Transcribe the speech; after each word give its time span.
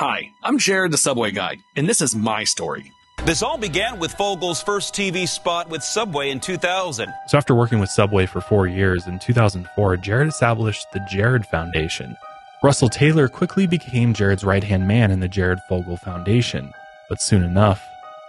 Hi, 0.00 0.32
I'm 0.42 0.58
Jared 0.58 0.90
the 0.90 0.98
Subway 0.98 1.30
Guy, 1.30 1.58
and 1.76 1.88
this 1.88 2.00
is 2.02 2.16
my 2.16 2.42
story. 2.42 2.90
This 3.26 3.44
all 3.44 3.56
began 3.56 4.00
with 4.00 4.12
Fogle's 4.14 4.60
first 4.60 4.92
TV 4.92 5.28
spot 5.28 5.70
with 5.70 5.84
Subway 5.84 6.30
in 6.30 6.40
2000. 6.40 7.14
So, 7.28 7.38
after 7.38 7.54
working 7.54 7.78
with 7.78 7.90
Subway 7.90 8.26
for 8.26 8.40
four 8.40 8.66
years, 8.66 9.06
in 9.06 9.20
2004, 9.20 9.96
Jared 9.98 10.26
established 10.26 10.84
the 10.92 11.06
Jared 11.08 11.46
Foundation. 11.46 12.16
Russell 12.64 12.88
Taylor 12.88 13.28
quickly 13.28 13.68
became 13.68 14.14
Jared's 14.14 14.42
right 14.42 14.64
hand 14.64 14.88
man 14.88 15.12
in 15.12 15.20
the 15.20 15.28
Jared 15.28 15.60
Fogel 15.68 15.96
Foundation. 15.98 16.72
But 17.08 17.22
soon 17.22 17.44
enough, 17.44 17.80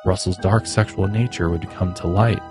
Russell's 0.05 0.37
dark 0.37 0.67
sexual 0.67 1.07
nature 1.07 1.49
would 1.49 1.67
come 1.71 1.95
to 1.95 2.05
light. 2.05 2.43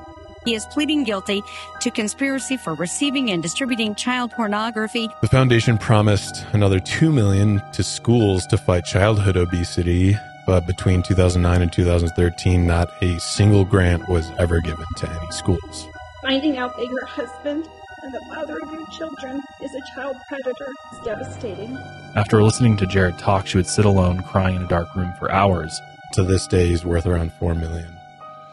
He 0.44 0.54
is 0.54 0.66
pleading 0.66 1.04
guilty 1.04 1.42
to 1.80 1.90
conspiracy 1.90 2.58
for 2.58 2.74
receiving 2.74 3.30
and 3.30 3.42
distributing 3.42 3.94
child 3.94 4.30
pornography. 4.32 5.08
The 5.22 5.28
foundation 5.28 5.78
promised 5.78 6.44
another 6.52 6.80
2 6.80 7.10
million 7.10 7.62
to 7.72 7.82
schools 7.82 8.46
to 8.48 8.58
fight 8.58 8.84
childhood 8.84 9.36
obesity, 9.38 10.16
but 10.46 10.66
between 10.66 11.02
2009 11.02 11.62
and 11.62 11.72
2013 11.72 12.66
not 12.66 12.90
a 13.02 13.18
single 13.18 13.64
grant 13.64 14.06
was 14.08 14.30
ever 14.38 14.60
given 14.60 14.84
to 14.98 15.08
any 15.08 15.30
schools. 15.30 15.86
Finding 16.22 16.58
out 16.58 16.76
that 16.76 16.86
your 16.86 17.06
husband 17.06 17.66
and 18.02 18.12
the 18.12 18.20
father 18.34 18.58
of 18.62 18.70
your 18.70 18.86
children 18.88 19.40
is 19.62 19.74
a 19.74 19.94
child 19.94 20.14
predator 20.28 20.68
is 20.92 21.04
devastating. 21.06 21.74
After 22.16 22.42
listening 22.42 22.76
to 22.78 22.86
Jared 22.86 23.18
talk, 23.18 23.46
she 23.46 23.56
would 23.56 23.66
sit 23.66 23.86
alone 23.86 24.22
crying 24.24 24.56
in 24.56 24.62
a 24.62 24.68
dark 24.68 24.94
room 24.94 25.12
for 25.18 25.32
hours. 25.32 25.80
To 26.12 26.22
this 26.22 26.46
day, 26.46 26.68
he's 26.68 26.84
worth 26.84 27.06
around 27.06 27.32
4 27.32 27.54
million. 27.54 27.88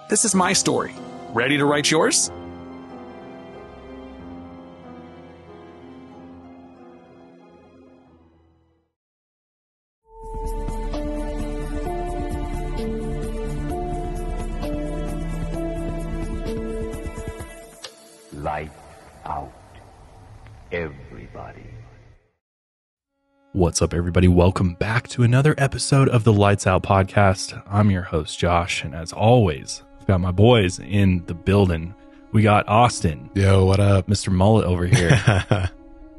This 0.07 0.23
is 0.23 0.33
my 0.33 0.53
story. 0.53 0.93
Ready 1.33 1.57
to 1.57 1.63
write 1.63 1.89
yours? 1.89 2.29
Light 18.33 18.71
out. 19.25 19.53
Everybody. 20.73 21.63
What's 23.53 23.81
up, 23.81 23.93
everybody? 23.93 24.27
Welcome 24.27 24.73
back 24.73 25.07
to 25.09 25.23
another 25.23 25.55
episode 25.57 26.09
of 26.09 26.25
the 26.25 26.33
Lights 26.33 26.67
Out 26.67 26.83
Podcast. 26.83 27.63
I'm 27.69 27.89
your 27.89 28.01
host, 28.01 28.37
Josh, 28.37 28.83
and 28.83 28.93
as 28.93 29.13
always, 29.13 29.83
I've 29.83 29.90
got 30.11 30.19
my 30.19 30.31
boys 30.31 30.77
in 30.77 31.23
the 31.27 31.33
building. 31.33 31.95
We 32.33 32.41
got 32.41 32.67
Austin, 32.67 33.29
Yo, 33.33 33.63
what 33.63 33.79
up? 33.79 34.07
Mr. 34.07 34.29
Mullet 34.29 34.65
over 34.65 34.85
here, 34.85 35.11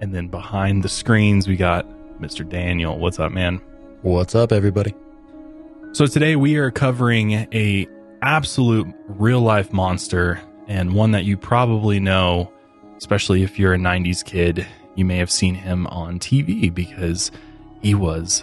and 0.00 0.14
then 0.14 0.28
behind 0.28 0.82
the 0.82 0.88
screens, 0.88 1.46
we 1.46 1.56
got 1.56 1.86
Mr. 2.18 2.48
Daniel. 2.48 2.98
What's 2.98 3.20
up, 3.20 3.32
man? 3.32 3.60
What's 4.00 4.34
up, 4.34 4.50
everybody? 4.50 4.94
So 5.92 6.06
today 6.06 6.36
we 6.36 6.56
are 6.56 6.70
covering 6.70 7.32
a 7.52 7.86
absolute 8.22 8.86
real 9.08 9.42
life 9.42 9.74
monster 9.74 10.40
and 10.68 10.94
one 10.94 11.10
that 11.10 11.24
you 11.24 11.36
probably 11.36 12.00
know, 12.00 12.50
especially 12.96 13.42
if 13.42 13.58
you're 13.58 13.74
a 13.74 13.78
90s 13.78 14.24
kid. 14.24 14.66
You 14.94 15.04
may 15.04 15.18
have 15.18 15.30
seen 15.30 15.54
him 15.54 15.86
on 15.88 16.18
TV 16.18 16.72
because 16.72 17.30
he 17.82 17.94
was 17.94 18.42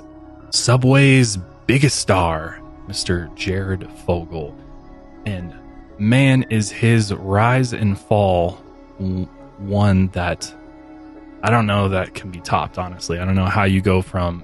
Subway's 0.51 1.37
biggest 1.65 1.97
star, 1.97 2.61
Mr. 2.87 3.33
Jared 3.33 3.89
Fogle. 4.05 4.55
And 5.29 5.53
man, 5.99 6.43
is 6.49 6.71
his 6.71 7.13
rise 7.13 7.73
and 7.73 7.97
fall 7.97 8.53
one 9.57 10.07
that 10.09 10.53
I 11.43 11.51
don't 11.51 11.67
know 11.67 11.89
that 11.89 12.15
can 12.15 12.31
be 12.31 12.39
topped, 12.41 12.77
honestly. 12.77 13.19
I 13.19 13.25
don't 13.25 13.35
know 13.35 13.45
how 13.45 13.63
you 13.63 13.81
go 13.81 14.01
from 14.01 14.43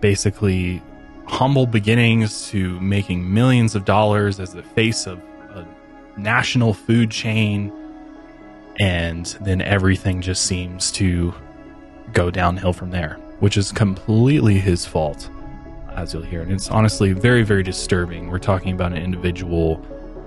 basically 0.00 0.82
humble 1.26 1.66
beginnings 1.66 2.48
to 2.48 2.80
making 2.80 3.32
millions 3.32 3.74
of 3.74 3.84
dollars 3.84 4.40
as 4.40 4.52
the 4.52 4.62
face 4.62 5.06
of 5.06 5.18
a 5.50 5.66
national 6.16 6.74
food 6.74 7.10
chain 7.10 7.72
and 8.80 9.38
then 9.40 9.60
everything 9.60 10.20
just 10.20 10.44
seems 10.44 10.90
to 10.90 11.32
go 12.12 12.30
downhill 12.30 12.72
from 12.72 12.90
there 12.90 13.14
which 13.38 13.56
is 13.56 13.70
completely 13.70 14.58
his 14.58 14.84
fault 14.84 15.30
as 15.94 16.12
you'll 16.12 16.22
hear 16.22 16.42
and 16.42 16.50
it's 16.50 16.68
honestly 16.68 17.12
very 17.12 17.44
very 17.44 17.62
disturbing 17.62 18.28
we're 18.28 18.38
talking 18.38 18.74
about 18.74 18.90
an 18.90 18.98
individual 18.98 19.76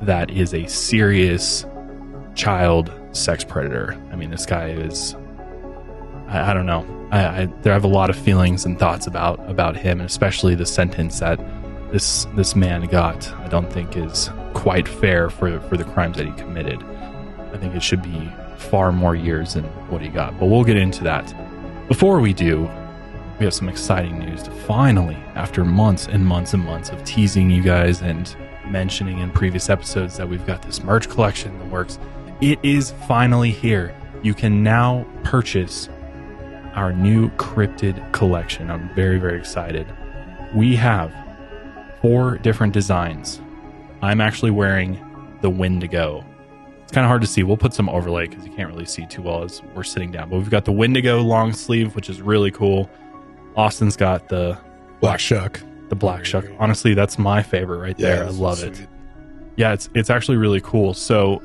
that 0.06 0.30
is 0.32 0.54
a 0.54 0.66
serious 0.68 1.66
child 2.36 2.92
sex 3.12 3.44
predator 3.44 4.00
i 4.12 4.16
mean 4.16 4.30
this 4.30 4.46
guy 4.46 4.70
is 4.70 5.16
I, 6.34 6.52
I 6.52 6.54
don't 6.54 6.66
know. 6.66 6.86
I, 7.12 7.42
I 7.42 7.46
there 7.62 7.74
have 7.74 7.84
a 7.84 7.88
lot 7.88 8.10
of 8.10 8.18
feelings 8.18 8.66
and 8.66 8.78
thoughts 8.78 9.08
about 9.08 9.40
about 9.50 9.78
him, 9.78 10.00
and 10.00 10.10
especially 10.10 10.56
the 10.56 10.66
sentence 10.66 11.20
that 11.20 11.40
this 11.92 12.26
this 12.36 12.56
man 12.56 12.86
got. 12.88 13.32
I 13.34 13.48
don't 13.48 13.72
think 13.72 13.96
is 13.96 14.30
quite 14.54 14.88
fair 14.88 15.30
for 15.30 15.60
for 15.62 15.78
the 15.78 15.86
crimes 15.86 16.18
that 16.18 16.26
he 16.26 16.34
committed. 16.34 16.84
I 17.54 17.58
think 17.58 17.76
it 17.76 17.84
should 17.84 18.02
be 18.02 18.32
far 18.58 18.92
more 18.92 19.16
years 19.16 19.54
than 19.54 19.66
what 19.90 20.02
he 20.02 20.10
got. 20.10 20.40
But 20.40 20.48
we'll 20.48 20.64
get 20.64 20.78
into 20.78 21.04
that. 21.04 21.34
Before 21.88 22.20
we 22.20 22.34
do, 22.34 22.62
we 23.38 23.46
have 23.46 23.54
some 23.54 23.70
exciting 23.70 24.20
news 24.20 24.42
to 24.44 24.52
finally, 24.52 25.18
after 25.36 25.64
months 25.64 26.08
and 26.08 26.26
months 26.26 26.54
and 26.54 26.64
months 26.64 26.90
of 26.90 27.04
teasing 27.04 27.52
you 27.52 27.62
guys 27.62 28.02
and 28.02 28.36
mentioning 28.66 29.20
in 29.20 29.32
previous 29.32 29.70
episodes 29.70 30.18
that 30.18 30.28
we've 30.28 30.46
got 30.46 30.62
this 30.62 30.84
merch 30.84 31.10
collection 31.10 31.54
in 31.54 31.60
the 31.60 31.66
works, 31.66 32.00
it 32.42 32.60
is 32.64 32.92
finally 33.08 33.52
here. 33.52 33.96
You 34.22 34.34
can 34.34 34.64
now 34.64 35.06
purchase 35.24 35.90
our 36.76 36.92
new 36.92 37.30
cryptid 37.32 38.12
collection. 38.12 38.72
I'm 38.72 38.94
very, 38.96 39.20
very 39.20 39.38
excited. 39.38 39.88
We 40.54 40.76
have 40.76 41.14
four 42.02 42.38
different 42.38 42.74
designs. 42.74 43.42
I'm 44.02 44.22
actually 44.22 44.52
wearing 44.52 45.00
the 45.42 45.50
Wendigo. 45.50 46.26
It's 46.82 46.92
kind 46.92 47.06
of 47.06 47.10
hard 47.10 47.22
to 47.22 47.28
see. 47.28 47.44
We'll 47.44 47.58
put 47.58 47.74
some 47.74 47.90
overlay 47.90 48.28
because 48.28 48.46
you 48.46 48.52
can't 48.52 48.70
really 48.70 48.86
see 48.86 49.06
too 49.06 49.22
well 49.22 49.44
as 49.44 49.62
we're 49.76 49.84
sitting 49.84 50.12
down. 50.12 50.30
But 50.30 50.38
we've 50.38 50.50
got 50.50 50.66
the 50.66 50.72
Wendigo 50.72 51.22
long 51.22 51.54
sleeve, 51.54 51.96
which 51.96 52.10
is 52.10 52.22
really 52.22 52.52
cool. 52.52 52.90
Austin's 53.56 53.96
got 53.96 54.30
the 54.30 54.58
Black 55.00 55.20
Shuck. 55.20 55.62
The 55.90 55.96
black 55.96 56.26
shuck. 56.26 56.46
Honestly, 56.60 56.94
that's 56.94 57.18
my 57.20 57.44
favorite 57.44 57.80
right 57.80 57.98
there. 57.98 58.26
I 58.26 58.30
love 58.30 58.64
it. 58.64 58.88
Yeah, 59.56 59.74
it's 59.74 59.90
it's 59.94 60.10
actually 60.10 60.38
really 60.38 60.62
cool. 60.62 60.94
So 60.94 61.42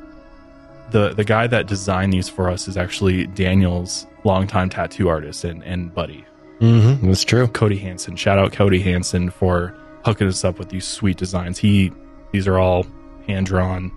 the 0.90 1.10
the 1.14 1.24
guy 1.24 1.46
that 1.46 1.66
designed 1.66 2.12
these 2.12 2.28
for 2.28 2.48
us 2.48 2.68
is 2.68 2.76
actually 2.76 3.26
Daniel's 3.26 4.06
longtime 4.24 4.70
tattoo 4.70 5.08
artist 5.08 5.44
and, 5.44 5.62
and 5.64 5.94
buddy, 5.94 6.24
Mm-hmm. 6.60 7.06
That's 7.06 7.24
true. 7.24 7.46
Cody 7.46 7.78
Hansen. 7.78 8.16
Shout 8.16 8.38
out 8.38 8.52
Cody 8.52 8.80
Hansen 8.80 9.30
for 9.30 9.74
hooking 10.04 10.26
us 10.26 10.44
up 10.44 10.58
with 10.58 10.70
these 10.70 10.86
sweet 10.86 11.16
designs. 11.16 11.58
He 11.58 11.92
these 12.32 12.48
are 12.48 12.58
all 12.58 12.86
hand 13.26 13.46
drawn 13.46 13.92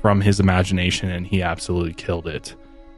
from 0.00 0.20
his 0.20 0.40
imagination 0.40 1.10
and 1.10 1.26
he 1.26 1.42
absolutely 1.42 1.94
killed 1.94 2.26
it. 2.26 2.54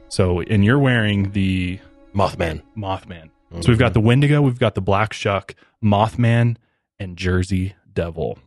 So 0.09 0.41
and 0.41 0.65
you're 0.65 0.79
wearing 0.79 1.31
the 1.31 1.79
Mothman. 2.13 2.61
Mothman. 2.77 3.29
So 3.61 3.69
we've 3.69 3.79
got 3.79 3.93
the 3.93 4.01
Wendigo, 4.01 4.41
we've 4.41 4.59
got 4.59 4.75
the 4.75 4.81
Black 4.81 5.13
Shuck, 5.13 5.55
Mothman, 5.81 6.57
and 6.99 7.17
Jersey 7.17 7.75
Devil. 7.91 8.39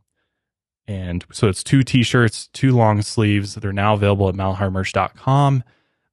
And 0.87 1.25
so 1.31 1.49
it's 1.49 1.63
two 1.63 1.83
t-shirts, 1.83 2.49
two 2.53 2.73
long 2.73 3.03
sleeves. 3.03 3.55
They're 3.55 3.73
now 3.73 3.95
available 3.95 4.29
at 4.29 4.35
milehighermerch.com. 4.35 5.65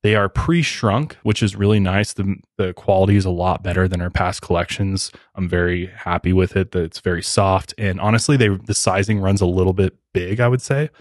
They 0.04 0.16
are 0.16 0.30
pre-shrunk, 0.30 1.16
which 1.24 1.42
is 1.42 1.56
really 1.56 1.80
nice. 1.80 2.14
The 2.14 2.36
the 2.58 2.74
quality 2.74 3.16
is 3.16 3.26
a 3.26 3.32
lot 3.32 3.64
better 3.64 3.88
than 3.88 4.02
our 4.02 4.12
past 4.12 4.42
collections. 4.42 5.12
I'm 5.34 5.50
very 5.50 5.88
happy 5.88 6.32
with 6.32 6.56
it. 6.56 6.74
That 6.74 6.84
it's 6.84 7.00
very 7.00 7.24
soft. 7.24 7.74
And 7.80 8.00
honestly, 8.00 8.38
they 8.38 8.50
the 8.50 8.76
sizing 8.76 9.20
runs 9.20 9.42
a 9.42 9.48
little 9.48 9.74
bit 9.74 9.96
big, 10.14 10.40
I 10.40 10.48
would 10.48 10.62
say. 10.62 10.92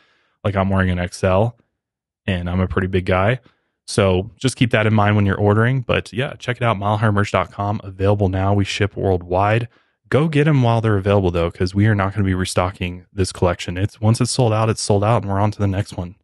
Like 0.42 0.56
I'm 0.56 0.70
wearing 0.70 0.88
an 0.90 1.06
XL 1.06 1.48
and 2.26 2.48
I'm 2.48 2.60
a 2.60 2.68
pretty 2.68 2.88
big 2.88 3.04
guy. 3.04 3.40
So 3.86 4.30
just 4.36 4.56
keep 4.56 4.70
that 4.70 4.86
in 4.86 4.94
mind 4.94 5.16
when 5.16 5.26
you're 5.26 5.36
ordering. 5.36 5.82
But 5.82 6.12
yeah, 6.12 6.34
check 6.38 6.56
it 6.56 6.62
out, 6.62 6.78
milehighermerch.com. 6.78 7.82
Available 7.84 8.28
now. 8.28 8.54
We 8.54 8.64
ship 8.64 8.96
worldwide. 8.96 9.68
Go 10.14 10.28
get 10.28 10.44
them 10.44 10.62
while 10.62 10.80
they're 10.80 10.96
available 10.96 11.32
though, 11.32 11.50
because 11.50 11.74
we 11.74 11.88
are 11.88 11.94
not 11.96 12.12
going 12.12 12.22
to 12.22 12.28
be 12.28 12.36
restocking 12.36 13.04
this 13.12 13.32
collection. 13.32 13.76
It's 13.76 14.00
once 14.00 14.20
it's 14.20 14.30
sold 14.30 14.52
out, 14.52 14.70
it's 14.70 14.80
sold 14.80 15.02
out, 15.02 15.24
and 15.24 15.32
we're 15.32 15.40
on 15.40 15.50
to 15.50 15.58
the 15.58 15.66
next 15.66 15.96
one. 15.96 16.14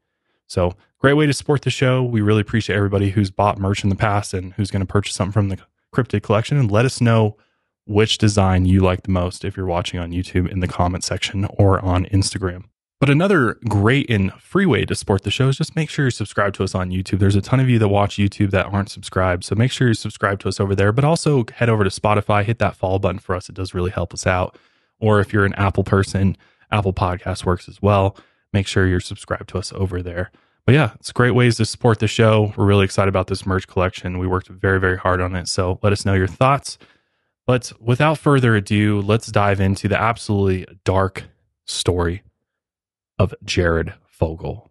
So 0.46 0.76
great 1.00 1.14
way 1.14 1.26
to 1.26 1.32
support 1.32 1.62
the 1.62 1.70
show. 1.70 2.00
We 2.04 2.20
really 2.20 2.40
appreciate 2.40 2.76
everybody 2.76 3.10
who's 3.10 3.32
bought 3.32 3.58
merch 3.58 3.82
in 3.82 3.90
the 3.90 3.96
past 3.96 4.32
and 4.32 4.52
who's 4.52 4.70
going 4.70 4.78
to 4.78 4.86
purchase 4.86 5.16
something 5.16 5.32
from 5.32 5.48
the 5.48 5.58
cryptid 5.92 6.22
collection 6.22 6.56
and 6.56 6.70
let 6.70 6.84
us 6.84 7.00
know 7.00 7.36
which 7.84 8.18
design 8.18 8.64
you 8.64 8.78
like 8.78 9.02
the 9.02 9.10
most 9.10 9.44
if 9.44 9.56
you're 9.56 9.66
watching 9.66 9.98
on 9.98 10.12
YouTube 10.12 10.48
in 10.48 10.60
the 10.60 10.68
comment 10.68 11.02
section 11.02 11.48
or 11.58 11.84
on 11.84 12.04
Instagram. 12.12 12.66
But 13.00 13.08
another 13.08 13.54
great 13.66 14.10
and 14.10 14.30
free 14.34 14.66
way 14.66 14.84
to 14.84 14.94
support 14.94 15.22
the 15.22 15.30
show 15.30 15.48
is 15.48 15.56
just 15.56 15.74
make 15.74 15.88
sure 15.88 16.04
you're 16.04 16.10
subscribed 16.10 16.54
to 16.56 16.64
us 16.64 16.74
on 16.74 16.90
YouTube. 16.90 17.18
There's 17.18 17.34
a 17.34 17.40
ton 17.40 17.58
of 17.58 17.68
you 17.70 17.78
that 17.78 17.88
watch 17.88 18.16
YouTube 18.16 18.50
that 18.50 18.66
aren't 18.66 18.90
subscribed. 18.90 19.42
So 19.42 19.54
make 19.54 19.72
sure 19.72 19.88
you're 19.88 19.94
subscribed 19.94 20.42
to 20.42 20.48
us 20.48 20.60
over 20.60 20.74
there, 20.74 20.92
but 20.92 21.02
also 21.02 21.46
head 21.54 21.70
over 21.70 21.82
to 21.82 21.88
Spotify, 21.88 22.44
hit 22.44 22.58
that 22.58 22.76
follow 22.76 22.98
button 22.98 23.18
for 23.18 23.34
us. 23.34 23.48
It 23.48 23.54
does 23.54 23.72
really 23.72 23.90
help 23.90 24.12
us 24.12 24.26
out. 24.26 24.58
Or 24.98 25.18
if 25.18 25.32
you're 25.32 25.46
an 25.46 25.54
Apple 25.54 25.82
person, 25.82 26.36
Apple 26.70 26.92
Podcast 26.92 27.46
works 27.46 27.70
as 27.70 27.80
well. 27.80 28.18
Make 28.52 28.66
sure 28.66 28.86
you're 28.86 29.00
subscribed 29.00 29.48
to 29.48 29.58
us 29.58 29.72
over 29.72 30.02
there. 30.02 30.30
But 30.66 30.74
yeah, 30.74 30.92
it's 30.96 31.10
great 31.10 31.30
ways 31.30 31.56
to 31.56 31.64
support 31.64 32.00
the 32.00 32.06
show. 32.06 32.52
We're 32.54 32.66
really 32.66 32.84
excited 32.84 33.08
about 33.08 33.28
this 33.28 33.46
merch 33.46 33.66
collection. 33.66 34.18
We 34.18 34.26
worked 34.26 34.48
very, 34.48 34.78
very 34.78 34.98
hard 34.98 35.22
on 35.22 35.34
it. 35.36 35.48
So 35.48 35.78
let 35.82 35.94
us 35.94 36.04
know 36.04 36.12
your 36.12 36.26
thoughts. 36.26 36.76
But 37.46 37.72
without 37.80 38.18
further 38.18 38.54
ado, 38.56 39.00
let's 39.00 39.28
dive 39.28 39.58
into 39.58 39.88
the 39.88 39.98
absolutely 39.98 40.66
dark 40.84 41.24
story 41.64 42.22
of 43.20 43.34
Jared 43.44 43.92
Fogle. 44.06 44.70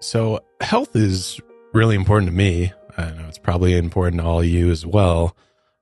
So, 0.00 0.44
health 0.60 0.94
is 0.94 1.40
really 1.72 1.96
important 1.96 2.30
to 2.30 2.36
me. 2.36 2.72
I 2.98 3.10
know 3.10 3.26
it's 3.26 3.38
probably 3.38 3.74
important 3.76 4.20
to 4.20 4.28
all 4.28 4.40
of 4.40 4.46
you 4.46 4.70
as 4.70 4.84
well. 4.84 5.34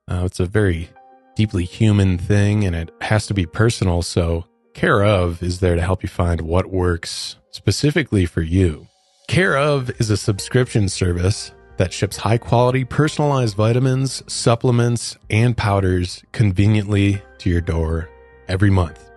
Uh, 0.08 0.23
it's 0.25 0.38
a 0.38 0.46
very 0.46 0.88
deeply 1.34 1.64
human 1.64 2.17
thing 2.17 2.64
and 2.64 2.76
it 2.76 2.90
has 3.00 3.26
to 3.26 3.34
be 3.34 3.44
personal. 3.44 4.02
So, 4.02 4.44
Care 4.75 5.05
of 5.05 5.43
is 5.43 5.61
there 5.61 5.75
to 5.75 5.82
help 5.82 6.02
you 6.02 6.08
find 6.08 6.40
what 6.43 6.70
works 6.70 7.37
specifically 7.50 8.25
for 8.25 8.40
you. 8.40 8.87
Care 9.28 9.58
of 9.58 9.90
is 10.00 10.11
a 10.11 10.17
subscription 10.17 10.88
service 10.88 11.52
that 11.76 11.93
ships 11.93 12.19
high 12.19 12.38
quality 12.38 12.85
personalized 12.85 13.56
vitamins, 13.56 14.23
supplements, 14.32 15.19
and 15.28 15.56
powders 15.56 16.23
conveniently 16.32 17.20
to 17.38 17.50
your 17.50 17.61
door 17.61 18.08
every 18.49 18.70
month. 18.70 19.12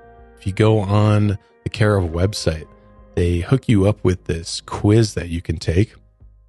You 0.45 0.53
go 0.53 0.77
on 0.77 1.39
the 1.63 1.69
Care 1.71 1.97
of 1.97 2.11
website, 2.11 2.67
they 3.15 3.39
hook 3.39 3.67
you 3.67 3.87
up 3.87 4.03
with 4.03 4.25
this 4.25 4.61
quiz 4.61 5.15
that 5.15 5.29
you 5.29 5.41
can 5.41 5.57
take. 5.57 5.95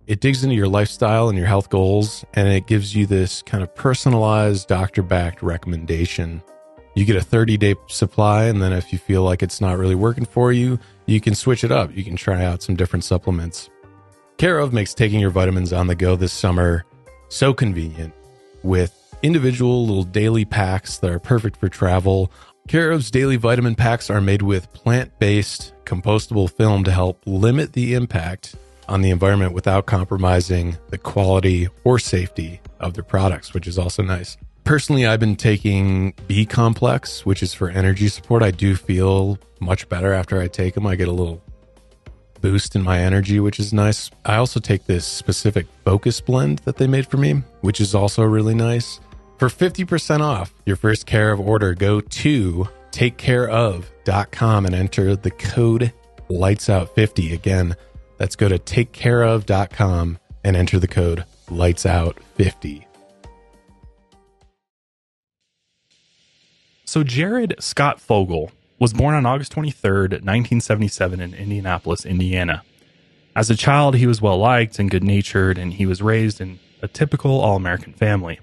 It 0.07 0.21
digs 0.21 0.45
into 0.45 0.55
your 0.55 0.69
lifestyle 0.69 1.31
and 1.31 1.39
your 1.39 1.47
health 1.47 1.71
goals, 1.71 2.23
and 2.35 2.47
it 2.47 2.67
gives 2.67 2.95
you 2.95 3.07
this 3.07 3.41
kind 3.41 3.63
of 3.65 3.75
personalized, 3.75 4.69
doctor 4.69 5.03
backed 5.03 5.43
recommendation. 5.43 6.43
You 6.95 7.07
get 7.07 7.17
a 7.17 7.23
30 7.23 7.57
day 7.57 7.75
supply, 7.87 8.45
and 8.45 8.63
then 8.63 8.75
if 8.75 8.93
you 8.93 8.99
feel 8.99 9.23
like 9.23 9.43
it's 9.43 9.63
not 9.63 9.79
really 9.79 9.95
working 9.95 10.27
for 10.27 10.53
you, 10.53 10.79
you 11.07 11.19
can 11.19 11.35
switch 11.35 11.65
it 11.65 11.73
up. 11.73 11.97
You 11.97 12.05
can 12.05 12.17
try 12.17 12.45
out 12.45 12.63
some 12.63 12.77
different 12.77 13.05
supplements. 13.05 13.71
Care 14.37 14.59
of 14.59 14.75
makes 14.75 14.93
taking 14.93 15.21
your 15.21 15.31
vitamins 15.31 15.73
on 15.73 15.87
the 15.87 15.95
go 15.95 16.17
this 16.17 16.35
summer 16.35 16.85
so 17.29 17.55
convenient 17.55 18.13
with 18.63 18.93
individual 19.23 19.87
little 19.87 20.05
daily 20.05 20.45
packs 20.45 20.99
that 20.99 21.11
are 21.11 21.19
perfect 21.19 21.57
for 21.57 21.71
travel. 21.71 22.31
Care 22.69 22.93
of's 22.93 23.13
daily 23.13 23.37
vitamin 23.37 23.77
packs 23.77 24.11
are 24.11 24.21
made 24.21 24.43
with 24.43 24.73
plant 24.73 25.17
based 25.21 25.73
compostable 25.85 26.51
film 26.51 26.83
to 26.83 26.91
help 26.91 27.23
limit 27.25 27.75
the 27.75 27.95
impact 27.95 28.57
on 28.89 29.03
the 29.03 29.11
environment 29.11 29.53
without 29.53 29.87
compromising 29.87 30.77
the 30.89 30.99
quality 30.99 31.69
or 31.85 32.01
safety 32.01 32.61
of 32.81 32.95
their 32.95 33.05
products, 33.05 33.55
which 33.55 33.69
is 33.69 33.79
also 33.79 34.03
nice. 34.03 34.37
Personally, 34.65 35.07
I've 35.07 35.21
been 35.21 35.37
taking 35.37 36.13
B 36.27 36.45
complex, 36.45 37.25
which 37.25 37.41
is 37.41 37.55
for 37.55 37.71
energy 37.71 38.09
support. 38.09 38.43
I 38.43 38.51
do 38.51 38.75
feel 38.75 39.39
much 39.61 39.89
better 39.89 40.13
after 40.13 40.41
I 40.41 40.49
take 40.49 40.75
them. 40.75 40.89
I 40.89 40.97
get 40.97 41.07
a 41.07 41.13
little 41.13 41.41
boost 42.41 42.75
in 42.75 42.83
my 42.83 42.99
energy, 42.99 43.39
which 43.39 43.61
is 43.61 43.73
nice. 43.73 44.11
I 44.25 44.37
also 44.37 44.59
take 44.59 44.87
this 44.87 45.07
specific 45.07 45.69
focus 45.85 46.21
blend 46.21 46.59
that 46.61 46.79
they 46.79 46.89
made 46.89 47.07
for 47.07 47.17
me, 47.17 47.45
which 47.61 47.81
is 47.81 47.95
also 47.95 48.25
really 48.25 48.55
nice. 48.55 48.99
For 49.39 49.49
50% 49.49 50.21
off 50.21 50.55
your 50.65 50.77
first 50.77 51.05
care 51.05 51.31
of 51.31 51.41
order, 51.41 51.75
go 51.75 52.01
to 52.01 52.69
takecareof.com 52.91 54.65
and 54.67 54.75
enter 54.75 55.15
the 55.15 55.31
code 55.31 55.93
lightsout50. 56.31 57.35
Again, 57.35 57.77
let's 58.19 58.35
go 58.35 58.49
to 58.49 58.59
takecareof.com 58.59 60.19
and 60.43 60.57
enter 60.57 60.79
the 60.79 60.89
code 60.89 61.25
lightsout50. 61.49 62.85
So, 66.87 67.03
Jared 67.03 67.57
Scott 67.59 68.01
Fogle 68.01 68.53
was 68.79 68.95
born 68.95 69.15
on 69.15 69.27
August 69.27 69.53
23rd, 69.53 70.23
1977, 70.23 71.21
in 71.21 71.35
Indianapolis, 71.35 72.07
Indiana. 72.07 72.63
As 73.35 73.51
a 73.51 73.57
child, 73.57 73.97
he 73.97 74.07
was 74.07 74.23
well 74.23 74.39
liked 74.39 74.79
and 74.79 74.91
good 74.91 75.05
natured, 75.05 75.59
and 75.59 75.75
he 75.75 75.85
was 75.85 76.01
raised 76.01 76.41
in 76.41 76.59
a 76.81 76.89
typical 76.89 77.41
all 77.41 77.57
American 77.57 77.93
family. 77.93 78.39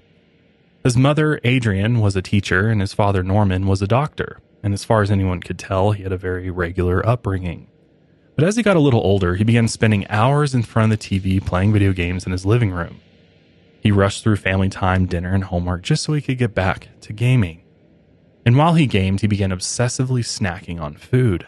His 0.84 0.98
mother, 0.98 1.40
Adrian, 1.44 2.00
was 2.00 2.14
a 2.14 2.20
teacher, 2.20 2.68
and 2.68 2.82
his 2.82 2.92
father, 2.92 3.22
Norman, 3.22 3.66
was 3.66 3.80
a 3.80 3.86
doctor. 3.86 4.40
And 4.62 4.74
as 4.74 4.84
far 4.84 5.00
as 5.00 5.10
anyone 5.10 5.40
could 5.40 5.58
tell, 5.58 5.92
he 5.92 6.02
had 6.02 6.12
a 6.12 6.18
very 6.18 6.50
regular 6.50 7.04
upbringing. 7.08 7.68
But 8.36 8.44
as 8.44 8.56
he 8.56 8.62
got 8.62 8.76
a 8.76 8.80
little 8.80 9.00
older, 9.00 9.36
he 9.36 9.44
began 9.44 9.66
spending 9.66 10.06
hours 10.08 10.54
in 10.54 10.62
front 10.62 10.92
of 10.92 10.98
the 10.98 11.20
TV 11.20 11.42
playing 11.42 11.72
video 11.72 11.94
games 11.94 12.26
in 12.26 12.32
his 12.32 12.44
living 12.44 12.70
room. 12.70 13.00
He 13.80 13.90
rushed 13.90 14.22
through 14.22 14.36
family 14.36 14.68
time, 14.68 15.06
dinner, 15.06 15.34
and 15.34 15.44
homework 15.44 15.80
just 15.80 16.02
so 16.02 16.12
he 16.12 16.20
could 16.20 16.36
get 16.36 16.54
back 16.54 16.88
to 17.00 17.14
gaming. 17.14 17.62
And 18.44 18.58
while 18.58 18.74
he 18.74 18.86
gamed, 18.86 19.22
he 19.22 19.26
began 19.26 19.52
obsessively 19.52 20.20
snacking 20.20 20.82
on 20.82 20.96
food. 20.96 21.46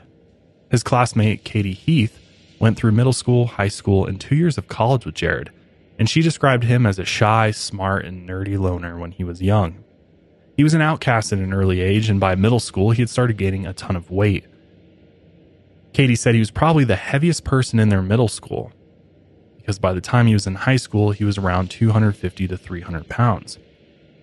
His 0.71 0.83
classmate, 0.83 1.45
Katie 1.45 1.75
Heath, 1.75 2.19
went 2.59 2.79
through 2.79 2.93
middle 2.93 3.13
school, 3.13 3.47
high 3.49 3.69
school, 3.69 4.07
and 4.07 4.19
two 4.19 4.35
years 4.35 4.57
of 4.57 4.69
college 4.69 5.05
with 5.05 5.15
Jared, 5.15 5.51
and 5.99 6.09
she 6.09 6.23
described 6.23 6.65
him 6.65 6.87
as 6.87 6.99
a 6.99 7.05
shy, 7.05 7.51
smart, 7.51 8.05
and 8.05 8.29
nerdy 8.29 8.59
loner 8.59 8.99
when 8.99 9.13
he 9.13 9.25
was 9.25 9.43
young. 9.43 9.83
He 10.57 10.63
was 10.63 10.75
an 10.75 10.81
outcast 10.81 11.33
at 11.33 11.39
an 11.39 11.53
early 11.53 11.81
age, 11.81 12.09
and 12.09 12.19
by 12.19 12.35
middle 12.35 12.61
school, 12.61 12.91
he 12.91 13.03
had 13.03 13.11
started 13.11 13.37
gaining 13.37 13.67
a 13.67 13.73
ton 13.73 13.97
of 13.97 14.11
weight. 14.11 14.47
Katie 15.93 16.17
said 16.17 16.35
he 16.35 16.41
was 16.41 16.51
probably 16.51 16.85
the 16.85 16.97
heaviest 16.97 17.45
person 17.45 17.79
in 17.79 17.89
their 17.89 18.03
middle 18.03 18.29
school, 18.29 18.73
because 19.57 19.79
by 19.79 19.93
the 19.93 20.01
time 20.01 20.27
he 20.27 20.35
was 20.35 20.47
in 20.47 20.55
high 20.55 20.77
school, 20.77 21.11
he 21.11 21.25
was 21.25 21.39
around 21.39 21.71
250 21.71 22.49
to 22.49 22.57
300 22.57 23.09
pounds. 23.09 23.59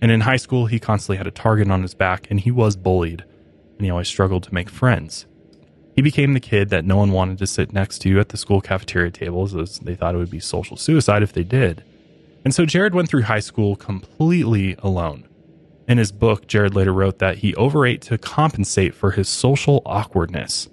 And 0.00 0.10
in 0.10 0.20
high 0.20 0.36
school, 0.36 0.66
he 0.66 0.78
constantly 0.78 1.16
had 1.16 1.26
a 1.26 1.30
target 1.30 1.70
on 1.70 1.82
his 1.82 1.94
back 1.94 2.26
and 2.30 2.38
he 2.38 2.50
was 2.50 2.76
bullied, 2.76 3.24
and 3.76 3.84
he 3.84 3.90
always 3.90 4.08
struggled 4.08 4.42
to 4.44 4.54
make 4.54 4.68
friends. 4.68 5.26
He 5.94 6.02
became 6.02 6.34
the 6.34 6.40
kid 6.40 6.70
that 6.70 6.84
no 6.84 6.96
one 6.96 7.12
wanted 7.12 7.38
to 7.38 7.46
sit 7.46 7.72
next 7.72 8.00
to 8.00 8.18
at 8.18 8.30
the 8.30 8.36
school 8.36 8.60
cafeteria 8.60 9.10
tables 9.10 9.54
as 9.54 9.78
they 9.78 9.94
thought 9.94 10.14
it 10.14 10.18
would 10.18 10.30
be 10.30 10.40
social 10.40 10.76
suicide 10.76 11.22
if 11.22 11.32
they 11.32 11.44
did. 11.44 11.84
And 12.44 12.54
so 12.54 12.66
Jared 12.66 12.94
went 12.94 13.08
through 13.08 13.22
high 13.22 13.40
school 13.40 13.76
completely 13.76 14.76
alone. 14.80 15.28
In 15.86 15.98
his 15.98 16.12
book, 16.12 16.46
Jared 16.46 16.74
later 16.74 16.92
wrote 16.92 17.18
that 17.18 17.38
he 17.38 17.54
overate 17.54 18.02
to 18.02 18.18
compensate 18.18 18.94
for 18.94 19.12
his 19.12 19.28
social 19.28 19.82
awkwardness, 19.86 20.68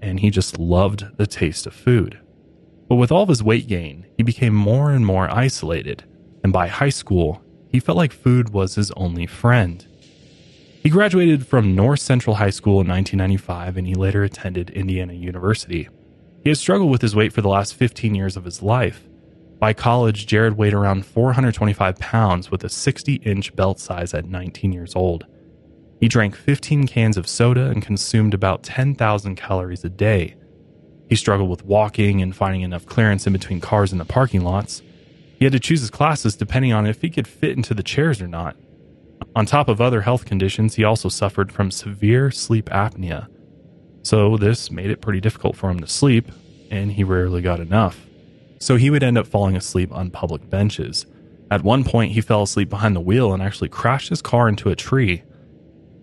and 0.00 0.20
he 0.20 0.30
just 0.30 0.58
loved 0.58 1.16
the 1.18 1.26
taste 1.26 1.66
of 1.66 1.74
food. 1.74 2.18
But 2.88 2.96
with 2.96 3.12
all 3.12 3.22
of 3.22 3.28
his 3.28 3.42
weight 3.42 3.66
gain, 3.66 4.06
he 4.16 4.22
became 4.22 4.54
more 4.54 4.90
and 4.92 5.04
more 5.04 5.28
isolated, 5.30 6.04
and 6.42 6.52
by 6.52 6.68
high 6.68 6.90
school, 6.90 7.42
he 7.68 7.80
felt 7.80 7.98
like 7.98 8.12
food 8.12 8.50
was 8.50 8.76
his 8.76 8.92
only 8.92 9.26
friend. 9.26 9.84
He 10.84 10.90
graduated 10.90 11.46
from 11.46 11.74
North 11.74 12.00
Central 12.00 12.36
High 12.36 12.50
School 12.50 12.82
in 12.82 12.88
1995 12.88 13.78
and 13.78 13.86
he 13.86 13.94
later 13.94 14.22
attended 14.22 14.68
Indiana 14.68 15.14
University. 15.14 15.88
He 16.42 16.50
has 16.50 16.60
struggled 16.60 16.90
with 16.90 17.00
his 17.00 17.16
weight 17.16 17.32
for 17.32 17.40
the 17.40 17.48
last 17.48 17.74
15 17.74 18.14
years 18.14 18.36
of 18.36 18.44
his 18.44 18.60
life. 18.60 19.08
By 19.58 19.72
college, 19.72 20.26
Jared 20.26 20.58
weighed 20.58 20.74
around 20.74 21.06
425 21.06 21.98
pounds 21.98 22.50
with 22.50 22.62
a 22.64 22.68
60 22.68 23.14
inch 23.14 23.56
belt 23.56 23.80
size 23.80 24.12
at 24.12 24.26
19 24.26 24.74
years 24.74 24.94
old. 24.94 25.24
He 26.00 26.08
drank 26.08 26.36
15 26.36 26.86
cans 26.86 27.16
of 27.16 27.26
soda 27.26 27.70
and 27.70 27.80
consumed 27.80 28.34
about 28.34 28.62
10,000 28.62 29.36
calories 29.36 29.84
a 29.84 29.88
day. 29.88 30.34
He 31.08 31.16
struggled 31.16 31.48
with 31.48 31.64
walking 31.64 32.20
and 32.20 32.36
finding 32.36 32.60
enough 32.60 32.84
clearance 32.84 33.26
in 33.26 33.32
between 33.32 33.62
cars 33.62 33.90
in 33.90 33.96
the 33.96 34.04
parking 34.04 34.42
lots. 34.42 34.82
He 35.38 35.46
had 35.46 35.52
to 35.52 35.60
choose 35.60 35.80
his 35.80 35.90
classes 35.90 36.36
depending 36.36 36.74
on 36.74 36.86
if 36.86 37.00
he 37.00 37.08
could 37.08 37.26
fit 37.26 37.56
into 37.56 37.72
the 37.72 37.82
chairs 37.82 38.20
or 38.20 38.28
not. 38.28 38.54
On 39.36 39.46
top 39.46 39.68
of 39.68 39.80
other 39.80 40.02
health 40.02 40.24
conditions, 40.24 40.76
he 40.76 40.84
also 40.84 41.08
suffered 41.08 41.50
from 41.50 41.70
severe 41.70 42.30
sleep 42.30 42.66
apnea. 42.66 43.26
So, 44.02 44.36
this 44.36 44.70
made 44.70 44.90
it 44.90 45.00
pretty 45.00 45.20
difficult 45.20 45.56
for 45.56 45.70
him 45.70 45.80
to 45.80 45.86
sleep, 45.86 46.30
and 46.70 46.92
he 46.92 47.02
rarely 47.02 47.42
got 47.42 47.58
enough. 47.58 48.06
So, 48.60 48.76
he 48.76 48.90
would 48.90 49.02
end 49.02 49.18
up 49.18 49.26
falling 49.26 49.56
asleep 49.56 49.90
on 49.92 50.10
public 50.10 50.48
benches. 50.48 51.06
At 51.50 51.64
one 51.64 51.84
point, 51.84 52.12
he 52.12 52.20
fell 52.20 52.42
asleep 52.42 52.68
behind 52.68 52.94
the 52.94 53.00
wheel 53.00 53.32
and 53.32 53.42
actually 53.42 53.70
crashed 53.70 54.10
his 54.10 54.22
car 54.22 54.48
into 54.48 54.70
a 54.70 54.76
tree. 54.76 55.22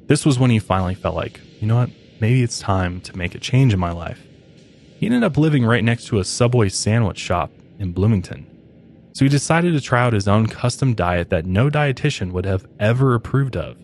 This 0.08 0.26
was 0.26 0.38
when 0.38 0.52
he 0.52 0.60
finally 0.60 0.96
felt 0.96 1.16
like, 1.16 1.40
you 1.60 1.68
know 1.68 1.78
what, 1.78 1.90
maybe 2.20 2.44
it's 2.44 2.60
time 2.60 3.00
to 3.02 3.18
make 3.18 3.34
a 3.34 3.40
change 3.40 3.74
in 3.74 3.80
my 3.80 3.92
life. 3.92 4.28
He 4.98 5.06
ended 5.06 5.24
up 5.24 5.38
living 5.38 5.66
right 5.66 5.84
next 5.84 6.08
to 6.08 6.20
a 6.20 6.26
Subway 6.26 6.70
sandwich 6.70 7.18
shop 7.18 7.52
in 7.80 7.94
Bloomington. 7.94 8.46
So 9.14 9.26
he 9.26 9.30
decided 9.30 9.74
to 9.74 9.82
try 9.82 10.02
out 10.02 10.14
his 10.14 10.28
own 10.28 10.48
custom 10.48 10.94
diet 10.94 11.30
that 11.30 11.46
no 11.46 11.70
dietitian 11.70 12.32
would 12.32 12.46
have 12.46 12.66
ever 12.80 13.14
approved 13.14 13.58
of. 13.58 13.78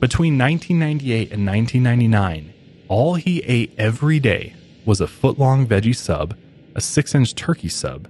Between 0.00 0.38
1998 0.38 1.32
and 1.32 1.46
1999, 1.46 2.52
all 2.88 3.14
he 3.14 3.40
ate 3.40 3.74
every 3.78 4.18
day 4.20 4.54
was 4.84 5.00
a 5.00 5.06
foot 5.06 5.38
long 5.38 5.66
veggie 5.66 5.96
sub, 5.96 6.36
a 6.74 6.80
6 6.80 7.14
inch 7.14 7.34
turkey 7.34 7.68
sub, 7.68 8.08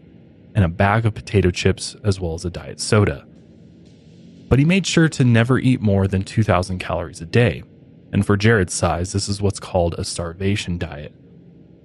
and 0.54 0.64
a 0.64 0.68
bag 0.68 1.04
of 1.04 1.14
potato 1.14 1.50
chips, 1.50 1.96
as 2.04 2.20
well 2.20 2.34
as 2.34 2.44
a 2.44 2.50
diet 2.50 2.80
soda. 2.80 3.26
But 4.48 4.58
he 4.58 4.64
made 4.64 4.86
sure 4.86 5.08
to 5.08 5.24
never 5.24 5.58
eat 5.58 5.80
more 5.80 6.06
than 6.06 6.22
2,000 6.22 6.78
calories 6.78 7.20
a 7.20 7.26
day. 7.26 7.64
And 8.12 8.24
for 8.24 8.36
Jared's 8.36 8.74
size, 8.74 9.12
this 9.12 9.28
is 9.28 9.42
what's 9.42 9.58
called 9.58 9.94
a 9.98 10.04
starvation 10.04 10.78
diet. 10.78 11.12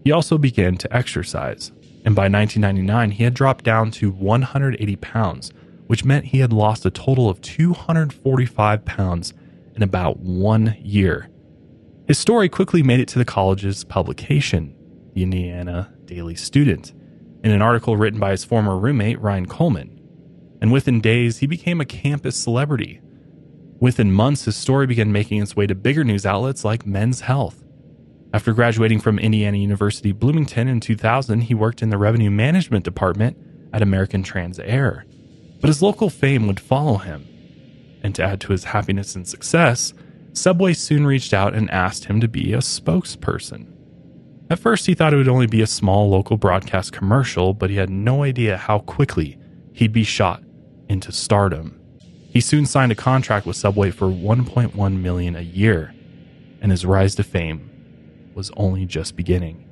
He 0.04 0.12
also 0.12 0.38
began 0.38 0.78
to 0.78 0.96
exercise, 0.96 1.72
and 2.10 2.16
by 2.16 2.24
1999, 2.24 3.12
he 3.12 3.24
had 3.24 3.36
dropped 3.36 3.64
down 3.64 3.92
to 3.92 4.10
180 4.10 4.96
pounds, 4.96 5.54
which 5.86 6.04
meant 6.04 6.26
he 6.26 6.40
had 6.40 6.52
lost 6.52 6.84
a 6.84 6.90
total 6.90 7.30
of 7.30 7.40
245 7.40 8.84
pounds 8.84 9.36
in 9.76 9.84
about 9.84 10.18
one 10.18 10.76
year. 10.82 11.30
His 12.08 12.18
story 12.18 12.50
quickly 12.50 12.82
made 12.82 13.00
it 13.00 13.08
to 13.10 13.20
the 13.20 13.26
college's 13.26 13.84
publication, 13.84 14.76
the 15.14 15.22
Indiana 15.22 15.94
Daily 16.06 16.34
Student, 16.34 16.94
in 17.44 17.52
an 17.52 17.62
article 17.62 17.96
written 17.96 18.20
by 18.20 18.32
his 18.32 18.44
former 18.44 18.80
roommate, 18.80 19.22
Ryan 19.22 19.46
Coleman. 19.46 19.96
And 20.62 20.72
within 20.72 21.02
days, 21.02 21.38
he 21.38 21.46
became 21.46 21.80
a 21.80 21.86
campus 21.86 22.36
celebrity. 22.36 23.02
Within 23.80 24.12
months, 24.12 24.46
his 24.46 24.56
story 24.56 24.88
began 24.88 25.12
making 25.12 25.44
its 25.44 25.56
way 25.56 25.68
to 25.68 25.76
bigger 25.76 26.04
news 26.04 26.26
outlets 26.26 26.66
like 26.66 26.88
Men's 26.88 27.22
Health. 27.22 27.64
After 28.32 28.54
graduating 28.54 29.00
from 29.00 29.18
Indiana 29.18 29.58
University 29.58 30.12
Bloomington 30.12 30.68
in 30.68 30.80
2000, 30.80 31.42
he 31.42 31.56
worked 31.56 31.82
in 31.82 31.90
the 31.90 31.98
revenue 31.98 32.30
management 32.30 32.86
department 32.86 33.36
at 33.74 33.82
American 33.82 34.22
Transair. 34.22 35.04
But 35.60 35.68
his 35.68 35.82
local 35.82 36.12
fame 36.12 36.46
would 36.46 36.60
follow 36.60 36.98
him. 36.98 37.28
And 38.04 38.14
to 38.16 38.24
add 38.24 38.40
to 38.42 38.52
his 38.52 38.66
happiness 38.66 39.16
and 39.16 39.28
success, 39.28 39.94
Subway 40.34 40.74
soon 40.74 41.08
reached 41.08 41.34
out 41.34 41.56
and 41.56 41.72
asked 41.72 42.06
him 42.06 42.22
to 42.22 42.28
be 42.28 42.54
a 42.54 42.60
spokesperson. 42.60 43.74
At 44.52 44.60
first, 44.60 44.86
he 44.86 44.94
thought 44.94 45.14
it 45.14 45.18
would 45.18 45.28
only 45.28 45.48
be 45.48 45.62
a 45.62 45.68
small 45.68 46.08
local 46.10 46.38
broadcast 46.38 46.94
commercial, 46.94 47.56
but 47.56 47.72
he 47.72 47.78
had 47.78 47.90
no 47.90 48.24
idea 48.24 48.58
how 48.58 48.80
quickly 48.80 49.40
he'd 49.74 49.92
be 49.92 50.04
shot 50.04 50.44
into 50.88 51.12
stardom. 51.12 51.80
He 52.30 52.42
soon 52.42 52.68
signed 52.68 52.92
a 52.92 52.96
contract 52.96 53.48
with 53.48 53.58
Subway 53.58 53.90
for 53.90 54.08
1.1 54.08 55.02
million 55.02 55.36
a 55.36 55.42
year, 55.42 55.96
and 56.62 56.72
his 56.72 56.86
rise 56.86 57.16
to 57.16 57.24
fame 57.24 57.70
was 58.40 58.52
only 58.56 58.86
just 58.86 59.18
beginning. 59.18 59.66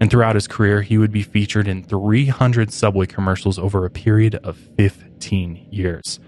And 0.00 0.08
throughout 0.08 0.36
his 0.36 0.46
career, 0.46 0.80
he 0.80 0.96
would 0.96 1.10
be 1.10 1.24
featured 1.24 1.66
in 1.66 1.82
300 1.82 2.72
Subway 2.72 3.06
commercials 3.06 3.58
over 3.58 3.84
a 3.84 3.90
period 3.90 4.36
of 4.44 4.56
15 4.76 5.66
years. 5.72 6.20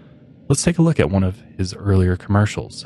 Let's 0.48 0.64
take 0.64 0.78
a 0.78 0.82
look 0.82 0.98
at 0.98 1.08
one 1.08 1.22
of 1.22 1.40
his 1.56 1.74
earlier 1.74 2.16
commercials. 2.16 2.84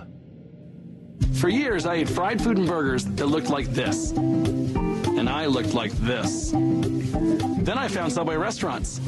For 1.32 1.48
years, 1.48 1.86
I 1.86 1.94
ate 1.94 2.08
fried 2.10 2.42
food 2.42 2.58
and 2.58 2.66
burgers 2.66 3.06
that 3.06 3.26
looked 3.28 3.48
like 3.48 3.68
this. 3.68 4.10
And 4.10 5.26
I 5.26 5.46
looked 5.46 5.72
like 5.72 5.92
this. 5.92 6.50
Then 6.50 7.78
I 7.78 7.88
found 7.88 8.12
Subway 8.12 8.36
restaurants. 8.36 9.00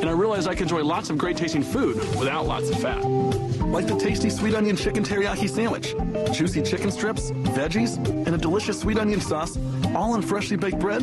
And 0.00 0.08
I 0.08 0.12
realized 0.12 0.48
I 0.48 0.54
could 0.54 0.62
enjoy 0.62 0.82
lots 0.82 1.10
of 1.10 1.18
great 1.18 1.36
tasting 1.36 1.62
food 1.62 1.96
without 2.18 2.46
lots 2.46 2.70
of 2.70 2.80
fat. 2.80 3.04
Like 3.04 3.86
the 3.86 3.98
tasty 3.98 4.30
sweet 4.30 4.54
onion 4.54 4.76
chicken 4.76 5.04
teriyaki 5.04 5.48
sandwich, 5.48 5.94
juicy 6.32 6.62
chicken 6.62 6.90
strips, 6.90 7.30
veggies, 7.30 7.96
and 8.26 8.34
a 8.34 8.38
delicious 8.38 8.80
sweet 8.80 8.98
onion 8.98 9.20
sauce, 9.20 9.58
all 9.94 10.14
on 10.14 10.22
freshly 10.22 10.56
baked 10.56 10.78
bread 10.78 11.02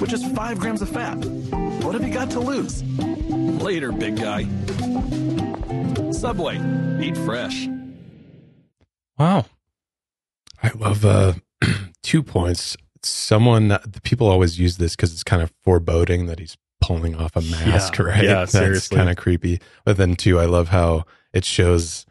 with 0.00 0.10
just 0.10 0.26
five 0.34 0.58
grams 0.58 0.82
of 0.82 0.90
fat. 0.90 1.16
What 1.82 1.94
have 1.94 2.06
you 2.06 2.12
got 2.12 2.30
to 2.32 2.40
lose? 2.40 2.82
Later, 3.62 3.92
big 3.92 4.16
guy. 4.16 4.44
Subway. 6.12 6.60
Eat 7.02 7.16
fresh. 7.16 7.68
Wow. 9.18 9.46
I 10.62 10.70
love 10.76 11.04
uh, 11.04 11.32
two 12.02 12.22
points. 12.22 12.76
Someone, 13.02 13.68
the 13.68 14.00
people 14.02 14.28
always 14.28 14.58
use 14.58 14.76
this 14.76 14.96
because 14.96 15.12
it's 15.12 15.24
kind 15.24 15.42
of 15.42 15.52
foreboding 15.62 16.26
that 16.26 16.38
he's 16.38 16.56
pulling 16.80 17.14
off 17.14 17.36
a 17.36 17.40
mask, 17.42 17.98
Yeah, 17.98 18.04
right? 18.04 18.24
yeah, 18.24 18.34
That's 18.34 18.52
seriously. 18.52 18.96
kind 18.96 19.10
of 19.10 19.16
creepy. 19.16 19.60
But 19.84 19.96
then, 19.96 20.16
too, 20.16 20.38
I 20.38 20.44
love 20.46 20.68
how 20.68 21.04
it 21.32 21.44
shows 21.44 22.06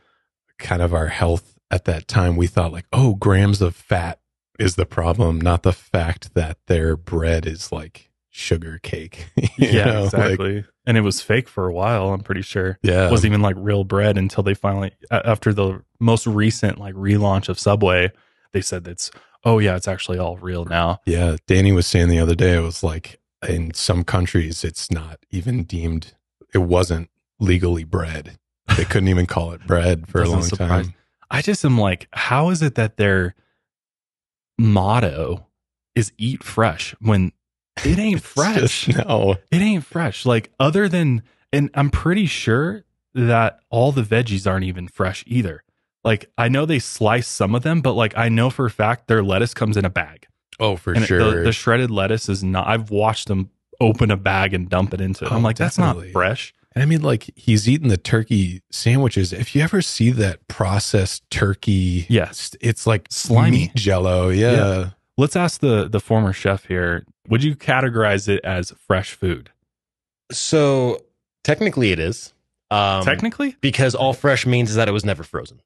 kind 0.59 0.81
of 0.81 0.93
our 0.93 1.07
health 1.07 1.57
at 1.71 1.85
that 1.85 2.07
time. 2.07 2.35
We 2.35 2.47
thought, 2.47 2.71
like, 2.71 2.85
oh, 2.93 3.15
grams 3.15 3.61
of 3.61 3.75
fat 3.75 4.19
is 4.59 4.75
the 4.75 4.85
problem, 4.85 5.39
not 5.41 5.63
the 5.63 5.73
fact 5.73 6.33
that 6.35 6.57
their 6.67 6.95
bread 6.95 7.45
is 7.45 7.71
like 7.71 8.09
sugar 8.29 8.79
cake. 8.83 9.27
Yeah, 9.57 9.85
know, 9.85 10.03
like, 10.05 10.13
exactly. 10.13 10.65
and 10.87 10.97
it 10.97 11.01
was 11.01 11.21
fake 11.21 11.47
for 11.47 11.67
a 11.67 11.73
while, 11.73 12.11
I'm 12.11 12.21
pretty 12.21 12.41
sure. 12.41 12.79
yeah. 12.81 13.07
It 13.07 13.11
wasn't 13.11 13.31
even 13.31 13.41
like 13.43 13.55
real 13.59 13.83
bread 13.83 14.17
until 14.17 14.41
they 14.43 14.55
finally, 14.55 14.91
after 15.11 15.53
the 15.53 15.83
most 15.99 16.25
recent 16.25 16.79
like 16.79 16.95
relaunch 16.95 17.49
of 17.49 17.59
Subway, 17.59 18.11
they 18.51 18.61
said 18.61 18.83
that's, 18.83 19.11
oh 19.45 19.59
yeah, 19.59 19.75
it's 19.75 19.87
actually 19.87 20.17
all 20.17 20.37
real 20.37 20.65
now. 20.65 20.99
Yeah, 21.05 21.37
Danny 21.47 21.71
was 21.71 21.85
saying 21.87 22.09
the 22.09 22.19
other 22.19 22.33
day, 22.35 22.55
it 22.57 22.61
was 22.61 22.83
like 22.83 23.19
in 23.49 23.73
some 23.73 24.03
countries, 24.03 24.63
it's 24.63 24.91
not 24.91 25.19
even 25.31 25.63
deemed, 25.63 26.13
it 26.53 26.59
wasn't 26.59 27.09
legally 27.39 27.83
bread. 27.83 28.37
They 28.77 28.85
couldn't 28.85 29.09
even 29.09 29.25
call 29.25 29.51
it 29.51 29.65
bread 29.67 30.07
for 30.07 30.21
a 30.21 30.29
long 30.29 30.43
surprise- 30.43 30.85
time. 30.87 30.93
I 31.29 31.41
just 31.41 31.65
am 31.65 31.77
like, 31.79 32.07
how 32.13 32.49
is 32.49 32.61
it 32.61 32.75
that 32.75 32.97
their 32.97 33.35
motto 34.57 35.47
is 35.95 36.11
eat 36.17 36.43
fresh 36.43 36.95
when 36.99 37.31
it 37.83 37.99
ain't 37.99 38.21
fresh? 38.23 38.85
just- 38.85 38.97
no. 39.07 39.35
It 39.51 39.61
ain't 39.61 39.85
fresh. 39.85 40.25
Like 40.25 40.51
other 40.59 40.87
than, 40.87 41.23
and 41.51 41.69
I'm 41.73 41.89
pretty 41.89 42.25
sure 42.25 42.83
that 43.13 43.59
all 43.69 43.91
the 43.91 44.01
veggies 44.03 44.49
aren't 44.49 44.65
even 44.65 44.87
fresh 44.87 45.23
either. 45.27 45.63
Like 46.03 46.29
I 46.37 46.49
know 46.49 46.65
they 46.65 46.79
slice 46.79 47.27
some 47.27 47.55
of 47.55 47.63
them, 47.63 47.81
but 47.81 47.93
like 47.93 48.17
I 48.17 48.29
know 48.29 48.49
for 48.49 48.65
a 48.65 48.71
fact 48.71 49.07
their 49.07 49.23
lettuce 49.23 49.53
comes 49.53 49.77
in 49.77 49.85
a 49.85 49.89
bag. 49.89 50.27
Oh, 50.63 50.75
for 50.77 50.93
and 50.93 51.05
sure. 51.05 51.19
the, 51.37 51.41
the 51.43 51.51
shredded 51.51 51.91
lettuce 51.91 52.29
is 52.29 52.43
not. 52.43 52.67
I've 52.67 52.89
watched 52.89 53.27
them 53.27 53.49
open 53.81 54.09
a 54.11 54.17
bag 54.17 54.53
and 54.53 54.69
dump 54.69 54.93
it 54.93 55.01
into 55.01 55.25
it. 55.25 55.31
I'm 55.31 55.39
Oh, 55.39 55.41
like, 55.41 55.57
that's 55.57 55.77
not 55.77 55.97
fresh. 56.13 56.53
And 56.73 56.81
I 56.81 56.85
mean, 56.85 57.01
like 57.01 57.29
he's 57.35 57.67
eating 57.69 57.89
the 57.89 57.97
turkey 57.97 58.61
sandwiches. 58.71 59.33
If 59.33 59.55
you 59.55 59.61
ever 59.61 59.81
see 59.81 60.09
that 60.11 60.47
processed 60.47 61.29
turkey, 61.29 62.05
Yes. 62.09 62.55
it's 62.61 62.87
like 62.87 63.07
Slimy. 63.11 63.51
meat 63.51 63.75
jello. 63.75 64.29
Yeah. 64.29 64.51
Yeah. 64.53 64.89
Let's 65.17 65.35
ask 65.35 65.59
the 65.61 65.87
the 65.89 65.99
former 65.99 66.33
chef 66.33 66.65
here. 66.65 67.05
Would 67.29 67.43
you 67.43 67.55
categorize 67.55 68.27
it 68.27 68.43
as 68.43 68.71
fresh 68.87 69.11
food? 69.13 69.51
So 70.31 71.03
technically, 71.43 71.91
it 71.91 71.99
is. 71.99 72.33
Um, 72.71 73.03
Technically, 73.05 73.55
because 73.61 73.93
all 73.93 74.13
fresh 74.13 74.47
means 74.47 74.71
is 74.71 74.77
that 74.77 74.87
it 74.87 74.91
was 74.93 75.05
never 75.05 75.23
frozen. 75.23 75.61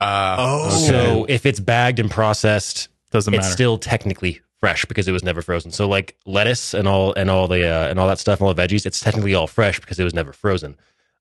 Uh, 0.00 0.36
Oh. 0.38 0.70
So 0.88 1.26
if 1.28 1.46
it's 1.46 1.60
bagged 1.60 2.00
and 2.00 2.10
processed, 2.10 2.88
doesn't 3.10 3.34
it's 3.34 3.50
still 3.50 3.78
technically 3.78 4.40
fresh 4.60 4.84
because 4.84 5.06
it 5.06 5.12
was 5.12 5.22
never 5.22 5.42
frozen. 5.42 5.70
So 5.70 5.88
like 5.88 6.16
lettuce 6.26 6.74
and 6.74 6.88
all 6.88 7.12
and 7.14 7.30
all 7.30 7.48
the 7.48 7.68
uh, 7.68 7.88
and 7.88 7.98
all 7.98 8.08
that 8.08 8.18
stuff, 8.18 8.40
and 8.40 8.46
all 8.46 8.54
the 8.54 8.62
veggies, 8.62 8.86
it's 8.86 9.00
technically 9.00 9.34
all 9.34 9.46
fresh 9.46 9.80
because 9.80 9.98
it 9.98 10.04
was 10.04 10.14
never 10.14 10.32
frozen. 10.32 10.76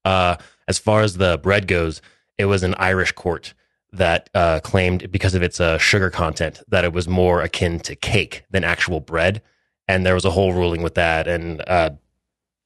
Uh, 0.06 0.38
as 0.68 0.80
far 0.80 1.02
as 1.02 1.18
the 1.18 1.38
bread 1.38 1.68
goes, 1.68 2.02
it 2.38 2.46
was 2.46 2.63
an 2.63 2.75
Irish 2.75 3.12
court 3.12 3.54
that 3.92 4.30
uh, 4.34 4.60
claimed 4.62 5.12
because 5.12 5.36
of 5.36 5.44
its 5.44 5.60
uh, 5.60 5.78
sugar 5.78 6.10
content 6.10 6.62
that 6.68 6.84
it 6.84 6.94
was 6.94 7.08
more 7.08 7.42
akin 7.42 7.80
to 7.80 7.96
cake 7.96 8.44
than 8.50 8.63
actual 8.63 9.00
bread, 9.00 9.42
and 9.88 10.06
there 10.06 10.16
was 10.16 10.25
a 10.25 10.32
whole 10.32 10.54
ruling 10.54 10.82
with 10.82 10.96
that. 10.96 11.28
And 11.28 11.62
uh, 11.68 11.92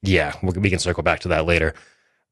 yeah, 0.02 0.34
we 0.42 0.52
we 0.58 0.70
can 0.70 0.78
circle 0.78 1.02
back 1.02 1.20
to 1.20 1.28
that 1.28 1.44
later. 1.44 1.74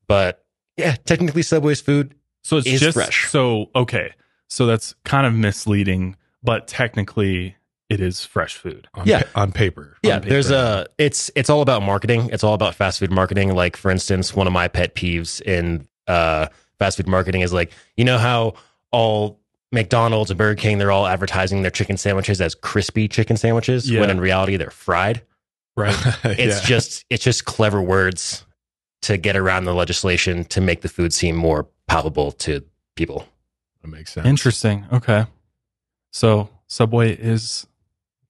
But 0.07 0.45
yeah, 0.76 0.97
technically 1.05 1.43
Subway's 1.43 1.81
food 1.81 2.14
so 2.43 2.59
it's 2.59 2.66
is 2.69 2.81
just 2.81 2.95
fresh. 2.95 3.28
So 3.28 3.71
okay, 3.75 4.12
so 4.49 4.66
that's 4.66 4.95
kind 5.05 5.26
of 5.26 5.35
misleading, 5.35 6.14
but 6.47 6.67
technically 6.67 7.57
it 7.91 8.00
is 8.00 8.25
fresh 8.25 8.57
food. 8.57 8.88
on, 8.95 9.07
Yeah. 9.07 9.23
pa- 9.25 9.43
on 9.43 9.53
paper. 9.53 9.97
Yeah, 10.03 10.15
on 10.17 10.21
paper. 10.23 10.31
there's 10.33 10.50
a 10.50 10.87
it's 10.99 11.31
it's 11.37 11.50
all 11.50 11.61
about 11.61 11.83
marketing. 11.83 12.31
It's 12.33 12.43
all 12.43 12.55
about 12.55 12.75
fast 12.75 12.99
food 13.00 13.11
marketing. 13.12 13.55
Like 13.55 13.76
for 13.76 13.91
instance, 13.91 14.35
one 14.35 14.47
of 14.47 14.53
my 14.53 14.69
pet 14.69 14.95
peeves 14.95 15.41
in 15.43 15.87
uh 16.09 16.47
fast 16.79 16.97
food 16.97 17.07
marketing 17.09 17.43
is 17.43 17.53
like, 17.53 17.71
you 17.97 18.05
know 18.05 18.19
how 18.19 18.55
all 18.93 19.38
McDonald's 19.73 20.31
and 20.31 20.38
Burger 20.38 20.55
King 20.61 20.79
they're 20.79 20.91
all 20.93 21.07
advertising 21.07 21.62
their 21.62 21.71
chicken 21.71 21.97
sandwiches 21.97 22.41
as 22.41 22.55
crispy 22.55 23.09
chicken 23.09 23.37
sandwiches 23.37 23.91
Yeah. 23.91 24.00
when 24.00 24.11
in 24.11 24.21
reality 24.21 24.57
they're 24.57 24.71
fried. 24.71 25.23
Right. 25.76 25.95
It's 26.25 26.61
Yeah. 26.62 26.67
just 26.67 27.05
it's 27.11 27.23
just 27.25 27.45
clever 27.45 27.83
words 27.83 28.45
to 29.03 29.17
get 29.17 29.37
around 29.37 29.65
the 29.65 29.75
legislation 29.75 30.45
to 30.47 30.61
make 30.61 30.81
the 30.81 30.88
food 30.88 31.12
seem 31.12 31.37
more 31.37 31.69
palpable 31.87 32.33
to 32.33 32.65
people. 32.97 33.29
that 33.83 33.88
makes 33.88 34.12
sense. 34.12 34.26
Interesting. 34.26 34.87
Okay. 34.93 35.26
So 36.13 36.49
Subway 36.67 37.13
is 37.15 37.67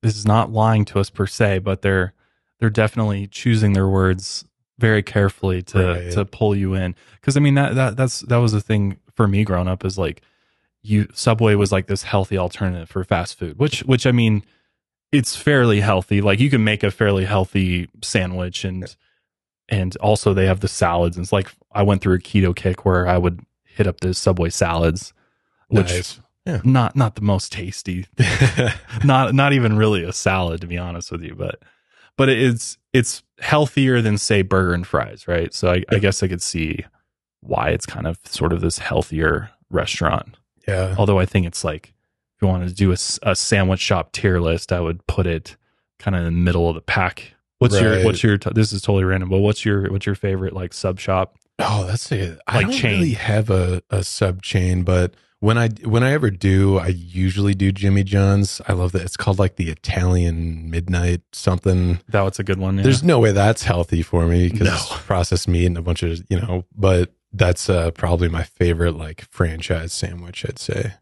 is 0.03 0.25
not 0.25 0.53
lying 0.53 0.85
to 0.87 1.01
us 1.01 1.11
per 1.11 1.27
se, 1.27 1.61
but 1.61 1.83
they're 1.83 2.13
they're 2.59 2.71
definitely 2.71 3.27
choosing 3.27 3.73
their 3.73 3.89
words 3.89 4.45
very 4.79 5.03
carefully 5.03 5.63
to 5.63 5.79
Right. 5.87 6.13
to 6.13 6.25
pull 6.25 6.55
you 6.55 6.75
in. 6.75 6.95
Because 7.21 7.37
I 7.37 7.41
mean 7.41 7.55
that 7.55 7.75
that 7.75 7.97
that's 7.97 8.21
that 8.21 8.37
was 8.39 8.53
the 8.53 8.61
thing 8.61 8.99
for 9.15 9.27
me 9.29 9.45
growing 9.45 9.69
up 9.69 9.85
is 9.85 9.97
like 9.99 10.23
you 10.83 11.09
Subway 11.15 11.55
was 11.55 11.73
like 11.73 11.87
this 11.87 12.03
healthy 12.05 12.39
alternative 12.39 12.89
for 12.89 13.03
fast 13.05 13.39
food, 13.39 13.59
which 13.59 13.81
which 13.81 14.07
I 14.07 14.13
mean 14.13 14.43
it's 15.13 15.37
fairly 15.37 15.81
healthy. 15.81 16.21
Like 16.21 16.41
you 16.41 16.51
can 16.51 16.65
make 16.65 16.83
a 16.83 16.91
fairly 16.91 17.25
healthy 17.25 17.89
sandwich 18.03 18.65
and 18.65 18.95
and 19.69 19.97
also 19.97 20.33
they 20.35 20.47
have 20.47 20.61
the 20.61 20.69
salads. 20.69 21.17
And 21.17 21.25
it's 21.25 21.33
like 21.33 21.51
I 21.73 21.83
went 21.83 22.03
through 22.03 22.15
a 22.17 22.19
keto 22.21 22.55
kick 22.55 22.85
where 22.85 23.09
I 23.09 23.19
would 23.19 23.41
hit 23.65 23.87
up 23.87 24.01
the 24.01 24.15
Subway 24.15 24.51
salads, 24.51 25.13
which 25.69 25.91
Nice. 25.91 26.21
Not 26.65 26.95
not 26.97 27.15
the 27.17 27.21
most 27.23 27.53
tasty. 27.53 28.07
Not 29.05 29.35
not 29.35 29.53
even 29.53 29.77
really 29.77 30.05
a 30.05 30.13
salad 30.13 30.61
to 30.61 30.67
be 30.67 30.79
honest 30.79 31.11
with 31.13 31.23
you 31.23 31.35
but 31.35 31.61
but 32.17 32.29
it's 32.29 32.79
it's 32.93 33.23
healthier 33.41 34.01
than 34.01 34.17
say 34.19 34.43
burger 34.43 34.73
and 34.75 34.87
fries 34.87 35.27
right? 35.29 35.53
So 35.53 35.73
I, 35.73 35.83
I 35.93 35.99
guess 35.99 36.23
i 36.23 36.29
could 36.29 36.43
see 36.43 36.85
why 37.41 37.71
it's 37.71 37.87
kind 37.87 38.07
of 38.07 38.19
sort 38.25 38.53
of 38.53 38.61
this 38.61 38.79
healthier 38.79 39.51
restaurant. 39.71 40.37
Yeah. 40.67 40.95
although 40.99 41.19
i 41.19 41.27
think 41.27 41.47
it's 41.47 41.63
like 41.65 41.93
if 42.37 42.43
you 42.43 42.49
wanted 42.49 42.69
to 42.69 42.75
do 42.75 42.91
a, 42.91 42.97
a 43.23 43.37
sandwich 43.37 43.81
shop 43.81 44.13
tier 44.13 44.41
list 44.41 44.73
i 44.73 44.81
would 44.81 45.07
put 45.07 45.27
it 45.27 45.57
kind 45.99 46.15
of 46.17 46.21
in 46.21 46.27
the 46.27 46.31
middle 46.41 46.69
of 46.69 46.75
the 46.75 46.81
pack. 46.83 47.33
What's 47.59 47.81
your 47.81 48.05
what's 48.05 48.23
your 48.23 48.37
this 48.39 48.73
is 48.73 48.83
totally 48.83 49.05
random 49.05 49.29
but 49.31 49.39
what's 49.39 49.65
your 49.65 49.91
what's 49.91 50.05
your 50.07 50.15
favorite 50.15 50.53
like 50.53 50.73
sub 50.75 50.99
shop? 51.01 51.37
Oh, 51.59 51.87
that's 51.87 52.13
it. 52.13 52.39
I 52.47 52.57
Like 52.57 52.67
don't 52.67 52.75
chain. 52.77 53.01
really 53.01 53.15
have 53.15 53.49
a, 53.49 53.83
a 53.89 54.05
sub 54.05 54.43
chain, 54.43 54.83
but 54.83 55.15
when 55.47 55.57
I 55.59 55.69
when 55.85 56.03
I 56.03 56.11
ever 56.11 56.29
do, 56.29 56.79
I 56.79 56.89
usually 56.89 57.55
do 57.55 57.71
Jimmy 57.71 58.03
John's. 58.03 58.61
I 58.67 58.73
love 58.73 58.91
that 58.93 59.03
it's 59.03 59.17
called 59.17 59.39
like 59.39 59.55
the 59.55 59.71
Italian 59.71 60.69
midnight 60.69 61.23
something. 61.33 62.01
That 62.09 62.23
was 62.23 62.41
a 62.41 62.43
good 62.43 62.59
one. 62.59 62.79
Yeah. 62.79 62.83
There's 62.83 63.05
no 63.05 63.21
way 63.21 63.31
that's 63.31 63.63
healthy 63.63 64.03
for 64.03 64.27
me 64.27 64.49
because 64.49 64.67
No. 64.67 64.97
processed 64.97 65.47
meat 65.47 65.67
and 65.67 65.79
a 65.79 65.83
bunch 65.83 66.03
of 66.03 66.19
you 66.29 66.41
know. 66.41 66.65
But 66.75 67.13
that's 67.33 67.71
uh, 67.71 67.93
probably 67.93 68.29
my 68.29 68.43
favorite 68.43 68.97
like 68.97 69.23
franchise 69.31 69.93
sandwich. 69.93 70.45
I'd 70.49 70.59
say. 70.59 70.95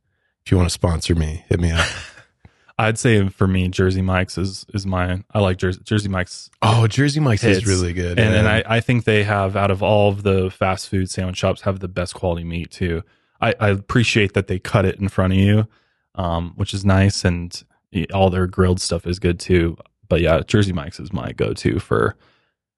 If 0.44 0.50
you 0.52 0.58
want 0.58 0.68
to 0.68 0.74
sponsor 0.74 1.14
me, 1.14 1.46
hit 1.48 1.58
me 1.58 1.70
up. 1.70 1.88
I'd 2.78 2.98
say 2.98 3.26
for 3.30 3.46
me, 3.46 3.68
Jersey 3.68 4.02
Mike's 4.02 4.36
is 4.36 4.66
is 4.74 4.84
mine. 4.84 5.24
I 5.32 5.38
like 5.38 5.56
Jersey 5.56 5.80
Jersey 5.84 6.10
Mike's, 6.10 6.50
oh, 6.60 6.86
Jersey 6.86 7.20
Mike's 7.20 7.44
is 7.44 7.66
really 7.66 7.94
good. 7.94 8.18
and 8.18 8.34
and. 8.34 8.46
I 8.46 8.62
I 8.66 8.80
think 8.80 9.04
they 9.04 9.24
have 9.24 9.56
out 9.56 9.70
of 9.70 9.82
all 9.82 10.10
of 10.10 10.22
the 10.22 10.50
fast 10.50 10.90
food 10.90 11.08
sandwich 11.08 11.38
shops 11.38 11.62
have 11.62 11.80
the 11.80 11.88
best 11.88 12.14
quality 12.14 12.44
meat 12.44 12.70
too. 12.70 13.02
I, 13.40 13.54
I 13.60 13.68
appreciate 13.70 14.34
that 14.34 14.46
they 14.46 14.58
cut 14.58 14.84
it 14.84 15.00
in 15.00 15.08
front 15.08 15.32
of 15.32 15.38
you, 15.38 15.68
um, 16.14 16.52
which 16.56 16.74
is 16.74 16.84
nice, 16.84 17.24
and 17.24 17.62
all 18.12 18.30
their 18.30 18.46
grilled 18.46 18.80
stuff 18.80 19.06
is 19.06 19.18
good 19.18 19.38
too. 19.38 19.76
But 20.08 20.20
yeah, 20.20 20.40
Jersey 20.46 20.72
Mike's 20.72 21.00
is 21.00 21.12
my 21.12 21.32
go 21.32 21.52
to 21.54 21.78
for 21.78 22.16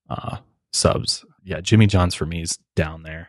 uh, 0.08 0.38
subs. 0.72 1.24
Yeah, 1.44 1.60
Jimmy 1.60 1.86
John's 1.86 2.14
for 2.14 2.26
me 2.26 2.42
is 2.42 2.58
down 2.74 3.02
there. 3.02 3.28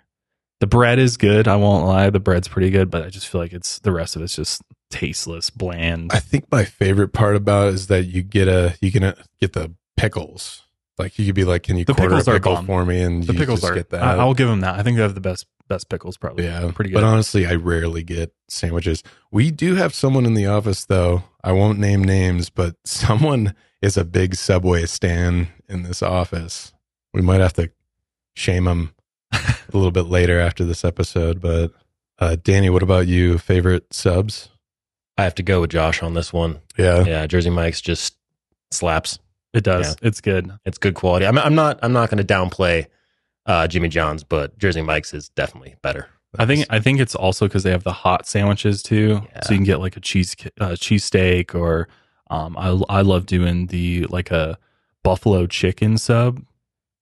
The 0.59 0.67
bread 0.67 0.97
is 0.97 1.17
good. 1.17 1.47
I 1.47 1.55
won't 1.55 1.85
lie, 1.85 2.09
the 2.09 2.19
bread's 2.19 2.47
pretty 2.47 2.71
good, 2.71 2.89
but 2.89 3.03
I 3.03 3.09
just 3.09 3.27
feel 3.27 3.39
like 3.39 3.53
it's 3.53 3.79
the 3.79 3.91
rest 3.91 4.15
of 4.15 4.23
it's 4.23 4.35
just 4.35 4.63
tasteless, 4.89 5.49
bland. 5.49 6.11
I 6.11 6.19
think 6.19 6.51
my 6.51 6.65
favorite 6.65 7.13
part 7.13 7.35
about 7.35 7.67
it 7.67 7.73
is 7.75 7.87
that 7.87 8.05
you 8.05 8.23
get 8.23 8.47
a 8.47 8.75
you 8.81 8.91
can 8.91 9.13
get 9.39 9.53
the 9.53 9.73
pickles. 9.95 10.63
Like 10.97 11.19
you 11.19 11.25
could 11.25 11.35
be 11.35 11.43
like, 11.43 11.63
can 11.63 11.77
you 11.77 11.85
The 11.85 11.93
quarter 11.93 12.15
a 12.15 12.17
pickles 12.17 12.27
are 12.27 12.33
pickle 12.33 12.55
bomb. 12.55 12.65
for 12.65 12.85
me? 12.85 13.01
And 13.01 13.23
the 13.23 13.33
you 13.33 13.39
pickles 13.39 13.61
just 13.61 13.71
are. 13.71 13.75
get 13.75 13.91
that. 13.91 14.01
I, 14.01 14.15
I'll 14.15 14.33
give 14.33 14.47
them 14.47 14.61
that. 14.61 14.79
I 14.79 14.83
think 14.83 14.97
they 14.97 15.03
have 15.03 15.13
the 15.15 15.21
best 15.21 15.45
best 15.67 15.89
pickles 15.89 16.17
probably. 16.17 16.45
Yeah, 16.45 16.71
pretty 16.73 16.89
good. 16.89 16.95
But 16.95 17.03
honestly, 17.03 17.45
I 17.45 17.53
rarely 17.55 18.03
get 18.03 18.33
sandwiches. 18.47 19.03
We 19.31 19.51
do 19.51 19.75
have 19.75 19.93
someone 19.93 20.25
in 20.25 20.33
the 20.33 20.47
office, 20.47 20.85
though. 20.85 21.23
I 21.43 21.51
won't 21.51 21.77
name 21.79 22.03
names, 22.03 22.49
but 22.49 22.75
someone 22.85 23.53
is 23.81 23.95
a 23.97 24.05
big 24.05 24.35
Subway 24.35 24.85
stan 24.85 25.49
in 25.69 25.83
this 25.83 26.01
office. 26.01 26.73
We 27.13 27.21
might 27.21 27.41
have 27.41 27.53
to 27.53 27.71
shame 28.35 28.67
him 28.67 28.93
a 29.31 29.55
little 29.73 29.91
bit 29.91 30.07
later 30.07 30.39
after 30.39 30.65
this 30.65 30.83
episode. 30.83 31.41
But 31.41 31.71
uh, 32.19 32.37
Danny, 32.41 32.69
what 32.69 32.83
about 32.83 33.07
you? 33.07 33.37
Favorite 33.37 33.93
subs? 33.93 34.49
I 35.17 35.23
have 35.23 35.35
to 35.35 35.43
go 35.43 35.61
with 35.61 35.71
Josh 35.71 36.01
on 36.03 36.13
this 36.13 36.31
one. 36.31 36.59
Yeah, 36.77 37.03
Yeah, 37.03 37.27
Jersey 37.27 37.49
Mike's 37.49 37.81
just 37.81 38.15
slaps. 38.71 39.19
It 39.57 39.63
does. 39.63 39.89
Yeah. 40.01 40.07
It's 40.07 40.21
good. 40.21 40.51
It's 40.65 40.77
good 40.77 40.93
quality. 40.95 41.25
I'm, 41.25 41.37
I'm 41.37 41.55
not. 41.55 41.79
I'm 41.81 41.93
not 41.93 42.09
going 42.09 42.25
to 42.25 42.33
downplay 42.33 42.87
uh, 43.45 43.67
Jimmy 43.67 43.89
John's, 43.89 44.23
but 44.23 44.57
Jersey 44.57 44.81
Mike's 44.81 45.13
is 45.13 45.29
definitely 45.29 45.75
better. 45.81 46.07
I 46.37 46.45
think 46.45 46.65
I 46.69 46.79
think 46.79 46.99
it's 46.99 47.15
also 47.15 47.47
because 47.47 47.63
they 47.63 47.71
have 47.71 47.83
the 47.83 47.93
hot 47.93 48.27
sandwiches 48.27 48.83
too, 48.83 49.21
Yeah. 49.33 49.41
so 49.43 49.53
you 49.53 49.57
can 49.57 49.63
get 49.65 49.79
like 49.79 49.97
a 49.97 50.01
cheese 50.01 50.35
uh, 50.59 50.75
cheese 50.75 51.03
steak 51.05 51.55
or 51.55 51.87
um, 52.29 52.55
I 52.57 52.67
I 52.89 53.01
love 53.01 53.25
doing 53.25 53.67
the 53.67 54.05
like 54.09 54.29
a 54.31 54.57
buffalo 55.03 55.47
chicken 55.47 55.97
sub, 55.97 56.41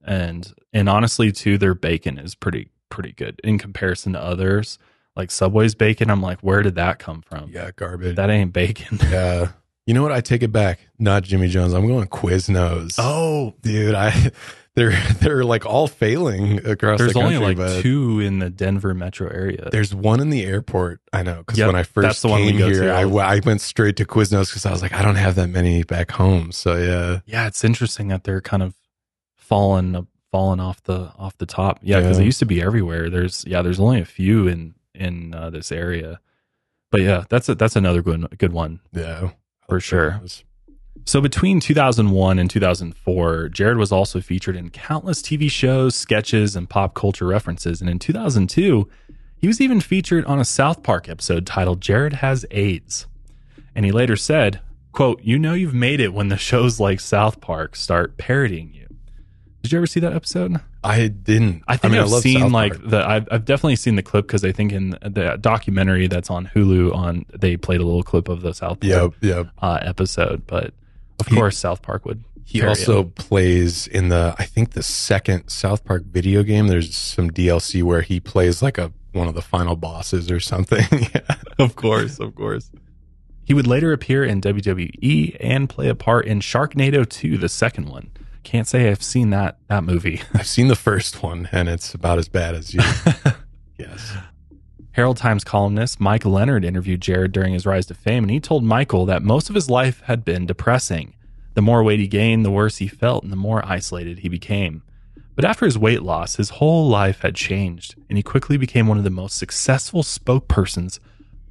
and 0.05 0.53
and 0.73 0.87
honestly 0.87 1.31
too, 1.31 1.57
their 1.57 1.73
bacon 1.73 2.17
is 2.19 2.35
pretty 2.35 2.69
pretty 2.89 3.11
good 3.13 3.41
in 3.43 3.57
comparison 3.57 4.13
to 4.13 4.21
others. 4.21 4.77
Like 5.15 5.31
Subway's 5.31 5.75
bacon, 5.75 6.09
I'm 6.11 6.21
like, 6.21 6.41
where 6.41 6.61
did 6.61 6.75
that 6.75 6.99
come 6.99 7.21
from? 7.21 7.49
yeah, 7.51 7.71
garbage. 7.75 8.15
That 8.17 8.29
ain't 8.29 8.53
bacon. 8.53 8.99
yeah. 9.09 9.49
You 9.85 9.93
know 9.93 10.01
what? 10.01 10.11
I 10.11 10.21
take 10.21 10.41
it 10.43 10.51
back. 10.51 10.79
Not 10.97 11.23
Jimmy 11.23 11.47
Jones. 11.47 11.73
I'm 11.73 11.87
going 11.87 12.07
Quiznos. 12.07 12.95
oh, 12.97 13.53
dude, 13.61 13.93
I 13.93 14.31
they're 14.75 14.99
they're 15.19 15.43
like 15.43 15.65
all 15.65 15.87
failing 15.87 16.57
across 16.65 16.97
there's 16.97 17.13
the 17.13 17.19
country. 17.19 17.37
There's 17.37 17.41
only 17.41 17.55
like 17.55 17.81
two 17.83 18.19
in 18.19 18.39
the 18.39 18.49
Denver 18.49 18.93
metro 18.93 19.29
area. 19.29 19.69
There's 19.71 19.93
one 19.93 20.19
in 20.19 20.29
the 20.31 20.43
airport. 20.43 21.01
I 21.13 21.21
know 21.23 21.37
because 21.37 21.59
Yep, 21.59 21.67
when 21.67 21.75
I 21.75 21.83
first 21.83 22.23
came 22.23 22.57
here. 22.57 22.91
I, 22.91 23.01
I 23.03 23.39
went 23.45 23.61
straight 23.61 23.95
to 23.97 24.05
Quiznos 24.05 24.49
because 24.49 24.65
I 24.65 24.71
was 24.71 24.81
like, 24.81 24.93
I 24.93 25.01
don't 25.03 25.15
have 25.15 25.35
that 25.35 25.47
many 25.49 25.83
back 25.83 26.11
home. 26.11 26.51
So 26.51 26.75
yeah, 26.75 27.19
yeah, 27.25 27.47
it's 27.47 27.63
interesting 27.63 28.07
that 28.09 28.23
they're 28.23 28.41
kind 28.41 28.63
of 28.63 28.73
falling 29.35 30.07
falling 30.31 30.59
off 30.59 30.81
the 30.83 31.11
off 31.17 31.37
the 31.37 31.45
top. 31.45 31.79
Yeah, 31.83 31.99
because 31.99 32.17
Yeah. 32.17 32.21
they 32.21 32.25
used 32.25 32.39
to 32.39 32.45
be 32.45 32.61
everywhere. 32.61 33.09
There's 33.09 33.45
yeah, 33.45 33.61
there's 33.61 33.79
only 33.79 34.01
a 34.01 34.05
few 34.05 34.47
in 34.47 34.73
in 34.95 35.35
uh, 35.35 35.49
this 35.51 35.71
area. 35.71 36.19
But 36.91 37.01
yeah, 37.01 37.25
that's 37.29 37.47
a, 37.49 37.55
that's 37.55 37.75
another 37.75 38.01
good 38.01 38.25
good 38.39 38.51
one 38.53 38.79
yeah, 38.93 39.29
for 39.67 39.79
sure. 39.79 40.21
So 41.07 41.21
between 41.21 41.59
2001 41.59 42.39
and 42.39 42.49
2004, 42.49 43.49
Jared 43.49 43.77
was 43.77 43.91
also 43.91 44.21
featured 44.21 44.55
in 44.55 44.71
countless 44.71 45.21
TV 45.21 45.51
shows, 45.51 45.95
sketches, 45.95 46.55
and 46.55 46.67
pop 46.67 46.95
culture 46.95 47.27
references. 47.27 47.79
And 47.79 47.89
in 47.89 47.99
2002, 47.99 48.89
he 49.37 49.47
was 49.47 49.61
even 49.61 49.81
featured 49.81 50.25
on 50.25 50.39
a 50.39 50.45
South 50.45 50.81
Park 50.81 51.07
episode 51.07 51.45
titled 51.45 51.81
"Jared 51.81 52.13
Has 52.13 52.45
AIDS." 52.49 53.05
And 53.75 53.85
he 53.85 53.91
later 53.91 54.15
said, 54.15 54.61
"quote 54.93 55.21
You 55.21 55.37
know 55.37 55.53
you've 55.53 55.75
made 55.75 55.99
it 55.99 56.13
when 56.13 56.29
the 56.29 56.37
shows 56.49 56.79
like 56.79 56.99
South 56.99 57.39
Park 57.39 57.75
start 57.75 58.17
parodying 58.17 58.73
you." 58.73 58.87
Did 59.61 59.71
you 59.71 59.79
ever 59.79 59.87
see 59.87 59.99
that 59.99 60.13
episode? 60.13 60.59
I 60.85 61.07
didn't. 61.07 61.63
I 61.67 61.77
think 61.77 61.93
I 61.93 61.97
have 61.97 62.09
seen 62.09 62.51
like 62.51 62.73
the 62.87 63.05
I've, 63.07 63.27
I've 63.31 63.45
definitely 63.45 63.75
seen 63.77 63.95
the 63.95 64.03
clip 64.03 64.27
because 64.27 64.43
I 64.45 64.51
think 64.51 64.71
in 64.71 64.91
the 64.91 65.37
documentary 65.41 66.07
that's 66.07 66.29
on 66.29 66.47
Hulu 66.53 66.93
on 66.93 67.25
they 67.33 67.57
played 67.57 67.81
a 67.81 67.83
little 67.83 68.03
clip 68.03 68.29
of 68.29 68.41
the 68.41 68.53
South 68.53 68.79
Park 68.79 68.83
Yep, 68.83 69.11
yep. 69.21 69.47
uh, 69.61 69.79
episode, 69.81 70.45
but 70.47 70.73
of 71.19 71.27
He- 71.27 71.35
course 71.35 71.57
South 71.57 71.81
Park 71.81 72.05
would. 72.05 72.23
He 72.47 72.61
also 72.61 73.01
it. 73.01 73.15
plays 73.15 73.87
in 73.87 74.09
the 74.09 74.35
I 74.37 74.45
think 74.45 74.71
the 74.73 74.83
second 74.83 75.49
South 75.49 75.83
Park 75.83 76.03
video 76.05 76.43
game. 76.43 76.67
There's 76.67 76.95
some 76.95 77.31
DLC 77.31 77.81
where 77.81 78.01
he 78.01 78.19
plays 78.19 78.61
like 78.61 78.77
a 78.77 78.91
one 79.13 79.27
of 79.27 79.33
the 79.33 79.41
final 79.41 79.75
bosses 79.75 80.29
or 80.29 80.39
something. 80.39 80.85
yeah. 81.15 81.35
of 81.57 81.75
course, 81.75 82.19
of 82.19 82.35
course. 82.35 82.69
He 83.43 83.53
would 83.53 83.65
later 83.67 83.93
appear 83.93 84.23
in 84.23 84.41
WWE 84.41 85.37
and 85.39 85.69
play 85.69 85.87
a 85.87 85.95
part 85.95 86.25
in 86.25 86.39
Sharknado 86.39 87.07
2, 87.07 87.37
the 87.37 87.47
second 87.49 87.87
one. 87.89 88.09
Can't 88.45 88.67
say 88.67 88.89
I've 88.89 89.03
seen 89.03 89.31
that 89.31 89.57
that 89.67 89.83
movie. 89.83 90.21
I've 90.33 90.47
seen 90.47 90.67
the 90.67 90.75
first 90.75 91.23
one 91.23 91.49
and 91.51 91.67
it's 91.67 91.93
about 91.93 92.19
as 92.19 92.29
bad 92.29 92.55
as 92.55 92.73
you. 92.73 92.81
yes. 93.77 94.13
Herald 94.91 95.17
Times 95.17 95.43
columnist 95.43 95.99
Mike 95.99 96.23
Leonard 96.23 96.63
interviewed 96.63 97.01
Jared 97.01 97.33
during 97.33 97.53
his 97.53 97.65
rise 97.65 97.87
to 97.87 97.93
fame, 97.93 98.23
and 98.23 98.31
he 98.31 98.39
told 98.39 98.63
Michael 98.63 99.05
that 99.07 99.23
most 99.23 99.49
of 99.49 99.55
his 99.55 99.69
life 99.69 99.99
had 100.05 100.23
been 100.23 100.45
depressing. 100.45 101.15
The 101.55 101.61
more 101.61 101.83
weight 101.83 101.99
he 101.99 102.07
gained, 102.07 102.45
the 102.45 102.51
worse 102.51 102.77
he 102.77 102.87
felt, 102.87 103.23
and 103.23 103.31
the 103.31 103.37
more 103.37 103.65
isolated 103.65 104.19
he 104.19 104.29
became. 104.29 104.83
But 105.35 105.43
after 105.43 105.65
his 105.65 105.77
weight 105.77 106.01
loss, 106.03 106.37
his 106.37 106.51
whole 106.51 106.87
life 106.87 107.21
had 107.21 107.35
changed, 107.35 107.95
and 108.07 108.17
he 108.17 108.23
quickly 108.23 108.55
became 108.57 108.87
one 108.87 108.97
of 108.97 109.03
the 109.03 109.09
most 109.09 109.37
successful 109.37 110.01
spokespersons 110.03 110.99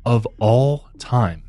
of 0.07 0.27
all 0.39 0.89
time. 0.99 1.43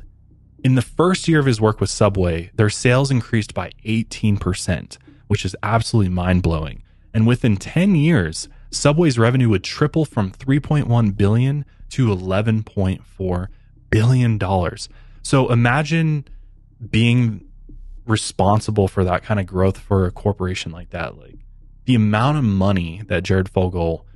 In 0.62 0.74
the 0.74 0.82
first 0.82 1.28
year 1.28 1.38
of 1.38 1.46
his 1.46 1.60
work 1.60 1.80
with 1.80 1.88
Subway, 1.88 2.50
their 2.56 2.68
sales 2.68 3.10
increased 3.10 3.54
by 3.54 3.70
18%, 3.86 4.98
which 5.26 5.44
is 5.44 5.56
absolutely 5.62 6.10
mind 6.10 6.42
blowing. 6.42 6.82
And 7.12 7.26
within 7.26 7.56
10 7.56 7.94
years, 7.94 8.48
Subway's 8.70 9.18
revenue 9.18 9.48
would 9.48 9.64
triple 9.64 10.04
from 10.04 10.32
3.1 10.32 11.16
billion 11.16 11.64
to 11.90 12.08
11.4 12.08 13.46
billion 13.90 14.38
dollars. 14.38 14.88
So 15.22 15.50
imagine 15.50 16.26
being 16.90 17.46
responsible 18.06 18.88
for 18.88 19.04
that 19.04 19.22
kind 19.22 19.40
of 19.40 19.46
growth 19.46 19.78
for 19.78 20.06
a 20.06 20.10
corporation 20.10 20.72
like 20.72 20.90
that. 20.90 21.18
Like 21.18 21.36
the 21.84 21.94
amount 21.94 22.38
of 22.38 22.44
money 22.44 23.02
that 23.06 23.22
Jared 23.22 23.48
Fogle, 23.48 24.06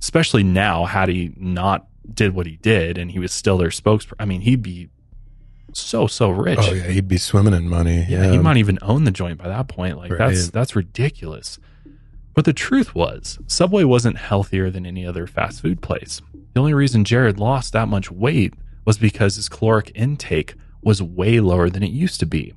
especially 0.00 0.42
now, 0.42 0.84
had 0.84 1.08
he 1.08 1.32
not 1.36 1.86
did 2.12 2.34
what 2.34 2.46
he 2.46 2.56
did 2.56 2.98
and 2.98 3.10
he 3.10 3.18
was 3.18 3.32
still 3.32 3.58
their 3.58 3.68
spokesperson, 3.68 4.14
I 4.18 4.24
mean, 4.24 4.42
he'd 4.42 4.62
be 4.62 4.88
so 5.74 6.06
so 6.06 6.30
rich. 6.30 6.58
Oh 6.60 6.72
yeah, 6.72 6.88
he'd 6.88 7.08
be 7.08 7.18
swimming 7.18 7.54
in 7.54 7.68
money. 7.68 8.06
Yeah, 8.08 8.30
he 8.30 8.38
might 8.38 8.56
even 8.56 8.78
own 8.82 9.04
the 9.04 9.10
joint 9.10 9.38
by 9.38 9.48
that 9.48 9.68
point. 9.68 9.98
Like 9.98 10.16
that's 10.16 10.50
that's 10.50 10.76
ridiculous. 10.76 11.58
But 12.34 12.44
the 12.44 12.52
truth 12.52 12.94
was, 12.94 13.38
Subway 13.46 13.84
wasn't 13.84 14.18
healthier 14.18 14.68
than 14.68 14.86
any 14.86 15.06
other 15.06 15.26
fast 15.26 15.62
food 15.62 15.80
place. 15.80 16.20
The 16.52 16.60
only 16.60 16.74
reason 16.74 17.04
Jared 17.04 17.38
lost 17.38 17.72
that 17.72 17.88
much 17.88 18.10
weight 18.10 18.54
was 18.84 18.98
because 18.98 19.36
his 19.36 19.48
caloric 19.48 19.92
intake 19.94 20.54
was 20.82 21.00
way 21.02 21.40
lower 21.40 21.70
than 21.70 21.82
it 21.82 21.90
used 21.90 22.20
to 22.20 22.26
be. 22.26 22.52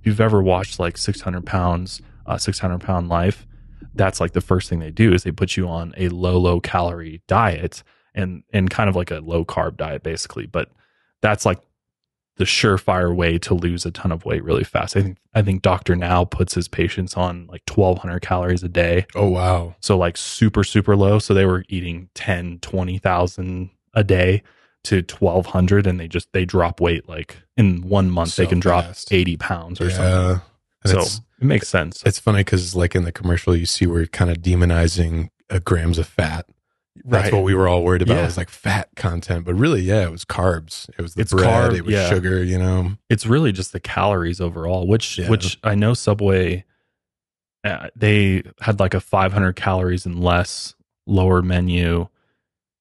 If 0.00 0.06
you've 0.06 0.20
ever 0.20 0.42
watched 0.42 0.78
like 0.78 0.98
600 0.98 1.46
pounds, 1.46 2.02
uh, 2.26 2.38
600 2.38 2.80
pound 2.80 3.08
life, 3.08 3.46
that's 3.94 4.20
like 4.20 4.32
the 4.32 4.40
first 4.40 4.68
thing 4.68 4.78
they 4.78 4.90
do 4.90 5.12
is 5.12 5.22
they 5.22 5.32
put 5.32 5.56
you 5.56 5.68
on 5.68 5.94
a 5.96 6.08
low, 6.08 6.38
low 6.38 6.60
calorie 6.60 7.22
diet 7.26 7.82
and, 8.14 8.42
and 8.52 8.70
kind 8.70 8.88
of 8.90 8.96
like 8.96 9.10
a 9.10 9.20
low 9.20 9.44
carb 9.44 9.76
diet 9.76 10.02
basically. 10.02 10.46
But 10.46 10.70
that's 11.22 11.46
like 11.46 11.58
the 12.40 12.46
surefire 12.46 13.14
way 13.14 13.38
to 13.38 13.52
lose 13.54 13.84
a 13.86 13.90
ton 13.90 14.10
of 14.10 14.24
weight 14.24 14.42
really 14.42 14.64
fast. 14.64 14.96
I 14.96 15.02
think 15.02 15.18
I 15.34 15.42
think 15.42 15.60
Doctor 15.62 15.94
Now 15.94 16.24
puts 16.24 16.54
his 16.54 16.66
patients 16.68 17.14
on 17.14 17.46
like 17.48 17.62
1200 17.72 18.20
calories 18.20 18.62
a 18.64 18.68
day. 18.68 19.06
Oh 19.14 19.28
wow. 19.28 19.76
So 19.80 19.96
like 19.96 20.16
super 20.16 20.64
super 20.64 20.96
low, 20.96 21.18
so 21.20 21.34
they 21.34 21.44
were 21.46 21.64
eating 21.68 22.08
10 22.14 22.58
20,000 22.60 23.70
a 23.94 24.02
day 24.04 24.42
to 24.84 25.02
1200 25.02 25.86
and 25.86 26.00
they 26.00 26.08
just 26.08 26.32
they 26.32 26.44
drop 26.44 26.80
weight 26.80 27.06
like 27.08 27.36
in 27.56 27.82
1 27.86 28.10
month 28.10 28.36
they 28.36 28.44
So 28.44 28.48
can 28.48 28.60
drop 28.60 28.84
fast. 28.86 29.12
80 29.12 29.36
pounds 29.36 29.80
or 29.80 29.88
yeah. 29.88 29.96
something. 29.96 30.40
And 30.84 31.04
So 31.04 31.22
it 31.40 31.44
makes 31.44 31.68
sense. 31.68 32.02
it's 32.06 32.18
funny 32.18 32.38
because 32.40 32.74
like 32.74 32.94
in 32.94 33.04
the 33.04 33.12
commercial, 33.12 33.54
you 33.54 33.66
see 33.66 33.86
we're 33.86 34.06
kind 34.06 34.30
of 34.30 34.38
demonizing 34.38 35.28
uh, 35.50 35.58
grams 35.58 35.98
of 35.98 36.06
fat, 36.06 36.46
That's 37.04 37.24
Right. 37.26 37.32
what 37.32 37.44
we 37.44 37.54
were 37.54 37.68
all 37.68 37.82
worried 37.84 38.02
about. 38.02 38.14
Yeah. 38.16 38.22
It 38.22 38.26
was 38.26 38.36
like 38.36 38.50
fat 38.50 38.88
content, 38.96 39.44
but 39.44 39.54
really, 39.54 39.80
yeah, 39.80 40.02
it 40.02 40.10
was 40.10 40.24
carbs. 40.24 40.88
It 40.98 41.00
was 41.02 41.14
the 41.14 41.22
It's 41.22 41.32
bread. 41.32 41.70
carb, 41.70 41.76
it 41.76 41.84
was 41.84 41.94
yeah. 41.94 42.08
sugar. 42.08 42.42
You 42.42 42.58
know, 42.58 42.92
it's 43.08 43.26
really 43.26 43.52
just 43.52 43.72
the 43.72 43.80
calories 43.80 44.40
overall 44.40 44.86
which 44.86 45.18
Yeah. 45.18 45.28
which 45.30 45.58
i 45.62 45.74
know 45.74 45.94
subway 45.94 46.64
uh, 47.64 47.88
they 47.94 48.42
had 48.60 48.80
like 48.80 48.94
a 48.94 49.00
500 49.00 49.54
calories 49.54 50.06
and 50.06 50.18
less 50.22 50.74
lower 51.06 51.42
menu 51.42 52.08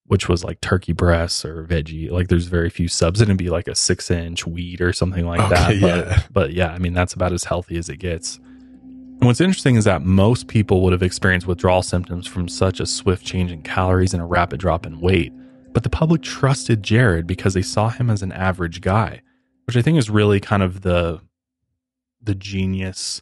which 0.05 0.27
was 0.29 0.43
like 0.43 0.59
turkey 0.61 0.93
breasts 0.93 1.43
or 1.45 1.63
veggie 1.65 2.09
like 2.09 2.29
there's 2.29 2.45
very 2.47 2.69
few 2.69 2.87
subs 2.87 3.21
it'd 3.21 3.37
be 3.37 3.49
like 3.49 3.67
a 3.67 3.75
six 3.75 4.09
inch 4.09 4.47
wheat 4.47 4.81
or 4.81 4.91
something 4.93 5.25
like 5.25 5.39
Okay, 5.41 5.49
that 5.49 5.81
but, 5.81 6.07
yeah. 6.07 6.23
but 6.31 6.53
yeah 6.53 6.71
i 6.71 6.77
mean 6.79 6.93
that's 6.93 7.13
about 7.13 7.31
as 7.33 7.43
healthy 7.43 7.77
as 7.77 7.89
it 7.89 7.97
gets 7.97 8.39
what's 9.19 9.41
interesting 9.41 9.75
is 9.75 9.85
that 9.85 10.01
most 10.01 10.47
people 10.47 10.81
would 10.81 10.93
have 10.93 11.03
experienced 11.03 11.47
withdrawal 11.47 11.83
symptoms 11.83 12.25
from 12.25 12.47
such 12.47 12.79
a 12.79 12.85
swift 12.85 13.25
change 13.25 13.51
in 13.51 13.61
calories 13.61 14.13
and 14.13 14.21
a 14.21 14.25
rapid 14.25 14.59
drop 14.59 14.85
in 14.85 14.99
weight 14.99 15.31
but 15.71 15.83
the 15.83 15.89
public 15.89 16.21
trusted 16.21 16.81
jared 16.83 17.27
because 17.27 17.53
they 17.53 17.61
saw 17.61 17.89
him 17.89 18.09
as 18.09 18.21
an 18.21 18.31
average 18.31 18.81
guy 18.81 19.21
which 19.69 19.77
I 19.77 19.83
think 19.83 19.99
is 19.99 20.09
really 20.09 20.39
kind 20.39 20.63
of 20.63 20.81
the 20.81 21.21
the 22.19 22.33
genius 22.33 23.21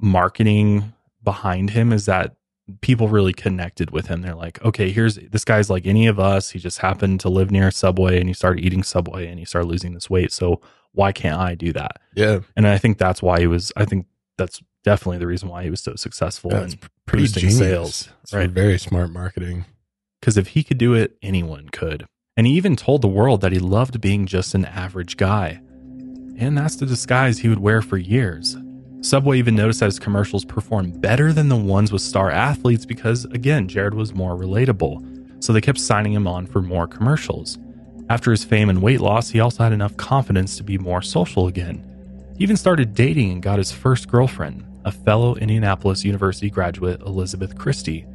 marketing 0.00 0.94
behind 1.22 1.70
him 1.70 1.92
is 1.92 2.06
that 2.06 2.36
people 2.80 3.08
really 3.08 3.34
connected 3.34 3.90
with 3.90 4.06
him. 4.06 4.22
They're 4.22 4.34
like, 4.34 4.64
okay, 4.64 4.90
here's 4.90 5.16
this 5.16 5.44
guy's 5.44 5.68
like 5.68 5.86
any 5.86 6.06
of 6.06 6.18
us. 6.18 6.48
He 6.48 6.58
just 6.58 6.78
happened 6.78 7.20
to 7.20 7.28
live 7.28 7.50
near 7.50 7.70
Subway 7.70 8.18
and 8.18 8.28
he 8.28 8.32
started 8.32 8.64
eating 8.64 8.82
Subway 8.82 9.26
and 9.26 9.38
he 9.38 9.44
started 9.44 9.68
losing 9.68 9.92
this 9.92 10.08
weight. 10.08 10.32
So 10.32 10.62
why 10.92 11.12
can't 11.12 11.38
I 11.38 11.54
do 11.54 11.70
that? 11.74 12.00
yeah, 12.14 12.40
And 12.56 12.66
I 12.66 12.78
think 12.78 12.96
that's 12.96 13.22
why 13.22 13.40
he 13.40 13.46
was. 13.46 13.70
I 13.76 13.84
think 13.84 14.06
that's 14.38 14.62
definitely 14.84 15.18
the 15.18 15.26
reason 15.26 15.48
why 15.48 15.64
he 15.64 15.70
was 15.70 15.80
so 15.80 15.94
successful 15.96 16.50
that's 16.50 16.74
in 16.74 16.80
boosting 17.10 17.40
genius. 17.48 17.58
sales. 17.58 18.08
It's 18.22 18.32
Right. 18.32 18.50
very 18.50 18.78
smart 18.78 19.10
marketing. 19.10 19.64
Because 20.20 20.36
if 20.36 20.48
he 20.48 20.62
could 20.62 20.78
do 20.78 20.94
it, 20.94 21.16
anyone 21.22 21.68
could. 21.72 22.04
And 22.36 22.46
he 22.46 22.54
even 22.54 22.76
told 22.76 23.02
the 23.02 23.08
world 23.08 23.40
that 23.42 23.52
he 23.52 23.58
loved 23.58 24.00
being 24.00 24.26
just 24.26 24.54
an 24.54 24.64
average 24.64 25.16
guy. 25.16 25.60
And 26.36 26.56
that's 26.58 26.76
the 26.76 26.86
disguise 26.86 27.38
he 27.38 27.48
would 27.48 27.60
wear 27.60 27.80
for 27.82 27.96
years. 27.96 28.56
Subway 29.02 29.38
even 29.38 29.54
noticed 29.54 29.80
that 29.80 29.86
his 29.86 29.98
commercials 29.98 30.44
performed 30.44 31.00
better 31.00 31.32
than 31.32 31.48
the 31.48 31.56
ones 31.56 31.92
with 31.92 32.00
star 32.02 32.30
athletes 32.30 32.86
because, 32.86 33.26
again, 33.26 33.68
Jared 33.68 33.94
was 33.94 34.14
more 34.14 34.34
relatable. 34.36 35.44
So 35.44 35.52
they 35.52 35.60
kept 35.60 35.78
signing 35.78 36.14
him 36.14 36.26
on 36.26 36.46
for 36.46 36.62
more 36.62 36.86
commercials. 36.86 37.58
After 38.08 38.30
his 38.30 38.44
fame 38.44 38.70
and 38.70 38.80
weight 38.82 39.00
loss, 39.00 39.28
he 39.30 39.40
also 39.40 39.62
had 39.62 39.72
enough 39.72 39.96
confidence 39.96 40.56
to 40.56 40.62
be 40.64 40.78
more 40.78 41.02
social 41.02 41.46
again. 41.46 41.84
He 42.36 42.42
even 42.42 42.56
started 42.56 42.94
dating 42.94 43.30
and 43.30 43.42
got 43.42 43.58
his 43.58 43.70
first 43.70 44.08
girlfriend, 44.08 44.63
a 44.84 44.92
fellow 44.92 45.34
Indianapolis 45.36 46.04
University 46.04 46.50
graduate, 46.50 47.00
Elizabeth 47.02 47.56
Christie. 47.56 48.06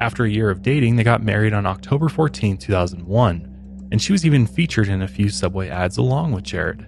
After 0.00 0.24
a 0.24 0.30
year 0.30 0.50
of 0.50 0.62
dating, 0.62 0.96
they 0.96 1.04
got 1.04 1.22
married 1.22 1.52
on 1.52 1.66
October 1.66 2.08
14, 2.08 2.56
2001, 2.56 3.88
and 3.92 4.02
she 4.02 4.12
was 4.12 4.24
even 4.26 4.46
featured 4.46 4.88
in 4.88 5.02
a 5.02 5.08
few 5.08 5.28
Subway 5.28 5.68
ads 5.68 5.98
along 5.98 6.32
with 6.32 6.44
Jared. 6.44 6.86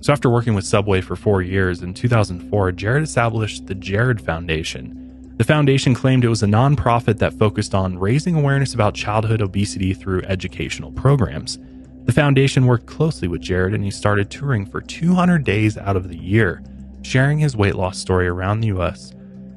So, 0.00 0.12
after 0.12 0.28
working 0.28 0.54
with 0.54 0.66
Subway 0.66 1.00
for 1.00 1.16
four 1.16 1.42
years, 1.42 1.82
in 1.82 1.94
2004, 1.94 2.72
Jared 2.72 3.02
established 3.02 3.66
the 3.66 3.74
Jared 3.74 4.20
Foundation. 4.20 5.32
The 5.36 5.44
foundation 5.44 5.94
claimed 5.94 6.24
it 6.24 6.28
was 6.28 6.42
a 6.42 6.46
nonprofit 6.46 7.18
that 7.18 7.32
focused 7.32 7.74
on 7.74 7.98
raising 7.98 8.36
awareness 8.36 8.74
about 8.74 8.94
childhood 8.94 9.42
obesity 9.42 9.92
through 9.92 10.22
educational 10.22 10.92
programs. 10.92 11.58
The 12.04 12.12
foundation 12.12 12.66
worked 12.66 12.86
closely 12.86 13.28
with 13.28 13.40
Jared 13.40 13.74
and 13.74 13.82
he 13.82 13.90
started 13.90 14.30
touring 14.30 14.66
for 14.66 14.80
200 14.80 15.42
days 15.42 15.76
out 15.76 15.96
of 15.96 16.08
the 16.08 16.18
year, 16.18 16.62
sharing 17.04 17.38
his 17.38 17.56
weight 17.56 17.74
loss 17.74 17.98
story 17.98 18.26
around 18.26 18.60
the 18.60 18.68
US, 18.68 19.12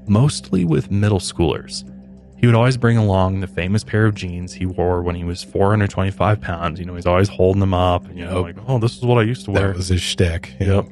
mostly 0.08 0.66
with 0.66 0.92
middle 0.92 1.20
schoolers. 1.20 1.84
He 2.38 2.46
would 2.46 2.56
always 2.56 2.78
bring 2.78 2.98
along 2.98 3.40
the 3.40 3.48
famous 3.48 3.84
pair 3.84 4.06
of 4.06 4.14
jeans 4.14 4.54
he 4.54 4.68
wore 4.68 5.02
when 5.02 5.16
he 5.16 5.24
was 5.24 5.44
425 5.44 6.40
pounds. 6.40 6.80
You 6.80 6.86
know, 6.86 6.94
he's 6.94 7.08
always 7.08 7.30
holding 7.30 7.60
them 7.60 7.74
up 7.74 8.06
and, 8.06 8.18
you 8.18 8.26
know, 8.26 8.42
like, 8.42 8.58
oh, 8.68 8.78
this 8.78 8.96
is 8.96 9.02
what 9.02 9.18
I 9.18 9.24
used 9.24 9.46
to 9.46 9.52
wear. 9.52 9.70
That 9.70 9.78
was 9.78 9.88
his 9.88 10.02
shtick. 10.02 10.56
Yep. 10.60 10.86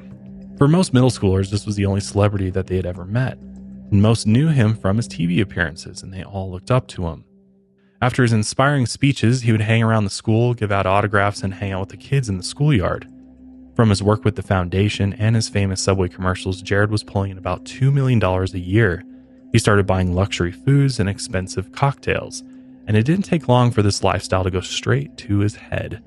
For 0.58 0.66
most 0.66 0.92
middle 0.92 1.10
schoolers, 1.10 1.50
this 1.50 1.64
was 1.64 1.76
the 1.76 1.86
only 1.86 2.00
celebrity 2.00 2.50
that 2.50 2.66
they 2.66 2.76
had 2.76 2.86
ever 2.86 3.04
met. 3.04 3.38
And 3.38 4.02
most 4.02 4.26
knew 4.26 4.48
him 4.48 4.74
from 4.74 4.96
his 4.96 5.06
TV 5.06 5.40
appearances, 5.40 6.02
and 6.02 6.12
they 6.12 6.24
all 6.24 6.50
looked 6.50 6.72
up 6.72 6.88
to 6.88 7.06
him. 7.06 7.24
After 8.02 8.22
his 8.22 8.32
inspiring 8.32 8.86
speeches, 8.86 9.42
he 9.42 9.52
would 9.52 9.60
hang 9.60 9.82
around 9.82 10.04
the 10.04 10.10
school, 10.10 10.52
give 10.52 10.72
out 10.72 10.86
autographs, 10.86 11.42
and 11.42 11.54
hang 11.54 11.72
out 11.72 11.80
with 11.80 11.88
the 11.90 11.96
kids 11.96 12.28
in 12.28 12.38
the 12.38 12.42
schoolyard. 12.42 13.08
From 13.76 13.90
his 13.90 14.02
work 14.02 14.24
with 14.24 14.36
the 14.36 14.42
foundation 14.42 15.12
and 15.12 15.36
his 15.36 15.50
famous 15.50 15.82
Subway 15.82 16.08
commercials, 16.08 16.62
Jared 16.62 16.90
was 16.90 17.04
pulling 17.04 17.32
in 17.32 17.36
about 17.36 17.64
$2 17.64 17.92
million 17.92 18.22
a 18.24 18.58
year. 18.58 19.04
He 19.52 19.58
started 19.58 19.86
buying 19.86 20.14
luxury 20.14 20.50
foods 20.50 20.98
and 20.98 21.10
expensive 21.10 21.72
cocktails, 21.72 22.42
and 22.86 22.96
it 22.96 23.04
didn't 23.04 23.26
take 23.26 23.48
long 23.48 23.70
for 23.70 23.82
this 23.82 24.02
lifestyle 24.02 24.44
to 24.44 24.50
go 24.50 24.62
straight 24.62 25.14
to 25.18 25.40
his 25.40 25.56
head. 25.56 26.02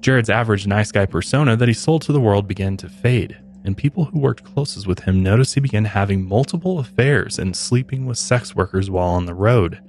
Jared's 0.00 0.28
average 0.28 0.66
nice 0.66 0.90
guy 0.90 1.06
persona 1.06 1.54
that 1.54 1.68
he 1.68 1.74
sold 1.74 2.02
to 2.02 2.12
the 2.12 2.20
world 2.20 2.48
began 2.48 2.76
to 2.78 2.88
fade, 2.88 3.38
and 3.64 3.76
people 3.76 4.06
who 4.06 4.18
worked 4.18 4.42
closest 4.42 4.88
with 4.88 4.98
him 4.98 5.22
noticed 5.22 5.54
he 5.54 5.60
began 5.60 5.84
having 5.84 6.28
multiple 6.28 6.80
affairs 6.80 7.38
and 7.38 7.56
sleeping 7.56 8.06
with 8.06 8.18
sex 8.18 8.56
workers 8.56 8.90
while 8.90 9.10
on 9.10 9.26
the 9.26 9.34
road. 9.34 9.80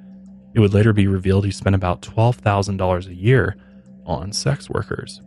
It 0.53 0.59
would 0.59 0.75
later 0.75 0.93
be 0.93 1.07
revealed 1.07 1.45
he 1.45 1.51
spent 1.51 1.75
about 1.75 2.03
$12,000 2.03 3.07
a 3.07 3.15
year 3.15 3.55
on 4.05 4.31
sex 4.31 4.69
workers. 4.69 5.21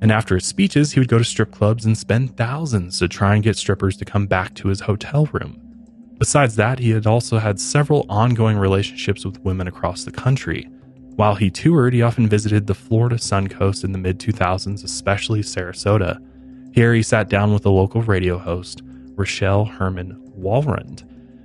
And 0.00 0.10
after 0.10 0.34
his 0.34 0.46
speeches, 0.46 0.92
he 0.92 1.00
would 1.00 1.08
go 1.08 1.18
to 1.18 1.24
strip 1.24 1.50
clubs 1.50 1.84
and 1.84 1.96
spend 1.96 2.36
thousands 2.36 2.98
to 2.98 3.08
try 3.08 3.34
and 3.34 3.44
get 3.44 3.56
strippers 3.56 3.96
to 3.98 4.04
come 4.04 4.26
back 4.26 4.54
to 4.54 4.68
his 4.68 4.80
hotel 4.80 5.26
room. 5.32 5.60
Besides 6.18 6.56
that, 6.56 6.78
he 6.78 6.90
had 6.90 7.06
also 7.06 7.38
had 7.38 7.60
several 7.60 8.06
ongoing 8.08 8.58
relationships 8.58 9.24
with 9.24 9.40
women 9.40 9.68
across 9.68 10.04
the 10.04 10.10
country. 10.10 10.68
While 11.16 11.34
he 11.34 11.50
toured, 11.50 11.92
he 11.92 12.02
often 12.02 12.28
visited 12.28 12.66
the 12.66 12.74
Florida 12.74 13.18
Sun 13.18 13.48
Coast 13.48 13.84
in 13.84 13.92
the 13.92 13.98
mid 13.98 14.18
2000s, 14.18 14.84
especially 14.84 15.40
Sarasota. 15.40 16.18
Here, 16.74 16.94
he 16.94 17.02
sat 17.02 17.28
down 17.28 17.52
with 17.52 17.62
the 17.62 17.70
local 17.70 18.02
radio 18.02 18.38
host, 18.38 18.82
Rochelle 19.16 19.64
Herman 19.64 20.32
Walrond, 20.38 21.02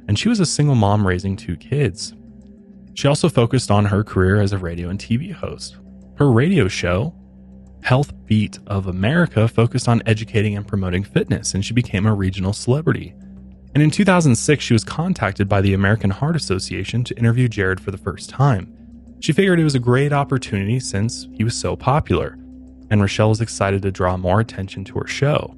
and 0.07 0.17
she 0.17 0.29
was 0.29 0.39
a 0.39 0.45
single 0.45 0.75
mom 0.75 1.05
raising 1.05 1.35
two 1.35 1.57
kids. 1.57 2.13
She 2.93 3.07
also 3.07 3.27
focused 3.27 3.71
on 3.71 3.85
her 3.85 4.03
career 4.03 4.39
as 4.39 4.53
a 4.53 4.57
radio 4.57 4.89
and 4.89 4.99
TV 4.99 5.33
host. 5.33 5.77
Her 6.17 6.31
radio 6.31 6.67
show, 6.69 7.13
Health 7.85 8.13
Beat 8.25 8.57
of 8.65 8.87
America, 8.87 9.47
focused 9.47 9.87
on 9.87 10.01
educating 10.07 10.57
and 10.57 10.67
promoting 10.67 11.03
fitness, 11.03 11.53
and 11.53 11.63
she 11.63 11.71
became 11.71 12.07
a 12.07 12.15
regional 12.15 12.51
celebrity. 12.51 13.13
And 13.75 13.83
in 13.83 13.91
2006, 13.91 14.63
she 14.63 14.73
was 14.73 14.83
contacted 14.83 15.47
by 15.47 15.61
the 15.61 15.75
American 15.75 16.09
Heart 16.09 16.35
Association 16.35 17.03
to 17.03 17.15
interview 17.15 17.47
Jared 17.47 17.79
for 17.79 17.91
the 17.91 17.99
first 17.99 18.27
time. 18.27 18.75
She 19.19 19.33
figured 19.33 19.59
it 19.59 19.63
was 19.63 19.75
a 19.75 19.79
great 19.79 20.11
opportunity 20.11 20.79
since 20.79 21.27
he 21.33 21.43
was 21.43 21.55
so 21.55 21.75
popular, 21.75 22.39
and 22.89 23.01
Rochelle 23.01 23.29
was 23.29 23.39
excited 23.39 23.83
to 23.83 23.91
draw 23.91 24.17
more 24.17 24.39
attention 24.39 24.83
to 24.85 24.97
her 24.97 25.07
show. 25.07 25.55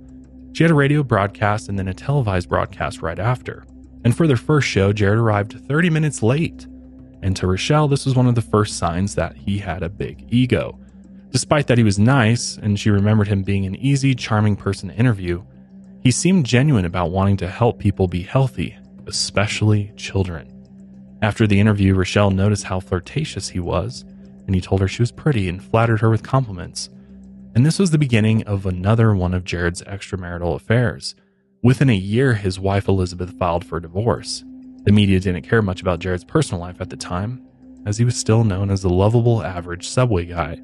She 0.51 0.65
had 0.65 0.71
a 0.71 0.75
radio 0.75 1.03
broadcast 1.03 1.69
and 1.69 1.79
then 1.79 1.87
a 1.87 1.93
televised 1.93 2.49
broadcast 2.49 3.01
right 3.01 3.19
after. 3.19 3.65
And 4.03 4.13
for 4.13 4.27
their 4.27 4.35
first 4.35 4.67
show, 4.67 4.91
Jared 4.91 5.17
arrived 5.17 5.65
30 5.65 5.89
minutes 5.89 6.21
late. 6.21 6.67
And 7.23 7.37
to 7.37 7.47
Rochelle, 7.47 7.87
this 7.87 8.05
was 8.05 8.15
one 8.15 8.27
of 8.27 8.35
the 8.35 8.41
first 8.41 8.77
signs 8.77 9.15
that 9.15 9.37
he 9.37 9.59
had 9.59 9.81
a 9.81 9.87
big 9.87 10.27
ego. 10.27 10.77
Despite 11.31 11.67
that 11.67 11.77
he 11.77 11.83
was 11.83 11.99
nice, 11.99 12.57
and 12.57 12.79
she 12.79 12.89
remembered 12.89 13.27
him 13.27 13.43
being 13.43 13.65
an 13.65 13.75
easy, 13.75 14.15
charming 14.15 14.55
person 14.55 14.89
to 14.89 14.95
interview, 14.95 15.43
he 16.01 16.11
seemed 16.11 16.45
genuine 16.45 16.85
about 16.85 17.11
wanting 17.11 17.37
to 17.37 17.49
help 17.49 17.79
people 17.79 18.07
be 18.07 18.23
healthy, 18.23 18.77
especially 19.07 19.91
children. 19.97 20.53
After 21.21 21.47
the 21.47 21.59
interview, 21.59 21.95
Rochelle 21.95 22.31
noticed 22.31 22.65
how 22.65 22.79
flirtatious 22.79 23.49
he 23.49 23.59
was, 23.59 24.05
and 24.45 24.55
he 24.55 24.61
told 24.61 24.81
her 24.81 24.87
she 24.87 25.01
was 25.01 25.11
pretty 25.11 25.49
and 25.49 25.63
flattered 25.63 25.99
her 26.01 26.09
with 26.09 26.23
compliments. 26.23 26.89
And 27.55 27.65
this 27.65 27.79
was 27.79 27.91
the 27.91 27.97
beginning 27.97 28.43
of 28.43 28.65
another 28.65 29.15
one 29.15 29.33
of 29.33 29.43
Jared's 29.43 29.81
extramarital 29.81 30.55
affairs. 30.55 31.15
Within 31.63 31.89
a 31.89 31.95
year, 31.95 32.35
his 32.35 32.59
wife 32.59 32.87
Elizabeth 32.87 33.37
filed 33.37 33.65
for 33.65 33.79
divorce. 33.79 34.43
The 34.83 34.91
media 34.91 35.19
didn't 35.19 35.41
care 35.49 35.61
much 35.61 35.81
about 35.81 35.99
Jared's 35.99 36.23
personal 36.23 36.61
life 36.61 36.79
at 36.79 36.89
the 36.89 36.95
time, 36.95 37.45
as 37.85 37.97
he 37.97 38.05
was 38.05 38.15
still 38.15 38.43
known 38.43 38.69
as 38.69 38.83
the 38.83 38.89
lovable 38.89 39.43
average 39.43 39.87
subway 39.87 40.25
guy. 40.25 40.61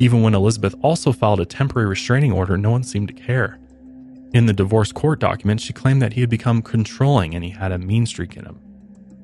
Even 0.00 0.22
when 0.22 0.34
Elizabeth 0.34 0.74
also 0.80 1.12
filed 1.12 1.40
a 1.40 1.44
temporary 1.44 1.86
restraining 1.86 2.32
order, 2.32 2.56
no 2.56 2.70
one 2.70 2.82
seemed 2.82 3.08
to 3.08 3.14
care. 3.14 3.58
In 4.32 4.46
the 4.46 4.54
divorce 4.54 4.92
court 4.92 5.20
documents, 5.20 5.62
she 5.62 5.74
claimed 5.74 6.00
that 6.00 6.14
he 6.14 6.22
had 6.22 6.30
become 6.30 6.62
controlling 6.62 7.34
and 7.34 7.44
he 7.44 7.50
had 7.50 7.70
a 7.70 7.78
mean 7.78 8.06
streak 8.06 8.36
in 8.36 8.46
him. 8.46 8.58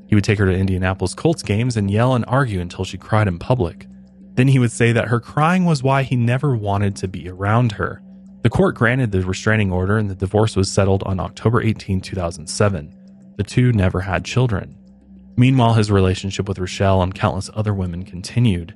He 0.06 0.14
would 0.14 0.24
take 0.24 0.38
her 0.38 0.44
to 0.44 0.52
Indianapolis 0.52 1.14
Colts 1.14 1.42
games 1.42 1.78
and 1.78 1.90
yell 1.90 2.14
and 2.14 2.26
argue 2.28 2.60
until 2.60 2.84
she 2.84 2.98
cried 2.98 3.26
in 3.26 3.38
public. 3.38 3.86
Then 4.34 4.48
he 4.48 4.58
would 4.58 4.70
say 4.70 4.92
that 4.92 5.08
her 5.08 5.18
crying 5.18 5.64
was 5.64 5.82
why 5.82 6.02
he 6.02 6.14
never 6.14 6.54
wanted 6.54 6.94
to 6.96 7.08
be 7.08 7.26
around 7.26 7.72
her. 7.72 8.02
The 8.42 8.50
court 8.50 8.74
granted 8.74 9.12
the 9.12 9.22
restraining 9.22 9.72
order 9.72 9.96
and 9.96 10.10
the 10.10 10.14
divorce 10.14 10.56
was 10.56 10.70
settled 10.70 11.02
on 11.04 11.18
October 11.18 11.62
18, 11.62 12.02
2007. 12.02 13.34
The 13.38 13.42
two 13.42 13.72
never 13.72 14.00
had 14.00 14.26
children. 14.26 14.76
Meanwhile, 15.38 15.74
his 15.74 15.90
relationship 15.90 16.46
with 16.46 16.58
Rochelle 16.58 17.02
and 17.02 17.14
countless 17.14 17.50
other 17.54 17.72
women 17.72 18.04
continued. 18.04 18.74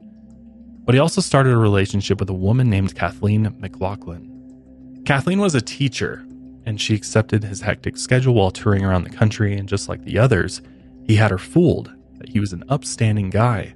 But 0.85 0.95
he 0.95 1.01
also 1.01 1.21
started 1.21 1.53
a 1.53 1.59
relationship 1.59 2.21
with 2.21 2.31
a 2.31 2.35
woman 2.35 2.69
named 2.69 2.95
Kathleen 2.95 3.55
McLaughlin. 3.59 5.03
Kathleen 5.05 5.41
was 5.41 5.55
a 5.55 5.61
teacher, 5.61 6.25
and 6.67 6.81
she 6.81 6.95
accepted 6.95 7.45
his 7.45 7.61
hectic 7.61 7.97
schedule 7.97 8.35
while 8.35 8.51
touring 8.51 8.85
around 8.85 9.05
the 9.05 9.11
country, 9.11 9.57
and 9.57 9.69
just 9.69 9.89
like 9.89 10.05
the 10.05 10.19
others, 10.19 10.63
he 11.05 11.17
had 11.17 11.31
her 11.31 11.39
fooled 11.39 11.93
that 12.19 12.29
he 12.29 12.41
was 12.41 12.53
an 12.53 12.65
upstanding 12.69 13.31
guy. 13.31 13.75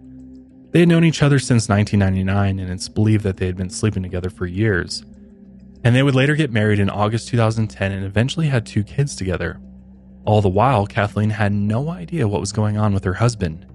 They 0.71 0.81
had 0.81 0.89
known 0.89 1.05
each 1.05 1.23
other 1.23 1.39
since 1.39 1.69
1999, 1.69 2.59
and 2.59 2.71
it's 2.71 2.89
believed 2.89 3.25
that 3.25 3.37
they 3.37 3.47
had 3.47 3.57
been 3.57 3.71
sleeping 3.71 4.03
together 4.03 4.29
for 4.29 4.47
years. 4.47 5.05
And 5.85 5.95
they 5.95 6.03
would 6.03 6.15
later 6.15 6.35
get 6.35 6.51
married 6.51 6.81
in 6.81 6.91
August 6.91 7.29
2010 7.29 7.93
and 7.93 8.05
eventually 8.05 8.49
had 8.49 8.67
two 8.67 8.83
kids 8.83 9.15
together. 9.15 9.61
All 10.25 10.41
the 10.41 10.49
while, 10.49 10.87
Kathleen 10.87 11.31
had 11.31 11.53
no 11.53 11.91
idea 11.91 12.27
what 12.27 12.41
was 12.41 12.53
going 12.53 12.77
on 12.77 12.95
with 12.95 13.05
her 13.05 13.15
husband. 13.15 13.67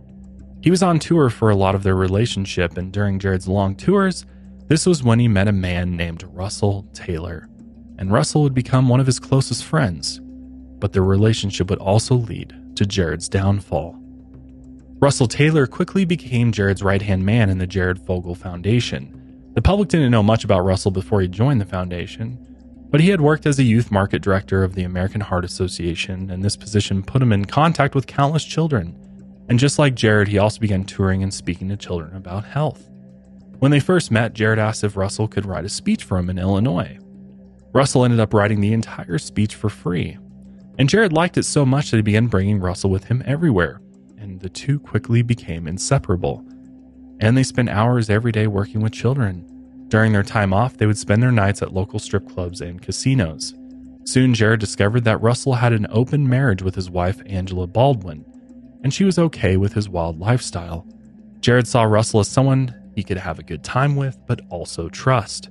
He 0.61 0.71
was 0.71 0.83
on 0.83 0.99
tour 0.99 1.29
for 1.29 1.49
a 1.49 1.55
lot 1.55 1.75
of 1.75 1.83
their 1.83 1.95
relationship, 1.95 2.77
and 2.77 2.91
during 2.91 3.17
Jared's 3.17 3.47
long 3.47 3.75
tours, 3.75 4.25
this 4.67 4.85
was 4.85 5.03
when 5.03 5.19
he 5.19 5.27
met 5.27 5.47
a 5.47 5.53
man 5.53 5.95
named 5.95 6.23
Russell 6.31 6.85
Taylor. 6.93 7.47
And 7.97 8.11
Russell 8.11 8.43
would 8.43 8.53
become 8.53 8.89
one 8.89 8.99
of 8.99 9.05
his 9.05 9.19
closest 9.19 9.63
friends. 9.63 10.19
But 10.79 10.93
their 10.93 11.03
relationship 11.03 11.69
would 11.69 11.79
also 11.79 12.15
lead 12.15 12.53
to 12.75 12.85
Jared's 12.85 13.29
downfall. 13.29 13.97
Russell 14.99 15.27
Taylor 15.27 15.65
quickly 15.65 16.03
became 16.03 16.51
Jared's 16.51 16.83
right 16.83 17.01
hand 17.01 17.25
man 17.25 17.49
in 17.49 17.57
the 17.57 17.67
Jared 17.67 17.99
Fogle 17.99 18.35
Foundation. 18.35 19.15
The 19.53 19.61
public 19.61 19.87
didn't 19.89 20.11
know 20.11 20.23
much 20.23 20.43
about 20.43 20.65
Russell 20.65 20.91
before 20.91 21.21
he 21.21 21.27
joined 21.29 21.61
the 21.61 21.65
foundation, 21.65 22.37
but 22.89 22.99
he 22.99 23.09
had 23.09 23.21
worked 23.21 23.45
as 23.45 23.59
a 23.59 23.63
youth 23.63 23.91
market 23.91 24.21
director 24.21 24.63
of 24.63 24.75
the 24.75 24.83
American 24.83 25.21
Heart 25.21 25.45
Association, 25.45 26.29
and 26.29 26.43
this 26.43 26.57
position 26.57 27.01
put 27.01 27.21
him 27.21 27.31
in 27.31 27.45
contact 27.45 27.95
with 27.95 28.07
countless 28.07 28.43
children. 28.43 28.97
And 29.49 29.57
just 29.57 29.79
like 29.79 29.95
Jared, 29.95 30.27
he 30.27 30.37
also 30.37 30.59
began 30.59 30.83
touring 30.83 31.23
and 31.23 31.33
speaking 31.33 31.69
to 31.69 31.77
children 31.77 32.15
about 32.15 32.45
health. 32.45 32.87
When 33.57 33.71
they 33.71 33.79
first 33.79 34.11
met, 34.11 34.33
Jared 34.33 34.59
asked 34.59 34.83
if 34.83 34.95
Russell 34.95 35.27
could 35.27 35.45
write 35.45 35.65
a 35.65 35.69
speech 35.69 36.03
for 36.03 36.17
him 36.17 36.29
in 36.29 36.37
Illinois. 36.37 36.99
Russell 37.73 38.05
ended 38.05 38.19
up 38.19 38.33
writing 38.33 38.61
the 38.61 38.73
entire 38.73 39.17
speech 39.17 39.55
for 39.55 39.69
free. 39.69 40.17
And 40.77 40.87
Jared 40.87 41.11
liked 41.11 41.37
it 41.37 41.43
so 41.43 41.65
much 41.65 41.91
that 41.91 41.97
he 41.97 42.03
began 42.03 42.27
bringing 42.27 42.59
Russell 42.59 42.89
with 42.89 43.05
him 43.05 43.21
everywhere, 43.25 43.81
and 44.17 44.39
the 44.39 44.49
two 44.49 44.79
quickly 44.79 45.23
became 45.23 45.67
inseparable. 45.67 46.45
And 47.19 47.35
they 47.35 47.43
spent 47.43 47.69
hours 47.69 48.09
every 48.09 48.31
day 48.31 48.47
working 48.47 48.81
with 48.81 48.93
children. 48.93 49.45
During 49.89 50.13
their 50.13 50.23
time 50.23 50.53
off, 50.53 50.77
they 50.77 50.85
would 50.85 50.97
spend 50.97 51.21
their 51.21 51.31
nights 51.31 51.61
at 51.61 51.73
local 51.73 51.99
strip 51.99 52.29
clubs 52.29 52.61
and 52.61 52.81
casinos. 52.81 53.55
Soon, 54.05 54.33
Jared 54.33 54.59
discovered 54.59 55.03
that 55.03 55.21
Russell 55.21 55.55
had 55.55 55.73
an 55.73 55.87
open 55.89 56.29
marriage 56.29 56.61
with 56.61 56.75
his 56.75 56.89
wife, 56.89 57.21
Angela 57.25 57.67
Baldwin, 57.67 58.23
and 58.83 58.93
she 58.93 59.03
was 59.03 59.19
okay 59.19 59.57
with 59.57 59.73
his 59.73 59.89
wild 59.89 60.19
lifestyle. 60.19 60.87
Jared 61.39 61.67
saw 61.67 61.83
Russell 61.83 62.19
as 62.19 62.27
someone 62.27 62.75
he 62.95 63.03
could 63.03 63.17
have 63.17 63.39
a 63.39 63.43
good 63.43 63.63
time 63.63 63.95
with, 63.95 64.17
but 64.27 64.41
also 64.49 64.89
trust. 64.89 65.49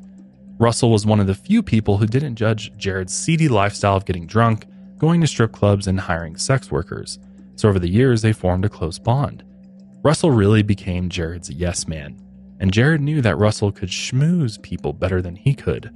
Russell 0.58 0.90
was 0.90 1.06
one 1.06 1.20
of 1.20 1.26
the 1.26 1.34
few 1.34 1.62
people 1.62 1.96
who 1.98 2.06
didn't 2.06 2.36
judge 2.36 2.76
Jared's 2.76 3.14
seedy 3.14 3.48
lifestyle 3.48 3.96
of 3.96 4.04
getting 4.04 4.26
drunk, 4.26 4.66
going 4.98 5.20
to 5.20 5.26
strip 5.26 5.52
clubs, 5.52 5.86
and 5.86 6.00
hiring 6.00 6.36
sex 6.36 6.70
workers 6.70 7.18
so 7.58 7.68
over 7.68 7.78
the 7.78 7.90
years 7.90 8.22
they 8.22 8.32
formed 8.32 8.64
a 8.64 8.68
close 8.68 8.98
bond. 8.98 9.44
Russell 10.02 10.30
really 10.30 10.62
became 10.62 11.08
Jared's 11.08 11.50
yes 11.50 11.88
man, 11.88 12.16
and 12.60 12.72
Jared 12.72 13.00
knew 13.00 13.20
that 13.20 13.36
Russell 13.36 13.72
could 13.72 13.88
schmooze 13.88 14.62
people 14.62 14.92
better 14.92 15.20
than 15.20 15.34
he 15.34 15.54
could. 15.54 15.90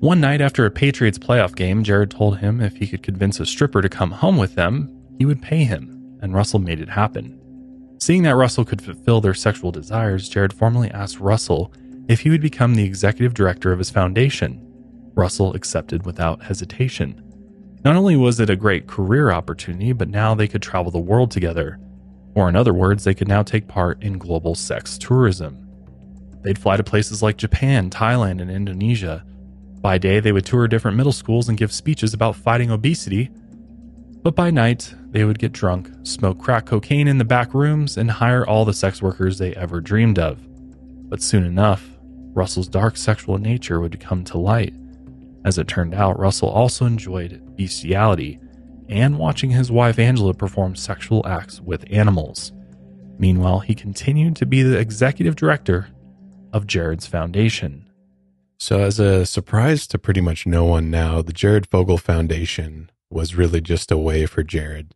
One 0.00 0.20
night 0.20 0.40
after 0.40 0.66
a 0.66 0.70
Patriots 0.70 1.18
playoff 1.18 1.54
game, 1.54 1.84
Jared 1.84 2.10
told 2.10 2.38
him 2.38 2.60
if 2.60 2.76
he 2.76 2.86
could 2.86 3.02
convince 3.02 3.40
a 3.40 3.46
stripper 3.46 3.80
to 3.80 3.88
come 3.88 4.10
home 4.10 4.36
with 4.36 4.54
them, 4.54 4.94
he 5.18 5.24
would 5.24 5.40
pay 5.40 5.64
him, 5.64 5.91
and 6.22 6.34
Russell 6.34 6.60
made 6.60 6.80
it 6.80 6.88
happen. 6.88 7.38
Seeing 7.98 8.22
that 8.22 8.36
Russell 8.36 8.64
could 8.64 8.80
fulfill 8.80 9.20
their 9.20 9.34
sexual 9.34 9.70
desires, 9.70 10.28
Jared 10.28 10.52
formally 10.52 10.90
asked 10.90 11.20
Russell 11.20 11.72
if 12.08 12.20
he 12.20 12.30
would 12.30 12.40
become 12.40 12.74
the 12.74 12.84
executive 12.84 13.34
director 13.34 13.72
of 13.72 13.78
his 13.78 13.90
foundation. 13.90 14.60
Russell 15.14 15.54
accepted 15.54 16.06
without 16.06 16.42
hesitation. 16.42 17.22
Not 17.84 17.96
only 17.96 18.16
was 18.16 18.40
it 18.40 18.50
a 18.50 18.56
great 18.56 18.86
career 18.86 19.30
opportunity, 19.30 19.92
but 19.92 20.08
now 20.08 20.34
they 20.34 20.48
could 20.48 20.62
travel 20.62 20.90
the 20.90 20.98
world 20.98 21.30
together. 21.30 21.78
Or, 22.34 22.48
in 22.48 22.56
other 22.56 22.72
words, 22.72 23.04
they 23.04 23.14
could 23.14 23.28
now 23.28 23.42
take 23.42 23.68
part 23.68 24.02
in 24.02 24.18
global 24.18 24.54
sex 24.54 24.96
tourism. 24.96 25.68
They'd 26.42 26.58
fly 26.58 26.76
to 26.76 26.84
places 26.84 27.22
like 27.22 27.36
Japan, 27.36 27.90
Thailand, 27.90 28.40
and 28.40 28.50
Indonesia. 28.50 29.24
By 29.80 29.98
day, 29.98 30.20
they 30.20 30.32
would 30.32 30.46
tour 30.46 30.66
different 30.66 30.96
middle 30.96 31.12
schools 31.12 31.48
and 31.48 31.58
give 31.58 31.72
speeches 31.72 32.14
about 32.14 32.36
fighting 32.36 32.70
obesity. 32.70 33.30
But 34.22 34.34
by 34.34 34.50
night, 34.50 34.94
they 35.12 35.24
would 35.24 35.38
get 35.38 35.52
drunk, 35.52 35.90
smoke 36.04 36.38
crack 36.38 36.64
cocaine 36.66 37.06
in 37.06 37.18
the 37.18 37.24
back 37.24 37.52
rooms, 37.52 37.98
and 37.98 38.10
hire 38.10 38.46
all 38.46 38.64
the 38.64 38.72
sex 38.72 39.02
workers 39.02 39.38
they 39.38 39.54
ever 39.54 39.80
dreamed 39.80 40.18
of. 40.18 40.38
But 41.08 41.22
soon 41.22 41.44
enough, 41.44 41.86
Russell's 42.32 42.68
dark 42.68 42.96
sexual 42.96 43.36
nature 43.36 43.78
would 43.78 44.00
come 44.00 44.24
to 44.24 44.38
light. 44.38 44.74
As 45.44 45.58
it 45.58 45.68
turned 45.68 45.94
out, 45.94 46.18
Russell 46.18 46.48
also 46.48 46.86
enjoyed 46.86 47.56
bestiality 47.56 48.40
and 48.88 49.18
watching 49.18 49.50
his 49.50 49.70
wife 49.70 49.98
Angela 49.98 50.32
perform 50.32 50.74
sexual 50.76 51.26
acts 51.26 51.60
with 51.60 51.84
animals. 51.90 52.52
Meanwhile, 53.18 53.60
he 53.60 53.74
continued 53.74 54.34
to 54.36 54.46
be 54.46 54.62
the 54.62 54.78
executive 54.78 55.36
director 55.36 55.88
of 56.54 56.66
Jared's 56.66 57.06
foundation. 57.06 57.90
So, 58.58 58.80
as 58.80 58.98
a 58.98 59.26
surprise 59.26 59.86
to 59.88 59.98
pretty 59.98 60.22
much 60.22 60.46
no 60.46 60.64
one 60.64 60.90
now, 60.90 61.20
the 61.20 61.32
Jared 61.32 61.66
Fogle 61.66 61.98
Foundation 61.98 62.90
was 63.10 63.34
really 63.34 63.60
just 63.60 63.90
a 63.90 63.98
way 63.98 64.24
for 64.24 64.42
Jared 64.42 64.94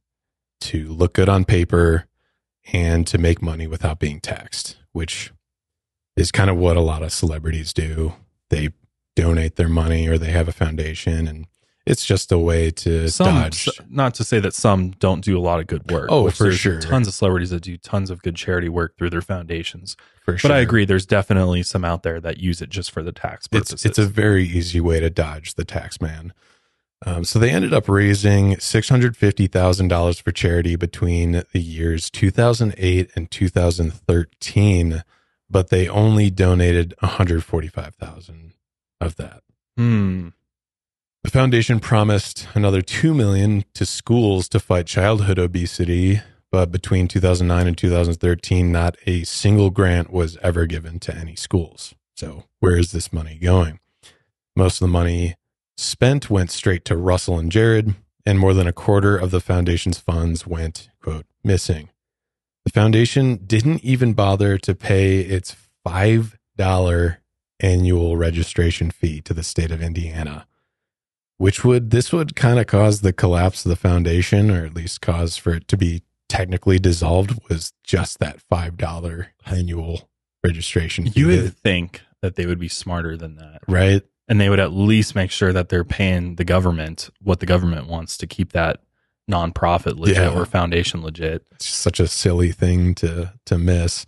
to 0.60 0.88
look 0.88 1.14
good 1.14 1.28
on 1.28 1.44
paper 1.44 2.06
and 2.72 3.06
to 3.06 3.18
make 3.18 3.40
money 3.40 3.66
without 3.66 3.98
being 3.98 4.20
taxed, 4.20 4.76
which 4.92 5.32
is 6.16 6.32
kind 6.32 6.50
of 6.50 6.56
what 6.56 6.76
a 6.76 6.80
lot 6.80 7.02
of 7.02 7.12
celebrities 7.12 7.72
do. 7.72 8.14
They 8.50 8.70
donate 9.14 9.56
their 9.56 9.68
money 9.68 10.08
or 10.08 10.18
they 10.18 10.30
have 10.30 10.48
a 10.48 10.52
foundation 10.52 11.26
and 11.26 11.46
it's 11.86 12.04
just 12.04 12.32
a 12.32 12.38
way 12.38 12.72
to 12.72 13.08
some, 13.08 13.26
dodge. 13.26 13.68
Not 13.88 14.14
to 14.14 14.24
say 14.24 14.40
that 14.40 14.54
some 14.54 14.90
don't 14.90 15.22
do 15.22 15.38
a 15.38 15.40
lot 15.40 15.60
of 15.60 15.68
good 15.68 15.88
work. 15.90 16.08
Oh, 16.10 16.28
for 16.30 16.50
sure. 16.50 16.80
Tons 16.80 17.06
of 17.06 17.14
celebrities 17.14 17.50
that 17.50 17.62
do 17.62 17.76
tons 17.76 18.10
of 18.10 18.22
good 18.22 18.34
charity 18.34 18.68
work 18.68 18.96
through 18.98 19.10
their 19.10 19.22
foundations. 19.22 19.96
For 20.24 20.36
sure. 20.36 20.48
But 20.48 20.56
I 20.56 20.58
agree, 20.58 20.84
there's 20.84 21.06
definitely 21.06 21.62
some 21.62 21.84
out 21.84 22.02
there 22.02 22.20
that 22.20 22.38
use 22.38 22.60
it 22.60 22.70
just 22.70 22.90
for 22.90 23.04
the 23.04 23.12
tax 23.12 23.46
purposes. 23.46 23.72
It's, 23.72 23.84
it's 23.86 23.98
a 23.98 24.06
very 24.06 24.44
easy 24.44 24.80
way 24.80 24.98
to 24.98 25.08
dodge 25.08 25.54
the 25.54 25.64
tax 25.64 26.00
man. 26.00 26.32
Um, 27.04 27.24
so 27.24 27.38
they 27.38 27.50
ended 27.50 27.74
up 27.74 27.88
raising 27.88 28.54
$650,000 28.54 30.22
for 30.22 30.32
charity 30.32 30.76
between 30.76 31.42
the 31.52 31.60
years 31.60 32.08
2008 32.10 33.10
and 33.14 33.30
2013, 33.30 35.04
but 35.50 35.68
they 35.68 35.88
only 35.88 36.30
donated 36.30 36.94
145,000 37.00 38.54
of 39.00 39.16
that. 39.16 39.42
Hmm. 39.76 40.28
The 41.22 41.30
foundation 41.30 41.80
promised 41.80 42.48
another 42.54 42.80
2 42.80 43.12
million 43.12 43.64
to 43.74 43.84
schools 43.84 44.48
to 44.50 44.60
fight 44.60 44.86
childhood 44.86 45.38
obesity, 45.38 46.20
but 46.50 46.70
between 46.70 47.08
2009 47.08 47.66
and 47.66 47.76
2013 47.76 48.72
not 48.72 48.96
a 49.06 49.24
single 49.24 49.70
grant 49.70 50.10
was 50.10 50.38
ever 50.38 50.66
given 50.66 50.98
to 51.00 51.14
any 51.14 51.34
schools. 51.34 51.94
So, 52.14 52.44
where 52.60 52.78
is 52.78 52.92
this 52.92 53.12
money 53.12 53.38
going? 53.42 53.80
Most 54.54 54.76
of 54.76 54.86
the 54.86 54.92
money 54.92 55.34
spent 55.76 56.30
went 56.30 56.50
straight 56.50 56.84
to 56.86 56.96
Russell 56.96 57.38
and 57.38 57.50
Jared, 57.52 57.94
and 58.24 58.38
more 58.38 58.54
than 58.54 58.66
a 58.66 58.72
quarter 58.72 59.16
of 59.16 59.30
the 59.30 59.40
foundation's 59.40 59.98
funds 59.98 60.46
went, 60.46 60.88
quote, 61.02 61.26
missing. 61.44 61.90
The 62.64 62.72
foundation 62.72 63.36
didn't 63.46 63.84
even 63.84 64.12
bother 64.12 64.58
to 64.58 64.74
pay 64.74 65.20
its 65.20 65.56
$5 65.86 67.16
annual 67.60 68.16
registration 68.16 68.90
fee 68.90 69.20
to 69.22 69.32
the 69.32 69.44
state 69.44 69.70
of 69.70 69.80
Indiana, 69.80 70.46
which 71.38 71.64
would 71.64 71.90
this 71.90 72.12
would 72.12 72.34
kind 72.34 72.58
of 72.58 72.66
cause 72.66 73.00
the 73.00 73.12
collapse 73.12 73.64
of 73.64 73.70
the 73.70 73.76
foundation, 73.76 74.50
or 74.50 74.66
at 74.66 74.74
least 74.74 75.00
cause 75.00 75.36
for 75.36 75.54
it 75.54 75.68
to 75.68 75.76
be 75.76 76.02
technically 76.28 76.78
dissolved, 76.78 77.38
was 77.48 77.72
just 77.84 78.18
that 78.18 78.40
five 78.40 78.76
dollar 78.76 79.28
annual 79.46 80.08
registration. 80.44 81.08
Fee. 81.08 81.20
You 81.20 81.26
would 81.28 81.56
think 81.56 82.02
that 82.20 82.34
they 82.34 82.46
would 82.46 82.58
be 82.58 82.68
smarter 82.68 83.16
than 83.16 83.36
that, 83.36 83.60
right? 83.68 84.02
And 84.28 84.40
they 84.40 84.48
would 84.48 84.60
at 84.60 84.72
least 84.72 85.14
make 85.14 85.30
sure 85.30 85.52
that 85.52 85.68
they're 85.68 85.84
paying 85.84 86.34
the 86.34 86.44
government 86.44 87.10
what 87.22 87.40
the 87.40 87.46
government 87.46 87.86
wants 87.86 88.16
to 88.18 88.26
keep 88.26 88.52
that 88.52 88.80
nonprofit 89.30 89.98
legit 89.98 90.16
yeah. 90.16 90.34
or 90.34 90.44
foundation 90.46 91.02
legit. 91.02 91.46
It's 91.52 91.66
such 91.66 92.00
a 92.00 92.08
silly 92.08 92.52
thing 92.52 92.94
to 92.96 93.32
to 93.46 93.58
miss. 93.58 94.06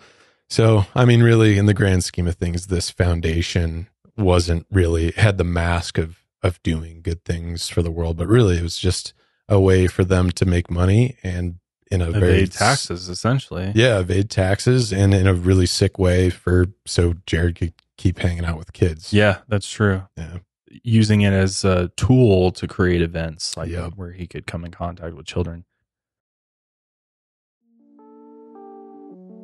So, 0.50 0.86
I 0.94 1.04
mean, 1.04 1.22
really, 1.22 1.58
in 1.58 1.66
the 1.66 1.74
grand 1.74 2.04
scheme 2.04 2.26
of 2.26 2.36
things, 2.36 2.68
this 2.68 2.90
foundation 2.90 3.88
wasn't 4.16 4.66
really 4.70 5.12
had 5.12 5.38
the 5.38 5.44
mask 5.44 5.98
of 5.98 6.24
of 6.42 6.62
doing 6.62 7.02
good 7.02 7.24
things 7.24 7.68
for 7.68 7.82
the 7.82 7.90
world, 7.90 8.16
but 8.16 8.28
really, 8.28 8.58
it 8.58 8.62
was 8.62 8.78
just 8.78 9.12
a 9.48 9.60
way 9.60 9.86
for 9.86 10.04
them 10.04 10.30
to 10.30 10.44
make 10.44 10.70
money 10.70 11.16
and 11.22 11.56
in 11.90 12.02
a 12.02 12.10
evade 12.10 12.20
very 12.20 12.46
taxes, 12.46 13.08
essentially. 13.08 13.72
Yeah, 13.74 14.00
evade 14.00 14.30
taxes, 14.30 14.92
and 14.92 15.14
in 15.14 15.26
a 15.26 15.34
really 15.34 15.66
sick 15.66 15.98
way 15.98 16.30
for 16.30 16.66
so 16.86 17.14
Jared 17.26 17.56
could 17.56 17.74
keep 17.98 18.18
hanging 18.18 18.46
out 18.46 18.56
with 18.56 18.72
kids. 18.72 19.12
Yeah, 19.12 19.38
that's 19.48 19.70
true. 19.70 20.04
Yeah, 20.16 20.38
using 20.82 21.22
it 21.22 21.32
as 21.32 21.64
a 21.64 21.88
tool 21.96 22.50
to 22.52 22.66
create 22.66 23.02
events 23.02 23.56
like 23.56 23.68
yep. 23.68 23.92
where 23.96 24.12
he 24.12 24.26
could 24.26 24.46
come 24.46 24.64
in 24.64 24.70
contact 24.70 25.14
with 25.14 25.26
children. 25.26 25.64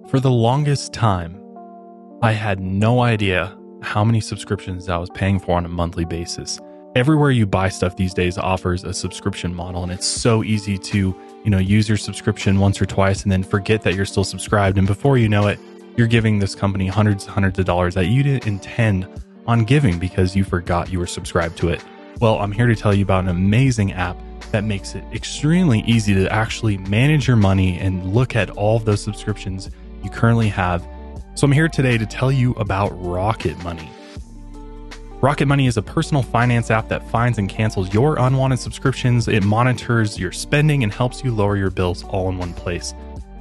For 0.09 0.21
the 0.21 0.31
longest 0.31 0.93
time, 0.93 1.40
I 2.23 2.33
had 2.33 2.61
no 2.61 3.01
idea 3.01 3.57
how 3.83 4.05
many 4.05 4.21
subscriptions 4.21 4.88
I 4.88 4.97
was 4.97 5.11
paying 5.11 5.38
for 5.38 5.57
on 5.57 5.64
a 5.64 5.69
monthly 5.69 6.05
basis. 6.05 6.61
Everywhere 6.95 7.33
you 7.33 7.45
buy 7.45 7.69
stuff 7.69 7.97
these 7.97 8.14
days 8.14 8.38
offers 8.38 8.85
a 8.85 8.95
subscription 8.95 9.53
model 9.53 9.83
and 9.83 9.90
it's 9.90 10.07
so 10.07 10.45
easy 10.45 10.79
to, 10.79 10.99
you 11.45 11.51
know, 11.51 11.59
use 11.59 11.88
your 11.88 11.99
subscription 11.99 12.61
once 12.61 12.81
or 12.81 12.87
twice 12.87 13.25
and 13.25 13.33
then 13.33 13.43
forget 13.43 13.83
that 13.83 13.95
you're 13.95 14.05
still 14.05 14.25
subscribed 14.25 14.79
and 14.79 14.87
before 14.87 15.19
you 15.19 15.29
know 15.29 15.49
it, 15.49 15.59
you're 15.97 16.07
giving 16.07 16.39
this 16.39 16.55
company 16.55 16.87
hundreds 16.87 17.25
and 17.25 17.33
hundreds 17.33 17.59
of 17.59 17.65
dollars 17.65 17.95
that 17.95 18.07
you 18.07 18.23
didn't 18.23 18.47
intend 18.47 19.09
on 19.47 19.65
giving 19.65 19.99
because 19.99 20.35
you 20.35 20.45
forgot 20.45 20.91
you 20.91 20.99
were 20.99 21.07
subscribed 21.07 21.57
to 21.59 21.69
it. 21.69 21.83
Well, 22.21 22.39
I'm 22.39 22.53
here 22.53 22.67
to 22.67 22.77
tell 22.77 22.95
you 22.95 23.03
about 23.03 23.25
an 23.25 23.31
amazing 23.31 23.93
app 23.93 24.17
that 24.53 24.65
makes 24.65 24.95
it 24.95 25.05
extremely 25.13 25.81
easy 25.81 26.15
to 26.15 26.33
actually 26.33 26.79
manage 26.79 27.27
your 27.27 27.37
money 27.37 27.79
and 27.79 28.15
look 28.15 28.37
at 28.37 28.51
all 28.51 28.77
of 28.77 28.85
those 28.85 29.03
subscriptions 29.03 29.71
you 30.03 30.11
currently 30.11 30.49
have. 30.49 30.87
So 31.35 31.45
I'm 31.45 31.53
here 31.53 31.69
today 31.69 31.99
to 31.99 32.07
tell 32.07 32.31
you 32.31 32.53
about 32.53 32.91
Rocket 32.91 33.59
Money. 33.65 33.91
Rocket 35.21 35.47
Money 35.47 35.67
is 35.67 35.77
a 35.77 35.83
personal 35.83 36.23
finance 36.23 36.71
app 36.71 36.89
that 36.89 37.09
finds 37.11 37.39
and 37.39 37.49
cancels 37.49 37.93
your 37.95 38.19
unwanted 38.19 38.59
subscriptions. 38.59 39.27
It 39.27 39.43
monitors 39.43 40.19
your 40.19 40.33
spending 40.33 40.83
and 40.83 40.93
helps 40.93 41.25
you 41.25 41.35
lower 41.35 41.57
your 41.57 41.71
bills 41.71 42.05
all 42.05 42.29
in 42.29 42.37
one 42.37 42.53
place. 42.53 42.95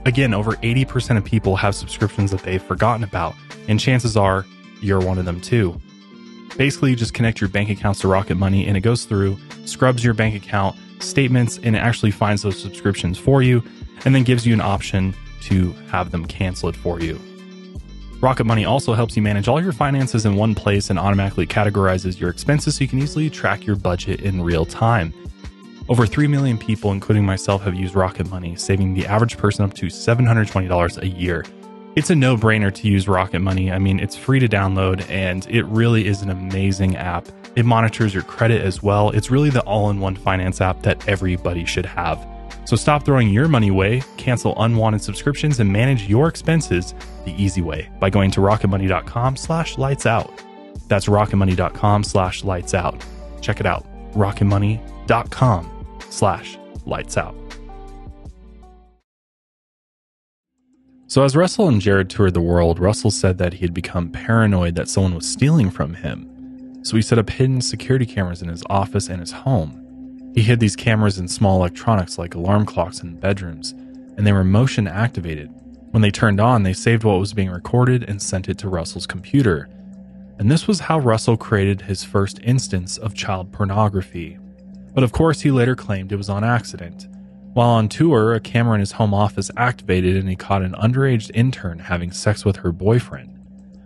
Again, 0.05 0.33
over 0.33 0.53
80% 0.57 1.17
of 1.17 1.23
people 1.23 1.55
have 1.55 1.75
subscriptions 1.75 2.31
that 2.31 2.41
they've 2.41 2.61
forgotten 2.61 3.03
about, 3.03 3.35
and 3.67 3.79
chances 3.79 4.17
are 4.17 4.45
you're 4.81 4.99
one 4.99 5.17
of 5.17 5.25
them 5.25 5.39
too. 5.39 5.79
Basically, 6.57 6.91
you 6.91 6.95
just 6.95 7.13
connect 7.13 7.39
your 7.39 7.49
bank 7.49 7.69
accounts 7.69 8.01
to 8.01 8.07
Rocket 8.07 8.35
Money 8.35 8.67
and 8.67 8.77
it 8.77 8.81
goes 8.81 9.05
through, 9.05 9.37
scrubs 9.65 10.03
your 10.03 10.13
bank 10.13 10.35
account 10.35 10.75
statements, 10.99 11.57
and 11.63 11.75
it 11.75 11.79
actually 11.79 12.11
finds 12.11 12.41
those 12.41 12.61
subscriptions 12.61 13.17
for 13.17 13.41
you 13.41 13.63
and 14.05 14.13
then 14.13 14.23
gives 14.23 14.45
you 14.45 14.53
an 14.53 14.61
option 14.61 15.15
to 15.43 15.71
have 15.89 16.11
them 16.11 16.25
cancel 16.25 16.69
it 16.69 16.75
for 16.75 16.99
you. 16.99 17.19
Rocket 18.19 18.45
Money 18.45 18.65
also 18.65 18.93
helps 18.93 19.15
you 19.15 19.21
manage 19.21 19.47
all 19.47 19.61
your 19.61 19.73
finances 19.73 20.25
in 20.25 20.35
one 20.35 20.53
place 20.53 20.89
and 20.89 20.99
automatically 20.99 21.47
categorizes 21.47 22.19
your 22.19 22.29
expenses 22.29 22.75
so 22.75 22.83
you 22.83 22.87
can 22.87 22.99
easily 22.99 23.29
track 23.29 23.65
your 23.65 23.75
budget 23.75 24.21
in 24.21 24.41
real 24.41 24.65
time. 24.65 25.13
Over 25.89 26.05
3 26.05 26.27
million 26.27 26.57
people, 26.57 26.93
including 26.93 27.25
myself, 27.25 27.61
have 27.63 27.75
used 27.75 27.93
Rocket 27.93 28.29
Money, 28.29 28.55
saving 28.55 28.93
the 28.93 29.05
average 29.05 29.37
person 29.37 29.65
up 29.65 29.73
to 29.75 29.87
$720 29.87 30.97
a 31.01 31.07
year. 31.07 31.43
It's 31.95 32.09
a 32.09 32.15
no 32.15 32.37
brainer 32.37 32.73
to 32.73 32.87
use 32.87 33.07
Rocket 33.07 33.39
Money. 33.39 33.71
I 33.71 33.79
mean, 33.79 33.99
it's 33.99 34.15
free 34.15 34.39
to 34.39 34.47
download 34.47 35.07
and 35.09 35.45
it 35.49 35.63
really 35.65 36.07
is 36.07 36.21
an 36.21 36.29
amazing 36.29 36.95
app. 36.95 37.27
It 37.55 37.65
monitors 37.65 38.13
your 38.13 38.23
credit 38.23 38.61
as 38.61 38.81
well. 38.81 39.09
It's 39.11 39.29
really 39.29 39.49
the 39.49 39.61
all 39.61 39.89
in 39.89 39.99
one 39.99 40.15
finance 40.15 40.61
app 40.61 40.81
that 40.83 41.07
everybody 41.07 41.65
should 41.65 41.85
have. 41.85 42.25
So 42.65 42.77
stop 42.77 43.03
throwing 43.03 43.29
your 43.29 43.49
money 43.49 43.67
away, 43.67 44.01
cancel 44.15 44.59
unwanted 44.63 45.01
subscriptions, 45.01 45.59
and 45.59 45.71
manage 45.71 46.07
your 46.07 46.29
expenses 46.29 46.95
the 47.25 47.33
easy 47.33 47.61
way 47.61 47.89
by 47.99 48.09
going 48.09 48.31
to 48.31 48.39
rocketmoney.com 48.39 49.35
slash 49.35 49.77
lights 49.77 50.05
out. 50.05 50.31
That's 50.87 51.07
rocketmoney.com 51.07 52.05
slash 52.05 52.43
lights 52.45 52.73
out. 52.73 53.05
Check 53.41 53.59
it 53.59 53.65
out. 53.65 53.85
rocketmoney.com 54.13 55.72
slash 56.13 56.57
lights 56.85 57.17
out. 57.17 57.35
So, 61.07 61.23
as 61.23 61.35
Russell 61.35 61.67
and 61.67 61.79
Jared 61.79 62.09
toured 62.09 62.33
the 62.33 62.41
world, 62.41 62.79
Russell 62.79 63.11
said 63.11 63.37
that 63.37 63.53
he 63.53 63.59
had 63.59 63.73
become 63.73 64.09
paranoid 64.09 64.73
that 64.75 64.89
someone 64.89 65.13
was 65.13 65.27
stealing 65.27 65.69
from 65.69 65.93
him. 65.93 66.83
So, 66.83 66.95
he 66.95 67.03
set 67.03 67.19
up 67.19 67.29
hidden 67.29 67.61
security 67.61 68.05
cameras 68.05 68.41
in 68.41 68.47
his 68.47 68.63
office 68.67 69.09
and 69.09 69.19
his 69.19 69.31
home. 69.31 70.31
He 70.33 70.41
hid 70.41 70.59
these 70.59 70.75
cameras 70.75 71.19
in 71.19 71.27
small 71.27 71.57
electronics 71.57 72.17
like 72.17 72.33
alarm 72.33 72.65
clocks 72.65 73.01
in 73.01 73.19
bedrooms, 73.19 73.73
and 74.17 74.25
they 74.25 74.31
were 74.31 74.43
motion 74.43 74.87
activated. 74.87 75.51
When 75.91 76.01
they 76.01 76.09
turned 76.09 76.39
on, 76.39 76.63
they 76.63 76.73
saved 76.73 77.03
what 77.03 77.19
was 77.19 77.35
being 77.35 77.51
recorded 77.51 78.09
and 78.09 78.19
sent 78.19 78.49
it 78.49 78.57
to 78.59 78.67
Russell's 78.67 79.05
computer. 79.05 79.69
And 80.39 80.49
this 80.49 80.67
was 80.67 80.79
how 80.79 80.97
Russell 80.97 81.37
created 81.37 81.81
his 81.81 82.03
first 82.03 82.39
instance 82.41 82.97
of 82.97 83.13
child 83.13 83.51
pornography. 83.51 84.39
But 84.93 85.03
of 85.03 85.11
course, 85.11 85.41
he 85.41 85.51
later 85.51 85.75
claimed 85.75 86.11
it 86.11 86.17
was 86.17 86.29
on 86.29 86.43
accident. 86.43 87.07
While 87.53 87.69
on 87.69 87.89
tour, 87.89 88.33
a 88.33 88.39
camera 88.39 88.75
in 88.75 88.79
his 88.79 88.93
home 88.93 89.13
office 89.13 89.51
activated 89.57 90.15
and 90.15 90.27
he 90.27 90.35
caught 90.35 90.63
an 90.63 90.73
underage 90.73 91.29
intern 91.33 91.79
having 91.79 92.11
sex 92.11 92.45
with 92.45 92.57
her 92.57 92.71
boyfriend. 92.71 93.39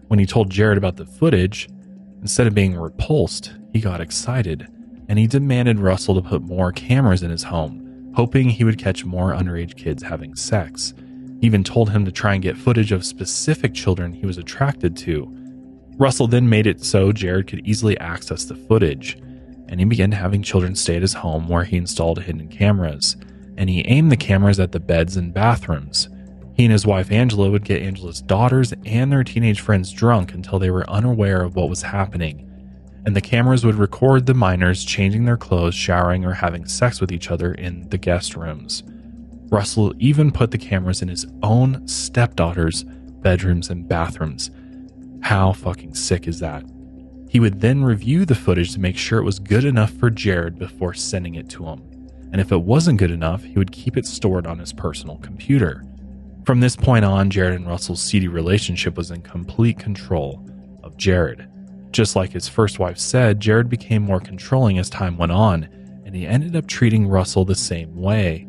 When 0.08 0.20
he 0.20 0.26
told 0.26 0.50
Jared 0.50 0.78
about 0.78 0.96
the 0.96 1.06
footage, 1.06 1.67
instead 2.22 2.48
of 2.48 2.56
being 2.56 2.76
repulsed, 2.76 3.54
he 3.74 3.82
got 3.82 4.02
excited 4.02 4.67
and 5.10 5.20
he 5.20 5.28
demanded 5.28 5.80
Russell 5.80 6.15
to 6.15 6.22
put 6.22 6.41
more 6.41 6.72
cameras 6.72 7.24
in 7.24 7.32
his 7.32 7.43
home, 7.43 8.13
hoping 8.15 8.50
he 8.50 8.63
would 8.63 8.78
catch 8.78 9.06
more 9.06 9.34
underage 9.34 9.76
kids 9.76 10.04
having 10.04 10.36
sex. 10.36 10.93
He 11.39 11.46
even 11.46 11.63
told 11.63 11.89
him 11.89 12.04
to 12.06 12.12
try 12.12 12.34
and 12.34 12.43
get 12.43 12.58
footage 12.58 12.91
of 12.91 13.06
specific 13.06 13.74
children 13.74 14.12
he 14.12 14.26
was 14.26 14.38
attracted 14.38 14.98
to. 14.98 15.34
Russell 15.98 16.28
then 16.28 16.50
made 16.50 16.67
it 16.67 16.84
so 16.84 17.12
Jared 17.12 17.48
could 17.48 17.65
easily 17.65 17.98
access 18.00 18.46
the 18.46 18.56
footage, 18.56 19.17
and 19.68 19.80
he 19.80 19.86
began 19.86 20.12
having 20.12 20.42
children 20.42 20.76
stay 20.76 20.96
at 20.96 21.02
his 21.02 21.14
home 21.14 21.48
where 21.48 21.64
he 21.64 21.78
installed 21.78 22.22
hidden 22.24 22.48
cameras 22.48 23.16
and 23.58 23.70
he 23.70 23.86
aimed 23.88 24.12
the 24.12 24.18
cameras 24.18 24.60
at 24.60 24.72
the 24.72 24.80
beds 24.80 25.18
and 25.18 25.34
bathrooms. 25.34 26.10
He 26.56 26.64
and 26.64 26.72
his 26.72 26.86
wife 26.86 27.12
Angela 27.12 27.50
would 27.50 27.66
get 27.66 27.82
Angela's 27.82 28.22
daughters 28.22 28.74
and 28.86 29.12
their 29.12 29.24
teenage 29.24 29.62
friends 29.62 29.92
drunk 29.92 30.34
until 30.34 30.60
they 30.60 30.70
were 30.70 30.90
unaware 30.90 31.42
of 31.42 31.56
what 31.56 31.70
was 31.70 31.82
happening. 31.82 32.44
And 33.06 33.16
the 33.16 33.22
cameras 33.22 33.66
would 33.66 33.76
record 33.76 34.26
the 34.26 34.34
minors 34.34 34.84
changing 34.84 35.26
their 35.26 35.38
clothes, 35.38 35.76
showering, 35.76 36.26
or 36.26 36.34
having 36.34 36.66
sex 36.66 37.00
with 37.00 37.12
each 37.12 37.32
other 37.32 37.54
in 37.54 37.90
the 37.90 37.98
guest 37.98 38.36
rooms. 38.36 38.84
Russell 39.50 39.94
even 39.98 40.32
put 40.32 40.52
the 40.52 40.58
cameras 40.58 41.02
in 41.02 41.08
his 41.08 41.26
own 41.42 41.88
stepdaughters' 41.88 42.84
bedrooms 42.84 43.70
and 43.70 43.88
bathrooms. 43.88 44.52
How 45.22 45.54
fucking 45.54 45.96
sick 45.96 46.28
is 46.28 46.40
that? 46.40 46.66
He 47.38 47.41
would 47.41 47.62
then 47.62 47.84
review 47.84 48.26
the 48.26 48.34
footage 48.34 48.73
to 48.73 48.80
make 48.80 48.97
sure 48.97 49.19
it 49.19 49.23
was 49.23 49.38
good 49.38 49.63
enough 49.63 49.91
for 49.91 50.10
Jared 50.10 50.58
before 50.58 50.95
sending 50.95 51.36
it 51.36 51.47
to 51.52 51.65
him 51.65 51.97
and 52.32 52.41
if 52.41 52.52
it 52.52 52.62
wasn't 52.62 53.00
good 53.00 53.12
enough, 53.12 53.43
he 53.43 53.54
would 53.58 53.71
keep 53.71 53.97
it 53.97 54.06
stored 54.06 54.45
on 54.45 54.60
his 54.60 54.73
personal 54.73 55.17
computer. 55.17 55.84
From 56.45 56.60
this 56.60 56.76
point 56.76 57.06
on, 57.06 57.30
Jared 57.30 57.56
and 57.56 57.67
Russell's 57.67 58.02
seedy 58.02 58.28
relationship 58.28 58.97
was 58.97 59.12
in 59.12 59.21
complete 59.21 59.80
control 59.80 60.47
of 60.84 60.97
Jared. 60.97 61.47
Just 61.91 62.15
like 62.15 62.32
his 62.32 62.47
first 62.47 62.80
wife 62.80 62.97
said, 62.97 63.39
Jared 63.39 63.69
became 63.69 64.02
more 64.02 64.19
controlling 64.19 64.78
as 64.78 64.89
time 64.89 65.17
went 65.17 65.32
on, 65.32 65.69
and 66.06 66.15
he 66.15 66.28
ended 66.28 66.56
up 66.56 66.67
treating 66.67 67.08
Russell 67.08 67.45
the 67.45 67.56
same 67.56 67.95
way. 67.95 68.47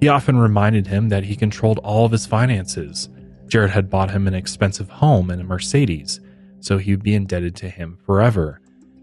He 0.00 0.08
often 0.08 0.38
reminded 0.38 0.86
him 0.86 1.08
that 1.10 1.24
he 1.24 1.36
controlled 1.36 1.78
all 1.78 2.04
of 2.04 2.12
his 2.12 2.26
finances. 2.26 3.08
Jared 3.46 3.70
had 3.70 3.90
bought 3.90 4.10
him 4.10 4.26
an 4.26 4.34
expensive 4.34 4.88
home 4.88 5.30
and 5.30 5.40
a 5.40 5.44
Mercedes, 5.44 6.20
so 6.60 6.78
he 6.78 6.92
would 6.92 7.02
be 7.02 7.14
indebted 7.14 7.56
to 7.56 7.68
him 7.68 7.98
forever. 8.04 8.60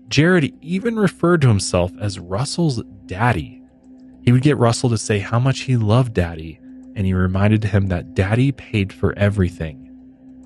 Jared 0.07 0.53
even 0.61 0.95
referred 0.97 1.41
to 1.41 1.47
himself 1.47 1.91
as 1.99 2.19
Russell's 2.19 2.83
daddy 3.05 3.65
he 4.25 4.31
would 4.31 4.41
get 4.41 4.57
Russell 4.57 4.89
to 4.89 4.97
say 4.97 5.19
how 5.19 5.37
much 5.37 5.61
he 5.61 5.77
loved 5.77 6.15
Daddy, 6.15 6.59
and 6.95 7.05
he 7.05 7.13
reminded 7.13 7.63
him 7.63 7.87
that 7.87 8.15
Daddy 8.15 8.51
paid 8.51 8.91
for 8.91 9.13
everything. 9.17 9.83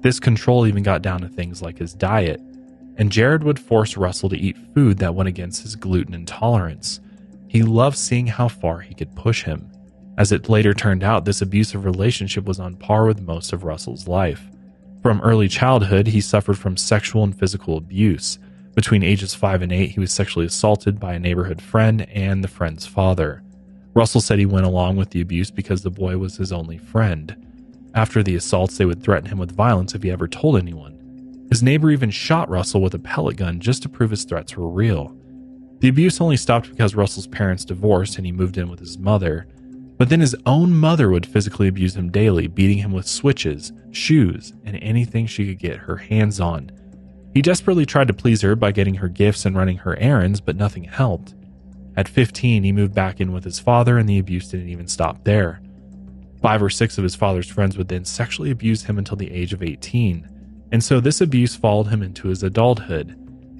This 0.02 0.19
control 0.19 0.67
even 0.67 0.84
got 0.84 1.02
down 1.02 1.22
to 1.22 1.30
things 1.30 1.62
like 1.62 1.78
his 1.78 1.93
diet, 1.93 2.41
and 2.98 3.10
Jared 3.10 3.43
would 3.45 3.58
force 3.58 3.95
Russell 3.95 4.28
to 4.30 4.38
eat 4.38 4.58
food 4.76 4.98
that 4.98 5.15
went 5.15 5.30
against 5.30 5.62
his 5.62 5.78
gluten 5.78 6.13
intolerance. 6.13 7.00
He 7.48 7.63
loved 7.63 7.98
seeing 7.98 8.28
how 8.28 8.50
far 8.50 8.82
he 8.82 8.93
could 8.93 9.15
push 9.15 9.43
him. 9.43 9.72
As 10.17 10.34
it 10.34 10.50
later 10.50 10.74
turned 10.74 11.04
out, 11.04 11.24
this 11.24 11.41
abusive 11.41 11.86
relationship 11.86 12.43
was 12.43 12.60
on 12.60 12.76
par 12.76 13.06
with 13.06 13.22
most 13.22 13.54
of 13.54 13.63
Russell's 13.63 14.10
life. 14.10 14.43
From 15.02 15.22
early 15.22 15.48
childhood, 15.48 16.08
he 16.08 16.20
suffered 16.20 16.58
from 16.58 16.76
sexual 16.76 17.24
and 17.24 17.38
physical 17.38 17.78
abuse. 17.78 18.38
Between 18.76 19.04
ages 19.04 19.34
5 19.34 19.62
and 19.62 19.72
8, 19.72 19.92
he 19.92 20.00
was 20.00 20.12
sexually 20.12 20.46
assaulted 20.46 21.00
by 21.00 21.14
a 21.14 21.20
neighborhood 21.20 21.62
friend 21.62 22.08
and 22.10 22.44
the 22.44 22.50
friend's 22.50 22.86
father. 22.86 23.42
Russell 23.94 24.22
said 24.22 24.40
he 24.40 24.46
went 24.46 24.66
along 24.66 24.98
with 24.98 25.10
the 25.12 25.22
abuse 25.22 25.52
because 25.52 25.84
the 25.84 25.90
boy 25.90 26.18
was 26.18 26.38
his 26.38 26.52
only 26.52 26.78
friend. 26.78 27.36
After 27.96 28.22
the 28.22 28.36
assaults, 28.36 28.78
they 28.78 28.86
would 28.86 29.02
threaten 29.02 29.30
him 29.30 29.40
with 29.40 29.56
violence 29.56 29.96
if 29.96 30.04
he 30.04 30.12
ever 30.12 30.28
told 30.28 30.58
anyone. 30.58 31.48
His 31.50 31.64
neighbor 31.64 31.90
even 31.90 32.12
shot 32.12 32.50
Russell 32.50 32.82
with 32.82 32.94
a 32.94 33.00
pellet 33.00 33.38
gun 33.38 33.60
just 33.60 33.82
to 33.84 33.90
prove 33.90 34.12
his 34.12 34.26
threats 34.26 34.56
were 34.56 34.70
real. 34.70 35.16
The 35.80 35.88
abuse 35.88 36.22
only 36.22 36.38
stopped 36.38 36.70
because 36.70 36.94
Russell's 36.94 37.26
parents 37.26 37.66
divorced 37.66 38.18
and 38.18 38.26
he 38.26 38.32
moved 38.32 38.58
in 38.58 38.70
with 38.70 38.80
his 38.80 38.98
mother. 38.98 39.48
But 40.00 40.08
then 40.08 40.22
his 40.22 40.36
own 40.46 40.74
mother 40.74 41.10
would 41.10 41.26
physically 41.26 41.68
abuse 41.68 41.98
him 41.98 42.10
daily, 42.10 42.48
beating 42.48 42.78
him 42.78 42.94
with 42.94 43.06
switches, 43.06 43.74
shoes, 43.92 44.54
and 44.64 44.78
anything 44.82 45.28
she 45.28 45.46
could 45.46 45.60
get 45.60 45.76
her 45.76 45.98
hands 45.98 46.40
on. 46.40 46.72
He 47.34 47.42
desperately 47.42 47.86
tried 47.86 48.08
to 48.08 48.14
please 48.14 48.42
her 48.42 48.56
by 48.56 48.72
getting 48.72 48.96
her 48.96 49.10
gifts 49.10 49.46
and 49.46 49.58
running 49.58 49.78
her 49.80 49.98
errands, 49.98 50.40
but 50.40 50.56
nothing 50.56 50.86
helped. 50.86 51.36
At 51.98 52.08
15, 52.08 52.64
he 52.64 52.72
moved 52.72 52.96
back 52.96 53.20
in 53.20 53.34
with 53.34 53.44
his 53.44 53.60
father, 53.60 53.98
and 53.98 54.08
the 54.08 54.20
abuse 54.20 54.48
didn't 54.48 54.70
even 54.70 54.88
stop 54.88 55.26
there. 55.26 55.62
Five 56.42 56.63
or 56.63 56.69
six 56.69 56.98
of 56.98 57.04
his 57.04 57.15
father's 57.15 57.50
friends 57.50 57.78
would 57.78 57.90
then 57.90 58.06
sexually 58.06 58.52
abuse 58.52 58.84
him 58.84 58.98
until 58.98 59.17
the 59.17 59.32
age 59.32 59.52
of 59.52 59.62
18. 59.62 60.30
And 60.71 60.82
so 60.82 61.02
this 61.02 61.19
abuse 61.19 61.58
followed 61.58 61.88
him 61.88 62.02
into 62.02 62.30
his 62.30 62.42
adulthood. 62.42 63.10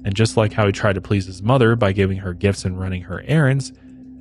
And 0.06 0.16
just 0.16 0.38
like 0.38 0.54
how 0.54 0.64
he 0.64 0.72
tried 0.72 0.94
to 0.94 1.02
please 1.02 1.26
his 1.26 1.42
mother 1.42 1.76
by 1.76 1.92
giving 1.92 2.16
her 2.16 2.32
gifts 2.32 2.64
and 2.64 2.80
running 2.80 3.02
her 3.02 3.22
errands, 3.26 3.74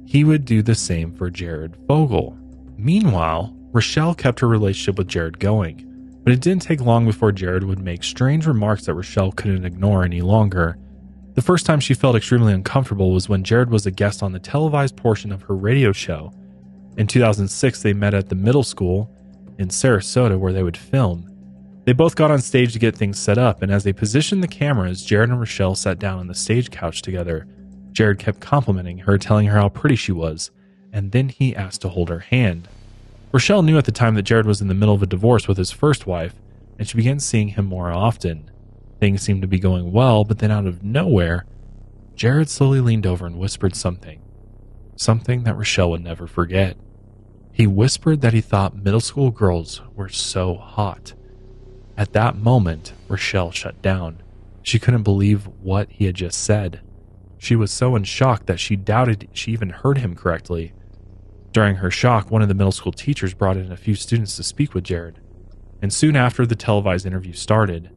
he 0.10 0.24
would 0.24 0.43
do 0.43 0.62
the 0.62 0.76
same 0.76 1.14
for 1.14 1.30
Jared 1.30 1.78
Fogle. 1.88 2.38
Meanwhile, 2.78 3.55
Rochelle 3.72 4.16
kept 4.16 4.39
her 4.39 4.47
relationship 4.47 4.97
with 4.97 5.07
Jared 5.07 5.39
going, 5.39 5.86
but 6.24 6.34
it 6.34 6.41
didn't 6.41 6.64
take 6.64 6.82
long 6.82 7.05
before 7.05 7.32
Jared 7.32 7.64
would 7.64 7.80
make 7.80 8.03
strange 8.03 8.47
remarks 8.47 8.86
that 8.86 8.95
Rochelle 8.95 9.32
couldn't 9.32 9.66
ignore 9.66 10.03
any 10.03 10.22
longer 10.22 10.78
the 11.39 11.45
first 11.45 11.66
time 11.66 11.80
she 11.80 11.93
felt 11.93 12.18
extremely 12.18 12.51
uncomfortable 12.51 13.14
was 13.14 13.30
when 13.30 13.45
Jared 13.45 13.70
was 13.70 13.86
a 13.86 13.91
guest 13.91 14.22
on 14.22 14.34
the 14.34 14.39
televised 14.39 14.97
portion 14.97 15.32
of 15.32 15.43
her 15.43 15.55
radio 15.55 15.93
show. 15.93 16.34
In 16.97 17.07
2006, 17.07 17.82
they 17.82 17.93
met 17.93 18.14
at 18.14 18.28
the 18.28 18.36
middle 18.36 18.62
school 18.62 19.10
in 19.57 19.70
Sarasota 19.70 20.38
where 20.38 20.51
they 20.51 20.64
would 20.64 20.76
film. 20.76 21.26
They 21.86 21.93
both 21.93 22.18
got 22.18 22.30
on 22.30 22.41
stage 22.41 22.74
to 22.74 22.80
get 22.80 22.93
things 22.93 23.18
set 23.18 23.38
up, 23.38 23.62
and 23.62 23.72
as 23.72 23.86
they 23.86 23.93
positioned 23.93 24.43
the 24.43 24.49
cameras, 24.49 25.01
Jared 25.01 25.30
and 25.30 25.39
Rochelle 25.39 25.76
sat 25.76 25.97
down 25.97 26.20
on 26.20 26.28
the 26.28 26.36
stage 26.36 26.72
couch 26.72 27.01
together. 27.01 27.47
Jared 27.92 28.20
kept 28.20 28.40
complimenting 28.40 29.00
her, 29.00 29.18
telling 29.18 29.48
her 29.48 29.58
how 29.60 29.70
pretty 29.70 29.96
she 29.96 30.12
was, 30.12 30.52
and 30.92 31.12
then 31.12 31.30
he 31.30 31.56
asked 31.56 31.82
to 31.82 31.90
hold 31.90 32.10
her 32.10 32.20
hand. 32.20 32.68
Rochelle 33.32 33.62
knew 33.62 33.78
at 33.78 33.86
the 33.86 33.92
time 33.92 34.16
that 34.16 34.24
Jared 34.24 34.46
was 34.46 34.62
in 34.62 34.68
the 34.68 34.74
middle 34.74 34.96
of 34.96 35.04
a 35.04 35.08
divorce 35.08 35.48
with 35.48 35.58
his 35.58 35.72
first 35.72 36.08
wife, 36.08 36.36
and 36.78 36.88
she 36.88 36.98
began 36.98 37.20
seeing 37.20 37.50
him 37.50 37.66
more 37.66 37.92
often. 37.92 38.50
Things 39.00 39.22
seemed 39.22 39.42
to 39.42 39.48
be 39.48 39.60
going 39.60 39.92
well, 39.92 40.24
but 40.24 40.40
then 40.40 40.52
out 40.52 40.66
of 40.66 40.84
nowhere, 40.84 41.46
Jared 42.16 42.50
slowly 42.50 42.82
leaned 42.82 43.06
over 43.06 43.26
and 43.26 43.38
whispered 43.38 43.76
something. 43.76 44.22
Something 44.96 45.44
that 45.44 45.56
Rochelle 45.56 45.92
would 45.92 46.04
never 46.04 46.28
forget. 46.28 46.76
He 47.54 47.68
whispered 47.68 48.22
that 48.22 48.34
he 48.34 48.42
thought 48.42 48.76
middle 48.76 49.00
school 49.00 49.32
girls 49.32 49.82
were 49.96 50.10
so 50.10 50.56
hot. 50.56 51.14
At 51.98 52.14
that 52.14 52.38
moment, 52.38 52.94
Rochelle 53.08 53.52
shut 53.52 53.82
down. 53.82 54.24
She 54.64 54.80
couldn't 54.80 55.04
believe 55.04 55.48
what 55.62 55.90
he 55.92 56.06
had 56.06 56.16
just 56.16 56.42
said. 56.44 56.82
She 57.40 57.56
was 57.56 57.72
so 57.72 57.96
in 57.96 58.04
shock 58.04 58.46
that 58.46 58.60
she 58.60 58.76
doubted 58.76 59.30
she 59.34 59.52
even 59.54 59.70
heard 59.70 59.98
him 59.98 60.14
correctly. 60.14 60.74
During 61.54 61.78
her 61.78 61.90
shock, 61.90 62.30
one 62.30 62.42
of 62.42 62.50
the 62.50 62.54
middle 62.54 62.74
school 62.74 62.92
teachers 62.92 63.34
brought 63.34 63.58
in 63.58 63.72
a 63.72 63.78
few 63.78 63.96
students 63.96 64.36
to 64.36 64.44
speak 64.44 64.74
with 64.74 64.84
Jared. 64.84 65.20
And 65.82 65.92
soon 65.92 66.16
after 66.16 66.46
the 66.46 66.56
televised 66.56 67.06
interview 67.06 67.34
started, 67.34 67.90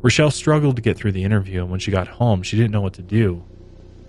Rochelle 0.00 0.30
struggled 0.30 0.76
to 0.76 0.82
get 0.82 0.96
through 0.96 1.12
the 1.12 1.24
interview, 1.24 1.62
and 1.62 1.70
when 1.70 1.80
she 1.80 1.90
got 1.90 2.06
home, 2.06 2.42
she 2.42 2.56
didn't 2.56 2.70
know 2.70 2.80
what 2.80 2.94
to 2.94 3.02
do. 3.02 3.44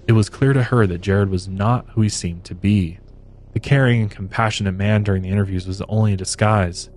It 0.08 0.12
was 0.12 0.30
clear 0.30 0.54
to 0.54 0.64
her 0.64 0.86
that 0.86 1.02
Jared 1.02 1.30
was 1.30 1.48
not 1.48 1.90
who 1.90 2.02
he 2.02 2.10
seemed 2.10 2.44
to 2.46 2.56
be. 2.56 3.00
The 3.54 3.60
caring 3.60 4.02
and 4.02 4.12
compassionate 4.12 4.76
man 4.76 5.04
during 5.04 5.24
the 5.24 5.30
interviews 5.30 5.66
was 5.66 5.82
only 5.90 6.14
a 6.14 6.18
disguise. 6.18 6.90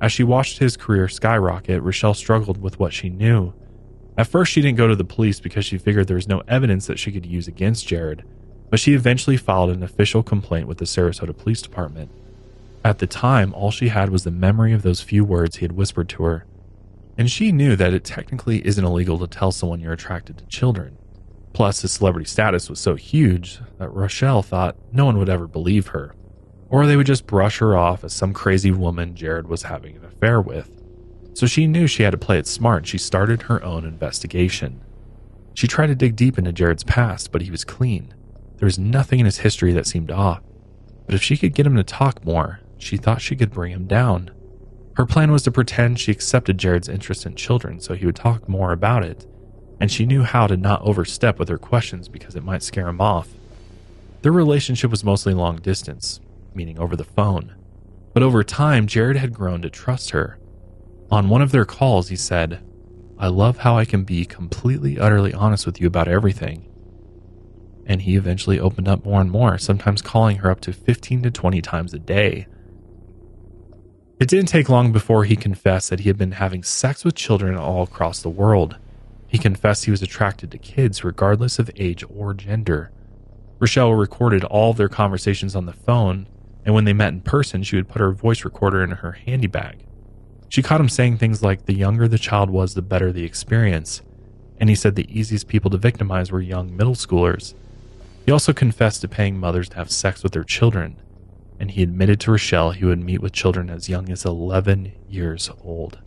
As 0.00 0.12
she 0.12 0.22
watched 0.22 0.58
his 0.58 0.76
career 0.76 1.08
skyrocket, 1.08 1.82
Rochelle 1.82 2.14
struggled 2.14 2.62
with 2.62 2.78
what 2.78 2.92
she 2.92 3.10
knew. 3.10 3.54
At 4.18 4.26
first, 4.26 4.50
she 4.50 4.60
didn't 4.60 4.78
go 4.78 4.88
to 4.88 4.96
the 4.96 5.04
police 5.04 5.38
because 5.38 5.64
she 5.64 5.78
figured 5.78 6.08
there 6.08 6.16
was 6.16 6.26
no 6.26 6.42
evidence 6.48 6.88
that 6.88 6.98
she 6.98 7.12
could 7.12 7.24
use 7.24 7.46
against 7.46 7.86
Jared, 7.86 8.24
but 8.68 8.80
she 8.80 8.94
eventually 8.94 9.36
filed 9.36 9.70
an 9.70 9.84
official 9.84 10.24
complaint 10.24 10.66
with 10.66 10.78
the 10.78 10.86
Sarasota 10.86 11.36
Police 11.36 11.62
Department. 11.62 12.10
At 12.84 12.98
the 12.98 13.06
time, 13.06 13.54
all 13.54 13.70
she 13.70 13.88
had 13.88 14.10
was 14.10 14.24
the 14.24 14.32
memory 14.32 14.72
of 14.72 14.82
those 14.82 15.00
few 15.00 15.24
words 15.24 15.56
he 15.56 15.64
had 15.64 15.72
whispered 15.72 16.08
to 16.10 16.24
her. 16.24 16.44
And 17.16 17.30
she 17.30 17.52
knew 17.52 17.76
that 17.76 17.94
it 17.94 18.02
technically 18.02 18.66
isn't 18.66 18.84
illegal 18.84 19.20
to 19.20 19.28
tell 19.28 19.52
someone 19.52 19.78
you're 19.78 19.92
attracted 19.92 20.38
to 20.38 20.46
children. 20.46 20.98
Plus, 21.52 21.82
his 21.82 21.92
celebrity 21.92 22.28
status 22.28 22.68
was 22.68 22.80
so 22.80 22.96
huge 22.96 23.60
that 23.78 23.94
Rochelle 23.94 24.42
thought 24.42 24.76
no 24.92 25.04
one 25.04 25.18
would 25.18 25.28
ever 25.28 25.46
believe 25.46 25.88
her, 25.88 26.16
or 26.70 26.86
they 26.86 26.96
would 26.96 27.06
just 27.06 27.26
brush 27.26 27.58
her 27.58 27.76
off 27.76 28.02
as 28.02 28.14
some 28.14 28.32
crazy 28.32 28.72
woman 28.72 29.14
Jared 29.14 29.46
was 29.46 29.62
having 29.62 29.96
an 29.96 30.04
affair 30.04 30.40
with. 30.40 30.77
So 31.38 31.46
she 31.46 31.68
knew 31.68 31.86
she 31.86 32.02
had 32.02 32.10
to 32.10 32.18
play 32.18 32.36
it 32.40 32.48
smart 32.48 32.78
and 32.78 32.88
she 32.88 32.98
started 32.98 33.42
her 33.42 33.62
own 33.62 33.84
investigation. 33.84 34.80
She 35.54 35.68
tried 35.68 35.86
to 35.86 35.94
dig 35.94 36.16
deep 36.16 36.36
into 36.36 36.52
Jared's 36.52 36.82
past, 36.82 37.30
but 37.30 37.42
he 37.42 37.50
was 37.52 37.62
clean. 37.62 38.12
There 38.56 38.66
was 38.66 38.76
nothing 38.76 39.20
in 39.20 39.24
his 39.24 39.38
history 39.38 39.72
that 39.74 39.86
seemed 39.86 40.10
off. 40.10 40.42
But 41.06 41.14
if 41.14 41.22
she 41.22 41.36
could 41.36 41.54
get 41.54 41.64
him 41.64 41.76
to 41.76 41.84
talk 41.84 42.24
more, 42.24 42.58
she 42.76 42.96
thought 42.96 43.22
she 43.22 43.36
could 43.36 43.52
bring 43.52 43.70
him 43.70 43.86
down. 43.86 44.32
Her 44.96 45.06
plan 45.06 45.30
was 45.30 45.44
to 45.44 45.52
pretend 45.52 46.00
she 46.00 46.10
accepted 46.10 46.58
Jared's 46.58 46.88
interest 46.88 47.24
in 47.24 47.36
children 47.36 47.78
so 47.78 47.94
he 47.94 48.04
would 48.04 48.16
talk 48.16 48.48
more 48.48 48.72
about 48.72 49.04
it, 49.04 49.24
and 49.78 49.92
she 49.92 50.06
knew 50.06 50.24
how 50.24 50.48
to 50.48 50.56
not 50.56 50.82
overstep 50.82 51.38
with 51.38 51.48
her 51.50 51.56
questions 51.56 52.08
because 52.08 52.34
it 52.34 52.42
might 52.42 52.64
scare 52.64 52.88
him 52.88 53.00
off. 53.00 53.28
Their 54.22 54.32
relationship 54.32 54.90
was 54.90 55.04
mostly 55.04 55.34
long 55.34 55.58
distance, 55.58 56.18
meaning 56.52 56.80
over 56.80 56.96
the 56.96 57.04
phone. 57.04 57.54
But 58.12 58.24
over 58.24 58.42
time, 58.42 58.88
Jared 58.88 59.18
had 59.18 59.32
grown 59.32 59.62
to 59.62 59.70
trust 59.70 60.10
her. 60.10 60.40
On 61.10 61.28
one 61.28 61.42
of 61.42 61.52
their 61.52 61.64
calls, 61.64 62.08
he 62.08 62.16
said, 62.16 62.60
I 63.18 63.28
love 63.28 63.58
how 63.58 63.76
I 63.76 63.84
can 63.84 64.04
be 64.04 64.24
completely, 64.24 64.98
utterly 64.98 65.32
honest 65.32 65.66
with 65.66 65.80
you 65.80 65.86
about 65.86 66.08
everything 66.08 66.68
and 67.88 68.02
he 68.02 68.16
eventually 68.16 68.60
opened 68.60 68.86
up 68.86 69.04
more 69.04 69.20
and 69.20 69.30
more, 69.30 69.56
sometimes 69.56 70.02
calling 70.02 70.36
her 70.36 70.50
up 70.50 70.60
to 70.60 70.72
15 70.74 71.22
to 71.22 71.30
20 71.30 71.62
times 71.62 71.94
a 71.94 71.98
day. 71.98 72.46
It 74.20 74.28
didn't 74.28 74.48
take 74.48 74.68
long 74.68 74.92
before 74.92 75.24
he 75.24 75.36
confessed 75.36 75.88
that 75.88 76.00
he 76.00 76.08
had 76.08 76.18
been 76.18 76.32
having 76.32 76.62
sex 76.62 77.04
with 77.04 77.14
children 77.14 77.56
all 77.56 77.82
across 77.82 78.20
the 78.20 78.28
world. 78.28 78.76
He 79.26 79.38
confessed 79.38 79.86
he 79.86 79.90
was 79.90 80.02
attracted 80.02 80.50
to 80.50 80.58
kids 80.58 81.02
regardless 81.02 81.58
of 81.58 81.70
age 81.76 82.04
or 82.14 82.34
gender. 82.34 82.92
Rochelle 83.58 83.94
recorded 83.94 84.44
all 84.44 84.74
their 84.74 84.88
conversations 84.88 85.56
on 85.56 85.66
the 85.66 85.72
phone, 85.72 86.28
and 86.64 86.74
when 86.74 86.84
they 86.84 86.92
met 86.92 87.14
in 87.14 87.22
person, 87.22 87.62
she 87.62 87.76
would 87.76 87.88
put 87.88 88.00
her 88.00 88.12
voice 88.12 88.44
recorder 88.44 88.82
in 88.82 88.90
her 88.90 89.12
handy 89.12 89.46
bag. 89.46 89.84
She 90.48 90.62
caught 90.62 90.80
him 90.80 90.88
saying 90.88 91.18
things 91.18 91.42
like, 91.42 91.66
The 91.66 91.74
younger 91.74 92.08
the 92.08 92.18
child 92.18 92.50
was, 92.50 92.74
the 92.74 92.82
better 92.82 93.12
the 93.12 93.24
experience. 93.24 94.02
And 94.58 94.68
he 94.68 94.74
said 94.74 94.96
the 94.96 95.08
easiest 95.16 95.48
people 95.48 95.70
to 95.70 95.78
victimize 95.78 96.32
were 96.32 96.40
young 96.40 96.76
middle 96.76 96.94
schoolers. 96.94 97.54
He 98.26 98.32
also 98.32 98.52
confessed 98.52 99.00
to 99.02 99.08
paying 99.08 99.38
mothers 99.38 99.68
to 99.70 99.76
have 99.76 99.90
sex 99.90 100.22
with 100.22 100.32
their 100.32 100.44
children, 100.44 100.96
and 101.60 101.70
he 101.70 101.82
admitted 101.82 102.20
to 102.20 102.32
Rochelle 102.32 102.72
he 102.72 102.84
would 102.84 103.02
meet 103.02 103.22
with 103.22 103.32
children 103.32 103.70
as 103.70 103.88
young 103.88 104.10
as 104.10 104.24
11 104.24 104.92
years 105.08 105.50
old. 105.62 105.98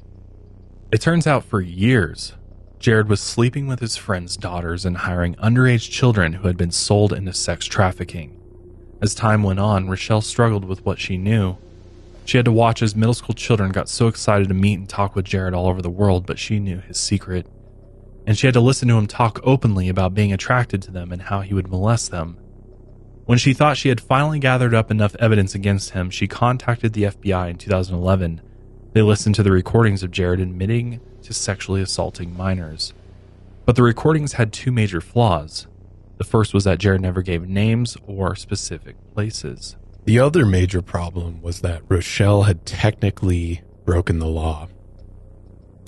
It 0.92 1.02
turns 1.02 1.26
out 1.26 1.44
for 1.46 1.62
years, 1.62 2.34
Jared 2.82 3.10
was 3.10 3.22
sleeping 3.22 3.68
with 3.68 3.80
his 3.80 3.96
friends' 3.96 4.36
daughters 4.36 4.86
and 4.86 4.98
hiring 4.98 5.36
underage 5.36 5.90
children 5.90 6.34
who 6.34 6.48
had 6.48 6.58
been 6.58 6.72
sold 6.72 7.14
into 7.14 7.32
sex 7.32 7.66
trafficking. 7.68 8.36
As 9.02 9.14
time 9.14 9.44
went 9.44 9.60
on, 9.60 9.88
Rochelle 9.88 10.22
struggled 10.22 10.66
with 10.66 10.84
what 10.86 11.00
she 11.00 11.16
knew. 11.16 11.58
She 12.26 12.38
had 12.38 12.46
to 12.46 12.52
watch 12.52 12.82
as 12.82 12.96
middle 12.96 13.14
school 13.14 13.36
children 13.36 13.72
got 13.72 13.90
so 13.90 14.08
excited 14.08 14.48
to 14.48 14.54
meet 14.54 14.80
and 14.80 14.88
talk 14.88 15.16
with 15.16 15.26
Jared 15.26 15.54
all 15.54 15.68
over 15.68 15.82
the 15.82 15.90
world, 15.90 16.26
but 16.26 16.40
she 16.40 16.60
knew 16.60 16.80
his 16.80 17.00
secret 17.00 17.46
and 18.26 18.38
she 18.38 18.48
had 18.48 18.54
to 18.54 18.62
listen 18.62 18.88
to 18.88 18.98
him 18.98 19.08
talk 19.08 19.40
openly 19.44 19.90
about 19.90 20.14
being 20.14 20.32
attracted 20.32 20.82
to 20.84 20.92
them 20.92 21.12
and 21.12 21.24
how 21.24 21.42
he 21.42 21.54
would 21.54 21.70
molest 21.70 22.12
them. 22.12 22.38
When 23.26 23.38
she 23.38 23.54
thought 23.54 23.78
she 23.78 23.90
had 23.90 24.02
finally 24.02 24.40
gathered 24.40 24.74
up 24.74 24.92
enough 24.92 25.16
evidence 25.16 25.56
against 25.56 25.92
him, 25.92 26.10
she 26.10 26.28
contacted 26.28 26.94
the 26.94 27.04
FBI 27.04 27.50
in 27.50 27.58
2011. 27.58 28.42
They 28.94 29.02
listened 29.02 29.36
to 29.36 29.44
the 29.44 29.52
recordings 29.52 30.04
of 30.04 30.12
Jared 30.12 30.40
admitting 30.40 31.00
to 31.24 31.34
sexually 31.34 31.82
assaulting 31.82 32.36
minors. 32.36 32.94
But 33.66 33.76
the 33.76 33.84
recordings 33.84 34.34
had 34.34 34.52
two 34.52 34.72
major 34.72 35.02
flaws. 35.02 35.68
The 36.18 36.24
first 36.24 36.54
was 36.54 36.66
that 36.66 36.80
Jared 36.80 37.02
never 37.02 37.22
gave 37.22 37.48
names 37.48 37.96
or 38.06 38.36
specific 38.36 38.96
places. 39.14 39.78
The 40.04 40.20
other 40.20 40.48
major 40.48 40.82
problem 40.82 41.44
was 41.44 41.62
that 41.62 41.84
Rochelle 41.88 42.44
had 42.44 42.66
technically 42.66 43.62
broken 43.86 44.18
the 44.18 44.28
law. 44.28 44.68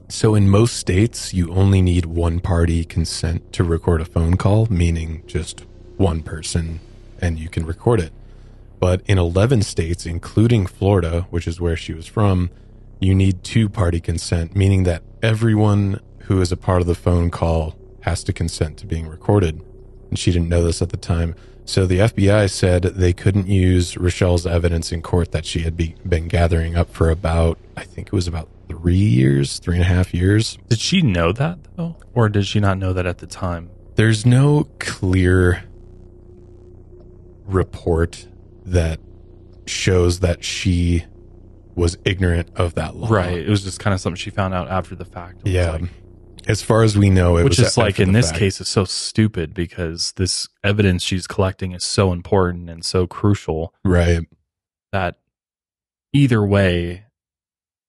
So, 0.07 0.35
in 0.35 0.49
most 0.49 0.75
states, 0.77 1.33
you 1.33 1.51
only 1.51 1.81
need 1.81 2.05
one 2.05 2.39
party 2.39 2.85
consent 2.85 3.51
to 3.53 3.63
record 3.63 4.01
a 4.01 4.05
phone 4.05 4.37
call, 4.37 4.67
meaning 4.69 5.23
just 5.25 5.65
one 5.97 6.21
person, 6.21 6.79
and 7.19 7.39
you 7.39 7.49
can 7.49 7.65
record 7.65 7.99
it. 7.99 8.13
But 8.79 9.01
in 9.07 9.17
11 9.17 9.63
states, 9.63 10.05
including 10.05 10.67
Florida, 10.67 11.25
which 11.31 11.47
is 11.47 11.59
where 11.59 11.75
she 11.75 11.93
was 11.93 12.05
from, 12.05 12.51
you 12.99 13.15
need 13.15 13.43
two 13.43 13.67
party 13.67 13.99
consent, 13.99 14.55
meaning 14.55 14.83
that 14.83 15.01
everyone 15.23 15.99
who 16.25 16.39
is 16.39 16.51
a 16.51 16.57
part 16.57 16.81
of 16.81 16.87
the 16.87 16.93
phone 16.93 17.31
call 17.31 17.75
has 18.01 18.23
to 18.25 18.33
consent 18.33 18.77
to 18.77 18.85
being 18.85 19.07
recorded. 19.07 19.63
And 20.09 20.19
she 20.19 20.31
didn't 20.31 20.49
know 20.49 20.63
this 20.63 20.83
at 20.83 20.89
the 20.89 20.97
time. 20.97 21.33
So 21.65 21.85
the 21.85 21.99
FBI 21.99 22.49
said 22.49 22.83
they 22.83 23.13
couldn't 23.13 23.47
use 23.47 23.97
Rochelle's 23.97 24.45
evidence 24.45 24.91
in 24.91 25.01
court 25.01 25.31
that 25.31 25.45
she 25.45 25.59
had 25.59 25.77
be, 25.77 25.95
been 26.07 26.27
gathering 26.27 26.75
up 26.75 26.89
for 26.89 27.09
about, 27.09 27.57
I 27.77 27.83
think 27.83 28.07
it 28.07 28.13
was 28.13 28.27
about 28.27 28.49
three 28.67 28.95
years, 28.95 29.59
three 29.59 29.75
and 29.75 29.83
a 29.83 29.87
half 29.87 30.13
years. 30.13 30.57
Did 30.67 30.79
she 30.79 31.01
know 31.01 31.31
that 31.31 31.59
though? 31.75 31.95
Or 32.13 32.27
did 32.29 32.45
she 32.45 32.59
not 32.59 32.77
know 32.77 32.91
that 32.93 33.05
at 33.05 33.19
the 33.19 33.27
time? 33.27 33.69
There's 33.95 34.25
no 34.25 34.67
clear 34.79 35.63
report 37.45 38.27
that 38.65 38.99
shows 39.65 40.19
that 40.19 40.43
she 40.43 41.05
was 41.75 41.97
ignorant 42.05 42.49
of 42.55 42.75
that 42.75 42.95
law. 42.95 43.07
Right. 43.09 43.39
It 43.39 43.49
was 43.49 43.63
just 43.63 43.79
kind 43.79 43.93
of 43.93 43.99
something 43.99 44.17
she 44.17 44.29
found 44.29 44.53
out 44.53 44.67
after 44.69 44.95
the 44.95 45.05
fact. 45.05 45.41
Yeah. 45.45 45.71
Like, 45.71 45.83
as 46.47 46.61
far 46.61 46.83
as 46.83 46.97
we 46.97 47.09
know, 47.09 47.33
which 47.43 47.59
is 47.59 47.77
like 47.77 47.99
in 47.99 48.11
this 48.11 48.27
fact. 48.27 48.39
case 48.39 48.61
is 48.61 48.67
so 48.67 48.85
stupid 48.85 49.53
because 49.53 50.13
this 50.13 50.47
evidence 50.63 51.03
she's 51.03 51.27
collecting 51.27 51.71
is 51.73 51.83
so 51.83 52.11
important 52.11 52.69
and 52.69 52.83
so 52.83 53.07
crucial. 53.07 53.73
Right. 53.83 54.21
That 54.91 55.17
either 56.13 56.45
way, 56.45 57.05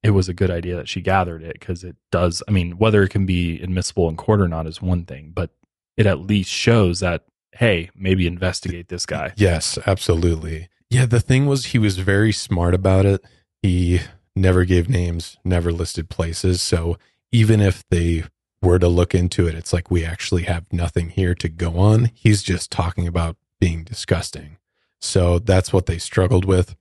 it 0.02 0.10
was 0.10 0.28
a 0.28 0.34
good 0.34 0.50
idea 0.50 0.76
that 0.76 0.88
she 0.88 1.00
gathered 1.00 1.42
it 1.42 1.58
because 1.58 1.84
it 1.84 1.96
does. 2.10 2.42
I 2.48 2.50
mean, 2.50 2.78
whether 2.78 3.02
it 3.02 3.10
can 3.10 3.26
be 3.26 3.60
admissible 3.60 4.08
in 4.08 4.16
court 4.16 4.40
or 4.40 4.48
not 4.48 4.66
is 4.66 4.82
one 4.82 5.04
thing, 5.04 5.32
but 5.34 5.50
it 5.96 6.06
at 6.06 6.20
least 6.20 6.50
shows 6.50 7.00
that 7.00 7.24
hey, 7.56 7.88
maybe 7.94 8.26
investigate 8.26 8.88
this 8.88 9.06
guy. 9.06 9.32
Yes, 9.36 9.78
absolutely. 9.86 10.68
Yeah, 10.90 11.06
the 11.06 11.20
thing 11.20 11.46
was 11.46 11.66
he 11.66 11.78
was 11.78 11.98
very 11.98 12.32
smart 12.32 12.74
about 12.74 13.06
it. 13.06 13.24
He 13.62 14.00
never 14.36 14.64
gave 14.64 14.88
names, 14.88 15.36
never 15.44 15.72
listed 15.72 16.10
places. 16.10 16.60
So 16.60 16.98
even 17.32 17.60
if 17.60 17.82
they 17.90 18.24
were 18.64 18.78
to 18.78 18.88
look 18.88 19.14
into 19.14 19.46
it, 19.46 19.54
it's 19.54 19.72
like 19.72 19.90
we 19.90 20.04
actually 20.04 20.44
have 20.44 20.64
nothing 20.72 21.10
here 21.10 21.34
to 21.36 21.48
go 21.48 21.78
on. 21.78 22.10
He's 22.14 22.42
just 22.42 22.72
talking 22.72 23.06
about 23.06 23.36
being 23.60 23.84
disgusting. 23.84 24.56
So 25.00 25.38
that's 25.38 25.72
what 25.72 25.86
they 25.86 25.98
struggled 25.98 26.44
with. 26.44 26.74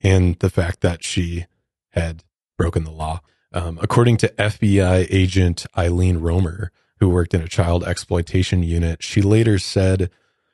And 0.00 0.38
the 0.40 0.50
fact 0.50 0.80
that 0.80 1.02
she 1.04 1.46
had 1.90 2.24
broken 2.56 2.84
the 2.84 2.90
law. 2.90 3.20
Um, 3.52 3.78
according 3.80 4.18
to 4.18 4.28
FBI 4.36 5.06
agent 5.10 5.64
Eileen 5.76 6.18
Romer, 6.18 6.70
who 7.00 7.08
worked 7.08 7.34
in 7.34 7.40
a 7.40 7.48
child 7.48 7.84
exploitation 7.84 8.62
unit, 8.62 9.02
she 9.02 9.22
later 9.22 9.58
said, 9.58 10.10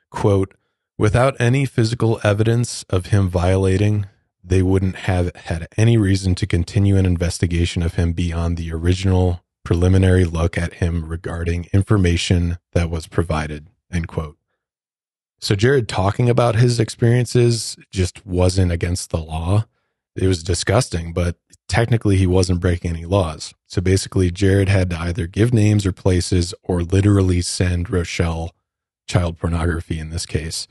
quote, 0.09 0.55
without 0.97 1.35
any 1.39 1.65
physical 1.65 2.19
evidence 2.23 2.83
of 2.89 3.07
him 3.07 3.27
violating, 3.27 4.05
they 4.43 4.61
wouldn't 4.61 4.95
have 4.95 5.35
had 5.35 5.67
any 5.75 5.97
reason 5.97 6.35
to 6.35 6.47
continue 6.47 6.95
an 6.95 7.05
investigation 7.05 7.81
of 7.81 7.95
him 7.95 8.13
beyond 8.13 8.57
the 8.57 8.71
original 8.71 9.41
preliminary 9.65 10.23
look 10.23 10.57
at 10.57 10.75
him 10.75 11.03
regarding 11.03 11.67
information 11.73 12.57
that 12.71 12.89
was 12.89 13.07
provided, 13.07 13.67
end 13.91 14.07
quote. 14.07 14.37
So 15.39 15.55
Jared 15.55 15.89
talking 15.89 16.29
about 16.29 16.55
his 16.55 16.79
experiences 16.79 17.75
just 17.91 18.25
wasn't 18.25 18.71
against 18.71 19.09
the 19.09 19.17
law. 19.17 19.65
It 20.15 20.27
was 20.27 20.43
disgusting, 20.43 21.11
but 21.11 21.35
technically 21.67 22.15
he 22.15 22.27
wasn't 22.27 22.61
breaking 22.61 22.91
any 22.91 23.05
laws. 23.05 23.53
So 23.67 23.81
basically, 23.81 24.31
Jared 24.31 24.69
had 24.69 24.89
to 24.91 24.99
either 24.99 25.27
give 25.27 25.53
names 25.53 25.85
or 25.85 25.91
places 25.91 26.53
or 26.63 26.83
literally 26.83 27.41
send 27.41 27.89
Rochelle 27.89 28.55
child 29.07 29.37
pornography 29.37 29.99
in 29.99 30.09
this 30.09 30.25
case 30.25 30.67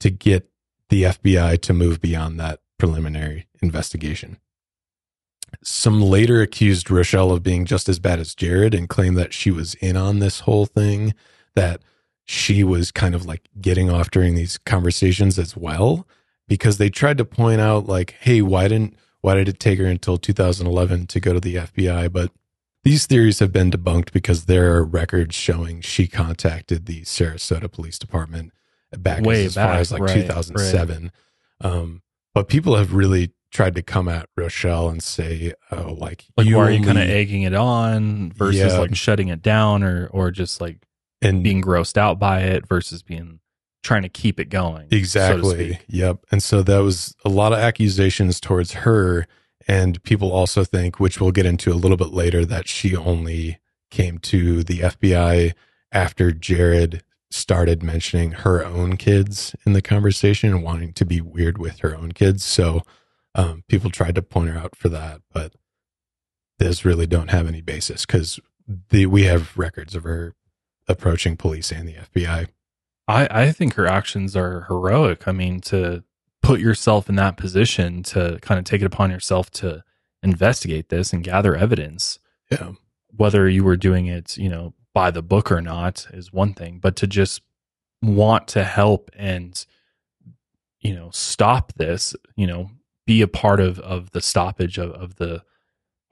to 0.00 0.10
get 0.10 0.48
the 0.88 1.02
FBI 1.02 1.60
to 1.60 1.74
move 1.74 2.00
beyond 2.00 2.40
that 2.40 2.60
preliminary 2.78 3.48
investigation. 3.60 4.38
Some 5.62 6.02
later 6.02 6.40
accused 6.40 6.90
Rochelle 6.90 7.32
of 7.32 7.42
being 7.42 7.64
just 7.64 7.88
as 7.88 7.98
bad 7.98 8.20
as 8.20 8.34
Jared 8.34 8.74
and 8.74 8.88
claimed 8.88 9.16
that 9.18 9.32
she 9.32 9.50
was 9.50 9.74
in 9.74 9.96
on 9.96 10.18
this 10.18 10.40
whole 10.40 10.66
thing, 10.66 11.14
that 11.54 11.80
she 12.24 12.64
was 12.64 12.90
kind 12.90 13.14
of 13.14 13.24
like 13.26 13.48
getting 13.60 13.90
off 13.90 14.10
during 14.10 14.34
these 14.34 14.58
conversations 14.58 15.38
as 15.38 15.56
well, 15.56 16.06
because 16.48 16.78
they 16.78 16.90
tried 16.90 17.18
to 17.18 17.24
point 17.24 17.60
out, 17.60 17.86
like, 17.86 18.16
hey, 18.20 18.42
why 18.42 18.68
didn't 18.68 18.96
why 19.20 19.34
did 19.34 19.48
it 19.48 19.58
take 19.58 19.78
her 19.78 19.86
until 19.86 20.18
2011 20.18 21.06
to 21.08 21.20
go 21.20 21.32
to 21.32 21.40
the 21.40 21.56
FBI? 21.56 22.12
But 22.12 22.30
these 22.84 23.06
theories 23.06 23.40
have 23.40 23.50
been 23.50 23.72
debunked 23.72 24.12
because 24.12 24.44
there 24.44 24.72
are 24.76 24.84
records 24.84 25.34
showing 25.34 25.80
she 25.80 26.06
contacted 26.06 26.86
the 26.86 27.02
Sarasota 27.02 27.70
Police 27.70 27.98
Department 27.98 28.52
back 28.96 29.24
Way 29.24 29.46
as, 29.46 29.56
back, 29.56 29.70
far 29.70 29.78
as 29.80 29.90
like 29.90 30.02
right, 30.02 30.14
2007. 30.14 31.10
Um, 31.60 32.02
but 32.34 32.48
people 32.48 32.76
have 32.76 32.94
really 32.94 33.32
tried 33.56 33.74
to 33.74 33.82
come 33.82 34.06
at 34.08 34.28
Rochelle 34.36 34.88
and 34.90 35.02
say, 35.02 35.54
"Oh, 35.72 35.94
like, 35.98 36.26
Like, 36.36 36.46
why 36.46 36.54
are 36.54 36.70
you 36.70 36.84
kind 36.84 36.98
of 36.98 37.08
egging 37.08 37.42
it 37.42 37.54
on 37.54 38.30
versus 38.32 38.60
Yeah. 38.60 38.78
like 38.78 38.94
shutting 38.94 39.28
it 39.28 39.40
down 39.40 39.82
or 39.82 40.08
or 40.08 40.30
just 40.30 40.60
like 40.60 40.78
and 41.22 41.42
being 41.42 41.62
grossed 41.62 41.96
out 41.96 42.18
by 42.18 42.40
it 42.42 42.68
versus 42.68 43.02
being 43.02 43.40
trying 43.82 44.02
to 44.02 44.08
keep 44.08 44.38
it 44.38 44.50
going. 44.50 44.88
Exactly. 44.90 45.72
speak. 45.74 45.84
yep. 45.88 46.18
And 46.30 46.42
so 46.42 46.62
that 46.64 46.78
was 46.80 47.14
a 47.24 47.28
lot 47.28 47.52
of 47.52 47.58
accusations 47.58 48.40
towards 48.40 48.72
her. 48.84 49.26
And 49.68 50.02
people 50.02 50.30
also 50.32 50.62
think, 50.64 51.00
which 51.00 51.20
we'll 51.20 51.30
get 51.32 51.46
into 51.46 51.72
a 51.72 51.74
little 51.74 51.96
bit 51.96 52.12
later, 52.12 52.44
that 52.44 52.68
she 52.68 52.94
only 52.96 53.58
came 53.90 54.18
to 54.18 54.62
the 54.64 54.80
FBI 54.80 55.54
after 55.92 56.32
Jared 56.32 57.02
started 57.30 57.82
mentioning 57.82 58.32
her 58.32 58.64
own 58.64 58.96
kids 58.96 59.54
in 59.64 59.72
the 59.72 59.82
conversation 59.82 60.50
and 60.52 60.62
wanting 60.64 60.92
to 60.94 61.04
be 61.04 61.20
weird 61.20 61.56
with 61.58 61.78
her 61.78 61.96
own 61.96 62.10
kids. 62.12 62.44
So 62.44 62.82
um, 63.36 63.62
people 63.68 63.90
tried 63.90 64.16
to 64.16 64.22
point 64.22 64.50
her 64.50 64.58
out 64.58 64.74
for 64.74 64.88
that, 64.88 65.20
but 65.32 65.52
this 66.58 66.84
really 66.84 67.06
don't 67.06 67.30
have 67.30 67.46
any 67.46 67.60
basis 67.60 68.04
because 68.04 68.40
we 68.90 69.22
have 69.24 69.56
records 69.56 69.94
of 69.94 70.02
her 70.04 70.34
approaching 70.88 71.36
police 71.36 71.70
and 71.70 71.86
the 71.88 71.94
FBI. 71.94 72.48
I, 73.06 73.28
I 73.30 73.52
think 73.52 73.74
her 73.74 73.86
actions 73.86 74.34
are 74.34 74.62
heroic. 74.68 75.28
I 75.28 75.32
mean, 75.32 75.60
to 75.62 76.02
put 76.42 76.60
yourself 76.60 77.08
in 77.08 77.16
that 77.16 77.36
position 77.36 78.02
to 78.04 78.38
kind 78.42 78.58
of 78.58 78.64
take 78.64 78.80
it 78.80 78.86
upon 78.86 79.10
yourself 79.10 79.50
to 79.50 79.84
investigate 80.22 80.88
this 80.88 81.12
and 81.12 81.22
gather 81.22 81.54
evidence, 81.54 82.18
Yeah. 82.50 82.72
whether 83.08 83.48
you 83.48 83.62
were 83.64 83.76
doing 83.76 84.06
it, 84.06 84.36
you 84.36 84.48
know, 84.48 84.74
by 84.94 85.10
the 85.10 85.22
book 85.22 85.52
or 85.52 85.60
not 85.60 86.06
is 86.12 86.32
one 86.32 86.54
thing, 86.54 86.78
but 86.78 86.96
to 86.96 87.06
just 87.06 87.42
want 88.02 88.48
to 88.48 88.64
help 88.64 89.10
and, 89.16 89.64
you 90.80 90.94
know, 90.94 91.10
stop 91.12 91.72
this, 91.74 92.14
you 92.34 92.46
know, 92.46 92.70
be 93.06 93.22
a 93.22 93.28
part 93.28 93.60
of, 93.60 93.78
of 93.80 94.10
the 94.10 94.20
stoppage 94.20 94.78
of, 94.78 94.90
of 94.92 95.16
the 95.16 95.42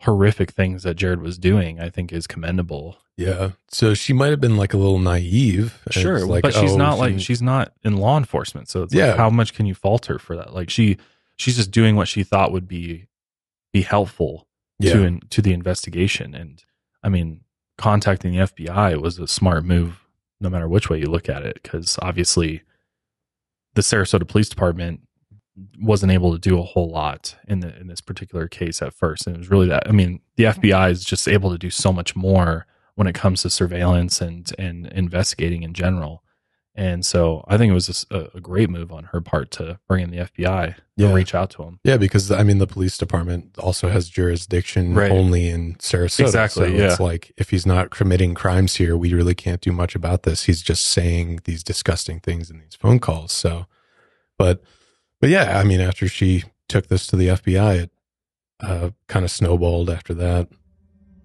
horrific 0.01 0.53
things 0.53 0.83
that 0.83 0.95
Jared 0.95 1.21
was 1.21 1.39
doing, 1.39 1.81
I 1.81 1.91
think 1.91 2.13
is 2.13 2.27
commendable. 2.27 2.99
Yeah. 3.17 3.51
So 3.69 3.95
she 3.95 4.13
might 4.13 4.31
have 4.31 4.41
been 4.41 4.57
like 4.57 4.75
a 4.75 4.77
little 4.77 4.99
naive. 4.99 5.81
Sure, 5.91 6.25
like, 6.27 6.43
but 6.43 6.55
she's 6.55 6.73
oh, 6.73 6.77
not 6.77 6.95
she- 6.95 7.01
like 7.01 7.21
she's 7.21 7.43
not 7.43 7.73
in 7.83 7.97
law 7.97 8.17
enforcement, 8.17 8.69
so 8.69 8.83
it's 8.83 8.95
like, 8.95 8.99
Yeah. 8.99 9.17
how 9.17 9.31
much 9.31 9.55
can 9.55 9.67
you 9.67 9.75
fault 9.75 10.07
her 10.07 10.19
for 10.19 10.37
that? 10.37 10.53
Like 10.53 10.71
she 10.71 10.97
she's 11.37 11.57
just 11.57 11.71
doing 11.71 11.97
what 11.97 12.09
she 12.09 12.23
thought 12.23 12.53
would 12.53 12.69
be 12.69 13.07
be 13.73 13.83
helpful 13.83 14.47
yeah. 14.79 14.93
to 14.93 15.03
in, 15.05 15.21
to 15.31 15.43
the 15.43 15.53
investigation, 15.53 16.35
and 16.35 16.65
I 17.03 17.09
mean, 17.09 17.43
contacting 17.79 18.33
the 18.33 18.39
FBI 18.39 19.01
was 19.01 19.19
a 19.19 19.29
smart 19.29 19.65
move, 19.65 20.07
no 20.41 20.49
matter 20.49 20.69
which 20.69 20.91
way 20.91 20.99
you 20.99 21.07
look 21.07 21.29
at 21.29 21.45
it, 21.45 21.61
because 21.63 21.99
obviously, 22.03 22.63
the 23.75 23.83
Sarasota 23.83 24.27
Police 24.27 24.49
Department 24.49 25.03
wasn't 25.81 26.13
able 26.13 26.33
to 26.33 26.39
do 26.39 26.59
a 26.59 26.63
whole 26.63 26.91
lot 26.91 27.37
in 27.47 27.61
the 27.61 27.77
in 27.79 27.87
this 27.87 28.01
particular 28.01 28.49
case 28.49 28.83
at 28.83 28.93
first, 28.95 29.27
and 29.27 29.37
it 29.37 29.39
was 29.39 29.51
really 29.51 29.69
that. 29.69 29.89
I 29.89 29.93
mean, 29.93 30.21
the 30.37 30.45
FBI 30.45 30.91
is 30.91 31.05
just 31.05 31.29
able 31.29 31.51
to 31.53 31.59
do 31.59 31.71
so 31.71 31.93
much 31.93 32.17
more 32.17 32.67
when 32.97 33.07
it 33.07 33.15
comes 33.15 33.43
to 33.43 33.51
surveillance 33.51 34.21
and 34.21 34.51
and 34.59 34.87
investigating 34.89 35.63
in 35.63 35.73
general. 35.75 36.23
And 36.77 37.07
so 37.07 37.45
I 37.47 37.57
think 37.57 37.71
it 37.71 37.75
was 37.75 37.87
just 37.87 38.11
a, 38.11 38.37
a 38.37 38.41
great 38.41 38.69
move 38.69 38.91
on 38.91 39.05
her 39.13 39.21
part 39.21 39.53
to 39.53 39.79
bring 39.87 40.03
in 40.03 40.11
the 40.11 40.17
FBI 40.17 40.75
Yeah. 40.97 41.07
and 41.07 41.15
reach 41.15 41.33
out 41.33 41.51
to 41.51 41.59
them. 41.59 41.79
Yeah, 41.85 41.99
because 41.99 42.33
I 42.33 42.43
mean, 42.43 42.59
the 42.59 42.67
police 42.67 42.99
department 42.99 43.57
also 43.59 43.89
has 43.91 44.09
jurisdiction 44.09 44.93
Right. 44.93 45.09
only 45.13 45.49
in 45.49 45.75
Sarasota. 45.77 46.25
Exactly, 46.25 46.71
So 46.71 46.75
yeah. 46.75 46.91
it's 46.91 46.99
like 46.99 47.31
if 47.37 47.51
he's 47.51 47.65
not 47.65 47.91
committing 47.91 48.35
crimes 48.35 48.75
here, 48.75 48.97
we 48.97 49.15
really 49.15 49.37
can't 49.37 49.61
do 49.61 49.71
much 49.71 49.95
about 49.95 50.25
this. 50.25 50.45
He's 50.47 50.63
just 50.63 50.85
saying 50.85 51.43
these 51.45 51.63
disgusting 51.63 52.19
things 52.19 52.51
in 52.51 52.59
these 52.59 52.75
phone 52.75 52.99
calls. 52.99 53.31
So, 53.31 53.67
but, 54.37 54.61
but 55.21 55.31
yeah, 55.31 55.59
I 55.59 55.65
mean, 55.65 55.81
after 55.81 56.09
she 56.09 56.45
took 56.69 56.89
this 56.89 57.07
to 57.09 57.17
the 57.17 57.29
FBI, 57.29 57.85
it 57.85 57.91
uh, 58.61 58.91
kind 59.07 59.25
of 59.25 59.31
snowballed 59.31 59.91
after 59.91 60.15
that. 60.15 60.49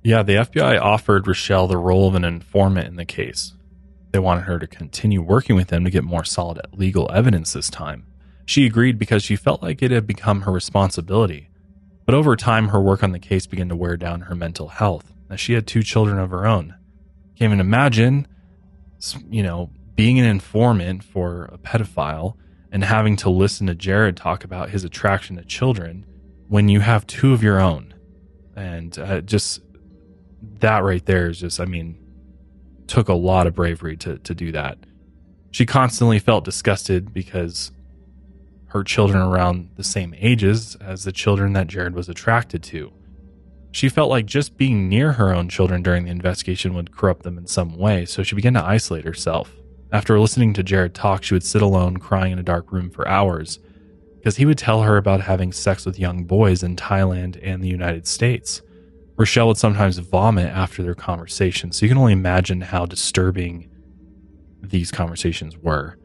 Yeah, 0.03 0.23
the 0.23 0.35
FBI 0.35 0.79
offered 0.79 1.27
Rochelle 1.27 1.67
the 1.67 1.77
role 1.77 2.07
of 2.07 2.15
an 2.15 2.23
informant 2.23 2.87
in 2.87 2.95
the 2.95 3.05
case. 3.05 3.53
They 4.11 4.19
wanted 4.19 4.41
her 4.45 4.57
to 4.57 4.67
continue 4.67 5.21
working 5.21 5.55
with 5.55 5.67
them 5.67 5.83
to 5.83 5.91
get 5.91 6.03
more 6.03 6.23
solid 6.23 6.61
legal 6.73 7.09
evidence 7.13 7.53
this 7.53 7.69
time. 7.69 8.05
She 8.45 8.65
agreed 8.65 8.97
because 8.97 9.23
she 9.23 9.35
felt 9.35 9.61
like 9.61 9.83
it 9.83 9.91
had 9.91 10.07
become 10.07 10.41
her 10.41 10.51
responsibility. 10.51 11.49
But 12.05 12.15
over 12.15 12.35
time, 12.35 12.69
her 12.69 12.81
work 12.81 13.03
on 13.03 13.11
the 13.11 13.19
case 13.19 13.45
began 13.45 13.69
to 13.69 13.75
wear 13.75 13.95
down 13.95 14.21
her 14.21 14.35
mental 14.35 14.69
health, 14.69 15.13
as 15.29 15.39
she 15.39 15.53
had 15.53 15.67
two 15.67 15.83
children 15.83 16.17
of 16.17 16.31
her 16.31 16.47
own. 16.47 16.73
Can't 17.35 17.49
even 17.49 17.59
imagine, 17.59 18.27
you 19.29 19.43
know, 19.43 19.69
being 19.95 20.17
an 20.17 20.25
informant 20.25 21.03
for 21.03 21.45
a 21.53 21.57
pedophile 21.59 22.35
and 22.71 22.83
having 22.83 23.15
to 23.17 23.29
listen 23.29 23.67
to 23.67 23.75
Jared 23.75 24.17
talk 24.17 24.43
about 24.43 24.69
his 24.69 24.83
attraction 24.83 25.37
to 25.37 25.43
children 25.43 26.05
when 26.47 26.69
you 26.69 26.79
have 26.79 27.07
two 27.07 27.33
of 27.33 27.43
your 27.43 27.59
own. 27.59 27.93
And 28.55 28.97
uh, 28.97 29.21
just 29.21 29.61
that 30.59 30.83
right 30.83 31.05
there 31.05 31.27
is 31.27 31.39
just, 31.39 31.59
I 31.59 31.65
mean, 31.65 31.97
took 32.87 33.07
a 33.07 33.13
lot 33.13 33.47
of 33.47 33.55
bravery 33.55 33.97
to, 33.97 34.17
to 34.19 34.35
do 34.35 34.51
that. 34.51 34.77
She 35.51 35.65
constantly 35.65 36.19
felt 36.19 36.45
disgusted 36.45 37.13
because 37.13 37.71
her 38.67 38.83
children 38.83 39.21
around 39.21 39.69
the 39.75 39.83
same 39.83 40.13
ages 40.17 40.75
as 40.79 41.03
the 41.03 41.11
children 41.11 41.53
that 41.53 41.67
Jared 41.67 41.95
was 41.95 42.09
attracted 42.09 42.61
to. 42.63 42.91
She 43.71 43.89
felt 43.89 44.09
like 44.09 44.25
just 44.25 44.57
being 44.57 44.89
near 44.89 45.13
her 45.13 45.33
own 45.33 45.49
children 45.49 45.83
during 45.83 46.05
the 46.05 46.11
investigation 46.11 46.73
would 46.73 46.95
corrupt 46.95 47.23
them 47.23 47.37
in 47.37 47.47
some 47.47 47.77
way, 47.77 48.05
so 48.05 48.23
she 48.23 48.35
began 48.35 48.53
to 48.55 48.63
isolate 48.63 49.05
herself. 49.05 49.55
After 49.91 50.19
listening 50.19 50.53
to 50.53 50.63
Jared 50.63 50.93
talk, 50.93 51.23
she 51.23 51.33
would 51.33 51.43
sit 51.43 51.63
alone 51.63 51.97
crying 51.97 52.31
in 52.31 52.39
a 52.39 52.43
dark 52.43 52.71
room 52.71 52.91
for 52.91 53.07
hours 53.07 53.59
because 54.17 54.37
he 54.37 54.45
would 54.45 54.57
tell 54.57 54.83
her 54.83 54.97
about 54.97 55.21
having 55.21 55.51
sex 55.51 55.85
with 55.85 55.97
young 55.97 56.25
boys 56.25 56.61
in 56.61 56.75
Thailand 56.75 57.39
and 57.41 57.63
the 57.63 57.69
United 57.69 58.05
States. 58.05 58.61
Rochelle 59.17 59.47
would 59.47 59.57
sometimes 59.57 59.97
vomit 59.97 60.47
after 60.47 60.83
their 60.83 60.95
conversations, 60.95 61.77
so 61.77 61.85
you 61.85 61.89
can 61.89 61.97
only 61.97 62.13
imagine 62.13 62.61
how 62.61 62.85
disturbing 62.85 63.69
these 64.61 64.91
conversations 64.91 65.57
were. 65.57 65.97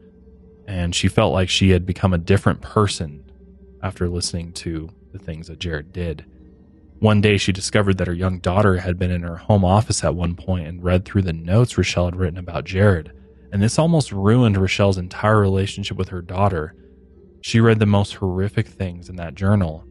And 0.67 0.95
she 0.95 1.07
felt 1.07 1.33
like 1.33 1.49
she 1.49 1.69
had 1.69 1.85
become 1.85 2.13
a 2.13 2.17
different 2.17 2.61
person 2.61 3.23
after 3.83 4.09
listening 4.09 4.51
to 4.53 4.89
the 5.11 5.19
things 5.19 5.47
that 5.47 5.59
Jared 5.59 5.93
did. 5.93 6.25
One 6.99 7.21
day, 7.21 7.37
she 7.37 7.51
discovered 7.51 7.99
that 7.99 8.07
her 8.07 8.13
young 8.13 8.39
daughter 8.39 8.77
had 8.77 8.97
been 8.97 9.11
in 9.11 9.21
her 9.21 9.35
home 9.35 9.63
office 9.63 10.03
at 10.03 10.15
one 10.15 10.35
point 10.35 10.67
and 10.67 10.83
read 10.83 11.05
through 11.05 11.21
the 11.21 11.33
notes 11.33 11.77
Rochelle 11.77 12.05
had 12.05 12.15
written 12.15 12.39
about 12.39 12.63
Jared. 12.65 13.11
And 13.51 13.61
this 13.61 13.79
almost 13.79 14.11
ruined 14.11 14.57
Rochelle's 14.57 14.97
entire 14.97 15.39
relationship 15.39 15.97
with 15.97 16.09
her 16.09 16.21
daughter. 16.21 16.75
She 17.41 17.59
read 17.59 17.79
the 17.79 17.85
most 17.85 18.15
horrific 18.15 18.67
things 18.67 19.09
in 19.09 19.15
that 19.17 19.35
journal. 19.35 19.85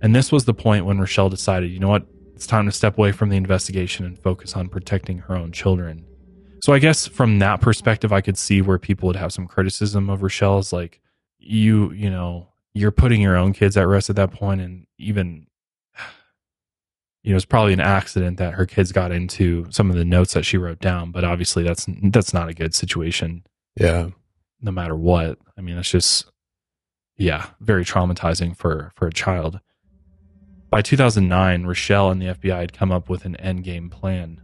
And 0.00 0.14
this 0.14 0.32
was 0.32 0.44
the 0.44 0.54
point 0.54 0.86
when 0.86 0.98
Rochelle 0.98 1.28
decided, 1.28 1.70
you 1.70 1.80
know 1.80 1.88
what, 1.88 2.06
it's 2.34 2.46
time 2.46 2.66
to 2.66 2.72
step 2.72 2.96
away 2.96 3.10
from 3.10 3.30
the 3.30 3.36
investigation 3.36 4.06
and 4.06 4.18
focus 4.18 4.54
on 4.54 4.68
protecting 4.68 5.18
her 5.18 5.36
own 5.36 5.50
children. 5.50 6.04
So 6.62 6.72
I 6.72 6.78
guess 6.78 7.06
from 7.06 7.40
that 7.40 7.60
perspective, 7.60 8.12
I 8.12 8.20
could 8.20 8.38
see 8.38 8.62
where 8.62 8.78
people 8.78 9.08
would 9.08 9.16
have 9.16 9.32
some 9.32 9.48
criticism 9.48 10.08
of 10.08 10.22
Rochelle's 10.22 10.72
like, 10.72 11.00
you, 11.38 11.90
you 11.92 12.10
know, 12.10 12.48
you're 12.74 12.92
putting 12.92 13.20
your 13.20 13.36
own 13.36 13.52
kids 13.52 13.76
at 13.76 13.88
rest 13.88 14.08
at 14.08 14.16
that 14.16 14.32
point, 14.32 14.60
and 14.60 14.86
even 14.98 15.47
you 17.22 17.30
know, 17.32 17.36
it's 17.36 17.44
probably 17.44 17.72
an 17.72 17.80
accident 17.80 18.38
that 18.38 18.54
her 18.54 18.64
kids 18.66 18.92
got 18.92 19.12
into 19.12 19.66
some 19.70 19.90
of 19.90 19.96
the 19.96 20.04
notes 20.04 20.34
that 20.34 20.44
she 20.44 20.56
wrote 20.56 20.78
down, 20.80 21.10
but 21.10 21.24
obviously 21.24 21.62
that's 21.62 21.86
that's 22.04 22.32
not 22.32 22.48
a 22.48 22.54
good 22.54 22.74
situation 22.74 23.44
Yeah. 23.76 24.10
no 24.60 24.70
matter 24.70 24.94
what. 24.96 25.38
I 25.56 25.60
mean, 25.60 25.76
it's 25.78 25.90
just 25.90 26.30
yeah, 27.16 27.46
very 27.60 27.84
traumatizing 27.84 28.56
for 28.56 28.92
for 28.94 29.08
a 29.08 29.12
child. 29.12 29.60
By 30.70 30.82
2009, 30.82 31.64
Rochelle 31.64 32.10
and 32.10 32.20
the 32.22 32.26
FBI 32.34 32.60
had 32.60 32.72
come 32.72 32.92
up 32.92 33.08
with 33.08 33.24
an 33.24 33.36
endgame 33.42 33.90
plan. 33.90 34.40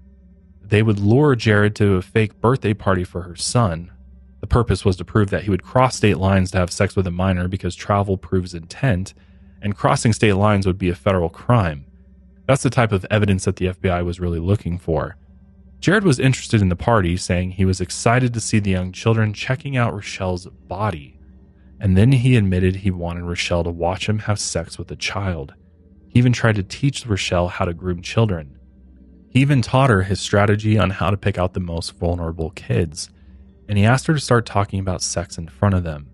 They 0.63 0.83
would 0.83 0.99
lure 0.99 1.37
Jared 1.37 1.77
to 1.77 1.97
a 1.97 2.03
fake 2.03 2.41
birthday 2.41 2.73
party 2.75 3.05
for 3.05 3.23
her 3.23 3.37
son. 3.37 3.93
The 4.41 4.47
purpose 4.47 4.85
was 4.85 4.97
to 4.97 5.05
prove 5.05 5.31
that 5.31 5.45
he 5.45 5.51
would 5.51 5.63
cross 5.63 5.97
state 5.97 6.17
lines 6.19 6.51
to 6.51 6.59
have 6.59 6.73
sex 6.73 6.97
with 6.97 7.07
a 7.07 7.11
minor 7.11 7.47
because 7.49 7.75
travel 7.77 8.17
proves 8.17 8.55
intent, 8.55 9.13
and 9.63 9.77
crossing 9.77 10.13
state 10.15 10.33
lines 10.35 10.67
would 10.67 10.79
be 10.79 10.89
a 10.89 10.95
federal 10.95 11.29
crime. 11.29 11.85
That's 12.47 12.63
the 12.63 12.71
type 12.71 12.93
of 12.93 13.07
evidence 13.11 13.45
that 13.45 13.57
the 13.57 13.67
FBI 13.67 14.05
was 14.05 14.21
really 14.21 14.39
looking 14.39 14.79
for. 14.79 15.17
Jared 15.81 16.05
was 16.05 16.19
interested 16.19 16.63
in 16.63 16.71
the 16.71 16.77
party, 16.77 17.17
saying 17.17 17.53
he 17.53 17.65
was 17.65 17.81
excited 17.81 18.33
to 18.33 18.41
see 18.41 18.59
the 18.59 18.71
young 18.71 18.93
children 18.93 19.33
checking 19.33 19.77
out 19.77 19.95
Rochelle's 19.95 20.47
body. 20.47 21.19
And 21.81 21.97
then 21.97 22.13
he 22.13 22.37
admitted 22.37 22.77
he 22.77 22.91
wanted 22.91 23.25
Rochelle 23.25 23.65
to 23.65 23.71
watch 23.71 24.09
him 24.09 24.21
have 24.21 24.39
sex 24.39 24.79
with 24.79 24.91
a 24.91 24.97
child. 24.97 25.55
He 26.09 26.19
even 26.19 26.33
tried 26.33 26.57
to 26.57 26.63
teach 26.63 27.07
Rochelle 27.07 27.49
how 27.49 27.65
to 27.65 27.75
groom 27.75 28.01
children. 28.01 28.59
He 29.29 29.41
even 29.41 29.63
taught 29.63 29.91
her 29.91 30.03
his 30.03 30.21
strategy 30.21 30.79
on 30.79 30.91
how 30.91 31.11
to 31.11 31.17
pick 31.17 31.37
out 31.39 31.55
the 31.55 31.61
most 31.61 31.99
vulnerable 31.99 32.51
kids, 32.51 33.11
and 33.69 33.77
he 33.77 33.85
asked 33.85 34.07
her 34.07 34.15
to 34.15 34.21
start 34.21 34.47
talking 34.47 34.79
about 34.79 35.03
sex 35.03 35.37
in 35.37 35.49
front 35.49 35.75
of 35.75 35.83
them. 35.83 36.09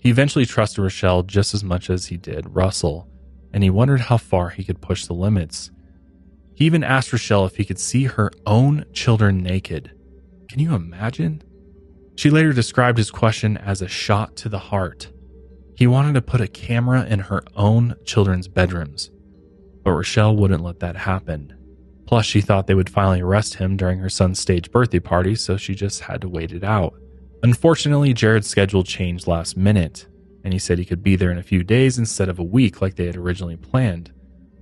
He 0.00 0.08
eventually 0.08 0.46
trusted 0.46 0.82
Rochelle 0.82 1.22
just 1.22 1.52
as 1.52 1.62
much 1.62 1.90
as 1.90 2.06
he 2.06 2.16
did 2.16 2.54
Russell, 2.54 3.08
and 3.52 3.62
he 3.62 3.70
wondered 3.70 4.02
how 4.02 4.16
far 4.16 4.50
he 4.50 4.64
could 4.64 4.80
push 4.80 5.06
the 5.06 5.14
limits. 5.14 5.70
He 6.54 6.64
even 6.64 6.82
asked 6.82 7.12
Rochelle 7.12 7.44
if 7.46 7.56
he 7.56 7.64
could 7.64 7.78
see 7.78 8.04
her 8.04 8.30
own 8.46 8.84
children 8.92 9.42
naked. 9.42 9.92
Can 10.48 10.60
you 10.60 10.74
imagine? 10.74 11.42
She 12.16 12.30
later 12.30 12.52
described 12.52 12.96
his 12.96 13.10
question 13.10 13.56
as 13.58 13.82
a 13.82 13.88
shot 13.88 14.36
to 14.36 14.48
the 14.48 14.58
heart. 14.58 15.10
He 15.76 15.86
wanted 15.86 16.14
to 16.14 16.22
put 16.22 16.40
a 16.40 16.48
camera 16.48 17.04
in 17.04 17.18
her 17.20 17.42
own 17.54 17.94
children's 18.06 18.48
bedrooms, 18.48 19.10
but 19.84 19.92
Rochelle 19.92 20.34
wouldn't 20.34 20.64
let 20.64 20.80
that 20.80 20.96
happen. 20.96 21.52
Plus, 22.06 22.24
she 22.24 22.40
thought 22.40 22.66
they 22.66 22.74
would 22.74 22.88
finally 22.88 23.20
arrest 23.20 23.56
him 23.56 23.76
during 23.76 23.98
her 23.98 24.08
son's 24.08 24.38
stage 24.38 24.70
birthday 24.70 25.00
party, 25.00 25.34
so 25.34 25.58
she 25.58 25.74
just 25.74 26.00
had 26.00 26.22
to 26.22 26.28
wait 26.28 26.52
it 26.52 26.64
out. 26.64 26.94
Unfortunately, 27.42 28.14
Jared's 28.14 28.48
schedule 28.48 28.82
changed 28.82 29.26
last 29.26 29.56
minute, 29.56 30.06
and 30.46 30.52
he 30.52 30.60
said 30.60 30.78
he 30.78 30.84
could 30.84 31.02
be 31.02 31.16
there 31.16 31.32
in 31.32 31.38
a 31.38 31.42
few 31.42 31.64
days 31.64 31.98
instead 31.98 32.28
of 32.28 32.38
a 32.38 32.44
week 32.44 32.80
like 32.80 32.94
they 32.94 33.06
had 33.06 33.16
originally 33.16 33.56
planned. 33.56 34.12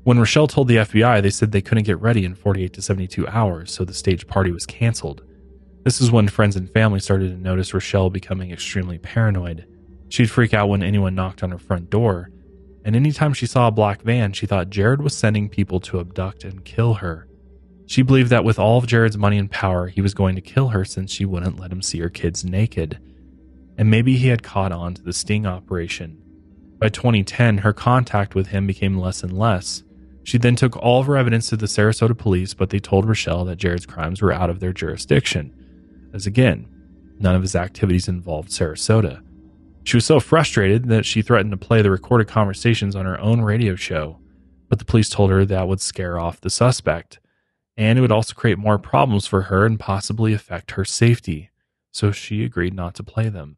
When 0.03 0.19
Rochelle 0.19 0.47
told 0.47 0.67
the 0.67 0.77
FBI, 0.77 1.21
they 1.21 1.29
said 1.29 1.53
they 1.53 1.61
couldn't 1.61 1.85
get 1.85 2.01
ready 2.01 2.25
in 2.25 2.35
48 2.35 2.73
to 2.73 2.81
72 2.81 3.29
hours, 3.29 3.71
so 3.71 3.85
the 3.85 3.93
stage 3.93 4.27
party 4.27 4.51
was 4.51 4.65
canceled. 4.65 5.23
This 5.83 6.01
is 6.01 6.11
when 6.11 6.29
friends 6.29 6.57
and 6.57 6.71
family 6.71 7.01
started 7.01 7.29
to 7.33 7.37
notice 7.37 7.75
Rochelle 7.75 8.09
becoming 8.09 8.51
extremely 8.51 8.97
paranoid. 8.97 9.67
She'd 10.09 10.31
freak 10.31 10.55
out 10.55 10.71
when 10.71 10.83
anyone 10.83 11.15
knocked 11.15 11.43
on 11.43 11.51
her 11.51 11.59
front 11.59 11.91
door, 11.91 12.31
and 12.83 12.97
anytime 12.97 13.35
she 13.35 13.45
saw 13.45 13.69
a 13.69 13.71
black 13.71 14.01
van, 14.01 14.33
she 14.33 14.47
thought 14.47 14.71
Jared 14.71 15.03
was 15.03 15.15
sending 15.15 15.51
people 15.51 15.81
to 15.81 16.01
abduct 16.01 16.45
and 16.45 16.65
kill 16.65 16.95
her. 16.95 17.29
She 17.85 18.01
believed 18.01 18.31
that 18.31 18.45
with 18.45 18.59
all 18.59 18.79
of 18.79 18.87
Jared's 18.87 19.19
money 19.19 19.37
and 19.37 19.51
power, 19.51 19.89
he 19.89 20.01
was 20.01 20.15
going 20.15 20.35
to 20.35 20.41
kill 20.41 20.69
her 20.69 20.87
since 20.87 21.13
she 21.13 21.27
wouldn't 21.27 21.61
let 21.61 21.73
him 21.73 21.83
see 21.83 21.99
her 21.99 22.09
kids 22.09 22.43
naked. 22.43 22.99
And 23.77 23.91
maybe 23.91 24.17
he 24.17 24.29
had 24.29 24.43
caught 24.43 24.73
on 24.73 24.95
to 24.95 25.03
the 25.03 25.13
sting 25.13 25.47
operation. 25.47 26.21
By 26.79 26.89
2010, 26.89 27.59
her 27.59 27.73
contact 27.73 28.35
with 28.35 28.49
him 28.49 28.67
became 28.67 28.99
less 28.99 29.23
and 29.23 29.37
less. 29.37 29.83
She 30.23 30.39
then 30.39 30.57
took 30.57 30.77
all 30.77 31.01
of 31.01 31.07
her 31.07 31.17
evidence 31.17 31.49
to 31.49 31.57
the 31.57 31.67
Sarasota 31.67 32.17
police, 32.17 32.55
but 32.55 32.71
they 32.71 32.79
told 32.79 33.07
Rochelle 33.07 33.45
that 33.45 33.57
Jared's 33.57 33.87
crimes 33.87 34.23
were 34.23 34.33
out 34.33 34.51
of 34.51 34.61
their 34.61 34.73
jurisdiction, 34.73 35.55
as 36.15 36.27
again, 36.27 36.67
none 37.19 37.35
of 37.35 37.43
his 37.43 37.55
activities 37.55 38.09
involved 38.09 38.49
Sarasota. 38.49 39.23
She 39.85 39.97
was 39.97 40.07
so 40.07 40.21
frustrated 40.21 40.89
that 40.89 41.05
she 41.05 41.21
threatened 41.21 41.51
to 41.51 41.57
play 41.57 41.83
the 41.83 41.91
recorded 41.91 42.27
conversations 42.27 42.97
on 42.97 43.05
her 43.05 43.21
own 43.21 43.43
radio 43.43 43.75
show, 43.77 44.19
but 44.69 44.79
the 44.79 44.87
police 44.87 45.11
told 45.11 45.31
her 45.31 45.45
that 45.45 45.69
would 45.69 45.81
scare 45.81 46.19
off 46.19 46.41
the 46.41 46.51
suspect 46.51 47.19
and 47.77 47.99
it 47.99 48.03
would 48.03 48.13
also 48.13 48.35
create 48.35 48.59
more 48.59 48.79
problems 48.79 49.27
for 49.27 49.43
her 49.43 49.67
and 49.67 49.81
possibly 49.81 50.33
affect 50.33 50.73
her 50.73 50.85
safety, 50.85 51.51
so 51.91 52.13
she 52.13 52.45
agreed 52.45 52.75
not 52.75 52.95
to 52.95 53.03
play 53.03 53.29
them. 53.29 53.57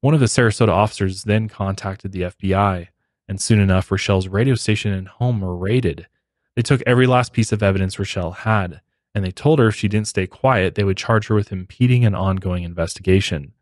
One 0.00 0.14
of 0.14 0.20
the 0.20 0.26
Sarasota 0.26 0.68
officers 0.68 1.24
then 1.24 1.48
contacted 1.48 2.12
the 2.12 2.22
FBI, 2.22 2.88
and 3.26 3.40
soon 3.40 3.58
enough, 3.58 3.90
Rochelle's 3.90 4.28
radio 4.28 4.54
station 4.54 4.92
and 4.92 5.08
home 5.08 5.40
were 5.40 5.56
raided. 5.56 6.06
They 6.54 6.62
took 6.62 6.82
every 6.86 7.06
last 7.06 7.32
piece 7.32 7.52
of 7.52 7.62
evidence 7.62 7.98
Rochelle 7.98 8.32
had, 8.32 8.80
and 9.14 9.24
they 9.24 9.30
told 9.30 9.58
her 9.58 9.68
if 9.68 9.74
she 9.74 9.88
didn't 9.88 10.08
stay 10.08 10.26
quiet, 10.26 10.74
they 10.74 10.84
would 10.84 10.96
charge 10.96 11.26
her 11.26 11.34
with 11.34 11.52
impeding 11.52 12.04
an 12.04 12.14
ongoing 12.14 12.62
investigation. 12.62 13.52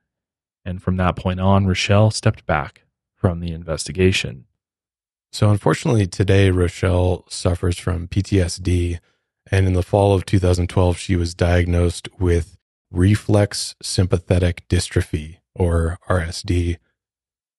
And 0.64 0.82
from 0.82 0.96
that 0.96 1.16
point 1.16 1.40
on, 1.40 1.66
Rochelle 1.66 2.10
stepped 2.10 2.44
back 2.44 2.82
from 3.14 3.40
the 3.40 3.52
investigation. 3.52 4.44
So, 5.32 5.50
unfortunately, 5.50 6.06
today, 6.06 6.50
Rochelle 6.50 7.24
suffers 7.28 7.78
from 7.78 8.08
PTSD. 8.08 8.98
And 9.50 9.66
in 9.66 9.74
the 9.74 9.82
fall 9.82 10.14
of 10.14 10.26
2012, 10.26 10.98
she 10.98 11.16
was 11.16 11.34
diagnosed 11.34 12.08
with 12.18 12.56
reflex 12.90 13.74
sympathetic 13.82 14.66
dystrophy, 14.68 15.38
or 15.58 15.98
RSD. 16.08 16.76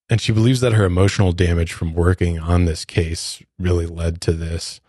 And 0.09 0.21
she 0.21 0.31
believes 0.31 0.61
that 0.61 0.73
her 0.73 0.85
emotional 0.85 1.33
damage 1.33 1.73
from 1.73 1.93
working 1.93 2.39
on 2.39 2.65
this 2.65 2.85
case 2.85 3.43
really 3.59 3.85
led 3.85 4.21
to 4.21 4.33
this. 4.33 4.79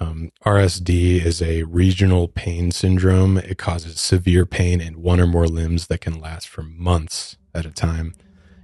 Um, 0.00 0.32
RSD 0.44 1.24
is 1.24 1.40
a 1.40 1.62
regional 1.62 2.28
pain 2.28 2.70
syndrome. 2.70 3.38
It 3.38 3.56
causes 3.56 4.00
severe 4.00 4.44
pain 4.44 4.80
in 4.80 5.00
one 5.00 5.20
or 5.20 5.26
more 5.26 5.46
limbs 5.46 5.86
that 5.86 6.00
can 6.00 6.20
last 6.20 6.48
for 6.48 6.62
months 6.62 7.36
at 7.54 7.64
a 7.64 7.70
time. 7.70 8.14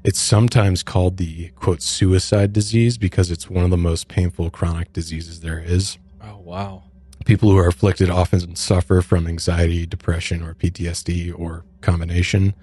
It's 0.05 0.21
sometimes 0.21 0.83
called 0.83 1.17
the 1.17 1.51
quote 1.51 1.81
suicide 1.81 2.53
disease 2.53 2.99
because 2.99 3.31
it's 3.31 3.49
one 3.49 3.65
of 3.65 3.71
the 3.71 3.77
most 3.77 4.09
painful 4.09 4.51
chronic 4.51 4.93
diseases 4.93 5.41
there 5.41 5.61
is. 5.61 5.97
Oh, 6.21 6.39
wow. 6.39 6.83
People 7.25 7.51
who 7.51 7.59
are 7.59 7.69
afflicted 7.69 8.11
often 8.11 8.57
suffer 8.57 9.01
from 9.01 9.29
anxiety, 9.29 9.87
depression, 9.87 10.43
or 10.43 10.55
PTSD 10.55 11.33
or 11.39 11.65
combination. 11.81 12.55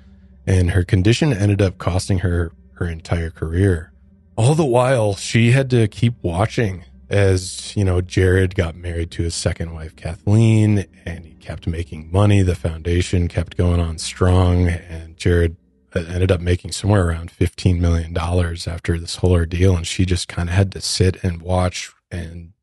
And 0.49 0.71
her 0.71 0.83
condition 0.83 1.31
ended 1.31 1.61
up 1.61 1.77
costing 1.77 2.19
her 2.19 2.51
her 2.73 2.87
entire 2.87 3.29
career. 3.29 3.93
All 4.35 4.55
the 4.55 4.65
while, 4.65 5.15
she 5.15 5.51
had 5.51 5.69
to 5.69 5.87
keep 5.87 6.15
watching 6.23 6.85
as, 7.07 7.75
you 7.75 7.83
know, 7.83 8.01
Jared 8.01 8.55
got 8.55 8.75
married 8.75 9.11
to 9.11 9.23
his 9.23 9.35
second 9.35 9.73
wife, 9.73 9.95
Kathleen, 9.95 10.85
and 11.05 11.25
he 11.25 11.33
kept 11.33 11.67
making 11.67 12.11
money. 12.11 12.41
The 12.41 12.55
foundation 12.55 13.27
kept 13.27 13.57
going 13.57 13.79
on 13.79 13.99
strong, 13.99 14.67
and 14.67 15.17
Jared 15.17 15.55
uh, 15.95 15.99
ended 16.07 16.31
up 16.31 16.41
making 16.41 16.71
somewhere 16.71 17.07
around 17.07 17.31
$15 17.31 17.79
million 17.79 18.17
after 18.17 18.97
this 18.97 19.17
whole 19.17 19.33
ordeal. 19.33 19.75
And 19.75 19.85
she 19.85 20.03
just 20.03 20.27
kind 20.27 20.49
of 20.49 20.55
had 20.55 20.71
to 20.71 20.81
sit 20.81 21.23
and 21.23 21.41
watch 21.41 21.91
and 22.09 22.53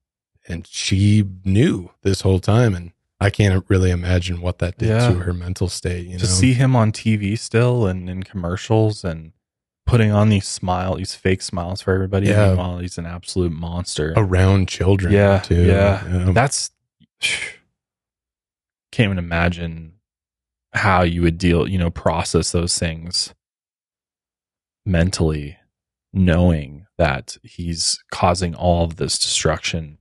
and 0.49 0.66
she 0.66 1.24
knew 1.45 1.91
this 2.03 2.20
whole 2.20 2.39
time 2.39 2.74
and 2.74 2.93
i 3.21 3.31
can't 3.31 3.64
really 3.69 3.91
imagine 3.91 4.41
what 4.41 4.59
that 4.59 4.77
did 4.79 4.89
Yeah. 4.89 5.09
to 5.09 5.14
her 5.21 5.33
mental 5.33 5.69
state 5.69 6.07
you 6.07 6.19
to 6.19 6.25
know 6.25 6.31
see 6.31 6.53
him 6.55 6.77
on 6.77 6.93
TV 6.93 7.39
still 7.39 7.87
and 7.87 8.09
in 8.11 8.23
commercials 8.23 9.05
and 9.05 9.33
putting 9.87 10.11
on 10.11 10.29
these 10.31 10.49
smile, 10.49 10.97
these 10.97 11.14
fake 11.14 11.41
smiles 11.41 11.81
for 11.81 11.95
everybody. 11.95 12.27
Yeah. 12.27 12.49
Meanwhile, 12.49 12.79
he's 12.79 12.99
an 12.99 13.07
absolute 13.07 13.53
monster. 13.53 14.12
around 14.17 14.67
children 14.69 15.12
yeah, 15.12 15.39
too 15.39 15.64
yeah. 15.64 16.31
That's 16.33 16.71
can't 18.91 19.07
even 19.07 19.19
imagine 19.19 19.93
how 20.73 21.03
you 21.03 21.23
would 21.23 21.39
deal, 21.39 21.69
you 21.69 21.79
know, 21.79 21.91
process 21.91 22.51
those 22.53 22.77
things 22.79 23.33
mentally, 24.85 25.57
knowing 26.12 26.87
that 26.99 27.37
he's 27.43 27.99
causing 28.11 28.55
all 28.55 28.85
of 28.85 28.97
this 28.97 29.19
destruction 29.19 29.99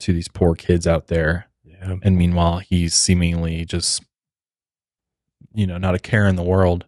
to 0.00 0.12
these 0.12 0.28
poor 0.28 0.54
kids 0.54 0.86
out 0.86 1.08
there. 1.08 1.47
And 1.80 2.16
meanwhile, 2.16 2.58
he's 2.58 2.94
seemingly 2.94 3.64
just, 3.64 4.02
you 5.54 5.66
know, 5.66 5.78
not 5.78 5.94
a 5.94 5.98
care 5.98 6.26
in 6.26 6.36
the 6.36 6.42
world, 6.42 6.84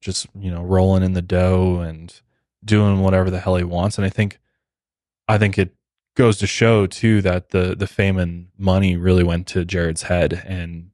just, 0.00 0.26
you 0.38 0.50
know, 0.50 0.62
rolling 0.62 1.02
in 1.02 1.14
the 1.14 1.22
dough 1.22 1.80
and 1.80 2.20
doing 2.64 3.00
whatever 3.00 3.30
the 3.30 3.40
hell 3.40 3.56
he 3.56 3.64
wants. 3.64 3.96
And 3.96 4.04
I 4.04 4.10
think, 4.10 4.38
I 5.26 5.38
think 5.38 5.58
it 5.58 5.74
goes 6.14 6.38
to 6.38 6.46
show 6.46 6.86
too 6.86 7.22
that 7.22 7.50
the, 7.50 7.74
the 7.76 7.86
fame 7.86 8.18
and 8.18 8.48
money 8.58 8.96
really 8.96 9.22
went 9.24 9.46
to 9.48 9.64
Jared's 9.64 10.02
head 10.02 10.42
and 10.46 10.90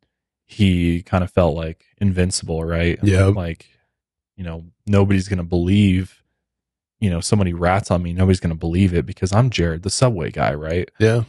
he 0.46 1.02
kind 1.02 1.24
of 1.24 1.30
felt 1.30 1.56
like 1.56 1.84
invincible, 1.98 2.64
right? 2.64 2.98
Yeah. 3.02 3.26
Like, 3.26 3.66
you 4.36 4.44
know, 4.44 4.64
nobody's 4.86 5.28
going 5.28 5.38
to 5.38 5.44
believe, 5.44 6.22
you 7.00 7.10
know, 7.10 7.20
somebody 7.20 7.52
rats 7.52 7.90
on 7.90 8.02
me. 8.02 8.12
Nobody's 8.12 8.40
going 8.40 8.54
to 8.54 8.58
believe 8.58 8.94
it 8.94 9.06
because 9.06 9.32
I'm 9.32 9.50
Jared, 9.50 9.82
the 9.82 9.90
subway 9.90 10.30
guy, 10.30 10.54
right? 10.54 10.90
yeah 10.98 11.24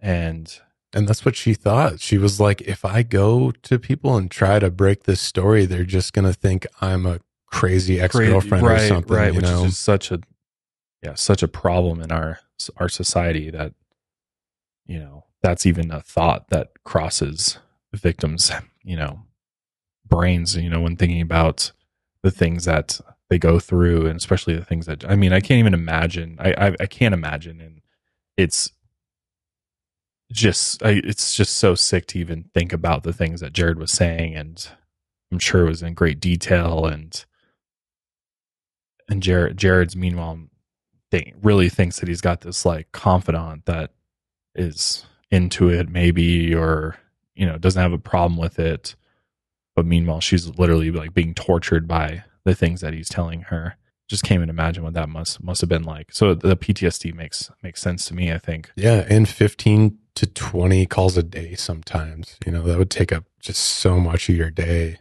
And 0.00 0.60
and 0.94 1.06
that's 1.06 1.24
what 1.24 1.36
she 1.36 1.54
thought 1.54 2.00
she 2.00 2.18
was 2.18 2.40
like 2.40 2.60
if 2.62 2.84
i 2.84 3.02
go 3.02 3.50
to 3.62 3.78
people 3.78 4.16
and 4.16 4.30
try 4.30 4.58
to 4.58 4.70
break 4.70 5.04
this 5.04 5.20
story 5.20 5.66
they're 5.66 5.84
just 5.84 6.12
gonna 6.12 6.32
think 6.32 6.66
i'm 6.80 7.04
a 7.04 7.20
crazy 7.46 8.00
ex-girlfriend 8.00 8.64
right, 8.64 8.82
or 8.82 8.88
something 8.88 9.16
right, 9.16 9.32
you 9.32 9.36
which 9.40 9.44
know 9.44 9.64
is 9.64 9.72
just 9.72 9.82
such 9.82 10.10
a 10.10 10.20
yeah, 11.02 11.14
such 11.14 11.42
a 11.42 11.48
problem 11.48 12.00
in 12.00 12.10
our 12.10 12.40
our 12.76 12.88
society 12.88 13.50
that 13.50 13.72
you 14.86 14.98
know 14.98 15.24
that's 15.42 15.66
even 15.66 15.90
a 15.90 16.00
thought 16.00 16.48
that 16.48 16.70
crosses 16.84 17.58
victims, 17.94 18.50
you 18.82 18.96
know, 18.96 19.20
brains, 20.04 20.56
you 20.56 20.68
know, 20.68 20.80
when 20.80 20.96
thinking 20.96 21.20
about 21.20 21.70
the 22.22 22.30
things 22.30 22.64
that 22.64 23.00
they 23.30 23.38
go 23.38 23.60
through 23.60 24.06
and 24.06 24.16
especially 24.16 24.54
the 24.54 24.64
things 24.64 24.86
that 24.86 25.08
I 25.08 25.14
mean, 25.14 25.32
I 25.32 25.40
can't 25.40 25.60
even 25.60 25.74
imagine. 25.74 26.36
I 26.40 26.52
I, 26.52 26.76
I 26.80 26.86
can't 26.86 27.14
imagine 27.14 27.60
and 27.60 27.80
it's 28.36 28.72
just 30.32 30.82
I, 30.82 31.00
it's 31.04 31.34
just 31.34 31.56
so 31.56 31.74
sick 31.74 32.06
to 32.08 32.18
even 32.18 32.44
think 32.54 32.72
about 32.72 33.02
the 33.02 33.12
things 33.12 33.40
that 33.40 33.52
Jared 33.52 33.78
was 33.78 33.90
saying 33.90 34.36
and 34.36 34.68
I'm 35.32 35.38
sure 35.38 35.62
it 35.62 35.70
was 35.70 35.82
in 35.82 35.94
great 35.94 36.20
detail 36.20 36.86
and 36.86 37.24
and 39.08 39.22
Jared 39.22 39.56
Jared's 39.56 39.96
meanwhile 39.96 40.38
think, 41.10 41.34
really 41.42 41.68
thinks 41.68 42.00
that 42.00 42.08
he's 42.08 42.20
got 42.20 42.42
this 42.42 42.66
like 42.66 42.92
confidant 42.92 43.64
that 43.64 43.92
is 44.54 45.06
into 45.30 45.68
it 45.68 45.88
maybe 45.88 46.54
or 46.54 46.96
you 47.34 47.46
know 47.46 47.56
doesn't 47.56 47.80
have 47.80 47.92
a 47.92 47.98
problem 47.98 48.36
with 48.36 48.58
it 48.58 48.96
but 49.74 49.86
meanwhile 49.86 50.20
she's 50.20 50.58
literally 50.58 50.90
like 50.90 51.14
being 51.14 51.34
tortured 51.34 51.88
by 51.88 52.24
the 52.44 52.54
things 52.54 52.80
that 52.80 52.94
he's 52.94 53.08
telling 53.08 53.42
her. 53.42 53.76
Just 54.08 54.24
can't 54.24 54.38
even 54.38 54.48
imagine 54.48 54.82
what 54.82 54.94
that 54.94 55.08
must 55.08 55.42
must 55.42 55.60
have 55.60 55.68
been 55.68 55.84
like. 55.84 56.12
So 56.12 56.34
the 56.34 56.56
ptsd 56.56 57.14
makes 57.14 57.50
makes 57.62 57.80
sense 57.80 58.06
to 58.06 58.14
me 58.14 58.32
i 58.32 58.38
think. 58.38 58.70
Yeah, 58.74 59.06
and 59.08 59.28
15 59.28 59.98
to 60.18 60.26
20 60.26 60.86
calls 60.86 61.16
a 61.16 61.22
day 61.22 61.54
sometimes. 61.54 62.36
You 62.46 62.52
know, 62.52 62.62
that 62.62 62.78
would 62.78 62.90
take 62.90 63.12
up 63.12 63.24
just 63.40 63.60
so 63.62 63.98
much 64.00 64.28
of 64.28 64.36
your 64.36 64.50
day. 64.50 64.98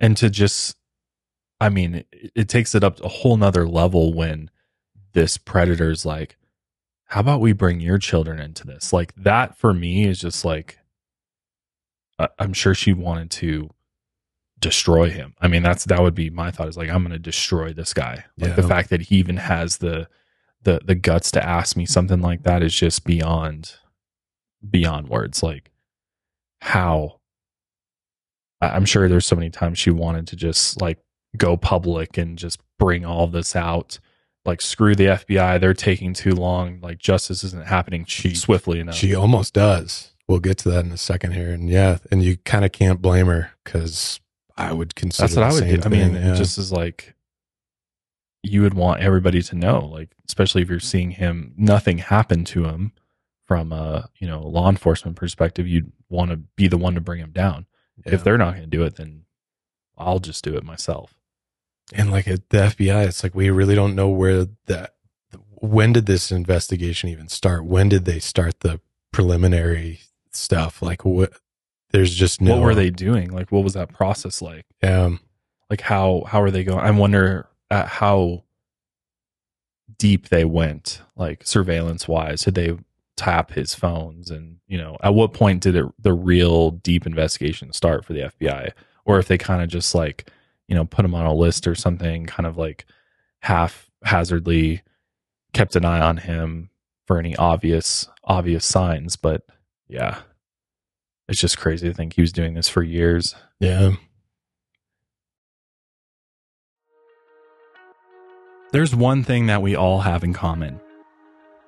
and 0.00 0.16
to 0.18 0.28
just 0.28 0.76
i 1.60 1.68
mean 1.70 1.94
it, 2.12 2.32
it 2.34 2.48
takes 2.50 2.74
it 2.74 2.84
up 2.84 3.00
a 3.02 3.08
whole 3.08 3.36
nother 3.38 3.66
level 3.66 4.12
when 4.12 4.50
this 5.14 5.38
predator's 5.38 6.04
like 6.04 6.36
how 7.06 7.20
about 7.20 7.40
we 7.40 7.52
bring 7.54 7.80
your 7.80 7.96
children 7.98 8.38
into 8.38 8.66
this 8.66 8.92
like 8.92 9.14
that 9.14 9.56
for 9.56 9.72
me 9.72 10.04
is 10.06 10.20
just 10.20 10.44
like 10.44 10.78
I- 12.18 12.28
i'm 12.38 12.52
sure 12.52 12.74
she 12.74 12.92
wanted 12.92 13.30
to 13.42 13.70
destroy 14.58 15.08
him 15.08 15.34
i 15.40 15.48
mean 15.48 15.62
that's 15.62 15.84
that 15.86 16.02
would 16.02 16.14
be 16.14 16.28
my 16.28 16.50
thought 16.50 16.68
is 16.68 16.76
like 16.76 16.90
i'm 16.90 17.02
gonna 17.02 17.18
destroy 17.18 17.72
this 17.72 17.94
guy 17.94 18.24
like 18.38 18.50
Yeah. 18.50 18.54
the 18.56 18.62
fact 18.68 18.90
that 18.90 19.02
he 19.02 19.16
even 19.16 19.36
has 19.38 19.78
the 19.78 20.08
the 20.62 20.80
the 20.84 20.94
guts 20.94 21.30
to 21.32 21.42
ask 21.46 21.76
me 21.76 21.86
something 21.86 22.20
like 22.20 22.42
that 22.42 22.62
is 22.62 22.74
just 22.74 23.04
beyond 23.04 23.76
beyond 24.68 25.08
words 25.08 25.42
like 25.42 25.70
how 26.60 27.20
I'm 28.60 28.84
sure 28.84 29.08
there's 29.08 29.26
so 29.26 29.36
many 29.36 29.50
times 29.50 29.78
she 29.78 29.90
wanted 29.90 30.26
to 30.28 30.36
just 30.36 30.80
like 30.80 30.98
go 31.36 31.56
public 31.56 32.16
and 32.16 32.38
just 32.38 32.60
bring 32.78 33.04
all 33.04 33.26
this 33.26 33.54
out. 33.54 33.98
Like 34.44 34.62
screw 34.62 34.94
the 34.94 35.06
FBI, 35.06 35.60
they're 35.60 35.74
taking 35.74 36.14
too 36.14 36.32
long. 36.32 36.80
Like 36.80 36.98
justice 36.98 37.42
isn't 37.44 37.66
happening 37.66 38.04
She- 38.04 38.34
swiftly 38.34 38.80
enough. 38.80 38.94
She 38.94 39.14
almost 39.14 39.54
does. 39.54 40.12
We'll 40.28 40.40
get 40.40 40.58
to 40.58 40.70
that 40.70 40.84
in 40.84 40.90
a 40.90 40.96
second 40.96 41.32
here. 41.32 41.52
And 41.52 41.68
yeah, 41.68 41.98
and 42.10 42.22
you 42.22 42.36
kind 42.38 42.64
of 42.64 42.72
can't 42.72 43.00
blame 43.00 43.26
her 43.26 43.52
because 43.64 44.18
I 44.56 44.72
would 44.72 44.94
consider 44.94 45.28
That's 45.28 45.36
what 45.36 45.44
I 45.44 45.52
would 45.52 45.82
do. 45.82 45.86
I 45.86 45.88
mean, 45.88 46.14
thing, 46.14 46.16
it 46.16 46.26
yeah. 46.26 46.34
just 46.34 46.58
is 46.58 46.72
like 46.72 47.14
you 48.42 48.62
would 48.62 48.74
want 48.74 49.02
everybody 49.02 49.42
to 49.42 49.54
know, 49.56 49.86
like 49.86 50.10
especially 50.26 50.62
if 50.62 50.70
you're 50.70 50.80
seeing 50.80 51.12
him, 51.12 51.52
nothing 51.56 51.98
happened 51.98 52.46
to 52.48 52.64
him 52.64 52.92
from 53.46 53.72
a 53.72 54.08
you 54.18 54.26
know 54.26 54.42
law 54.42 54.68
enforcement 54.68 55.16
perspective. 55.16 55.66
You'd 55.66 55.92
want 56.08 56.30
to 56.30 56.36
be 56.36 56.68
the 56.68 56.78
one 56.78 56.94
to 56.94 57.00
bring 57.00 57.20
them 57.20 57.32
down. 57.32 57.66
Yeah. 58.04 58.14
If 58.14 58.24
they're 58.24 58.38
not 58.38 58.52
going 58.52 58.70
to 58.70 58.76
do 58.76 58.82
it, 58.82 58.96
then 58.96 59.22
I'll 59.96 60.18
just 60.18 60.44
do 60.44 60.56
it 60.56 60.64
myself. 60.64 61.14
and 61.92 62.10
like 62.10 62.28
at 62.28 62.50
the 62.50 62.58
FBI, 62.58 63.06
it's 63.06 63.22
like 63.22 63.34
we 63.34 63.50
really 63.50 63.74
don't 63.74 63.94
know 63.94 64.08
where 64.08 64.46
that. 64.66 64.94
When 65.58 65.92
did 65.92 66.06
this 66.06 66.30
investigation 66.30 67.08
even 67.08 67.28
start? 67.28 67.64
When 67.64 67.88
did 67.88 68.04
they 68.04 68.18
start 68.18 68.60
the 68.60 68.80
preliminary 69.10 70.00
stuff? 70.30 70.82
Like 70.82 71.04
what? 71.04 71.32
There's 71.92 72.14
just 72.14 72.40
no. 72.40 72.56
What 72.56 72.62
were 72.62 72.74
they 72.74 72.90
doing? 72.90 73.30
Like, 73.30 73.50
what 73.50 73.64
was 73.64 73.72
that 73.72 73.92
process 73.92 74.42
like? 74.42 74.66
Um, 74.82 75.20
like 75.70 75.80
how 75.80 76.24
how 76.26 76.40
are 76.42 76.50
they 76.50 76.64
going 76.64 76.80
i 76.80 76.90
wonder 76.90 77.48
at 77.70 77.88
how 77.88 78.44
deep 79.98 80.28
they 80.28 80.44
went 80.44 81.00
like 81.16 81.46
surveillance 81.46 82.06
wise 82.06 82.42
did 82.42 82.54
they 82.54 82.76
tap 83.16 83.50
his 83.52 83.74
phones 83.74 84.30
and 84.30 84.58
you 84.66 84.76
know 84.76 84.96
at 85.02 85.14
what 85.14 85.32
point 85.32 85.62
did 85.62 85.74
it 85.74 85.86
the 85.98 86.12
real 86.12 86.70
deep 86.70 87.06
investigation 87.06 87.72
start 87.72 88.04
for 88.04 88.12
the 88.12 88.30
fbi 88.40 88.70
or 89.04 89.18
if 89.18 89.26
they 89.28 89.38
kind 89.38 89.62
of 89.62 89.68
just 89.68 89.94
like 89.94 90.30
you 90.68 90.74
know 90.74 90.84
put 90.84 91.04
him 91.04 91.14
on 91.14 91.24
a 91.24 91.34
list 91.34 91.66
or 91.66 91.74
something 91.74 92.26
kind 92.26 92.46
of 92.46 92.58
like 92.58 92.84
half 93.40 93.90
hazardly 94.04 94.82
kept 95.54 95.76
an 95.76 95.84
eye 95.84 96.00
on 96.00 96.18
him 96.18 96.68
for 97.06 97.18
any 97.18 97.34
obvious 97.36 98.08
obvious 98.24 98.64
signs 98.64 99.16
but 99.16 99.42
yeah. 99.88 100.18
It's 101.28 101.40
just 101.40 101.58
crazy 101.58 101.88
to 101.88 101.94
think 101.94 102.14
he 102.14 102.20
was 102.20 102.32
doing 102.32 102.54
this 102.54 102.68
for 102.68 102.82
years. 102.82 103.34
Yeah. 103.58 103.92
There's 108.72 108.94
one 108.94 109.24
thing 109.24 109.46
that 109.46 109.62
we 109.62 109.74
all 109.74 110.00
have 110.00 110.22
in 110.22 110.32
common, 110.32 110.80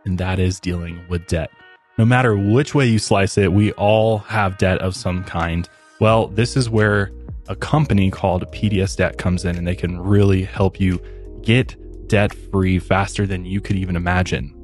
and 0.05 0.19
that 0.19 0.39
is 0.39 0.61
dealing 0.61 1.01
with 1.09 1.27
debt. 1.27 1.51
No 1.99 2.05
matter 2.05 2.37
which 2.37 2.75
way 2.75 2.87
you 2.87 2.99
slice 2.99 3.37
it, 3.37 3.53
we 3.53 3.73
all 3.73 4.19
have 4.19 4.59
debt 4.59 4.81
of 4.81 4.95
some 4.95 5.25
kind. 5.25 5.69
Well, 6.01 6.29
this 6.29 6.57
is 6.57 6.71
where 6.71 7.11
a 7.49 7.57
company 7.57 8.11
called 8.11 8.51
PDS 8.53 8.97
Debt 8.97 9.19
comes 9.19 9.45
in 9.45 9.57
and 9.57 9.67
they 9.67 9.75
can 9.75 9.99
really 10.01 10.45
help 10.45 10.79
you 10.81 11.01
get 11.43 11.77
debt 12.09 12.33
free 12.53 12.79
faster 12.79 13.27
than 13.27 13.45
you 13.45 13.61
could 13.61 13.77
even 13.77 13.97
imagine. 13.97 14.55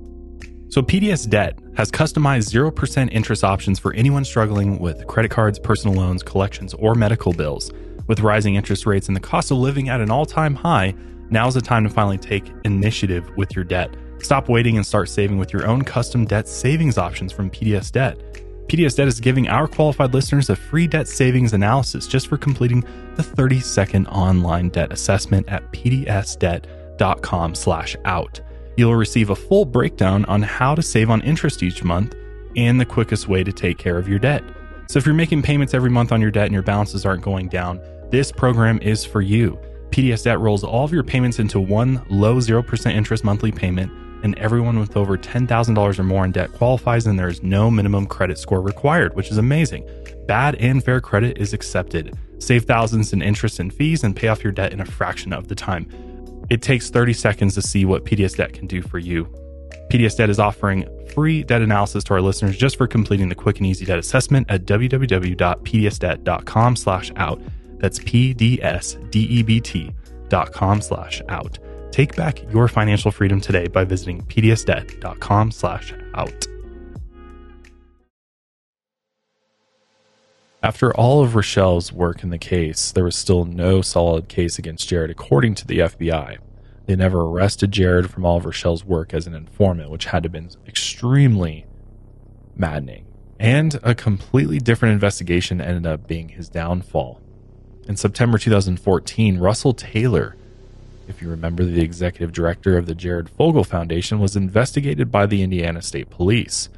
So, 0.71 0.83
PDS 0.83 1.29
Debt 1.29 1.59
has 1.77 1.91
customized 1.91 2.53
0% 2.53 3.13
interest 3.13 3.45
options 3.45 3.79
for 3.79 3.93
anyone 3.95 4.25
struggling 4.25 4.79
with 4.79 5.07
credit 5.07 5.31
cards, 5.31 5.59
personal 5.59 5.97
loans, 5.97 6.23
collections, 6.23 6.75
or 6.75 6.95
medical 6.95 7.33
bills. 7.33 7.71
With 8.07 8.21
rising 8.21 8.57
interest 8.57 8.85
rates 8.85 9.09
and 9.09 9.17
the 9.17 9.21
cost 9.21 9.51
of 9.51 9.59
living 9.59 9.89
at 9.89 10.01
an 10.01 10.11
all 10.11 10.27
time 10.27 10.55
high, 10.55 10.95
now's 11.31 11.55
the 11.55 11.61
time 11.61 11.85
to 11.85 11.91
finally 11.91 12.19
take 12.19 12.53
initiative 12.65 13.31
with 13.37 13.55
your 13.57 13.65
debt. 13.65 13.95
Stop 14.25 14.49
waiting 14.49 14.79
and 14.79 14.87
start 14.87 15.11
saving 15.11 15.37
with 15.37 15.53
your 15.53 15.67
own 15.67 15.85
custom 15.85 16.25
debt 16.25 16.49
savings 16.49 16.97
options 16.97 17.31
from 17.31 17.51
PDS 17.51 17.93
Debt. 17.93 18.19
PDS 18.69 18.97
Debt 18.97 19.07
is 19.07 19.21
giving 19.21 19.49
our 19.49 19.69
qualified 19.69 20.15
listeners 20.15 20.49
a 20.49 20.57
free 20.57 20.87
debt 20.87 21.07
savings 21.07 21.53
analysis 21.53 22.07
just 22.07 22.29
for 22.29 22.39
completing 22.39 22.81
the 23.17 23.23
30-second 23.23 24.07
online 24.07 24.71
debt 24.71 24.91
assessment 24.91 25.47
at 25.51 25.71
pdsdebt.com 25.75 27.55
slash 27.55 27.97
out. 28.07 28.41
You'll 28.79 28.95
receive 28.95 29.29
a 29.29 29.37
full 29.37 29.67
breakdown 29.67 30.25
on 30.25 30.41
how 30.41 30.75
to 30.75 30.81
save 30.81 31.11
on 31.11 31.21
interest 31.21 31.63
each 31.63 31.85
month 31.85 32.15
and 32.57 32.81
the 32.81 32.87
quickest 32.87 33.29
way 33.29 33.45
to 33.45 33.53
take 33.53 33.77
care 33.77 33.99
of 33.99 34.09
your 34.09 34.19
debt. 34.19 34.43
So 34.89 34.99
if 34.99 35.05
you're 35.05 35.15
making 35.15 35.43
payments 35.43 35.75
every 35.75 35.91
month 35.91 36.13
on 36.13 36.23
your 36.23 36.31
debt 36.31 36.47
and 36.47 36.55
your 36.55 36.63
balances 36.63 37.05
aren't 37.05 37.23
going 37.23 37.49
down, 37.49 37.79
this 38.11 38.33
program 38.33 38.79
is 38.81 39.05
for 39.05 39.21
you. 39.21 39.59
PDS 39.91 40.25
Debt 40.25 40.41
rolls 40.41 40.65
all 40.65 40.87
of 40.87 40.95
your 40.95 41.05
payments 41.05 41.39
into 41.39 41.61
one 41.61 42.03
low 42.09 42.37
0% 42.37 42.91
interest 42.91 43.23
monthly 43.23 43.53
payment, 43.53 43.93
and 44.25 44.37
everyone 44.39 44.81
with 44.81 44.97
over 44.97 45.17
$10,000 45.17 45.99
or 45.99 46.03
more 46.03 46.25
in 46.25 46.33
debt 46.33 46.53
qualifies, 46.53 47.07
and 47.07 47.17
there 47.19 47.29
is 47.29 47.43
no 47.43 47.71
minimum 47.71 48.07
credit 48.07 48.39
score 48.39 48.63
required, 48.63 49.15
which 49.15 49.31
is 49.31 49.39
amazing. 49.39 49.89
Bad 50.27 50.57
and 50.57 50.83
fair 50.83 51.01
credit 51.01 51.39
is 51.39 51.53
accepted. 51.53 52.19
Save 52.39 52.65
thousands 52.65 53.13
in 53.13 53.23
interest 53.23 53.61
and 53.61 53.73
fees 53.73 54.03
and 54.03 54.17
pay 54.17 54.27
off 54.29 54.43
your 54.43 54.53
debt 54.53 54.73
in 54.73 54.81
a 54.81 54.87
fraction 54.87 55.35
of 55.35 55.49
the 55.49 55.55
time. 55.55 55.87
It 56.51 56.63
takes 56.63 56.91
30 56.91 57.13
seconds 57.13 57.55
to 57.55 57.63
see 57.63 57.85
what 57.85 58.05
PDS 58.05 58.37
Debt 58.37 58.55
can 58.55 58.67
do 58.67 58.83
for 58.83 58.99
you. 58.99 59.27
PDS 59.91 60.17
Debt 60.17 60.31
is 60.31 60.39
offering 60.39 60.87
free 61.15 61.43
debt 61.43 61.63
analysis 61.63 62.05
to 62.05 62.15
our 62.15 62.21
listeners 62.21 62.57
just 62.57 62.77
for 62.77 62.87
completing 62.87 63.29
the 63.29 63.35
quick 63.35 63.57
and 63.59 63.67
easy 63.67 63.85
debt 63.85 63.99
assessment 63.99 64.47
at 64.51 64.65
www.pdsdebt.com 64.65 66.77
slash 66.77 67.11
out. 67.17 67.43
That's 67.79 67.99
P-D-S-D-E-B-T 67.99 69.91
dot 70.29 70.53
com 70.53 70.81
slash 70.81 71.21
out. 71.29 71.59
Take 71.95 72.17
back 72.17 72.43
your 72.53 72.67
financial 72.67 73.13
freedom 73.13 73.41
today 73.41 73.69
by 73.69 73.85
visiting 73.85 74.21
pdsdebt.com 74.23 75.53
slash 75.53 75.95
out. 76.15 76.49
After 80.61 80.93
all 80.93 81.23
of 81.23 81.37
Rochelle's 81.37 81.93
work 81.93 82.25
in 82.25 82.31
the 82.31 82.39
case, 82.39 82.91
there 82.91 83.05
was 83.05 83.15
still 83.15 83.45
no 83.45 83.81
solid 83.81 84.27
case 84.27 84.59
against 84.59 84.89
Jared, 84.89 85.13
according 85.13 85.55
to 85.55 85.69
the 85.69 85.79
FBI. 85.79 86.39
They 86.87 86.97
never 86.97 87.21
arrested 87.21 87.71
Jared 87.71 88.11
from 88.11 88.27
all 88.27 88.39
of 88.39 88.45
Rochelle's 88.45 88.85
work 88.85 89.15
as 89.15 89.29
an 89.29 89.35
informant, 89.35 89.89
which 89.89 90.07
had 90.07 90.25
to 90.25 90.27
have 90.27 90.33
been 90.33 90.51
extremely 90.67 91.65
maddening. 92.57 93.07
And 93.39 93.79
a 93.85 93.95
completely 93.95 94.59
different 94.59 94.95
investigation 94.95 95.61
ended 95.61 95.87
up 95.87 96.09
being 96.09 96.31
his 96.31 96.49
downfall. 96.49 97.21
In 97.87 97.97
September 97.97 98.37
2014, 98.37 99.39
Russell 99.39 99.75
Taylor, 99.75 100.35
if 101.09 101.21
you 101.21 101.29
remember 101.29 101.65
the 101.65 101.83
executive 101.83 102.33
director 102.33 102.77
of 102.77 102.87
the 102.87 102.95
Jared 102.95 103.29
Fogle 103.29 103.65
Foundation, 103.65 104.19
was 104.19 104.37
investigated 104.37 105.11
by 105.11 105.27
the 105.27 105.43
Indiana 105.43 105.83
State 105.83 106.11
Police. 106.11 106.69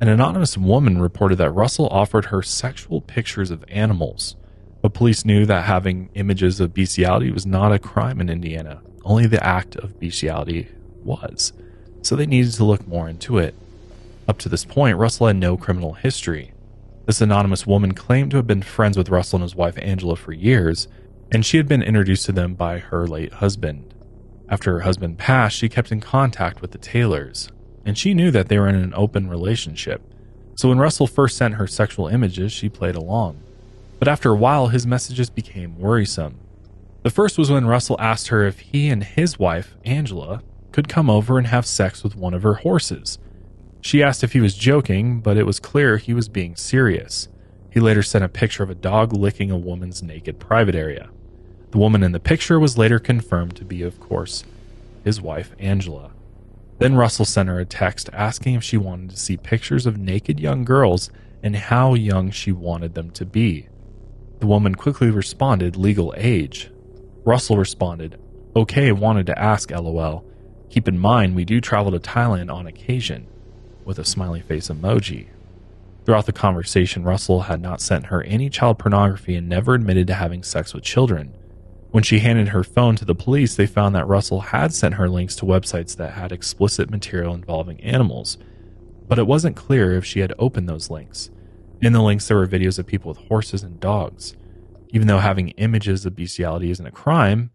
An 0.00 0.08
anonymous 0.08 0.58
woman 0.58 1.00
reported 1.00 1.36
that 1.36 1.50
Russell 1.50 1.88
offered 1.88 2.26
her 2.26 2.42
sexual 2.42 3.00
pictures 3.00 3.50
of 3.50 3.64
animals. 3.68 4.36
But 4.82 4.92
police 4.92 5.24
knew 5.24 5.46
that 5.46 5.64
having 5.64 6.10
images 6.14 6.60
of 6.60 6.74
bestiality 6.74 7.30
was 7.30 7.46
not 7.46 7.72
a 7.72 7.78
crime 7.78 8.20
in 8.20 8.28
Indiana. 8.28 8.82
Only 9.04 9.26
the 9.26 9.42
act 9.42 9.76
of 9.76 9.98
bestiality 9.98 10.68
was. 11.02 11.52
So 12.02 12.16
they 12.16 12.26
needed 12.26 12.52
to 12.52 12.64
look 12.64 12.86
more 12.86 13.08
into 13.08 13.38
it. 13.38 13.54
Up 14.28 14.38
to 14.38 14.48
this 14.48 14.64
point, 14.64 14.98
Russell 14.98 15.28
had 15.28 15.36
no 15.36 15.56
criminal 15.56 15.94
history. 15.94 16.52
This 17.06 17.20
anonymous 17.20 17.66
woman 17.66 17.92
claimed 17.92 18.30
to 18.32 18.38
have 18.38 18.46
been 18.46 18.62
friends 18.62 18.96
with 18.96 19.10
Russell 19.10 19.36
and 19.36 19.42
his 19.42 19.54
wife 19.54 19.78
Angela 19.78 20.16
for 20.16 20.32
years, 20.32 20.88
and 21.30 21.44
she 21.44 21.56
had 21.56 21.68
been 21.68 21.82
introduced 21.82 22.26
to 22.26 22.32
them 22.32 22.54
by 22.54 22.78
her 22.78 23.06
late 23.06 23.34
husband. 23.34 23.92
After 24.48 24.72
her 24.72 24.80
husband 24.80 25.18
passed, 25.18 25.56
she 25.56 25.68
kept 25.68 25.90
in 25.90 26.00
contact 26.00 26.60
with 26.60 26.72
the 26.72 26.78
Taylors, 26.78 27.48
and 27.84 27.96
she 27.96 28.14
knew 28.14 28.30
that 28.30 28.48
they 28.48 28.58
were 28.58 28.68
in 28.68 28.74
an 28.74 28.94
open 28.94 29.28
relationship. 29.28 30.02
So 30.56 30.68
when 30.68 30.78
Russell 30.78 31.06
first 31.06 31.36
sent 31.36 31.54
her 31.54 31.66
sexual 31.66 32.08
images, 32.08 32.52
she 32.52 32.68
played 32.68 32.94
along. 32.94 33.40
But 33.98 34.08
after 34.08 34.30
a 34.30 34.36
while, 34.36 34.68
his 34.68 34.86
messages 34.86 35.30
became 35.30 35.78
worrisome. 35.78 36.38
The 37.02 37.10
first 37.10 37.36
was 37.38 37.50
when 37.50 37.66
Russell 37.66 38.00
asked 38.00 38.28
her 38.28 38.46
if 38.46 38.60
he 38.60 38.88
and 38.88 39.02
his 39.02 39.38
wife, 39.38 39.76
Angela, 39.84 40.42
could 40.72 40.88
come 40.88 41.10
over 41.10 41.38
and 41.38 41.46
have 41.46 41.66
sex 41.66 42.02
with 42.02 42.16
one 42.16 42.34
of 42.34 42.42
her 42.42 42.54
horses. 42.54 43.18
She 43.80 44.02
asked 44.02 44.24
if 44.24 44.32
he 44.32 44.40
was 44.40 44.56
joking, 44.56 45.20
but 45.20 45.36
it 45.36 45.46
was 45.46 45.60
clear 45.60 45.96
he 45.98 46.14
was 46.14 46.28
being 46.28 46.56
serious. 46.56 47.28
He 47.74 47.80
later 47.80 48.04
sent 48.04 48.22
a 48.22 48.28
picture 48.28 48.62
of 48.62 48.70
a 48.70 48.76
dog 48.76 49.12
licking 49.12 49.50
a 49.50 49.58
woman's 49.58 50.00
naked 50.00 50.38
private 50.38 50.76
area. 50.76 51.10
The 51.72 51.78
woman 51.78 52.04
in 52.04 52.12
the 52.12 52.20
picture 52.20 52.60
was 52.60 52.78
later 52.78 53.00
confirmed 53.00 53.56
to 53.56 53.64
be, 53.64 53.82
of 53.82 53.98
course, 53.98 54.44
his 55.02 55.20
wife, 55.20 55.56
Angela. 55.58 56.12
Then 56.78 56.94
Russell 56.94 57.24
sent 57.24 57.48
her 57.48 57.58
a 57.58 57.64
text 57.64 58.08
asking 58.12 58.54
if 58.54 58.62
she 58.62 58.76
wanted 58.76 59.10
to 59.10 59.16
see 59.16 59.36
pictures 59.36 59.86
of 59.86 59.98
naked 59.98 60.38
young 60.38 60.64
girls 60.64 61.10
and 61.42 61.56
how 61.56 61.94
young 61.94 62.30
she 62.30 62.52
wanted 62.52 62.94
them 62.94 63.10
to 63.10 63.26
be. 63.26 63.66
The 64.38 64.46
woman 64.46 64.76
quickly 64.76 65.10
responded, 65.10 65.74
legal 65.74 66.14
age. 66.16 66.70
Russell 67.24 67.56
responded, 67.56 68.20
okay, 68.54 68.92
wanted 68.92 69.26
to 69.26 69.38
ask, 69.38 69.72
lol. 69.72 70.24
Keep 70.70 70.86
in 70.86 70.98
mind, 71.00 71.34
we 71.34 71.44
do 71.44 71.60
travel 71.60 71.90
to 71.90 71.98
Thailand 71.98 72.54
on 72.54 72.68
occasion, 72.68 73.26
with 73.84 73.98
a 73.98 74.04
smiley 74.04 74.42
face 74.42 74.68
emoji. 74.68 75.26
Throughout 76.04 76.26
the 76.26 76.32
conversation, 76.32 77.02
Russell 77.02 77.42
had 77.42 77.62
not 77.62 77.80
sent 77.80 78.06
her 78.06 78.22
any 78.24 78.50
child 78.50 78.78
pornography 78.78 79.36
and 79.36 79.48
never 79.48 79.74
admitted 79.74 80.06
to 80.08 80.14
having 80.14 80.42
sex 80.42 80.74
with 80.74 80.84
children. 80.84 81.34
When 81.92 82.02
she 82.02 82.18
handed 82.18 82.48
her 82.48 82.62
phone 82.62 82.96
to 82.96 83.04
the 83.04 83.14
police, 83.14 83.54
they 83.54 83.66
found 83.66 83.94
that 83.94 84.06
Russell 84.06 84.40
had 84.40 84.74
sent 84.74 84.94
her 84.94 85.08
links 85.08 85.34
to 85.36 85.46
websites 85.46 85.96
that 85.96 86.12
had 86.12 86.32
explicit 86.32 86.90
material 86.90 87.34
involving 87.34 87.80
animals, 87.80 88.36
but 89.08 89.18
it 89.18 89.26
wasn't 89.26 89.56
clear 89.56 89.92
if 89.92 90.04
she 90.04 90.20
had 90.20 90.34
opened 90.38 90.68
those 90.68 90.90
links. 90.90 91.30
In 91.80 91.92
the 91.92 92.02
links, 92.02 92.28
there 92.28 92.36
were 92.36 92.46
videos 92.46 92.78
of 92.78 92.86
people 92.86 93.10
with 93.10 93.28
horses 93.28 93.62
and 93.62 93.80
dogs. 93.80 94.34
Even 94.90 95.06
though 95.06 95.18
having 95.18 95.50
images 95.50 96.04
of 96.04 96.16
bestiality 96.16 96.70
isn't 96.70 96.86
a 96.86 96.90
crime, 96.90 97.50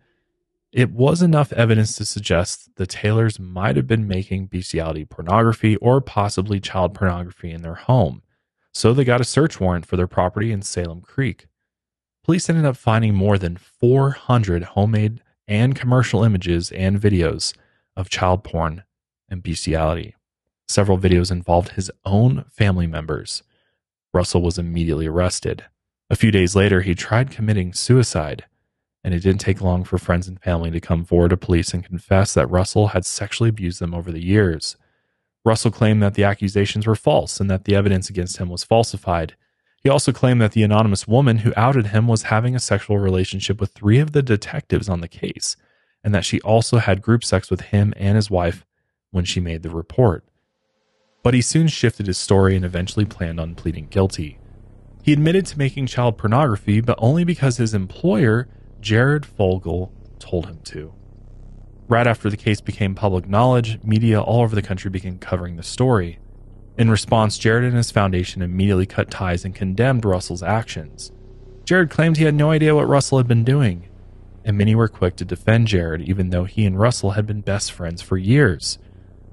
it 0.71 0.91
was 0.91 1.21
enough 1.21 1.51
evidence 1.53 1.95
to 1.95 2.05
suggest 2.05 2.75
the 2.75 2.85
Taylors 2.87 3.39
might 3.39 3.75
have 3.75 3.87
been 3.87 4.07
making 4.07 4.47
bestiality 4.47 5.05
pornography 5.05 5.75
or 5.77 6.01
possibly 6.01 6.59
child 6.59 6.93
pornography 6.93 7.51
in 7.51 7.61
their 7.61 7.75
home, 7.75 8.21
so 8.73 8.93
they 8.93 9.03
got 9.03 9.21
a 9.21 9.25
search 9.25 9.59
warrant 9.59 9.85
for 9.85 9.97
their 9.97 10.07
property 10.07 10.51
in 10.51 10.61
Salem 10.61 11.01
Creek. 11.01 11.47
Police 12.23 12.49
ended 12.49 12.65
up 12.65 12.77
finding 12.77 13.15
more 13.15 13.37
than 13.37 13.57
400 13.57 14.63
homemade 14.63 15.21
and 15.47 15.75
commercial 15.75 16.23
images 16.23 16.71
and 16.71 17.01
videos 17.01 17.53
of 17.95 18.09
child 18.09 18.43
porn 18.43 18.83
and 19.29 19.41
bestiality. 19.41 20.15
Several 20.67 20.97
videos 20.97 21.31
involved 21.31 21.69
his 21.69 21.89
own 22.05 22.45
family 22.51 22.85
members. 22.85 23.41
Russell 24.13 24.41
was 24.41 24.59
immediately 24.59 25.07
arrested. 25.07 25.65
A 26.09 26.15
few 26.15 26.31
days 26.31 26.55
later, 26.55 26.81
he 26.81 26.93
tried 26.93 27.31
committing 27.31 27.73
suicide 27.73 28.45
and 29.03 29.13
it 29.13 29.21
didn't 29.21 29.41
take 29.41 29.61
long 29.61 29.83
for 29.83 29.97
friends 29.97 30.27
and 30.27 30.39
family 30.41 30.71
to 30.71 30.79
come 30.79 31.05
forward 31.05 31.29
to 31.29 31.37
police 31.37 31.73
and 31.73 31.85
confess 31.85 32.33
that 32.33 32.49
Russell 32.49 32.87
had 32.87 33.05
sexually 33.05 33.49
abused 33.49 33.79
them 33.79 33.93
over 33.93 34.11
the 34.11 34.23
years. 34.23 34.75
Russell 35.49 35.71
claimed 35.71 36.03
that 36.03 36.13
the 36.13 36.23
accusations 36.23 36.85
were 36.85 36.93
false 36.93 37.39
and 37.39 37.49
that 37.49 37.63
the 37.63 37.73
evidence 37.73 38.07
against 38.07 38.37
him 38.37 38.49
was 38.49 38.63
falsified. 38.63 39.35
He 39.81 39.89
also 39.89 40.11
claimed 40.11 40.39
that 40.43 40.51
the 40.51 40.61
anonymous 40.61 41.07
woman 41.07 41.39
who 41.39 41.53
outed 41.57 41.87
him 41.87 42.07
was 42.07 42.29
having 42.29 42.55
a 42.55 42.59
sexual 42.59 42.99
relationship 42.99 43.59
with 43.59 43.71
three 43.71 43.97
of 43.97 44.11
the 44.11 44.21
detectives 44.21 44.87
on 44.87 45.01
the 45.01 45.07
case, 45.07 45.57
and 46.03 46.13
that 46.13 46.23
she 46.23 46.39
also 46.41 46.77
had 46.77 47.01
group 47.01 47.23
sex 47.23 47.49
with 47.49 47.61
him 47.61 47.95
and 47.97 48.15
his 48.15 48.29
wife 48.29 48.63
when 49.09 49.25
she 49.25 49.39
made 49.39 49.63
the 49.63 49.71
report. 49.71 50.23
But 51.23 51.33
he 51.33 51.41
soon 51.41 51.67
shifted 51.67 52.05
his 52.05 52.19
story 52.19 52.55
and 52.55 52.63
eventually 52.63 53.05
planned 53.05 53.39
on 53.39 53.55
pleading 53.55 53.87
guilty. 53.87 54.37
He 55.01 55.13
admitted 55.13 55.47
to 55.47 55.57
making 55.57 55.87
child 55.87 56.19
pornography, 56.19 56.79
but 56.79 56.99
only 57.01 57.23
because 57.23 57.57
his 57.57 57.73
employer 57.73 58.47
Jared 58.81 59.25
Fogle 59.25 59.91
told 60.19 60.45
him 60.45 60.59
to. 60.65 60.93
Right 61.89 62.05
after 62.05 62.29
the 62.29 62.37
case 62.37 62.61
became 62.61 62.93
public 62.93 63.27
knowledge, 63.27 63.79
media 63.83 64.21
all 64.21 64.43
over 64.43 64.53
the 64.53 64.61
country 64.61 64.91
began 64.91 65.17
covering 65.17 65.55
the 65.55 65.63
story. 65.63 66.19
In 66.77 66.91
response, 66.91 67.39
Jared 67.39 67.63
and 67.63 67.75
his 67.75 67.89
foundation 67.89 68.43
immediately 68.43 68.85
cut 68.85 69.09
ties 69.09 69.43
and 69.43 69.55
condemned 69.55 70.05
Russell's 70.05 70.43
actions. 70.43 71.11
Jared 71.65 71.89
claimed 71.89 72.17
he 72.17 72.25
had 72.25 72.35
no 72.35 72.51
idea 72.51 72.75
what 72.75 72.87
Russell 72.87 73.17
had 73.17 73.27
been 73.27 73.43
doing, 73.43 73.89
and 74.45 74.55
many 74.55 74.75
were 74.75 74.87
quick 74.87 75.15
to 75.15 75.25
defend 75.25 75.65
Jared, 75.67 76.03
even 76.03 76.29
though 76.29 76.43
he 76.43 76.63
and 76.63 76.79
Russell 76.79 77.11
had 77.11 77.25
been 77.25 77.41
best 77.41 77.71
friends 77.71 78.03
for 78.03 78.17
years. 78.17 78.77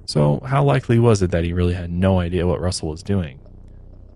So, 0.06 0.40
how 0.46 0.64
likely 0.64 0.98
was 0.98 1.20
it 1.20 1.32
that 1.32 1.44
he 1.44 1.52
really 1.52 1.74
had 1.74 1.92
no 1.92 2.20
idea 2.20 2.46
what 2.46 2.62
Russell 2.62 2.88
was 2.88 3.02
doing? 3.02 3.38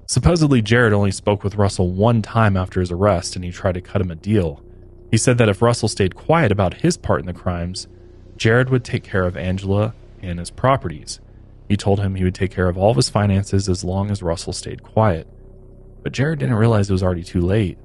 Supposedly, 0.07 0.63
Jared 0.63 0.95
only 0.95 1.11
spoke 1.11 1.45
with 1.45 1.57
Russell 1.57 1.91
one 1.91 2.23
time 2.23 2.57
after 2.57 2.81
his 2.81 2.91
arrest, 2.91 3.37
and 3.37 3.45
he 3.45 3.51
tried 3.51 3.75
to 3.75 3.83
cut 3.83 4.01
him 4.01 4.11
a 4.11 4.17
deal. 4.17 4.63
He 5.11 5.19
said 5.19 5.37
that 5.37 5.51
if 5.51 5.61
Russell 5.61 5.89
stayed 5.89 6.15
quiet 6.15 6.51
about 6.51 6.81
his 6.81 6.97
part 6.97 7.21
in 7.21 7.27
the 7.27 7.35
crimes, 7.35 7.87
Jared 8.41 8.71
would 8.71 8.85
take 8.85 9.05
care 9.05 9.27
of 9.27 9.37
Angela 9.37 9.93
and 10.23 10.39
his 10.39 10.49
properties. 10.49 11.21
He 11.69 11.77
told 11.77 12.01
him 12.01 12.15
he 12.15 12.25
would 12.25 12.35
take 12.35 12.51
care 12.51 12.71
of 12.71 12.79
all 12.79 12.91
of 12.91 12.97
his 12.97 13.11
finances 13.11 13.69
as 13.69 13.85
long 13.85 14.11
as 14.11 14.23
Russell 14.23 14.55
stayed 14.55 14.83
quiet. 14.83 15.29
But 16.03 16.13
Jared 16.13 16.39
didn't 16.39 16.55
realize 16.55 16.89
it 16.89 16.95
was 16.95 17.03
already 17.03 17.23
too 17.23 17.43
late. 17.43 17.77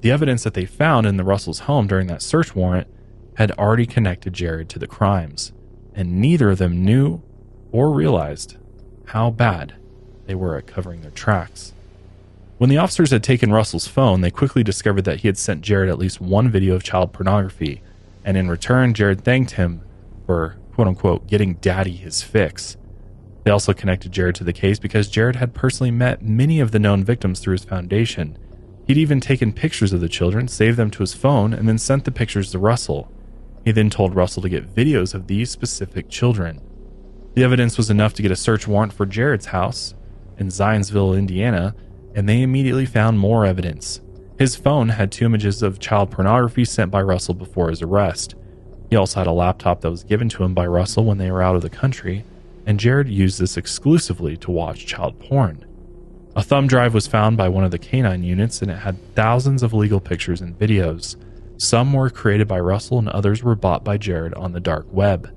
The 0.00 0.10
evidence 0.10 0.42
that 0.42 0.54
they 0.54 0.66
found 0.66 1.06
in 1.06 1.16
the 1.16 1.22
Russell's 1.22 1.60
home 1.60 1.86
during 1.86 2.08
that 2.08 2.22
search 2.22 2.56
warrant 2.56 2.88
had 3.36 3.52
already 3.52 3.86
connected 3.86 4.32
Jared 4.32 4.68
to 4.70 4.80
the 4.80 4.88
crimes, 4.88 5.52
and 5.94 6.20
neither 6.20 6.50
of 6.50 6.58
them 6.58 6.84
knew 6.84 7.22
or 7.70 7.92
realized 7.92 8.56
how 9.06 9.30
bad 9.30 9.74
they 10.26 10.34
were 10.34 10.56
at 10.56 10.66
covering 10.66 11.02
their 11.02 11.12
tracks. 11.12 11.72
When 12.58 12.68
the 12.68 12.78
officers 12.78 13.12
had 13.12 13.22
taken 13.22 13.52
Russell's 13.52 13.86
phone, 13.86 14.22
they 14.22 14.32
quickly 14.32 14.64
discovered 14.64 15.04
that 15.04 15.20
he 15.20 15.28
had 15.28 15.38
sent 15.38 15.62
Jared 15.62 15.88
at 15.88 15.98
least 16.00 16.20
one 16.20 16.50
video 16.50 16.74
of 16.74 16.82
child 16.82 17.12
pornography, 17.12 17.80
and 18.24 18.36
in 18.36 18.50
return, 18.50 18.92
Jared 18.92 19.22
thanked 19.22 19.52
him 19.52 19.82
for, 20.30 20.56
quote 20.74 20.86
unquote, 20.86 21.26
getting 21.26 21.54
daddy 21.54 21.96
his 21.96 22.22
fix. 22.22 22.76
They 23.42 23.50
also 23.50 23.72
connected 23.72 24.12
Jared 24.12 24.36
to 24.36 24.44
the 24.44 24.52
case 24.52 24.78
because 24.78 25.08
Jared 25.08 25.34
had 25.34 25.54
personally 25.54 25.90
met 25.90 26.22
many 26.22 26.60
of 26.60 26.70
the 26.70 26.78
known 26.78 27.02
victims 27.02 27.40
through 27.40 27.54
his 27.54 27.64
foundation. 27.64 28.38
He'd 28.86 28.96
even 28.96 29.20
taken 29.20 29.52
pictures 29.52 29.92
of 29.92 30.00
the 30.00 30.08
children, 30.08 30.46
saved 30.46 30.76
them 30.76 30.88
to 30.92 31.00
his 31.00 31.14
phone, 31.14 31.52
and 31.52 31.66
then 31.66 31.78
sent 31.78 32.04
the 32.04 32.12
pictures 32.12 32.52
to 32.52 32.60
Russell. 32.60 33.10
He 33.64 33.72
then 33.72 33.90
told 33.90 34.14
Russell 34.14 34.42
to 34.42 34.48
get 34.48 34.72
videos 34.72 35.14
of 35.14 35.26
these 35.26 35.50
specific 35.50 36.08
children. 36.08 36.60
The 37.34 37.42
evidence 37.42 37.76
was 37.76 37.90
enough 37.90 38.14
to 38.14 38.22
get 38.22 38.30
a 38.30 38.36
search 38.36 38.68
warrant 38.68 38.92
for 38.92 39.06
Jared's 39.06 39.46
house 39.46 39.96
in 40.38 40.46
Zionsville, 40.46 41.18
Indiana, 41.18 41.74
and 42.14 42.28
they 42.28 42.42
immediately 42.42 42.86
found 42.86 43.18
more 43.18 43.44
evidence. 43.44 44.00
His 44.38 44.54
phone 44.54 44.90
had 44.90 45.10
two 45.10 45.24
images 45.24 45.60
of 45.60 45.80
child 45.80 46.12
pornography 46.12 46.64
sent 46.64 46.92
by 46.92 47.02
Russell 47.02 47.34
before 47.34 47.70
his 47.70 47.82
arrest. 47.82 48.36
He 48.90 48.96
also 48.96 49.20
had 49.20 49.28
a 49.28 49.32
laptop 49.32 49.80
that 49.80 49.90
was 49.90 50.04
given 50.04 50.28
to 50.30 50.42
him 50.42 50.52
by 50.52 50.66
Russell 50.66 51.04
when 51.04 51.18
they 51.18 51.30
were 51.30 51.42
out 51.42 51.56
of 51.56 51.62
the 51.62 51.70
country, 51.70 52.24
and 52.66 52.78
Jared 52.78 53.08
used 53.08 53.40
this 53.40 53.56
exclusively 53.56 54.36
to 54.38 54.50
watch 54.50 54.84
child 54.84 55.18
porn. 55.20 55.64
A 56.36 56.42
thumb 56.42 56.66
drive 56.66 56.92
was 56.92 57.06
found 57.06 57.36
by 57.36 57.48
one 57.48 57.64
of 57.64 57.70
the 57.70 57.78
canine 57.78 58.22
units, 58.22 58.62
and 58.62 58.70
it 58.70 58.78
had 58.78 59.14
thousands 59.14 59.62
of 59.62 59.72
legal 59.72 60.00
pictures 60.00 60.40
and 60.40 60.58
videos. 60.58 61.16
Some 61.56 61.92
were 61.92 62.10
created 62.10 62.48
by 62.48 62.60
Russell, 62.60 62.98
and 62.98 63.08
others 63.08 63.42
were 63.42 63.54
bought 63.54 63.84
by 63.84 63.96
Jared 63.96 64.34
on 64.34 64.52
the 64.52 64.60
dark 64.60 64.86
web. 64.92 65.30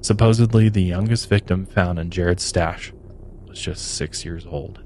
Supposedly, 0.00 0.68
the 0.68 0.82
youngest 0.82 1.28
victim 1.28 1.66
found 1.66 1.98
in 1.98 2.10
Jared's 2.10 2.44
stash 2.44 2.92
was 3.48 3.60
just 3.60 3.96
six 3.96 4.24
years 4.24 4.46
old. 4.46 4.80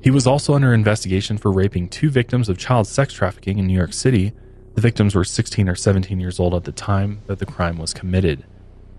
He 0.00 0.10
was 0.10 0.26
also 0.26 0.54
under 0.54 0.72
investigation 0.72 1.36
for 1.36 1.52
raping 1.52 1.88
two 1.88 2.10
victims 2.10 2.48
of 2.48 2.58
child 2.58 2.86
sex 2.86 3.12
trafficking 3.12 3.58
in 3.58 3.66
New 3.66 3.76
York 3.76 3.92
City. 3.92 4.32
The 4.74 4.80
victims 4.80 5.14
were 5.14 5.24
16 5.24 5.68
or 5.68 5.74
17 5.74 6.20
years 6.20 6.38
old 6.38 6.54
at 6.54 6.64
the 6.64 6.72
time 6.72 7.22
that 7.26 7.38
the 7.38 7.46
crime 7.46 7.78
was 7.78 7.92
committed. 7.92 8.44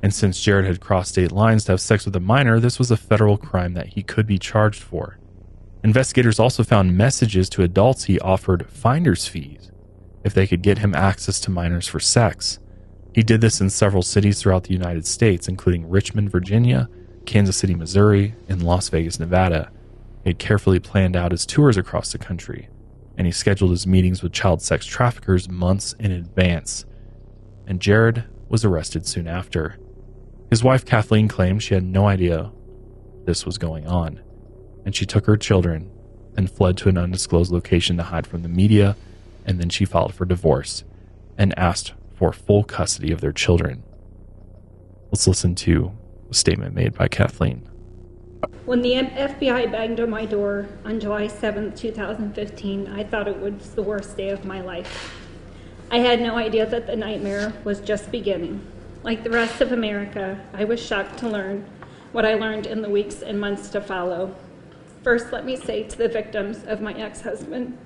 And 0.04 0.14
since 0.14 0.42
Jared 0.42 0.66
had 0.66 0.82
crossed 0.82 1.12
state 1.12 1.32
lines 1.32 1.66
to 1.66 1.74
have 1.74 1.82
sex 1.82 2.06
with 2.06 2.16
a 2.16 2.20
minor, 2.20 2.60
this 2.60 2.80
was 2.80 2.92
a 2.92 2.98
federal 2.98 3.38
crime 3.38 3.74
that 3.74 3.88
he 3.88 4.04
could 4.04 4.28
be 4.28 4.40
charged 4.40 4.82
for. 4.82 5.18
Investigators 5.84 6.40
also 6.40 6.64
found 6.64 6.98
messages 6.98 7.50
to 7.50 7.64
adults 7.64 8.04
he 8.04 8.20
offered 8.20 8.70
finder's 8.70 9.28
fees 9.28 9.72
if 10.24 10.34
they 10.34 10.46
could 10.46 10.62
get 10.62 10.80
him 10.80 10.94
access 10.94 11.40
to 11.40 11.52
minors 11.52 11.88
for 11.88 12.00
sex. 12.00 12.60
He 13.14 13.24
did 13.24 13.42
this 13.42 13.60
in 13.60 13.70
several 13.70 14.04
cities 14.04 14.40
throughout 14.40 14.66
the 14.66 14.74
United 14.74 15.06
States, 15.06 15.48
including 15.48 15.90
Richmond, 15.90 16.32
Virginia, 16.32 16.90
Kansas 17.26 17.58
City, 17.58 17.76
Missouri, 17.76 18.36
and 18.48 18.64
Las 18.64 18.90
Vegas, 18.90 19.20
Nevada. 19.20 19.72
He 20.24 20.30
had 20.30 20.40
carefully 20.40 20.80
planned 20.80 21.16
out 21.16 21.32
his 21.32 21.46
tours 21.46 21.78
across 21.78 22.12
the 22.12 22.18
country, 22.18 22.70
and 23.22 23.28
he 23.28 23.32
scheduled 23.32 23.70
his 23.70 23.86
meetings 23.86 24.24
with 24.24 24.32
child 24.32 24.64
sex 24.64 24.84
traffickers 24.84 25.48
months 25.48 25.94
in 26.00 26.12
advance. 26.12 26.86
And 27.68 27.80
Jared 27.80 28.24
was 28.50 28.66
arrested 28.66 29.06
soon 29.06 29.28
after. 29.28 29.78
His 30.50 30.64
wife 30.64 30.84
Kathleen 30.84 31.28
claimed 31.28 31.62
she 31.62 31.76
had 31.76 31.84
no 31.84 32.08
idea 32.08 32.52
this 33.26 33.46
was 33.46 33.60
going 33.60 33.86
on. 33.86 34.20
And 34.86 34.96
she 34.96 35.06
took 35.06 35.28
her 35.28 35.38
children 35.38 35.92
and 36.36 36.50
fled 36.50 36.78
to 36.78 36.90
an 36.90 36.98
undisclosed 36.98 37.52
location 37.52 37.96
to 37.98 38.04
hide 38.06 38.26
from 38.26 38.42
the 38.42 38.50
media. 38.50 38.98
And 39.46 39.60
then 39.60 39.70
she 39.70 39.86
filed 39.86 40.16
for 40.16 40.26
divorce 40.26 40.84
and 41.38 41.54
asked 41.60 41.94
for 42.16 42.34
full 42.34 42.64
custody 42.64 43.12
of 43.12 43.22
their 43.22 43.32
children. 43.32 43.84
Let's 45.12 45.28
listen 45.28 45.54
to 45.58 45.92
a 46.32 46.34
statement 46.34 46.74
made 46.74 46.96
by 46.96 47.08
Kathleen. 47.08 47.70
When 48.66 48.82
the 48.82 48.94
FBI 48.94 49.72
banged 49.72 50.00
on 50.00 50.10
my 50.10 50.26
door 50.26 50.68
on 50.86 51.00
July 51.00 51.28
7, 51.28 51.76
2015, 51.76 52.88
I 52.88 53.04
thought 53.04 53.28
it 53.28 53.38
was 53.38 53.72
the 53.72 53.84
worst 53.84 54.16
day 54.16 54.30
of 54.30 54.46
my 54.46 54.62
life. 54.62 55.14
I 55.92 56.00
had 56.00 56.22
no 56.22 56.38
idea 56.38 56.66
that 56.66 56.88
the 56.88 56.96
nightmare 56.96 57.54
was 57.64 57.82
just 57.82 58.12
beginning. 58.12 58.66
Like 59.04 59.24
the 59.24 59.30
rest 59.30 59.62
of 59.62 59.72
America, 59.72 60.39
I 60.54 60.64
was 60.64 60.80
shocked 60.80 61.18
to 61.20 61.28
learn 61.28 61.70
what 62.14 62.26
I 62.26 62.36
learned 62.36 62.66
in 62.66 62.82
the 62.82 62.89
weeks 62.89 63.22
and 63.22 63.39
months 63.39 63.68
to 63.70 63.82
follow. 63.82 64.34
First, 65.04 65.34
let 65.34 65.46
me 65.46 65.56
say 65.56 65.84
to 65.84 65.98
the 65.98 66.08
victims 66.08 66.64
of 66.64 66.82
my 66.82 66.94
ex 66.94 67.22
husband, 67.22 67.78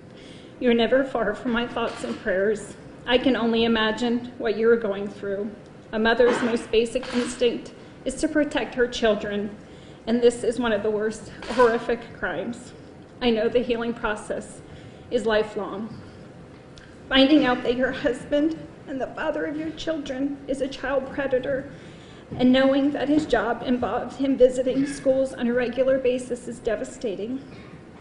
you're 0.60 0.74
never 0.74 1.04
far 1.04 1.34
from 1.34 1.52
my 1.52 1.68
thoughts 1.68 2.04
and 2.04 2.16
prayers. 2.20 2.76
I 3.06 3.18
can 3.18 3.36
only 3.36 3.64
imagine 3.64 4.32
what 4.38 4.58
you 4.58 4.70
are 4.70 4.78
going 4.78 5.08
through. 5.08 5.50
A 5.92 6.00
mother's 6.00 6.42
most 6.44 6.70
basic 6.70 7.12
instinct 7.14 7.74
is 8.06 8.16
to 8.16 8.28
protect 8.28 8.76
her 8.76 8.88
children, 8.88 9.56
and 10.08 10.22
this 10.22 10.44
is 10.44 10.60
one 10.60 10.72
of 10.72 10.84
the 10.84 10.90
worst 10.90 11.32
horrific 11.52 12.18
crimes. 12.18 12.74
I 13.22 13.30
know 13.30 13.50
the 13.50 13.60
healing 13.60 13.94
process 13.94 14.62
is 15.10 15.26
lifelong. 15.26 16.02
Finding 17.10 17.46
out 17.46 17.64
that 17.64 17.76
your 17.76 17.92
husband 17.92 18.58
and 18.88 19.00
the 19.00 19.08
father 19.08 19.46
of 19.46 19.58
your 19.58 19.72
children 19.72 20.38
is 20.48 20.62
a 20.62 20.68
child 20.68 21.12
predator, 21.12 21.72
and 22.38 22.52
knowing 22.52 22.92
that 22.92 23.10
his 23.10 23.26
job 23.26 23.64
involves 23.66 24.18
him 24.18 24.38
visiting 24.38 24.86
schools 24.86 25.34
on 25.34 25.48
a 25.48 25.54
regular 25.54 25.98
basis 25.98 26.48
is 26.48 26.60
devastating. 26.60 27.44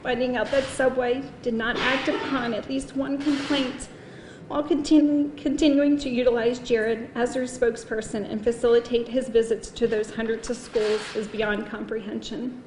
Finding 0.02 0.36
out 0.36 0.50
that 0.50 0.64
Subway 0.64 1.22
did 1.42 1.54
not 1.54 1.76
act 1.78 2.08
upon 2.08 2.52
at 2.52 2.68
least 2.68 2.96
one 2.96 3.18
complaint 3.18 3.88
while 4.48 4.62
continu- 4.62 5.34
continuing 5.36 5.98
to 5.98 6.10
utilize 6.10 6.58
Jared 6.58 7.10
as 7.14 7.34
their 7.34 7.44
spokesperson 7.44 8.30
and 8.30 8.42
facilitate 8.42 9.08
his 9.08 9.28
visits 9.28 9.70
to 9.70 9.86
those 9.86 10.14
hundreds 10.14 10.50
of 10.50 10.56
schools 10.56 11.00
is 11.16 11.26
beyond 11.26 11.66
comprehension. 11.66 12.62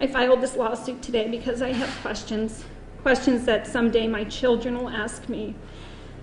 I 0.00 0.06
filed 0.06 0.40
this 0.40 0.56
lawsuit 0.56 1.00
today 1.00 1.28
because 1.28 1.62
I 1.62 1.72
have 1.72 1.88
questions, 2.02 2.64
questions 3.02 3.46
that 3.46 3.66
someday 3.66 4.06
my 4.06 4.24
children 4.24 4.76
will 4.76 4.90
ask 4.90 5.28
me, 5.28 5.54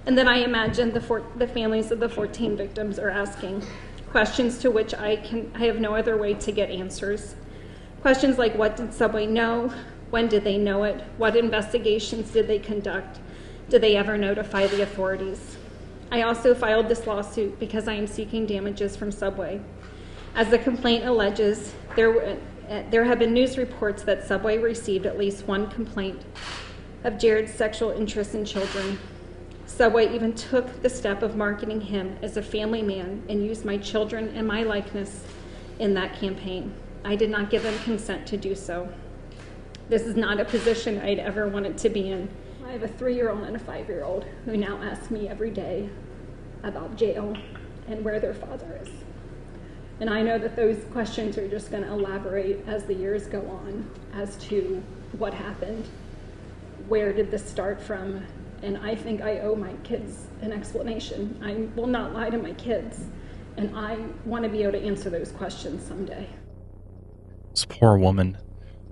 and 0.05 0.17
that 0.17 0.27
I 0.27 0.37
imagine 0.37 0.93
the, 0.93 1.01
for- 1.01 1.25
the 1.37 1.47
families 1.47 1.91
of 1.91 1.99
the 1.99 2.09
14 2.09 2.55
victims 2.55 2.99
are 2.99 3.09
asking. 3.09 3.63
Questions 4.11 4.59
to 4.59 4.69
which 4.69 4.93
I, 4.93 5.15
can, 5.15 5.51
I 5.55 5.65
have 5.65 5.79
no 5.79 5.95
other 5.95 6.17
way 6.17 6.33
to 6.35 6.51
get 6.51 6.69
answers. 6.69 7.35
Questions 8.01 8.37
like 8.37 8.55
what 8.55 8.75
did 8.75 8.93
Subway 8.93 9.25
know? 9.25 9.73
When 10.09 10.27
did 10.27 10.43
they 10.43 10.57
know 10.57 10.83
it? 10.83 11.01
What 11.17 11.35
investigations 11.35 12.31
did 12.31 12.47
they 12.47 12.59
conduct? 12.59 13.19
Did 13.71 13.79
they 13.79 13.95
ever 13.95 14.17
notify 14.17 14.67
the 14.67 14.81
authorities? 14.81 15.55
I 16.11 16.23
also 16.23 16.53
filed 16.53 16.89
this 16.89 17.07
lawsuit 17.07 17.57
because 17.57 17.87
I 17.87 17.93
am 17.93 18.05
seeking 18.05 18.45
damages 18.45 18.97
from 18.97 19.13
Subway. 19.13 19.61
As 20.35 20.49
the 20.49 20.59
complaint 20.59 21.05
alleges, 21.05 21.73
there, 21.95 22.37
uh, 22.69 22.83
there 22.89 23.05
have 23.05 23.17
been 23.19 23.31
news 23.31 23.57
reports 23.57 24.03
that 24.03 24.27
Subway 24.27 24.57
received 24.57 25.05
at 25.05 25.17
least 25.17 25.47
one 25.47 25.69
complaint 25.69 26.21
of 27.05 27.17
Jared's 27.17 27.53
sexual 27.53 27.91
interest 27.91 28.35
in 28.35 28.43
children. 28.43 28.99
Subway 29.67 30.13
even 30.13 30.33
took 30.33 30.81
the 30.81 30.89
step 30.89 31.23
of 31.23 31.37
marketing 31.37 31.79
him 31.79 32.17
as 32.21 32.35
a 32.35 32.41
family 32.41 32.81
man 32.81 33.23
and 33.29 33.41
used 33.41 33.63
my 33.63 33.77
children 33.77 34.33
and 34.35 34.45
my 34.45 34.63
likeness 34.63 35.23
in 35.79 35.93
that 35.93 36.19
campaign. 36.19 36.73
I 37.05 37.15
did 37.15 37.29
not 37.29 37.49
give 37.49 37.63
them 37.63 37.79
consent 37.85 38.27
to 38.27 38.35
do 38.35 38.53
so. 38.53 38.89
This 39.87 40.01
is 40.01 40.17
not 40.17 40.41
a 40.41 40.45
position 40.45 40.99
I'd 40.99 41.19
ever 41.19 41.47
wanted 41.47 41.77
to 41.77 41.89
be 41.89 42.11
in. 42.11 42.27
I 42.71 42.75
have 42.75 42.83
a 42.83 42.87
three 42.87 43.15
year 43.15 43.29
old 43.29 43.43
and 43.43 43.53
a 43.53 43.59
five 43.59 43.89
year 43.89 44.05
old 44.05 44.23
who 44.45 44.55
now 44.55 44.81
ask 44.81 45.11
me 45.11 45.27
every 45.27 45.49
day 45.49 45.89
about 46.63 46.95
jail 46.95 47.35
and 47.89 48.01
where 48.01 48.17
their 48.17 48.33
father 48.33 48.79
is. 48.81 48.89
And 49.99 50.09
I 50.09 50.21
know 50.21 50.37
that 50.37 50.55
those 50.55 50.85
questions 50.85 51.37
are 51.37 51.49
just 51.49 51.69
going 51.69 51.83
to 51.83 51.91
elaborate 51.91 52.65
as 52.69 52.85
the 52.85 52.93
years 52.93 53.27
go 53.27 53.41
on 53.41 53.91
as 54.13 54.37
to 54.47 54.81
what 55.17 55.33
happened, 55.33 55.85
where 56.87 57.11
did 57.11 57.29
this 57.29 57.43
start 57.43 57.81
from, 57.81 58.25
and 58.61 58.77
I 58.77 58.95
think 58.95 59.19
I 59.19 59.41
owe 59.41 59.53
my 59.53 59.73
kids 59.83 60.27
an 60.41 60.53
explanation. 60.53 61.37
I 61.43 61.67
will 61.77 61.87
not 61.87 62.13
lie 62.13 62.29
to 62.29 62.37
my 62.37 62.53
kids, 62.53 63.03
and 63.57 63.77
I 63.77 63.97
want 64.23 64.45
to 64.45 64.49
be 64.49 64.63
able 64.63 64.79
to 64.79 64.81
answer 64.81 65.09
those 65.09 65.33
questions 65.33 65.85
someday. 65.85 66.25
This 67.49 67.65
poor 67.65 67.97
woman. 67.97 68.37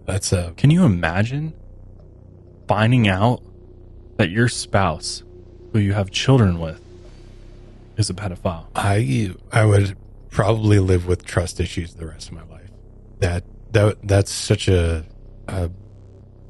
That's 0.05 0.33
a 0.33 0.53
Can 0.57 0.69
you 0.69 0.83
imagine 0.83 1.53
finding 2.67 3.07
out 3.07 3.41
that 4.19 4.29
your 4.29 4.49
spouse, 4.49 5.23
who 5.71 5.79
you 5.79 5.93
have 5.93 6.11
children 6.11 6.59
with, 6.59 6.81
is 7.95 8.09
a 8.09 8.13
pedophile? 8.13 8.65
I 8.75 9.33
I 9.51 9.65
would 9.65 9.95
probably 10.29 10.77
live 10.79 11.07
with 11.07 11.23
trust 11.25 11.59
issues 11.61 11.93
the 11.93 12.05
rest 12.05 12.27
of 12.27 12.33
my 12.33 12.43
life. 12.51 12.69
That 13.19 13.45
that 13.71 13.97
that's 14.05 14.29
such 14.31 14.67
a, 14.67 15.05
a 15.47 15.71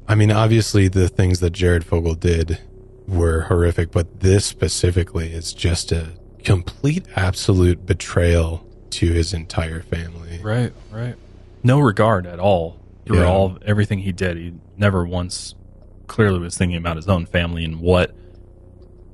I 0.08 0.16
mean, 0.16 0.32
obviously 0.32 0.88
the 0.88 1.08
things 1.08 1.38
that 1.40 1.50
Jared 1.50 1.84
Fogle 1.84 2.14
did 2.16 2.58
were 3.06 3.42
horrific, 3.42 3.92
but 3.92 4.18
this 4.18 4.44
specifically 4.44 5.32
is 5.32 5.52
just 5.52 5.92
a 5.92 6.08
complete 6.42 7.06
absolute 7.14 7.86
betrayal 7.86 8.66
to 8.90 9.12
his 9.12 9.32
entire 9.32 9.82
family. 9.82 10.40
Right, 10.42 10.72
right. 10.90 11.14
No 11.62 11.78
regard 11.78 12.26
at 12.26 12.40
all 12.40 12.80
through 13.06 13.20
Yeah. 13.20 13.26
all 13.28 13.58
everything 13.64 14.00
he 14.00 14.10
did. 14.10 14.36
He 14.36 14.54
never 14.76 15.04
once 15.06 15.54
clearly 16.10 16.38
was 16.40 16.58
thinking 16.58 16.76
about 16.76 16.96
his 16.96 17.08
own 17.08 17.24
family 17.24 17.64
and 17.64 17.80
what 17.80 18.14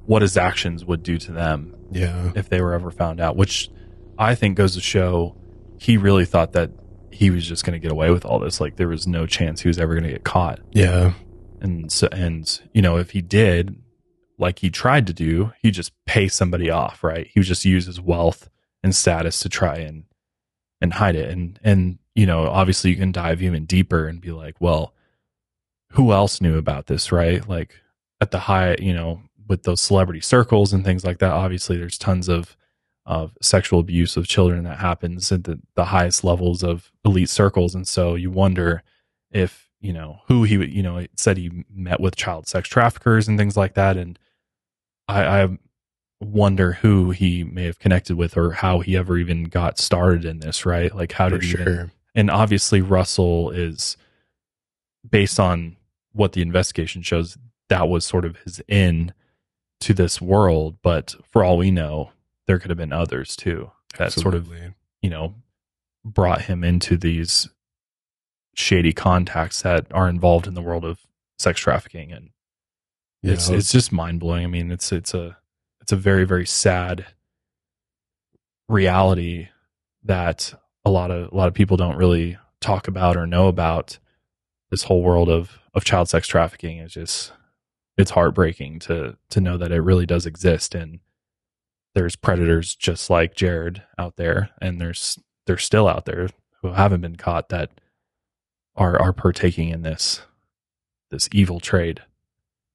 what 0.07 0.23
his 0.23 0.37
actions 0.37 0.85
would 0.85 1.03
do 1.03 1.19
to 1.19 1.33
them 1.33 1.75
Yeah. 1.91 2.33
if 2.35 2.49
they 2.49 2.61
were 2.61 2.73
ever 2.75 2.91
found 2.91 3.21
out, 3.21 3.37
which 3.37 3.71
I 4.19 4.35
think 4.35 4.57
goes 4.57 4.75
to 4.75 4.81
show 4.81 5.37
he 5.79 5.97
really 5.97 6.25
thought 6.25 6.53
that 6.53 6.71
he 7.11 7.29
was 7.31 7.47
just 7.47 7.65
going 7.65 7.73
to 7.75 7.79
get 7.81 7.91
away 7.93 8.11
with 8.11 8.25
all 8.25 8.39
this. 8.39 8.61
Like 8.61 8.77
there 8.77 8.89
was 8.89 9.07
no 9.07 9.27
chance 9.27 9.61
he 9.61 9.69
was 9.69 9.79
ever 9.79 9.95
going 9.95 10.05
to 10.05 10.11
get 10.11 10.25
caught. 10.25 10.61
Yeah. 10.73 11.13
And 11.61 11.91
so, 11.91 12.09
and 12.13 12.61
you 12.73 12.83
know, 12.83 12.97
if 12.99 13.11
he 13.11 13.21
did, 13.21 13.77
like 14.39 14.61
he 14.61 14.71
tried 14.71 15.07
to 15.09 15.13
do, 15.13 15.53
he 15.61 15.71
just 15.71 15.93
pay 16.07 16.29
somebody 16.29 16.71
off, 16.71 17.03
right? 17.03 17.27
He 17.27 17.41
would 17.41 17.47
just 17.47 17.65
use 17.65 17.87
his 17.87 18.01
wealth 18.01 18.49
and 18.83 18.95
status 18.95 19.41
to 19.41 19.49
try 19.49 19.77
and 19.79 20.05
and 20.81 20.93
hide 20.95 21.17
it. 21.17 21.31
And 21.31 21.59
and 21.65 21.99
you 22.15 22.27
know, 22.27 22.47
obviously, 22.47 22.91
you 22.91 22.97
can 22.97 23.13
dive 23.13 23.43
even 23.43 23.65
deeper 23.67 24.07
and 24.07 24.21
be 24.21 24.31
like, 24.33 24.55
well, 24.61 24.95
who 25.91 26.13
else 26.13 26.41
knew 26.41 26.59
about 26.59 26.87
this, 26.87 27.11
right? 27.13 27.47
Like 27.49 27.75
at 28.21 28.31
the 28.31 28.41
high, 28.41 28.77
you 28.81 28.93
know, 28.95 29.21
with 29.49 29.63
those 29.63 29.81
celebrity 29.81 30.21
circles 30.21 30.73
and 30.73 30.85
things 30.85 31.05
like 31.05 31.19
that. 31.19 31.31
Obviously, 31.33 31.77
there's 31.77 31.99
tons 31.99 32.29
of 32.29 32.57
of 33.05 33.37
sexual 33.41 33.79
abuse 33.79 34.17
of 34.17 34.27
children 34.27 34.65
that 34.65 34.79
happens 34.81 35.31
at 35.31 35.45
the, 35.45 35.61
the 35.77 35.85
highest 35.85 36.25
levels 36.25 36.65
of 36.65 36.91
elite 37.05 37.29
circles, 37.31 37.75
and 37.75 37.87
so 37.87 38.17
you 38.17 38.31
wonder 38.31 38.83
if 39.31 39.71
you 39.81 39.93
know 39.93 40.19
who 40.27 40.43
he 40.43 40.57
would 40.59 40.73
you 40.73 40.83
know 40.83 40.97
it 40.97 41.11
said 41.17 41.37
he 41.37 41.65
met 41.71 42.01
with 42.01 42.17
child 42.17 42.49
sex 42.49 42.69
traffickers 42.69 43.29
and 43.29 43.39
things 43.39 43.57
like 43.59 43.75
that 43.75 43.97
and 43.99 44.19
i 45.07 45.43
i 45.43 45.59
wonder 46.21 46.73
who 46.73 47.11
he 47.11 47.45
may 47.45 47.65
have 47.65 47.79
connected 47.79 48.17
with 48.17 48.37
or 48.39 48.53
how 48.53 48.81
he 48.81 48.97
ever 48.97 49.19
even 49.19 49.45
got 49.45 49.79
started 49.79 50.25
in 50.25 50.39
this 50.41 50.65
right 50.65 50.95
like 50.97 51.13
how 51.13 51.29
For 51.29 51.39
did 51.39 51.45
he 51.45 51.51
even- 51.53 51.93
and 52.15 52.31
obviously 52.31 52.81
russell 52.81 53.51
is 53.51 53.99
based 55.11 55.39
on 55.41 55.77
what 56.13 56.33
the 56.33 56.43
investigation 56.43 57.03
shows 57.03 57.37
that 57.69 57.89
was 57.89 58.05
sort 58.05 58.25
of 58.25 58.37
his 58.39 58.61
in 58.69 59.13
to 59.81 59.93
this 59.93 60.21
world 60.21 60.77
but 60.83 61.15
for 61.31 61.45
all 61.45 61.57
we 61.59 61.71
know 61.71 62.11
there 62.47 62.59
could 62.59 62.71
have 62.71 62.79
been 62.79 62.93
others 62.93 63.37
too 63.37 63.71
that 63.99 64.13
sort 64.13 64.35
of 64.35 64.51
you 65.03 65.11
know 65.11 65.35
brought 66.05 66.43
him 66.43 66.65
into 66.65 66.97
these 66.97 67.49
shady 68.55 68.93
contacts 68.93 69.63
that 69.63 69.87
are 69.93 70.09
involved 70.09 70.47
in 70.47 70.55
the 70.55 70.63
world 70.63 70.85
of 70.85 71.01
sex 71.39 71.61
trafficking 71.61 72.11
and 72.13 72.31
Yeah. 73.23 73.33
it's 73.35 73.49
it's 73.51 73.71
just 73.73 73.93
mind 73.93 74.21
blowing. 74.21 74.45
I 74.45 74.47
mean, 74.47 74.71
it's 74.71 74.93
it's 74.93 75.13
a 75.13 75.37
it's 75.83 75.93
a 75.93 75.97
very 75.97 76.25
very 76.25 76.47
sad 76.47 77.07
reality 78.69 79.49
that 80.05 80.55
a 80.85 80.91
lot 80.91 81.11
of 81.11 81.33
a 81.33 81.37
lot 81.37 81.49
of 81.49 81.55
people 81.55 81.77
don't 81.77 81.97
really 81.97 82.39
talk 82.61 82.89
about 82.89 83.17
or 83.17 83.27
know 83.27 83.49
about. 83.49 83.99
This 84.71 84.85
whole 84.85 85.03
world 85.03 85.29
of 85.29 85.59
of 85.75 85.85
child 85.85 86.09
sex 86.09 86.27
trafficking 86.27 86.79
is 86.79 86.95
just 86.95 87.33
it's 87.97 88.11
heartbreaking 88.13 88.79
to 88.81 89.17
to 89.31 89.41
know 89.41 89.57
that 89.57 89.73
it 89.73 89.81
really 89.81 90.07
does 90.07 90.27
exist 90.27 90.75
and 90.75 91.01
there's 91.95 92.17
predators 92.17 92.75
just 92.75 93.09
like 93.09 93.35
Jared 93.35 93.83
out 93.99 94.17
there 94.17 94.51
and 94.61 94.81
there's 94.81 95.19
they're 95.47 95.57
still 95.57 95.89
out 95.89 96.05
there 96.05 96.29
who 96.63 96.73
haven't 96.73 97.01
been 97.01 97.17
caught 97.17 97.49
that 97.49 97.71
are 98.75 99.01
are 99.01 99.13
partaking 99.13 99.71
in 99.71 99.83
this 99.83 100.23
this 101.11 101.29
evil 101.33 101.61
trade. 101.61 102.03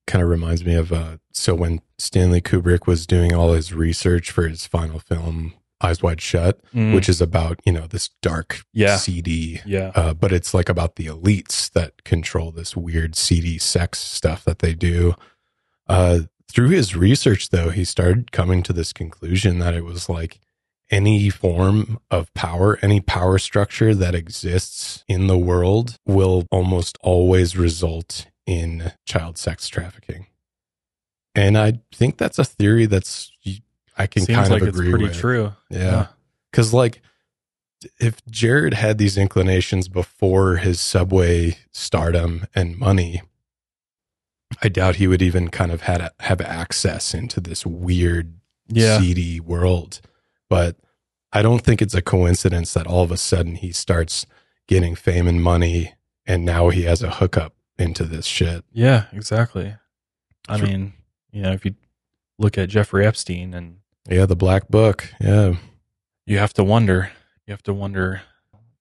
kind 0.08 0.24
of 0.24 0.30
reminds 0.30 0.66
me 0.66 0.74
of 0.76 0.92
uh 0.92 1.18
so 1.32 1.54
when 1.54 1.82
Stanley 1.98 2.42
Kubrick 2.42 2.88
was 2.88 3.06
doing 3.06 3.34
all 3.34 3.54
his 3.54 3.74
research 3.74 4.32
for 4.32 4.48
his 4.48 4.66
final 4.66 5.00
film 5.00 5.54
Eyes 5.84 6.02
Wide 6.04 6.22
Shut, 6.22 6.60
Mm. 6.74 6.94
which 6.94 7.10
is 7.10 7.22
about 7.22 7.60
you 7.66 7.72
know 7.74 7.88
this 7.88 8.10
dark, 8.22 8.64
Yeah. 8.74 8.98
seedy, 8.98 9.62
Yeah. 9.66 9.92
uh, 9.96 10.14
but 10.14 10.32
it's 10.32 10.54
like 10.54 10.70
about 10.70 10.96
the 10.96 11.08
elites 11.08 11.72
that 11.72 12.04
control 12.04 12.52
this 12.52 12.76
weird, 12.78 13.16
seedy 13.16 13.58
sex 13.58 14.00
stuff 14.00 14.44
that 14.46 14.60
they 14.60 14.74
do. 14.74 15.16
Uh, 15.88 16.22
through 16.48 16.70
his 16.70 16.96
research, 16.96 17.50
though, 17.50 17.70
he 17.70 17.84
started 17.86 18.32
coming 18.32 18.62
to 18.64 18.74
this 18.74 18.92
conclusion 18.94 19.60
that 19.60 19.74
it 19.74 19.86
was 19.86 20.10
like 20.10 20.40
any 20.90 21.30
form 21.30 21.98
of 22.12 22.34
power, 22.34 22.78
any 22.82 23.00
power 23.00 23.38
structure 23.38 23.96
that 23.96 24.14
exists 24.14 25.06
in 25.08 25.28
the 25.28 25.38
world 25.38 25.98
will 26.06 26.46
almost 26.52 26.98
always 27.02 27.56
result 27.56 28.26
in 28.46 28.92
child 29.06 29.38
sex 29.38 29.70
trafficking. 29.70 30.28
And 31.34 31.58
I 31.58 31.80
think 31.94 32.18
that's 32.18 32.38
a 32.40 32.44
theory 32.44 32.86
that's 32.86 33.32
I 34.02 34.08
can 34.08 34.24
Seems 34.24 34.38
kind 34.38 34.52
like 34.52 34.62
of 34.64 34.70
it's 34.70 34.78
agree 34.78 34.90
pretty 34.92 35.06
with. 35.06 35.16
true. 35.18 35.54
Yeah. 35.70 36.08
Cause 36.54 36.74
like 36.74 37.02
if 38.00 38.24
Jared 38.30 38.74
had 38.74 38.98
these 38.98 39.18
inclinations 39.18 39.88
before 39.88 40.58
his 40.58 40.80
subway 40.80 41.58
stardom 41.72 42.46
and 42.54 42.78
money, 42.78 43.22
I 44.62 44.70
doubt 44.70 44.96
he 44.98 45.08
would 45.08 45.22
even 45.22 45.50
kind 45.50 45.72
of 45.72 45.82
had 45.82 46.10
have 46.20 46.42
access 46.42 47.14
into 47.14 47.40
this 47.40 47.66
weird, 47.66 48.34
Yeah. 48.68 49.00
seedy 49.00 49.40
world. 49.40 50.02
But 50.50 50.78
I 51.32 51.42
don't 51.42 51.64
think 51.64 51.82
it's 51.82 51.94
a 51.94 52.02
coincidence 52.02 52.74
that 52.74 52.86
all 52.88 53.04
of 53.04 53.12
a 53.12 53.18
sudden 53.18 53.56
he 53.56 53.72
starts 53.72 54.26
getting 54.68 54.96
fame 54.96 55.28
and 55.28 55.42
money, 55.42 55.94
and 56.26 56.44
now 56.46 56.70
he 56.70 56.84
has 56.84 57.02
a 57.02 57.10
hookup 57.12 57.54
into 57.80 58.04
this 58.04 58.26
shit. 58.26 58.64
Yeah, 58.72 59.06
exactly. 59.14 59.76
I 60.50 60.58
Sure. 60.58 60.68
mean, 60.68 60.94
you 61.32 61.42
know, 61.42 61.52
if 61.54 61.66
you 61.66 61.76
look 62.38 62.58
at 62.58 62.70
Jeffrey 62.70 63.06
Epstein 63.06 63.54
and 63.54 63.78
Yeah, 64.10 64.26
the 64.26 64.36
black 64.36 64.68
book. 64.68 65.14
Yeah, 65.20 65.56
you 66.26 66.38
have 66.38 66.54
to 66.54 66.64
wonder, 66.64 67.12
you 67.46 67.52
have 67.52 67.64
to 67.64 67.74
wonder, 67.74 68.22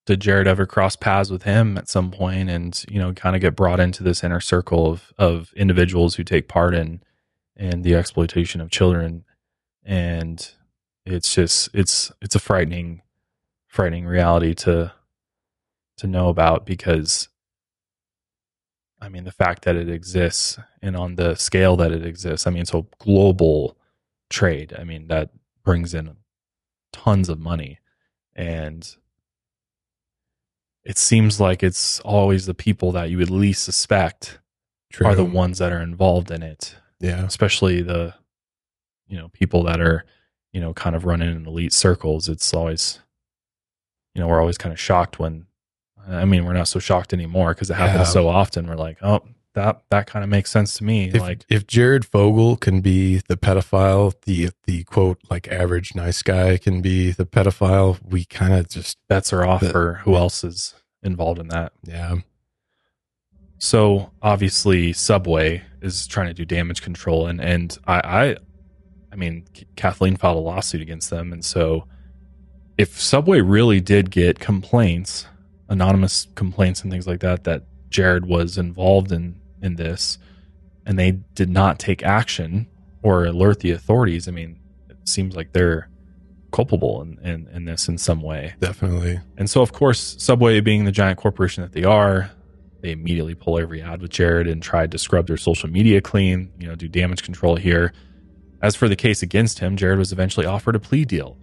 did 0.06 0.20
Jared 0.20 0.46
ever 0.46 0.66
cross 0.66 0.96
paths 0.96 1.30
with 1.30 1.42
him 1.42 1.76
at 1.76 1.88
some 1.88 2.10
point 2.10 2.48
and, 2.48 2.84
you 2.88 2.98
know, 2.98 3.12
kind 3.12 3.36
of 3.36 3.42
get 3.42 3.56
brought 3.56 3.80
into 3.80 4.02
this 4.02 4.24
inner 4.24 4.40
circle 4.40 4.90
of, 4.90 5.12
of 5.18 5.52
individuals 5.54 6.14
who 6.14 6.24
take 6.24 6.48
part 6.48 6.74
in, 6.74 7.02
in 7.56 7.82
the 7.82 7.94
exploitation 7.94 8.60
of 8.60 8.70
children. 8.70 9.24
And 9.84 10.50
it's 11.04 11.34
just, 11.34 11.68
it's, 11.74 12.10
it's 12.22 12.34
a 12.34 12.40
frightening, 12.40 13.02
frightening 13.68 14.06
reality 14.06 14.54
to, 14.54 14.92
to 15.98 16.06
know 16.06 16.28
about 16.28 16.64
because 16.64 17.28
I 19.02 19.08
mean, 19.08 19.24
the 19.24 19.32
fact 19.32 19.64
that 19.64 19.76
it 19.76 19.88
exists 19.88 20.58
and 20.82 20.96
on 20.96 21.14
the 21.14 21.34
scale 21.34 21.76
that 21.76 21.92
it 21.92 22.04
exists, 22.04 22.46
I 22.46 22.50
mean, 22.50 22.62
it's 22.62 22.74
a 22.74 22.84
global 22.98 23.76
trade. 24.30 24.74
I 24.78 24.84
mean, 24.84 25.08
that 25.08 25.30
brings 25.64 25.92
in 25.92 26.16
tons 26.92 27.28
of 27.28 27.38
money. 27.38 27.78
And 28.34 28.88
it 30.84 30.96
seems 30.96 31.38
like 31.40 31.62
it's 31.62 32.00
always 32.00 32.46
the 32.46 32.54
people 32.54 32.92
that 32.92 33.10
you 33.10 33.18
would 33.18 33.30
least 33.30 33.64
suspect 33.64 34.38
true. 34.90 35.06
are 35.06 35.14
the 35.14 35.24
ones 35.24 35.58
that 35.58 35.72
are 35.72 35.82
involved 35.82 36.30
in 36.30 36.42
it, 36.42 36.74
Yeah, 37.00 37.24
especially 37.26 37.82
the, 37.82 38.14
you 39.06 39.18
know, 39.18 39.28
people 39.28 39.62
that 39.64 39.80
are, 39.80 40.04
you 40.52 40.60
know, 40.60 40.72
kind 40.72 40.96
of 40.96 41.04
running 41.04 41.30
in 41.36 41.46
elite 41.46 41.72
circles. 41.72 42.28
It's 42.28 42.54
always, 42.54 43.00
you 44.14 44.20
know, 44.20 44.28
we're 44.28 44.40
always 44.40 44.58
kind 44.58 44.72
of 44.72 44.80
shocked 44.80 45.18
when, 45.18 45.46
I 46.08 46.24
mean, 46.24 46.44
we're 46.46 46.54
not 46.54 46.68
so 46.68 46.78
shocked 46.78 47.12
anymore 47.12 47.52
because 47.52 47.70
it 47.70 47.74
happens 47.74 48.08
Yeah. 48.08 48.12
so 48.12 48.28
often. 48.28 48.66
We're 48.66 48.74
like, 48.76 48.98
oh, 49.02 49.20
that 49.54 49.82
that 49.90 50.06
kind 50.06 50.22
of 50.22 50.30
makes 50.30 50.50
sense 50.50 50.74
to 50.78 50.84
me. 50.84 51.08
if, 51.08 51.20
like, 51.20 51.44
if 51.48 51.66
Jared 51.66 52.04
Fogle 52.04 52.56
can 52.56 52.80
be 52.80 53.18
the 53.28 53.36
pedophile, 53.36 54.14
the 54.24 54.50
the 54.66 54.84
quote 54.84 55.18
like 55.30 55.48
average 55.48 55.94
nice 55.94 56.22
guy 56.22 56.56
can 56.56 56.80
be 56.80 57.10
the 57.10 57.26
pedophile, 57.26 57.98
we 58.08 58.24
kind 58.24 58.54
of 58.54 58.68
just 58.68 58.96
bets 59.08 59.32
are 59.32 59.44
off 59.44 59.60
the- 59.60 59.70
for 59.70 59.94
who 60.04 60.14
else 60.16 60.44
is 60.44 60.74
involved 61.02 61.40
in 61.40 61.48
that. 61.48 61.72
yeah 61.84 62.16
So 63.58 64.10
obviously, 64.22 64.92
Subway 64.92 65.62
is 65.82 66.06
trying 66.06 66.28
to 66.28 66.34
do 66.34 66.44
damage 66.44 66.82
control, 66.82 67.26
and 67.26 67.40
and 67.40 67.76
I 67.86 68.00
I, 68.00 68.36
I 69.12 69.16
mean, 69.16 69.44
Kathleen 69.76 70.16
filed 70.16 70.36
a 70.36 70.40
lawsuit 70.40 70.80
against 70.80 71.10
them, 71.10 71.32
and 71.32 71.44
so 71.44 71.86
if 72.78 72.98
Subway 73.00 73.40
really 73.40 73.80
did 73.80 74.10
get 74.10 74.38
complaints, 74.38 75.26
anonymous 75.68 76.28
complaints 76.34 76.82
and 76.82 76.90
things 76.90 77.06
like 77.06 77.20
that, 77.20 77.44
that 77.44 77.64
Jared 77.90 78.24
was 78.26 78.56
involved 78.56 79.12
in 79.12 79.39
in 79.62 79.76
this, 79.76 80.18
and 80.86 80.98
they 80.98 81.12
did 81.34 81.50
not 81.50 81.78
take 81.78 82.02
action 82.02 82.66
or 83.02 83.24
alert 83.24 83.60
the 83.60 83.70
authorities, 83.70 84.28
I 84.28 84.30
mean, 84.30 84.60
it 84.88 85.08
seems 85.08 85.34
like 85.34 85.52
they're 85.52 85.88
culpable 86.52 87.02
in, 87.02 87.18
in, 87.22 87.48
in 87.48 87.64
this 87.64 87.88
in 87.88 87.96
some 87.96 88.22
way. 88.22 88.54
definitely 88.58 89.20
And 89.36 89.48
so, 89.48 89.62
of 89.62 89.72
course, 89.72 90.16
Subway, 90.18 90.60
being 90.60 90.84
the 90.84 90.92
giant 90.92 91.18
corporation 91.18 91.62
that 91.62 91.72
they 91.72 91.84
are, 91.84 92.30
they 92.80 92.92
immediately 92.92 93.34
pull 93.34 93.58
every 93.58 93.82
ad 93.82 94.02
with 94.02 94.10
Jared 94.10 94.46
and 94.46 94.62
tried 94.62 94.90
to 94.92 94.98
scrub 94.98 95.26
their 95.26 95.36
social 95.36 95.68
media 95.68 96.00
clean, 96.00 96.52
you 96.58 96.66
know, 96.66 96.74
do 96.74 96.88
damage 96.88 97.22
control 97.22 97.56
here. 97.56 97.92
As 98.62 98.74
for 98.74 98.88
the 98.88 98.96
case 98.96 99.22
against 99.22 99.58
him, 99.58 99.76
Jared 99.76 99.98
was 99.98 100.12
eventually 100.12 100.46
offered 100.46 100.76
a 100.76 100.80
plea 100.80 101.04
deal. 101.04 101.38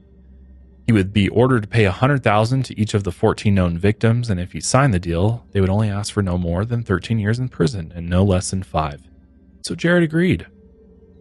He 0.88 0.94
would 0.94 1.12
be 1.12 1.28
ordered 1.28 1.64
to 1.64 1.68
pay 1.68 1.84
a 1.84 1.92
hundred 1.92 2.24
thousand 2.24 2.64
to 2.64 2.80
each 2.80 2.94
of 2.94 3.04
the 3.04 3.12
14 3.12 3.54
known 3.54 3.78
victims, 3.78 4.30
and 4.30 4.40
if 4.40 4.54
he 4.54 4.62
signed 4.62 4.94
the 4.94 5.00
deal, 5.00 5.46
they 5.52 5.60
would 5.60 5.70
only 5.70 5.90
ask 5.90 6.14
for 6.14 6.24
no 6.24 6.38
more 6.38 6.64
than 6.64 6.82
13 6.82 7.20
years 7.20 7.40
in 7.40 7.50
prison 7.50 7.92
and 7.94 8.10
no 8.10 8.24
less 8.24 8.52
than 8.52 8.64
five. 8.64 9.02
So 9.64 9.76
Jared 9.76 10.04
agreed. 10.04 10.48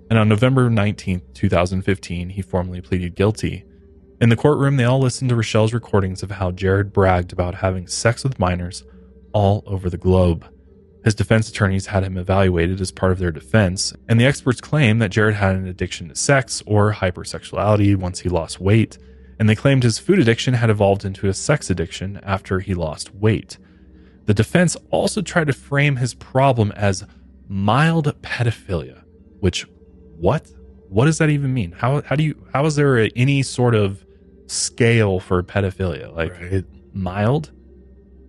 And 0.08 0.20
on 0.20 0.28
November 0.28 0.70
19th, 0.70 1.34
2015, 1.34 2.30
he 2.30 2.42
formally 2.42 2.80
pleaded 2.80 3.16
guilty. 3.16 3.64
In 4.20 4.28
the 4.28 4.36
courtroom, 4.36 4.76
they 4.76 4.84
all 4.84 5.00
listened 5.00 5.30
to 5.30 5.36
Rochelle's 5.36 5.74
recordings 5.74 6.22
of 6.22 6.30
how 6.30 6.52
Jared 6.52 6.92
bragged 6.92 7.32
about 7.32 7.56
having 7.56 7.88
sex 7.88 8.22
with 8.22 8.38
minors 8.38 8.84
all 9.32 9.64
over 9.66 9.90
the 9.90 9.98
globe. 9.98 10.46
His 11.02 11.16
defense 11.16 11.48
attorneys 11.48 11.86
had 11.86 12.04
him 12.04 12.16
evaluated 12.16 12.80
as 12.80 12.92
part 12.92 13.10
of 13.10 13.18
their 13.18 13.32
defense, 13.32 13.92
and 14.08 14.20
the 14.20 14.26
experts 14.26 14.60
claim 14.60 15.00
that 15.00 15.10
Jared 15.10 15.34
had 15.34 15.56
an 15.56 15.66
addiction 15.66 16.08
to 16.08 16.14
sex 16.14 16.62
or 16.66 16.92
hypersexuality 16.92 17.96
once 17.96 18.20
he 18.20 18.28
lost 18.28 18.60
weight, 18.60 18.96
and 19.39 19.49
they 19.49 19.55
claimed 19.55 19.82
his 19.82 19.99
food 19.99 20.18
addiction 20.18 20.55
had 20.55 20.70
evolved 20.70 21.05
into 21.05 21.28
a 21.28 21.34
sex 21.34 21.68
addiction 21.70 22.18
after 22.22 22.61
he 22.61 22.74
lost 22.74 23.14
weight. 23.14 23.59
The 24.24 24.34
defense 24.34 24.76
also 24.91 25.22
tried 25.22 25.47
to 25.49 25.53
frame 25.53 25.97
his 25.97 26.14
problem 26.14 26.72
as 26.72 27.05
mild 27.49 28.07
pedophilia, 28.22 29.03
which 29.41 29.66
what? 30.18 30.51
What 30.89 31.05
does 31.05 31.18
that 31.18 31.30
even 31.30 31.53
mean? 31.55 31.72
How 31.72 32.03
how 32.03 32.16
do 32.16 32.24
you 32.24 32.47
how 32.53 32.64
is 32.66 32.76
there 32.76 32.99
a, 32.99 33.11
any 33.16 33.43
sort 33.43 33.74
of 33.74 34.05
scale 34.47 35.20
for 35.20 35.43
pedophilia? 35.43 36.14
Like 36.14 36.32
right 36.41 36.64
mild? 36.93 37.53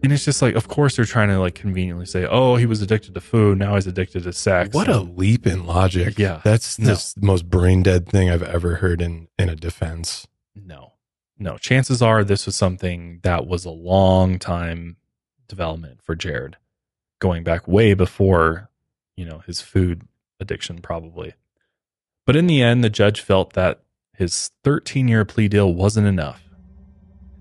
And 0.04 0.14
it's 0.14 0.24
just 0.24 0.44
like, 0.44 0.54
of 0.56 0.68
course, 0.68 0.96
they're 0.96 1.06
trying 1.06 1.30
to 1.30 1.40
like 1.40 1.56
conveniently 1.56 2.06
say, 2.06 2.26
"Oh, 2.30 2.56
he 2.56 2.68
was 2.68 2.82
addicted 2.84 3.16
to 3.16 3.22
food. 3.22 3.58
Now 3.58 3.74
he's 3.76 3.88
addicted 3.88 4.24
to 4.24 4.34
sex." 4.34 4.74
what 4.74 4.88
a 4.88 5.00
leap 5.00 5.48
in 5.48 5.66
logic 5.66 6.20
Yeah. 6.20 6.42
that's 6.44 6.78
No. 6.78 6.94
the 6.94 7.14
most 7.26 7.50
brain 7.50 7.82
dead 7.84 8.08
thing 8.08 8.30
i've 8.30 8.44
ever 8.44 8.76
heard 8.76 9.02
in 9.02 9.28
in 9.40 9.50
a 9.50 9.56
defense 9.56 10.28
no, 10.56 10.94
no. 11.40 11.58
Chances 11.58 12.02
are 12.02 12.24
this 12.24 12.46
was 12.46 12.56
something 12.56 13.20
that 13.24 13.48
was 13.48 13.66
a 13.66 13.70
long 13.70 14.40
time 14.40 14.98
development 15.48 16.02
for 16.02 16.16
Jared, 16.16 16.58
going 17.20 17.44
back 17.44 17.68
way 17.68 17.94
before, 17.94 18.70
you 19.16 19.26
know, 19.26 19.40
his 19.40 19.62
food 19.62 20.04
addiction 20.40 20.80
probably. 20.80 21.34
But 22.26 22.36
in 22.36 22.48
the 22.48 22.62
end, 22.62 22.84
the 22.84 22.90
judge 22.90 23.22
felt 23.22 23.54
that 23.54 23.82
his 24.14 24.52
13 24.64 25.08
year 25.08 25.24
plea 25.26 25.48
deal 25.48 25.74
wasn't 25.74 26.08
enough. 26.08 26.44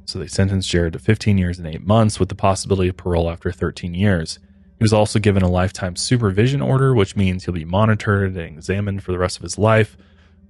So 0.04 0.18
they 0.18 0.28
sentenced 0.28 0.70
Jared 0.70 0.92
to 0.92 0.98
15 1.00 1.36
years 1.36 1.58
and 1.58 1.66
eight 1.66 1.84
months 1.84 2.20
with 2.20 2.28
the 2.28 2.36
possibility 2.36 2.88
of 2.88 2.96
parole 2.96 3.28
after 3.28 3.50
13 3.50 3.94
years. 3.94 4.38
He 4.78 4.84
was 4.84 4.92
also 4.92 5.18
given 5.18 5.42
a 5.42 5.48
lifetime 5.48 5.96
supervision 5.96 6.60
order, 6.60 6.94
which 6.94 7.16
means 7.16 7.44
he'll 7.44 7.54
be 7.54 7.64
monitored 7.64 8.36
and 8.36 8.56
examined 8.56 9.02
for 9.02 9.10
the 9.10 9.18
rest 9.18 9.36
of 9.38 9.42
his 9.42 9.58
life. 9.58 9.96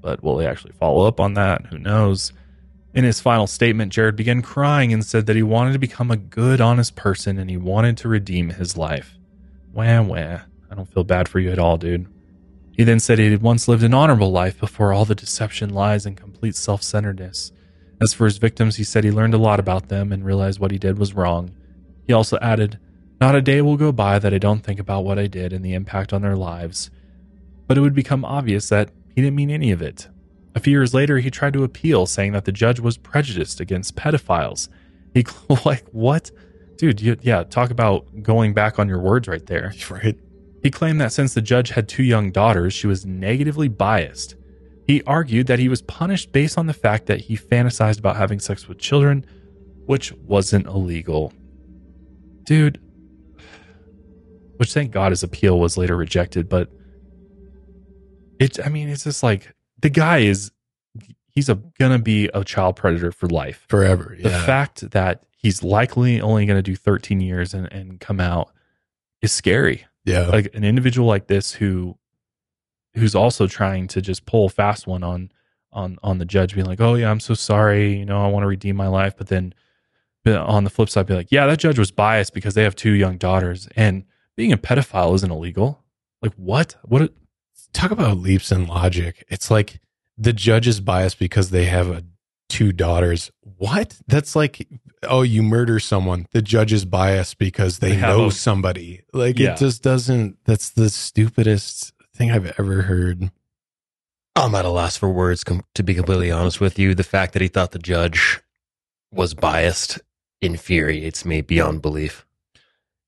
But 0.03 0.23
will 0.23 0.37
they 0.37 0.47
actually 0.47 0.73
follow 0.73 1.07
up 1.07 1.21
on 1.21 1.35
that? 1.35 1.67
Who 1.67 1.79
knows? 1.79 2.33
In 2.97 3.05
his 3.05 3.21
final 3.21 3.47
statement, 3.47 3.93
Jared 3.93 4.17
began 4.17 4.41
crying 4.41 4.91
and 4.91 5.05
said 5.05 5.27
that 5.27 5.37
he 5.37 5.43
wanted 5.43 5.75
to 5.75 5.79
become 5.79 6.11
a 6.11 6.17
good, 6.17 6.63
honest 6.63 6.97
person 6.97 7.39
and 7.39 7.51
he 7.51 7.59
wanted 7.59 7.99
to 7.99 8.09
redeem 8.09 8.49
his 8.49 8.75
life. 8.75 9.19
Wah, 9.75 10.01
wah. 10.01 10.41
I 10.71 10.75
don't 10.75 10.91
feel 10.91 11.05
bad 11.05 11.29
for 11.29 11.39
you 11.39 11.51
at 11.51 11.59
all, 11.59 11.77
dude. 11.77 12.07
He 12.73 12.85
then 12.85 12.99
said 12.99 13.19
he 13.19 13.31
had 13.31 13.43
once 13.43 13.69
lived 13.69 13.83
an 13.83 13.93
honorable 13.93 14.33
life 14.33 14.59
before 14.59 14.95
all 14.95 15.05
the 15.05 15.15
deception, 15.15 15.75
lies, 15.75 16.07
and 16.07 16.17
complete 16.17 16.57
self 16.57 16.83
centeredness. 16.83 17.53
As 18.01 18.15
for 18.15 18.25
his 18.25 18.39
victims, 18.39 18.77
he 18.77 18.85
said 18.85 19.05
he 19.05 19.11
learned 19.11 19.35
a 19.35 19.39
lot 19.39 19.61
about 19.61 19.89
them 19.89 20.11
and 20.11 20.25
realized 20.25 20.59
what 20.59 20.71
he 20.71 20.79
did 20.79 20.99
was 20.99 21.13
wrong. 21.13 21.55
He 22.07 22.15
also 22.15 22.39
added, 22.41 22.79
Not 23.21 23.35
a 23.35 23.43
day 23.43 23.61
will 23.61 23.77
go 23.77 23.93
by 23.93 24.19
that 24.19 24.33
I 24.33 24.39
don't 24.39 24.61
think 24.61 24.81
about 24.81 25.05
what 25.05 25.19
I 25.19 25.27
did 25.27 25.53
and 25.53 25.63
the 25.63 25.75
impact 25.75 26.15
on 26.15 26.23
their 26.23 26.37
lives. 26.37 26.91
But 27.67 27.77
it 27.77 27.83
would 27.83 27.95
become 27.95 28.25
obvious 28.25 28.71
that 28.71 28.89
he 29.15 29.21
didn't 29.21 29.37
mean 29.37 29.51
any 29.51 29.71
of 29.71 29.83
it. 29.83 30.09
A 30.57 30.61
few 30.61 30.71
years 30.71 30.95
later, 30.95 31.19
he 31.19 31.31
tried 31.31 31.53
to 31.53 31.65
appeal, 31.65 32.07
saying 32.07 32.33
that 32.33 32.47
the 32.47 32.53
judge 32.53 32.81
was 32.81 32.97
prejudiced 32.97 33.61
against 33.61 33.95
pedophiles. 33.95 34.71
He, 35.13 35.27
like, 35.67 35.85
what? 35.91 36.31
Dude, 36.77 37.01
you, 37.01 37.17
yeah, 37.21 37.45
talk 37.45 37.71
about 37.71 38.23
going 38.23 38.55
back 38.55 38.79
on 38.79 38.89
your 38.89 38.99
words 38.99 39.29
right 39.29 39.45
there. 39.45 39.75
right 39.91 40.17
He 40.63 40.71
claimed 40.71 40.99
that 41.03 41.13
since 41.13 41.35
the 41.35 41.43
judge 41.43 41.71
had 41.71 41.89
two 41.89 42.03
young 42.03 42.33
daughters, 42.33 42.73
she 42.73 42.87
was 42.87 43.05
negatively 43.05 43.69
biased. 43.69 44.35
He 44.87 45.03
argued 45.03 45.47
that 45.49 45.59
he 45.59 45.69
was 45.69 45.83
punished 45.83 46.33
based 46.33 46.57
on 46.57 46.67
the 46.67 46.73
fact 46.73 47.07
that 47.07 47.21
he 47.21 47.37
fantasized 47.37 47.99
about 47.99 48.17
having 48.17 48.41
sex 48.41 48.67
with 48.67 48.79
children, 48.79 49.27
which 49.85 50.13
wasn't 50.13 50.67
illegal. 50.67 51.35
Dude, 52.45 52.81
which 54.57 54.73
thank 54.73 54.91
God 54.91 55.13
his 55.13 55.23
appeal 55.23 55.59
was 55.59 55.77
later 55.77 55.97
rejected, 55.97 56.49
but 56.49 56.71
it, 58.39 58.59
I 58.65 58.71
mean, 58.71 58.89
it's 58.89 59.05
just 59.05 59.23
like 59.23 59.53
the 59.81 59.91
guy 59.91 60.19
is, 60.19 60.51
he's 61.29 61.49
a, 61.49 61.57
gonna 61.79 61.99
be 61.99 62.29
a 62.35 62.45
child 62.45 62.77
predator 62.77 63.13
for 63.13 63.29
life. 63.29 63.67
Forever. 63.69 64.17
The 64.19 64.31
fact 64.31 64.91
that 64.91 65.25
he's 65.37 65.63
likely 65.63 66.21
only 66.21 66.47
gonna 66.47 66.63
do 66.63 66.77
13 66.77 67.21
years 67.21 67.55
and, 67.55 67.71
and 67.73 68.01
come 68.01 68.21
out 68.21 68.53
is 69.23 69.33
scary 69.33 69.87
yeah. 70.07 70.29
like 70.29 70.55
an 70.55 70.65
individual 70.65 71.07
like 71.07 71.27
this 71.27 71.53
who 71.53 71.99
who's 72.95 73.15
also 73.15 73.47
trying 73.47 73.89
to 73.89 74.01
just 74.01 74.25
pull 74.25 74.47
a 74.47 74.49
fast 74.49 74.87
one 74.87 75.03
on 75.03 75.31
on 75.73 75.99
on 76.03 76.19
the 76.19 76.25
judge 76.25 76.55
being 76.55 76.67
like 76.67 76.81
oh 76.81 76.95
yeah 76.95 77.11
i'm 77.11 77.21
so 77.21 77.35
sorry 77.35 77.97
you 77.97 78.07
know 78.07 78.25
i 78.25 78.29
want 78.29 78.43
to 78.43 78.47
redeem 78.47 78.77
my 78.77 78.87
life 78.87 79.15
but 79.19 79.27
then 79.27 79.53
on 80.27 80.65
the 80.65 80.71
flip 80.71 80.89
side 80.89 81.07
be 81.07 81.15
like 81.15 81.31
yeah 81.31 81.47
that 81.47 81.59
judge 81.59 81.79
was 81.79 81.91
biased 81.91 82.33
because 82.33 82.55
they 82.55 82.63
have 82.63 82.75
two 82.75 82.93
young 82.93 83.19
daughters 83.19 83.69
and 83.77 84.05
being 84.37 84.53
a 84.53 84.57
pedophile 84.57 85.15
isn't 85.15 85.31
illegal 85.31 85.85
like 86.23 86.33
what 86.35 86.77
what 86.83 87.03
a- 87.03 87.13
talk 87.73 87.91
about 87.91 88.19
leaps 88.19 88.51
in 88.53 88.67
logic. 88.67 89.25
It's 89.29 89.51
like 89.51 89.81
the 90.19 90.33
judge 90.33 90.67
is 90.67 90.81
biased 90.81 91.19
because 91.19 91.51
they 91.51 91.65
have 91.67 91.89
a, 91.91 92.05
two 92.49 92.73
daughters. 92.73 93.31
What? 93.59 93.97
That's 94.07 94.35
like, 94.37 94.67
oh, 95.03 95.23
you 95.23 95.43
murder 95.43 95.79
someone. 95.81 96.27
The 96.33 96.43
judge 96.43 96.73
is 96.73 96.85
biased 96.85 97.39
because 97.39 97.79
they, 97.81 97.93
They 97.93 98.01
know 98.01 98.27
a- 98.27 98.33
somebody. 98.33 99.03
Like 99.13 99.39
Yeah. 99.39 99.53
it 99.53 99.59
just 99.59 99.83
doesn't. 99.83 100.39
That's 100.45 100.71
the 100.71 100.89
stupidest 100.91 101.93
thing 102.15 102.31
I've 102.31 102.53
ever 102.59 102.83
heard. 102.83 103.31
I'm 104.35 104.55
at 104.55 104.65
a 104.67 104.71
loss 104.71 104.97
for 104.97 105.11
words, 105.11 105.45
com- 105.45 105.65
to 105.75 105.83
be 105.83 105.95
completely 105.95 106.31
honest 106.31 106.61
with 106.61 106.79
you. 106.79 106.95
The 106.95 107.03
fact 107.05 107.33
that 107.33 107.43
he 107.43 107.49
thought 107.49 107.73
the 107.73 107.79
judge 107.79 108.41
was 109.11 109.33
biased 109.35 109.99
infuriates 110.43 111.25
me 111.25 111.41
beyond 111.41 111.81
belief. 111.83 112.27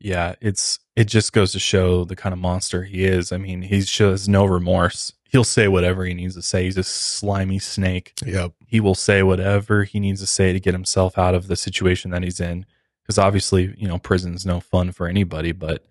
Yeah 0.01 0.35
it's 0.41 0.79
it 0.97 1.05
just 1.05 1.33
goes 1.33 1.53
to 1.53 1.59
show 1.59 2.05
the 2.05 2.17
kind 2.17 2.33
of 2.33 2.39
monster 2.39 2.85
he 2.85 3.05
is 3.05 3.33
i 3.33 3.37
mean 3.37 3.63
he 3.63 3.81
shows 3.83 4.29
no 4.29 4.45
remorse 4.45 5.13
he'll 5.31 5.45
say 5.45 5.69
whatever 5.69 6.05
he 6.05 6.15
needs 6.15 6.35
to 6.35 6.43
say 6.43 6.65
he's 6.65 6.79
a 6.79 6.83
slimy 6.83 7.59
snake 7.59 8.13
Yep. 8.25 8.53
he 8.67 8.81
will 8.81 8.95
say 8.95 9.23
whatever 9.23 9.85
he 9.85 10.01
needs 10.01 10.21
to 10.21 10.27
say 10.27 10.53
to 10.53 10.61
get 10.61 10.73
himself 10.75 11.19
out 11.19 11.35
of 11.35 11.49
the 11.49 11.57
situation 11.57 12.11
that 12.13 12.23
he's 12.23 12.41
in. 12.41 12.65
Because 13.03 13.19
obviously, 13.19 13.75
you 13.79 13.89
know, 13.89 13.99
prison's 13.99 14.45
no 14.45 14.61
fun 14.61 14.93
for 14.93 15.07
anybody, 15.07 15.53
but 15.53 15.83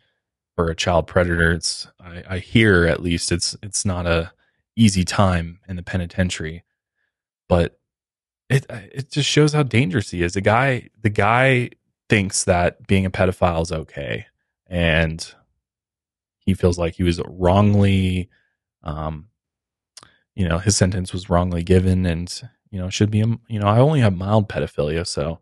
for 0.56 0.70
a 0.70 0.76
child 0.76 1.08
predator, 1.08 1.52
it's 1.52 1.88
I, 2.00 2.24
I 2.30 2.38
hear 2.40 2.86
at 2.86 3.02
least 3.02 3.32
it's 3.32 3.56
it's 3.64 3.86
not 3.86 4.06
a 4.06 4.32
easy 4.76 5.04
time 5.04 5.60
in 5.68 5.76
the 5.78 5.84
penitentiary. 5.84 6.64
But 7.50 7.80
it 8.50 8.66
it 8.70 9.10
just 9.12 9.30
shows 9.30 9.54
how 9.54 9.64
dangerous 9.64 10.12
he 10.12 10.22
is. 10.24 10.34
The 10.34 10.42
guy 10.42 10.90
the 11.02 11.10
guy 11.10 11.72
thinks 12.10 12.44
that 12.46 12.88
being 12.88 13.06
a 13.06 13.12
pedophile 13.12 13.62
is 13.62 13.72
okay, 13.72 14.26
and 14.68 15.34
he 16.40 16.54
feels 16.54 16.78
like 16.78 16.96
he 16.96 17.04
was 17.04 17.22
wrongly 17.28 18.30
um 18.84 19.28
you 20.36 20.48
know 20.48 20.60
his 20.60 20.78
sentence 20.78 21.12
was 21.12 21.30
wrongly 21.30 21.64
given 21.64 22.06
and 22.06 22.42
you 22.70 22.80
know 22.80 22.90
should 22.90 23.10
be 23.12 23.20
a, 23.22 23.26
you 23.50 23.60
know 23.60 23.68
i 23.68 23.80
only 23.80 24.00
have 24.00 24.16
mild 24.16 24.48
pedophilia 24.48 25.06
so 25.06 25.40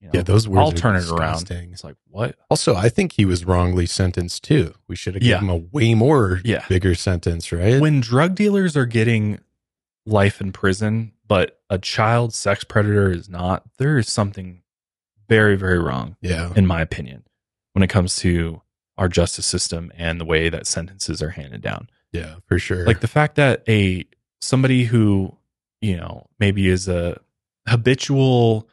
you 0.00 0.08
know, 0.08 0.12
Yeah, 0.14 0.22
those 0.22 0.48
words 0.48 0.60
i'll 0.60 0.72
turn 0.72 0.96
it 0.96 1.08
around 1.10 1.48
it's 1.50 1.84
like 1.84 1.94
what 2.08 2.36
Also, 2.50 2.74
I 2.74 2.88
think 2.88 3.12
he 3.12 3.24
was 3.26 3.44
wrongly 3.44 3.84
sentenced 3.86 4.42
too. 4.42 4.74
We 4.88 4.96
should 4.96 5.14
have 5.14 5.22
Yeah. 5.22 5.34
given 5.40 5.50
him 5.50 5.54
a 5.54 5.68
way 5.70 5.94
more 5.94 6.40
Yeah. 6.42 6.64
bigger 6.68 6.94
sentence, 6.94 7.52
right? 7.52 7.80
when 7.80 8.00
drug 8.00 8.34
dealers 8.34 8.76
are 8.78 8.86
getting 8.86 9.38
life 10.06 10.40
in 10.40 10.50
prison 10.52 11.12
but 11.28 11.60
a 11.68 11.78
child 11.78 12.32
sex 12.34 12.64
predator 12.64 13.12
is 13.12 13.28
not 13.28 13.62
there 13.78 13.98
is 13.98 14.08
something 14.08 14.62
very 15.30 15.56
very 15.56 15.78
wrong 15.78 16.16
yeah. 16.20 16.52
in 16.56 16.66
my 16.66 16.80
opinion 16.82 17.22
when 17.72 17.82
it 17.84 17.88
comes 17.88 18.16
to 18.16 18.60
our 18.98 19.08
justice 19.08 19.46
system 19.46 19.90
and 19.96 20.20
the 20.20 20.24
way 20.24 20.48
that 20.50 20.66
sentences 20.66 21.22
are 21.22 21.30
handed 21.30 21.62
down 21.62 21.88
Yeah, 22.12 22.34
for 22.46 22.58
sure. 22.58 22.84
like 22.84 23.00
the 23.00 23.08
fact 23.08 23.36
that 23.36 23.62
a 23.68 24.04
somebody 24.40 24.84
who 24.84 25.36
you 25.80 25.96
know 25.96 26.26
maybe 26.38 26.68
is 26.68 26.88
a 26.88 27.20
habitual 27.68 28.68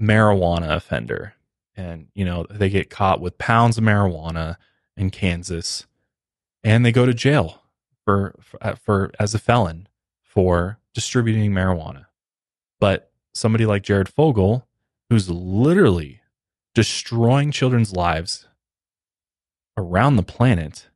marijuana 0.00 0.74
offender 0.74 1.34
and 1.76 2.08
you 2.14 2.24
know 2.24 2.46
they 2.50 2.70
get 2.70 2.88
caught 2.90 3.20
with 3.20 3.36
pounds 3.38 3.76
of 3.78 3.84
marijuana 3.84 4.56
in 4.96 5.10
Kansas 5.10 5.86
and 6.64 6.84
they 6.86 6.92
go 6.92 7.04
to 7.06 7.12
jail 7.14 7.62
for 8.04 8.34
for, 8.40 8.58
uh, 8.64 8.74
for 8.74 9.10
as 9.20 9.34
a 9.34 9.38
felon 9.38 9.86
for 10.22 10.78
distributing 10.94 11.52
marijuana 11.52 12.06
but 12.80 13.10
somebody 13.34 13.66
like 13.66 13.82
Jared 13.82 14.08
Fogle 14.08 14.66
who's 15.10 15.28
literally 15.30 16.20
destroying 16.74 17.50
children's 17.50 17.92
lives 17.92 18.46
around 19.76 20.16
the 20.16 20.22
planet 20.22 20.88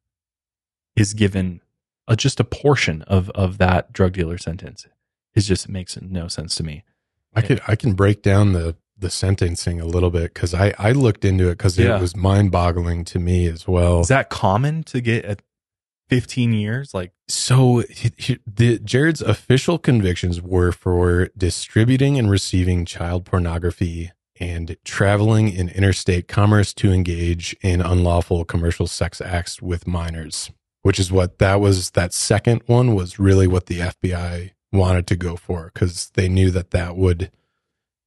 is 0.96 1.14
given 1.14 1.60
a, 2.08 2.16
just 2.16 2.40
a 2.40 2.44
portion 2.44 3.02
of 3.02 3.30
of 3.30 3.58
that 3.58 3.92
drug 3.92 4.12
dealer 4.12 4.38
sentence. 4.38 4.86
It 5.34 5.40
just 5.40 5.68
makes 5.68 6.00
no 6.00 6.28
sense 6.28 6.54
to 6.56 6.62
me. 6.62 6.84
I 7.34 7.40
could 7.42 7.62
I 7.66 7.76
can 7.76 7.94
break 7.94 8.22
down 8.22 8.52
the 8.52 8.76
the 8.98 9.08
sentencing 9.10 9.80
a 9.80 9.86
little 9.86 10.10
bit 10.10 10.34
because 10.34 10.52
I 10.54 10.74
I 10.78 10.92
looked 10.92 11.24
into 11.24 11.48
it 11.48 11.52
because 11.58 11.78
Yeah. 11.78 11.96
it 11.96 12.00
was 12.00 12.14
mind 12.14 12.50
boggling 12.52 13.04
to 13.06 13.18
me 13.18 13.46
as 13.46 13.66
well. 13.66 14.00
Is 14.00 14.08
that 14.08 14.28
common 14.30 14.82
to 14.84 15.00
get 15.00 15.24
at 15.24 15.42
15 16.12 16.52
years? 16.52 16.92
Like, 16.92 17.12
So 17.28 17.78
he- 17.90 18.12
he- 18.18 18.38
the 18.46 18.78
Jared's 18.78 19.22
official 19.22 19.78
convictions 19.78 20.42
were 20.42 20.70
for 20.72 21.30
distributing 21.36 22.18
and 22.18 22.30
receiving 22.30 22.84
child 22.84 23.24
pornography 23.24 24.10
and 24.38 24.76
traveling 24.84 25.48
in 25.48 25.68
interstate 25.70 26.28
commerce 26.28 26.74
to 26.74 26.92
engage 26.92 27.56
in 27.62 27.80
unlawful 27.80 28.44
commercial 28.44 28.86
sex 28.86 29.20
acts 29.20 29.62
with 29.62 29.86
minors, 29.86 30.50
which 30.82 30.98
is 31.00 31.10
what 31.10 31.38
that 31.38 31.60
was. 31.60 31.90
That 31.92 32.12
second 32.12 32.62
one 32.66 32.94
was 32.94 33.18
really 33.18 33.46
what 33.46 33.66
the 33.66 33.80
FBI 33.80 34.50
wanted 34.72 35.06
to 35.06 35.16
go 35.16 35.36
for 35.36 35.70
because 35.72 36.10
they 36.14 36.28
knew 36.28 36.50
that 36.50 36.70
that 36.72 36.96
would 36.96 37.30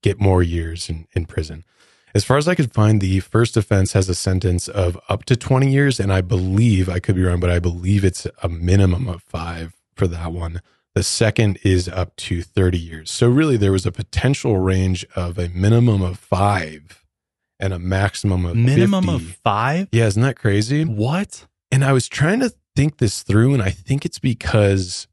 get 0.03 0.19
more 0.19 0.43
years 0.43 0.89
in, 0.89 1.07
in 1.15 1.25
prison. 1.25 1.63
As 2.15 2.23
far 2.23 2.37
as 2.37 2.47
I 2.47 2.55
could 2.55 2.71
find, 2.71 3.01
the 3.01 3.19
first 3.19 3.57
offense 3.57 3.91
has 3.91 4.07
a 4.07 4.15
sentence 4.15 4.69
of 4.69 4.97
up 5.09 5.25
to 5.25 5.35
20 5.35 5.69
years. 5.69 5.99
And 5.99 6.13
I 6.13 6.21
believe, 6.21 6.87
I 6.87 6.99
could 6.99 7.15
be 7.15 7.23
wrong, 7.23 7.41
but 7.41 7.49
I 7.49 7.59
believe 7.59 8.05
it's 8.05 8.25
a 8.41 8.47
minimum 8.47 9.09
of 9.09 9.21
five 9.21 9.75
for 9.95 10.07
that 10.07 10.31
one. 10.31 10.61
The 10.93 11.03
second 11.03 11.59
is 11.63 11.89
up 11.89 12.15
to 12.15 12.41
30 12.41 12.79
years. 12.79 13.11
So 13.11 13.27
really, 13.27 13.57
there 13.57 13.73
was 13.73 13.85
a 13.85 13.91
potential 13.91 14.59
range 14.59 15.05
of 15.13 15.37
a 15.37 15.49
minimum 15.49 16.01
of 16.01 16.17
five 16.17 17.03
and 17.59 17.73
a 17.73 17.79
maximum 17.79 18.45
of 18.45 18.55
minimum 18.55 19.03
50. 19.03 19.15
of 19.15 19.35
five? 19.43 19.89
Yeah, 19.91 20.05
isn't 20.05 20.21
that 20.21 20.37
crazy? 20.37 20.85
What? 20.85 21.45
And 21.69 21.83
I 21.83 21.91
was 21.91 22.07
trying 22.07 22.39
to 22.39 22.53
think 22.77 22.99
this 22.99 23.23
through, 23.23 23.53
and 23.53 23.61
I 23.61 23.71
think 23.71 24.05
it's 24.05 24.19
because 24.19 25.07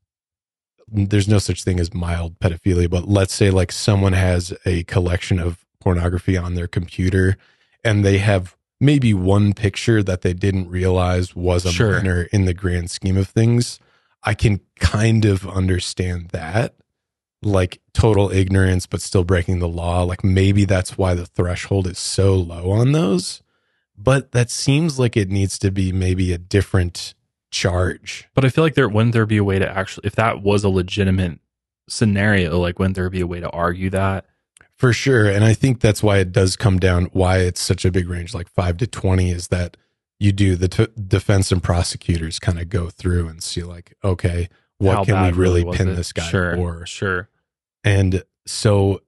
there's 0.87 1.27
no 1.27 1.39
such 1.39 1.65
thing 1.65 1.81
as 1.81 1.93
mild 1.93 2.39
pedophilia, 2.39 2.89
but 2.89 3.09
let's 3.09 3.35
say 3.35 3.51
like 3.51 3.73
someone 3.73 4.13
has 4.13 4.55
a 4.65 4.85
collection 4.85 5.41
of 5.41 5.62
pornography 5.83 6.37
on 6.37 6.55
their 6.55 6.67
computer 6.69 7.37
and 7.85 8.05
they 8.05 8.19
have 8.19 8.57
maybe 8.81 9.13
one 9.13 9.53
picture 9.53 10.03
that 10.03 10.23
they 10.23 10.33
didn't 10.33 10.69
realize 10.69 11.35
was 11.37 11.65
a 11.67 11.73
Sure. 11.73 11.93
minor 11.99 12.23
in 12.33 12.45
the 12.47 12.55
grand 12.55 12.91
scheme 12.91 13.17
of 13.17 13.29
things. 13.29 13.79
I 14.23 14.35
can 14.35 14.61
kind 14.79 15.25
of 15.25 15.47
understand 15.49 16.29
that. 16.31 16.75
Like 17.45 17.81
total 17.93 18.31
ignorance, 18.31 18.87
but 18.87 19.01
still 19.03 19.25
breaking 19.25 19.59
the 19.59 19.69
law. 19.69 20.05
Like 20.05 20.23
maybe 20.23 20.65
that's 20.65 20.97
why 20.97 21.15
the 21.15 21.27
threshold 21.27 21.89
is 21.89 21.99
so 21.99 22.35
low 22.37 22.71
on 22.71 22.93
those 22.93 23.43
but 23.95 24.33
that 24.33 24.51
seems 24.51 24.99
like 24.99 25.17
it 25.17 25.29
needs 25.31 25.57
to 25.61 25.71
be 25.71 25.93
maybe 25.93 26.33
a 26.33 26.39
different 26.39 27.15
charge. 27.53 28.27
But 28.35 28.45
I 28.45 28.49
feel 28.49 28.65
like 28.65 28.75
there 28.75 28.89
wouldn't 28.89 29.13
there 29.13 29.27
be 29.27 29.37
a 29.37 29.45
way 29.45 29.61
to 29.61 29.69
actually, 29.69 30.07
if 30.07 30.17
that 30.17 30.43
was 30.43 30.65
a 30.65 30.69
legitimate 30.69 31.39
scenario, 31.89 32.59
like 32.59 32.79
wouldn't 32.81 32.97
there 32.97 33.11
be 33.11 33.21
a 33.21 33.27
way 33.27 33.39
to 33.39 33.51
argue 33.51 33.91
that? 33.91 34.27
For 34.83 34.93
sure. 34.93 35.27
And 35.31 35.45
I 35.45 35.55
think 35.55 35.79
that's 35.79 36.03
why 36.03 36.19
it 36.19 36.33
does 36.33 36.57
come 36.57 36.81
down, 36.81 37.05
why 37.13 37.39
it's 37.39 37.61
such 37.61 37.85
a 37.85 37.93
big 37.93 38.09
range, 38.09 38.35
like 38.35 38.49
five 38.49 38.79
to 38.79 38.87
20, 38.89 39.31
is 39.31 39.47
that 39.47 39.77
you 40.19 40.33
do 40.33 40.57
the 40.57 40.67
t- 40.67 40.89
defense 41.07 41.53
and 41.53 41.63
prosecutors 41.63 42.41
kind 42.41 42.59
of 42.59 42.69
go 42.69 42.91
through 42.91 43.29
and 43.29 43.45
see, 43.45 43.63
like, 43.63 43.95
okay, 44.03 44.49
what 44.79 44.97
How 44.97 45.05
can 45.05 45.23
we 45.23 45.31
really 45.41 45.65
pin 45.65 45.91
it? 45.91 45.95
this 45.95 46.13
guy 46.13 46.25
Sure, 46.29 46.57
for? 46.57 46.85
Sure. 46.87 47.29
And 47.85 48.25
so, 48.45 49.03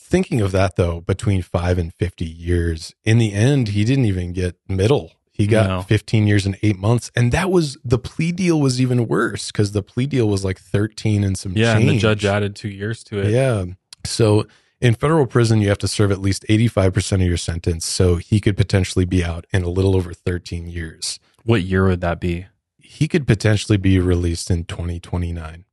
thinking 0.00 0.40
of 0.40 0.52
that 0.52 0.76
though, 0.76 1.00
between 1.00 1.42
five 1.42 1.76
and 1.76 1.92
50 1.92 2.24
years, 2.24 2.94
in 3.04 3.18
the 3.18 3.32
end, 3.32 3.70
he 3.70 3.84
didn't 3.84 4.04
even 4.04 4.32
get 4.32 4.58
middle. 4.68 5.14
He 5.32 5.48
got 5.48 5.66
No. 5.66 5.82
15 5.82 6.28
years 6.28 6.46
and 6.46 6.56
eight 6.62 6.78
months. 6.78 7.10
And 7.16 7.32
that 7.32 7.50
was 7.50 7.76
the 7.84 7.98
plea 7.98 8.30
deal 8.30 8.60
was 8.60 8.80
even 8.80 9.08
worse 9.08 9.48
because 9.50 9.72
the 9.72 9.82
plea 9.82 10.06
deal 10.06 10.28
was 10.28 10.44
like 10.44 10.60
13 10.60 11.24
and 11.24 11.36
some 11.36 11.54
Yeah, 11.56 11.74
change. 11.74 11.88
and 11.88 11.96
the 11.96 12.00
judge 12.00 12.24
added 12.24 12.54
two 12.54 12.68
years 12.68 13.02
to 13.04 13.18
it. 13.18 13.30
Yeah. 13.32 13.64
So 14.06 14.46
in 14.80 14.94
federal 14.94 15.26
prison, 15.26 15.60
you 15.60 15.68
have 15.68 15.78
to 15.78 15.88
serve 15.88 16.10
at 16.10 16.20
least 16.20 16.44
85% 16.48 17.12
of 17.14 17.20
your 17.22 17.36
sentence. 17.36 17.84
So 17.84 18.16
he 18.16 18.40
could 18.40 18.56
potentially 18.56 19.04
be 19.04 19.22
out 19.24 19.46
in 19.52 19.62
a 19.62 19.68
little 19.68 19.94
over 19.96 20.12
13 20.14 20.68
years. 20.68 21.18
What 21.44 21.62
year 21.62 21.86
would 21.86 22.00
that 22.00 22.20
be? 22.20 22.46
He 22.78 23.06
could 23.08 23.26
potentially 23.26 23.76
be 23.78 23.98
released 23.98 24.50
in 24.50 24.64
2029. 24.64 25.64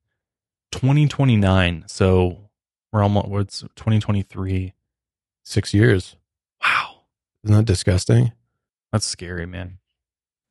2029. 0.72 1.84
So 1.88 2.50
we're 2.92 3.04
almost 3.04 3.28
what's 3.28 3.60
2023. 3.76 4.74
Six 5.44 5.74
years. 5.74 6.16
Wow, 6.64 7.02
Isn't 7.44 7.56
that 7.56 7.66
disgusting? 7.66 8.34
that's 8.92 9.06
scary, 9.06 9.46
man. 9.46 9.78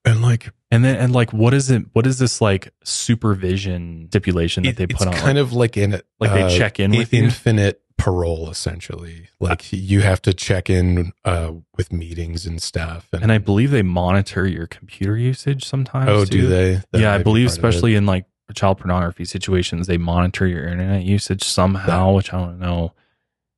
And 0.04 0.22
like, 0.22 0.50
And 0.70 0.84
then 0.84 0.96
and 0.96 1.12
like, 1.12 1.32
what 1.32 1.52
is 1.52 1.70
it? 1.70 1.82
What 1.92 2.06
is 2.06 2.18
this 2.18 2.40
like 2.40 2.72
supervision 2.84 4.06
stipulation 4.10 4.62
that 4.64 4.70
it- 4.70 4.76
they 4.76 4.84
it's 4.84 4.94
put 4.94 5.08
on? 5.08 5.14
It's 5.14 5.22
kind 5.22 5.36
of 5.38 5.52
like 5.52 5.76
in 5.76 5.92
it 5.94 6.06
like 6.20 6.32
they 6.32 6.42
uh, 6.44 6.50
check 6.50 6.80
in 6.80 6.92
with 6.92 7.12
you? 7.12 7.24
infinite 7.24 7.82
parole, 7.98 8.50
essentially. 8.50 9.28
Like 9.40 9.72
you 9.72 10.00
have 10.02 10.22
to 10.22 10.34
check 10.34 10.68
in 10.70 11.12
uh, 11.24 11.52
with 11.76 11.92
meetings 11.92 12.46
and 12.46 12.60
stuff. 12.60 13.08
and 13.12 13.32
I 13.32 13.38
believe 13.38 13.70
they 13.70 13.82
monitor 13.82 14.46
your 14.46 14.66
computer 14.66 15.16
usage 15.16 15.64
sometimes. 15.64 16.08
oh, 16.10 16.24
too. 16.24 16.42
do 16.42 16.46
they? 16.48 16.74
That 16.92 17.00
yeah, 17.00 17.14
I 17.14 17.22
believe 17.22 17.46
especially 17.46 17.94
in 17.94 18.06
like 18.06 18.26
child 18.54 18.78
pornography 18.78 19.24
situations, 19.24 19.86
they 19.86 19.98
monitor 19.98 20.46
your 20.46 20.68
internet 20.68 21.02
usage 21.02 21.42
somehow, 21.42 22.12
which 22.12 22.32
I 22.32 22.38
don't 22.38 22.58
know 22.58 22.92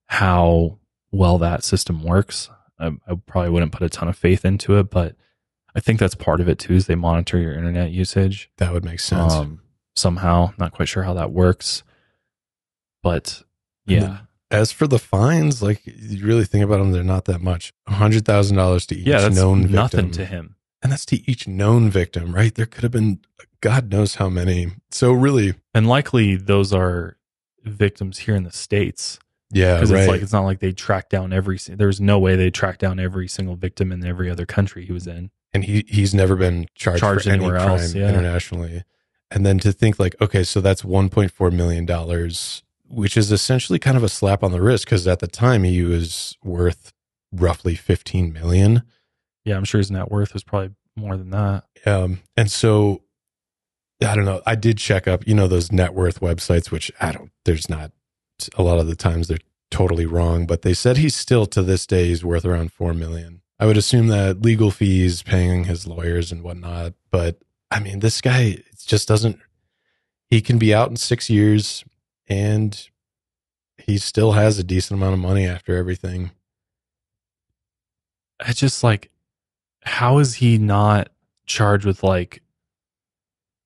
how 0.07 0.79
well 1.11 1.39
that 1.39 1.65
system 1.65 2.03
works. 2.03 2.49
I, 2.79 2.89
I 3.07 3.15
probably 3.27 3.51
wouldn't 3.51 3.73
put 3.73 3.83
a 3.83 3.89
ton 3.89 4.09
of 4.09 4.17
faith 4.17 4.45
into 4.45 4.79
it, 4.79 4.91
but 4.91 5.17
I 5.75 5.81
think 5.81 5.99
that's 6.01 6.15
part 6.15 6.41
of 6.41 6.49
it 6.49 6.59
too. 6.59 6.75
Is 6.75 6.87
they 6.87 6.95
monitor 6.95 7.39
your 7.39 7.53
internet 7.53 7.91
usage 7.91 8.51
that 8.57 8.73
would 8.73 8.85
make 8.85 9.01
sense. 9.01 9.33
um, 9.33 9.61
somehow. 9.95 10.53
Not 10.59 10.73
quite 10.73 10.89
sure 10.89 11.03
how 11.03 11.15
that 11.15 11.33
works, 11.33 11.83
but 13.03 13.43
And 13.87 14.03
yeah, 14.03 14.19
As 14.51 14.73
for 14.73 14.87
the 14.87 14.99
fines, 14.99 15.63
like 15.63 15.83
you 15.85 16.25
really 16.25 16.45
think 16.45 16.65
about 16.65 16.79
them, 16.79 16.93
they're 16.93 17.03
not 17.05 17.27
that 17.27 17.41
much. 17.43 17.73
A 17.87 17.93
hundred 17.95 18.25
thousand 18.25 18.57
dollars 18.57 18.87
to 18.87 18.97
each 18.97 19.07
yeah, 19.07 19.21
that's 19.21 19.37
known 19.37 19.71
nothing 19.71 20.11
to 20.13 20.25
him. 20.25 20.57
and 20.83 20.91
that's 20.91 21.05
to 21.07 21.31
each 21.31 21.47
known 21.47 21.91
victim, 21.91 22.35
right? 22.35 22.55
There 22.55 22.67
could 22.67 22.83
have 22.83 22.93
been 22.93 23.21
God 23.61 23.91
knows 23.91 24.15
how 24.17 24.29
many. 24.29 24.73
So 24.91 25.13
really, 25.13 25.55
And 25.75 25.87
likely 25.87 26.37
those 26.37 26.73
are 26.73 27.17
victims 27.65 28.19
here 28.19 28.37
in 28.37 28.45
the 28.45 28.53
states. 28.53 29.19
yeah, 29.53 29.75
because 29.75 29.93
right. 29.93 30.01
it's 30.01 30.09
like 30.09 30.23
it's 30.23 30.33
not 30.33 30.45
like 30.45 30.61
they 30.61 30.73
track 30.73 31.09
down 31.11 31.33
every. 31.33 31.59
There's 31.69 32.01
no 32.01 32.19
way 32.19 32.35
they 32.37 32.51
track 32.51 32.79
down 32.79 32.99
every 32.99 33.29
single 33.29 33.57
victim 33.57 33.93
in 33.93 34.05
every 34.07 34.31
other 34.31 34.47
country 34.47 34.87
he 34.87 34.93
was 34.93 35.07
in. 35.07 35.31
and 35.53 35.65
he 35.65 35.85
he's 35.89 36.15
never 36.15 36.37
been 36.37 36.69
charged, 36.75 37.01
Charged 37.01 37.25
for 37.25 37.31
any 37.31 37.39
anywhere 37.45 37.59
crime 37.61 37.71
else, 37.81 37.95
yeah. 37.95 38.09
internationally. 38.09 38.85
And 39.31 39.45
then 39.45 39.59
to 39.59 39.73
think 39.73 39.99
like, 39.99 40.17
okay, 40.23 40.43
so 40.43 40.63
that's 40.63 40.81
1.4 40.83 41.53
million 41.53 41.85
dollars, 41.85 42.63
which 42.89 43.17
is 43.17 43.31
essentially 43.31 43.79
kind 43.79 43.97
of 43.97 44.03
a 44.03 44.09
slap 44.09 44.43
on 44.43 44.53
the 44.53 44.61
wrist 44.61 44.85
because 44.85 45.07
at 45.07 45.21
the 45.21 45.27
time 45.27 45.65
he 45.65 45.83
was 45.83 46.37
worth 46.43 46.93
roughly 47.33 47.75
15 47.75 48.33
million. 48.33 48.83
Yeah, 49.45 49.57
I'm 49.57 49.65
sure 49.65 49.79
his 49.79 49.91
net 49.91 50.11
worth 50.11 50.33
was 50.33 50.43
probably 50.43 50.71
more 50.97 51.17
than 51.17 51.31
that. 51.31 51.65
Um, 51.87 52.21
and 52.37 52.51
so 52.51 53.03
I 54.05 54.15
don't 54.15 54.25
know. 54.25 54.43
I 54.47 54.55
did 54.55 54.79
check 54.79 55.09
up, 55.09 55.27
you 55.27 55.35
know, 55.35 55.49
those 55.49 55.73
net 55.73 55.95
worth 55.95 56.21
websites, 56.21 56.71
which 56.71 56.91
I 57.01 57.13
don't, 57.13 57.31
there's 57.45 57.69
not 57.69 57.93
a 58.57 58.63
lot 58.63 58.79
of 58.79 58.87
the 58.87 58.97
times 58.97 59.29
they're 59.29 59.39
totally 59.71 60.07
wrong, 60.07 60.47
but 60.47 60.63
they 60.63 60.75
said 60.75 60.97
he's 60.97 61.15
still 61.15 61.47
to 61.47 61.63
this 61.63 61.87
day, 61.87 62.07
he's 62.07 62.25
worth 62.25 62.45
around 62.45 62.73
4 62.73 62.95
million. 62.95 63.43
I 63.59 63.67
would 63.67 63.77
assume 63.77 64.07
that 64.09 64.43
legal 64.43 64.71
fees, 64.71 65.23
paying 65.23 65.65
his 65.65 65.87
lawyers 65.87 66.31
and 66.31 66.43
whatnot. 66.43 66.95
But 67.11 67.39
I 67.71 67.81
mean, 67.81 67.99
this 67.99 68.21
guy 68.21 68.59
just 68.87 69.09
doesn't, 69.09 69.41
he 70.31 70.41
can 70.41 70.59
be 70.59 70.73
out 70.73 70.91
in 70.91 70.97
six 70.97 71.29
years 71.29 71.85
and 72.29 72.89
he 73.79 73.99
still 73.99 74.33
has 74.33 74.59
a 74.59 74.65
decent 74.65 74.99
amount 75.01 75.15
of 75.15 75.21
money 75.21 75.47
after 75.47 75.77
everything. 75.77 76.31
It's 78.47 78.61
just 78.61 78.85
like, 78.85 79.11
how 79.83 80.19
is 80.19 80.35
he 80.37 80.59
not 80.59 81.09
charged 81.47 81.85
with 81.87 82.03
like 82.03 82.43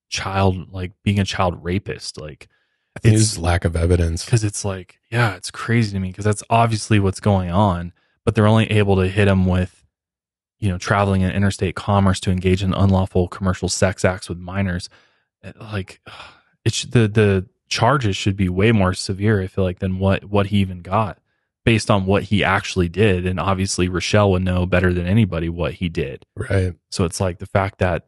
child, 0.08 0.72
like 0.72 0.92
being 1.02 1.18
a 1.18 1.24
child 1.24 1.62
rapist? 1.64 2.20
Like, 2.20 2.48
I 2.96 3.08
It's- 3.08 3.38
lack 3.38 3.64
of 3.64 3.76
evidence. 3.76 4.24
because 4.24 4.44
it's 4.44 4.64
like, 4.64 4.98
yeah, 5.10 5.34
it's 5.34 5.50
crazy 5.50 5.92
to 5.92 5.98
me 6.00 6.08
because 6.08 6.24
that's 6.24 6.42
obviously 6.50 6.98
what's 7.00 7.20
going 7.20 7.50
on, 7.50 7.92
but 8.24 8.34
they're 8.34 8.46
only 8.46 8.70
able 8.70 8.96
to 8.96 9.08
hit 9.08 9.28
him 9.28 9.46
with, 9.46 9.84
you 10.58 10.68
know, 10.68 10.78
traveling 10.78 11.22
in 11.22 11.30
interstate 11.30 11.74
commerce 11.74 12.20
to 12.20 12.30
engage 12.30 12.62
in 12.62 12.72
unlawful 12.72 13.28
commercial 13.28 13.68
sex 13.68 14.04
acts 14.04 14.28
with 14.28 14.38
minors. 14.38 14.88
Uh, 15.42 15.52
Like, 15.60 16.00
it's 16.64 16.82
the 16.84 17.08
the 17.08 17.46
charges 17.72 18.16
should 18.16 18.36
be 18.36 18.50
way 18.50 18.70
more 18.70 18.92
severe. 18.92 19.40
I 19.40 19.46
feel 19.46 19.64
like 19.64 19.78
than 19.78 19.98
what 19.98 20.24
what 20.26 20.48
he 20.48 20.58
even 20.58 20.82
got 20.82 21.18
based 21.64 21.90
on 21.90 22.04
what 22.04 22.24
he 22.24 22.44
actually 22.44 22.88
did, 22.88 23.24
and 23.24 23.40
obviously 23.40 23.88
Rochelle 23.88 24.30
would 24.32 24.42
know 24.44 24.66
better 24.66 24.92
than 24.92 25.06
anybody 25.06 25.48
what 25.48 25.72
he 25.74 25.88
did. 25.88 26.26
Right. 26.36 26.74
So 26.90 27.04
it's 27.04 27.18
like 27.20 27.38
the 27.38 27.46
fact 27.46 27.78
that 27.78 28.06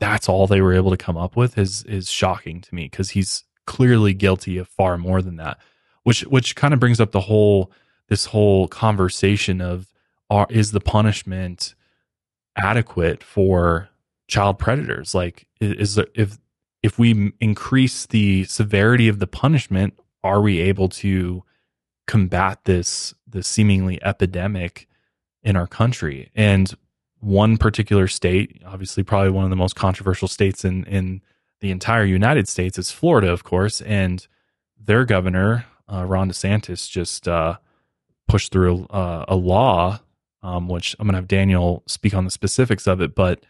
that's 0.00 0.28
all 0.28 0.46
they 0.48 0.60
were 0.60 0.74
able 0.74 0.90
to 0.90 0.96
come 0.96 1.16
up 1.16 1.36
with 1.36 1.56
is 1.56 1.84
is 1.84 2.10
shocking 2.10 2.60
to 2.62 2.74
me 2.74 2.84
because 2.84 3.10
he's 3.10 3.44
clearly 3.66 4.12
guilty 4.12 4.58
of 4.58 4.66
far 4.66 4.98
more 4.98 5.22
than 5.22 5.36
that. 5.36 5.58
Which 6.02 6.22
which 6.22 6.56
kind 6.56 6.74
of 6.74 6.80
brings 6.80 7.00
up 7.00 7.12
the 7.12 7.20
whole 7.20 7.70
this 8.08 8.24
whole 8.26 8.66
conversation 8.66 9.60
of 9.60 9.86
are, 10.30 10.48
is 10.50 10.72
the 10.72 10.80
punishment 10.80 11.74
adequate 12.60 13.22
for 13.22 13.88
child 14.26 14.58
predators? 14.58 15.14
Like 15.14 15.46
i- 15.62 15.66
is 15.66 15.94
there, 15.94 16.06
if 16.14 16.38
if 16.82 16.98
we 16.98 17.32
increase 17.40 18.06
the 18.06 18.44
severity 18.44 19.08
of 19.08 19.18
the 19.18 19.26
punishment, 19.26 19.98
are 20.22 20.40
we 20.40 20.60
able 20.60 20.88
to 20.88 21.44
combat 22.06 22.60
this 22.64 23.14
this 23.26 23.46
seemingly 23.46 24.02
epidemic 24.02 24.88
in 25.42 25.56
our 25.56 25.66
country? 25.66 26.30
And 26.34 26.72
one 27.20 27.58
particular 27.58 28.08
state, 28.08 28.62
obviously 28.66 29.02
probably 29.02 29.30
one 29.30 29.44
of 29.44 29.50
the 29.50 29.56
most 29.56 29.76
controversial 29.76 30.28
states 30.28 30.64
in 30.64 30.84
in 30.84 31.22
the 31.60 31.70
entire 31.70 32.04
United 32.04 32.48
States 32.48 32.78
is 32.78 32.90
Florida, 32.90 33.30
of 33.30 33.44
course, 33.44 33.82
and 33.82 34.26
their 34.78 35.04
governor 35.04 35.66
uh, 35.92 36.04
Ron 36.04 36.30
DeSantis 36.30 36.88
just 36.88 37.28
uh, 37.28 37.56
pushed 38.28 38.52
through 38.52 38.86
a, 38.90 39.24
a 39.28 39.36
law, 39.36 40.00
um, 40.42 40.68
which 40.68 40.96
I'm 40.98 41.06
going 41.06 41.14
to 41.14 41.18
have 41.18 41.28
Daniel 41.28 41.82
speak 41.86 42.14
on 42.14 42.24
the 42.24 42.30
specifics 42.30 42.86
of 42.86 43.00
it, 43.00 43.14
but 43.14 43.44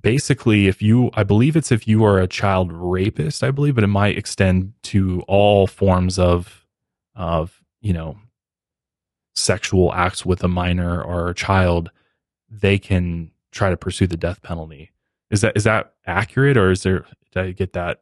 basically, 0.00 0.66
if 0.66 0.82
you, 0.82 1.10
I 1.14 1.24
believe 1.24 1.56
it's 1.56 1.72
if 1.72 1.86
you 1.86 2.04
are 2.04 2.18
a 2.18 2.26
child 2.26 2.72
rapist, 2.72 3.42
I 3.42 3.50
believe, 3.50 3.74
but 3.74 3.84
it 3.84 3.88
might 3.88 4.18
extend 4.18 4.72
to 4.84 5.22
all 5.26 5.66
forms 5.66 6.18
of 6.18 6.66
of 7.14 7.60
you 7.80 7.92
know 7.92 8.16
sexual 9.34 9.92
acts 9.92 10.24
with 10.24 10.42
a 10.42 10.48
minor 10.48 11.02
or 11.02 11.28
a 11.28 11.34
child 11.34 11.90
they 12.50 12.78
can 12.78 13.30
try 13.52 13.70
to 13.70 13.76
pursue 13.76 14.06
the 14.06 14.16
death 14.16 14.42
penalty. 14.42 14.90
Is 15.30 15.40
that 15.42 15.56
is 15.56 15.64
that 15.64 15.94
accurate, 16.06 16.56
or 16.56 16.70
is 16.70 16.82
there? 16.82 17.04
Did 17.32 17.42
I 17.42 17.50
get 17.52 17.72
that? 17.74 18.00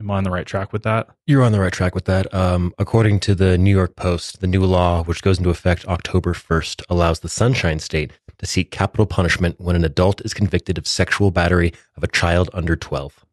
Am 0.00 0.10
I 0.12 0.16
on 0.18 0.24
the 0.24 0.30
right 0.30 0.46
track 0.46 0.72
with 0.72 0.84
that? 0.84 1.08
You're 1.26 1.42
on 1.42 1.50
the 1.50 1.60
right 1.60 1.72
track 1.72 1.94
with 1.94 2.04
that. 2.04 2.32
Um, 2.32 2.72
according 2.78 3.18
to 3.20 3.34
the 3.34 3.58
New 3.58 3.74
York 3.74 3.96
Post, 3.96 4.40
the 4.40 4.46
new 4.46 4.64
law, 4.64 5.02
which 5.02 5.22
goes 5.22 5.38
into 5.38 5.50
effect 5.50 5.86
October 5.86 6.34
1st, 6.34 6.82
allows 6.88 7.20
the 7.20 7.28
Sunshine 7.28 7.80
State 7.80 8.12
to 8.38 8.46
seek 8.46 8.70
capital 8.70 9.06
punishment 9.06 9.60
when 9.60 9.74
an 9.74 9.84
adult 9.84 10.20
is 10.24 10.32
convicted 10.32 10.78
of 10.78 10.86
sexual 10.86 11.32
battery 11.32 11.72
of 11.96 12.04
a 12.04 12.08
child 12.08 12.48
under 12.52 12.76
12. 12.76 13.24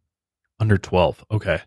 Under 0.59 0.77
twelve. 0.77 1.23
Okay. 1.29 1.59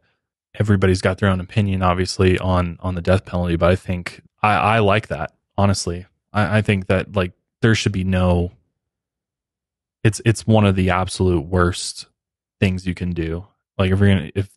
Everybody's 0.59 1.03
got 1.03 1.19
their 1.19 1.29
own 1.29 1.41
opinion, 1.41 1.83
obviously, 1.83 2.39
on 2.39 2.79
on 2.81 2.95
the 2.95 3.03
death 3.03 3.27
penalty, 3.27 3.57
but 3.57 3.71
I 3.71 3.77
think 3.77 4.23
I, 4.43 4.55
I 4.55 4.79
like 4.79 5.09
that. 5.09 5.33
Honestly, 5.59 6.07
I, 6.33 6.59
I 6.59 6.63
think 6.63 6.87
that 6.87 7.15
like 7.15 7.33
there 7.61 7.75
should 7.75 7.93
be 7.93 8.05
no. 8.05 8.53
It's 10.03 10.23
it's 10.25 10.47
one 10.47 10.65
of 10.65 10.75
the 10.75 10.89
absolute 10.89 11.43
worst 11.43 12.07
things 12.61 12.87
you 12.87 12.95
can 12.95 13.13
do. 13.13 13.47
Like 13.77 13.93
if 13.93 14.01
you're 14.01 14.09
gonna 14.09 14.31
if 14.35 14.49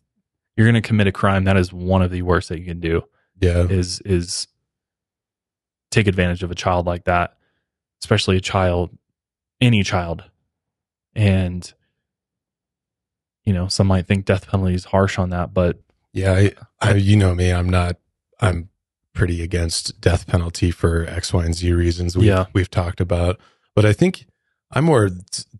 you're 0.56 0.66
gonna 0.66 0.80
commit 0.82 1.06
a 1.06 1.12
crime, 1.12 1.44
that 1.44 1.56
is 1.56 1.72
one 1.72 2.02
of 2.02 2.10
the 2.10 2.22
worst 2.22 2.48
that 2.48 2.58
you 2.58 2.64
can 2.66 2.80
do. 2.80 3.02
Yeah. 3.40 3.66
is 3.68 4.00
is 4.00 4.46
take 5.90 6.06
advantage 6.06 6.42
of 6.42 6.50
a 6.50 6.54
child 6.54 6.86
like 6.86 7.04
that, 7.04 7.36
especially 8.02 8.36
a 8.36 8.40
child, 8.40 8.96
any 9.60 9.82
child, 9.82 10.24
and 11.14 11.72
you 13.44 13.52
know 13.52 13.68
some 13.68 13.86
might 13.88 14.06
think 14.06 14.24
death 14.24 14.46
penalty 14.48 14.74
is 14.74 14.84
harsh 14.86 15.18
on 15.18 15.30
that, 15.30 15.52
but 15.52 15.80
Yeah, 16.12 16.32
I, 16.34 16.52
I, 16.80 16.94
you 16.94 17.16
know 17.16 17.34
me. 17.34 17.50
I'm 17.52 17.68
not. 17.68 17.96
I'm 18.40 18.68
pretty 19.14 19.42
against 19.42 20.00
death 20.00 20.26
penalty 20.26 20.70
for 20.70 21.04
X, 21.06 21.32
Y, 21.32 21.44
and 21.44 21.54
Z 21.54 21.72
reasons. 21.72 22.16
We've, 22.16 22.26
Yeah. 22.26 22.46
we've 22.54 22.70
talked 22.70 23.00
about, 23.00 23.38
but 23.74 23.84
I 23.84 23.92
think 23.92 24.26
I'm 24.70 24.84
more. 24.84 25.10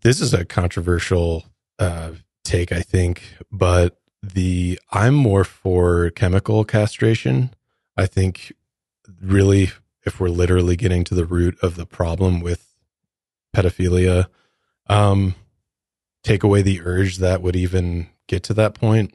This 0.01 0.21
is 0.21 0.33
a 0.33 0.45
controversial 0.45 1.45
uh, 1.79 2.11
take, 2.43 2.71
I 2.71 2.81
think, 2.81 3.23
but 3.51 3.99
the 4.23 4.79
I'm 4.91 5.13
more 5.13 5.43
for 5.43 6.09
chemical 6.11 6.63
castration. 6.63 7.53
I 7.97 8.05
think 8.05 8.53
really, 9.21 9.71
if 10.05 10.19
we're 10.19 10.29
literally 10.29 10.77
getting 10.77 11.03
to 11.03 11.13
the 11.13 11.25
root 11.25 11.57
of 11.61 11.75
the 11.75 11.85
problem 11.85 12.39
with 12.39 12.73
pedophilia, 13.53 14.27
um, 14.87 15.35
take 16.23 16.41
away 16.41 16.61
the 16.61 16.81
urge 16.81 17.17
that 17.17 17.41
would 17.41 17.55
even 17.55 18.07
get 18.27 18.43
to 18.43 18.53
that 18.53 18.73
point. 18.73 19.13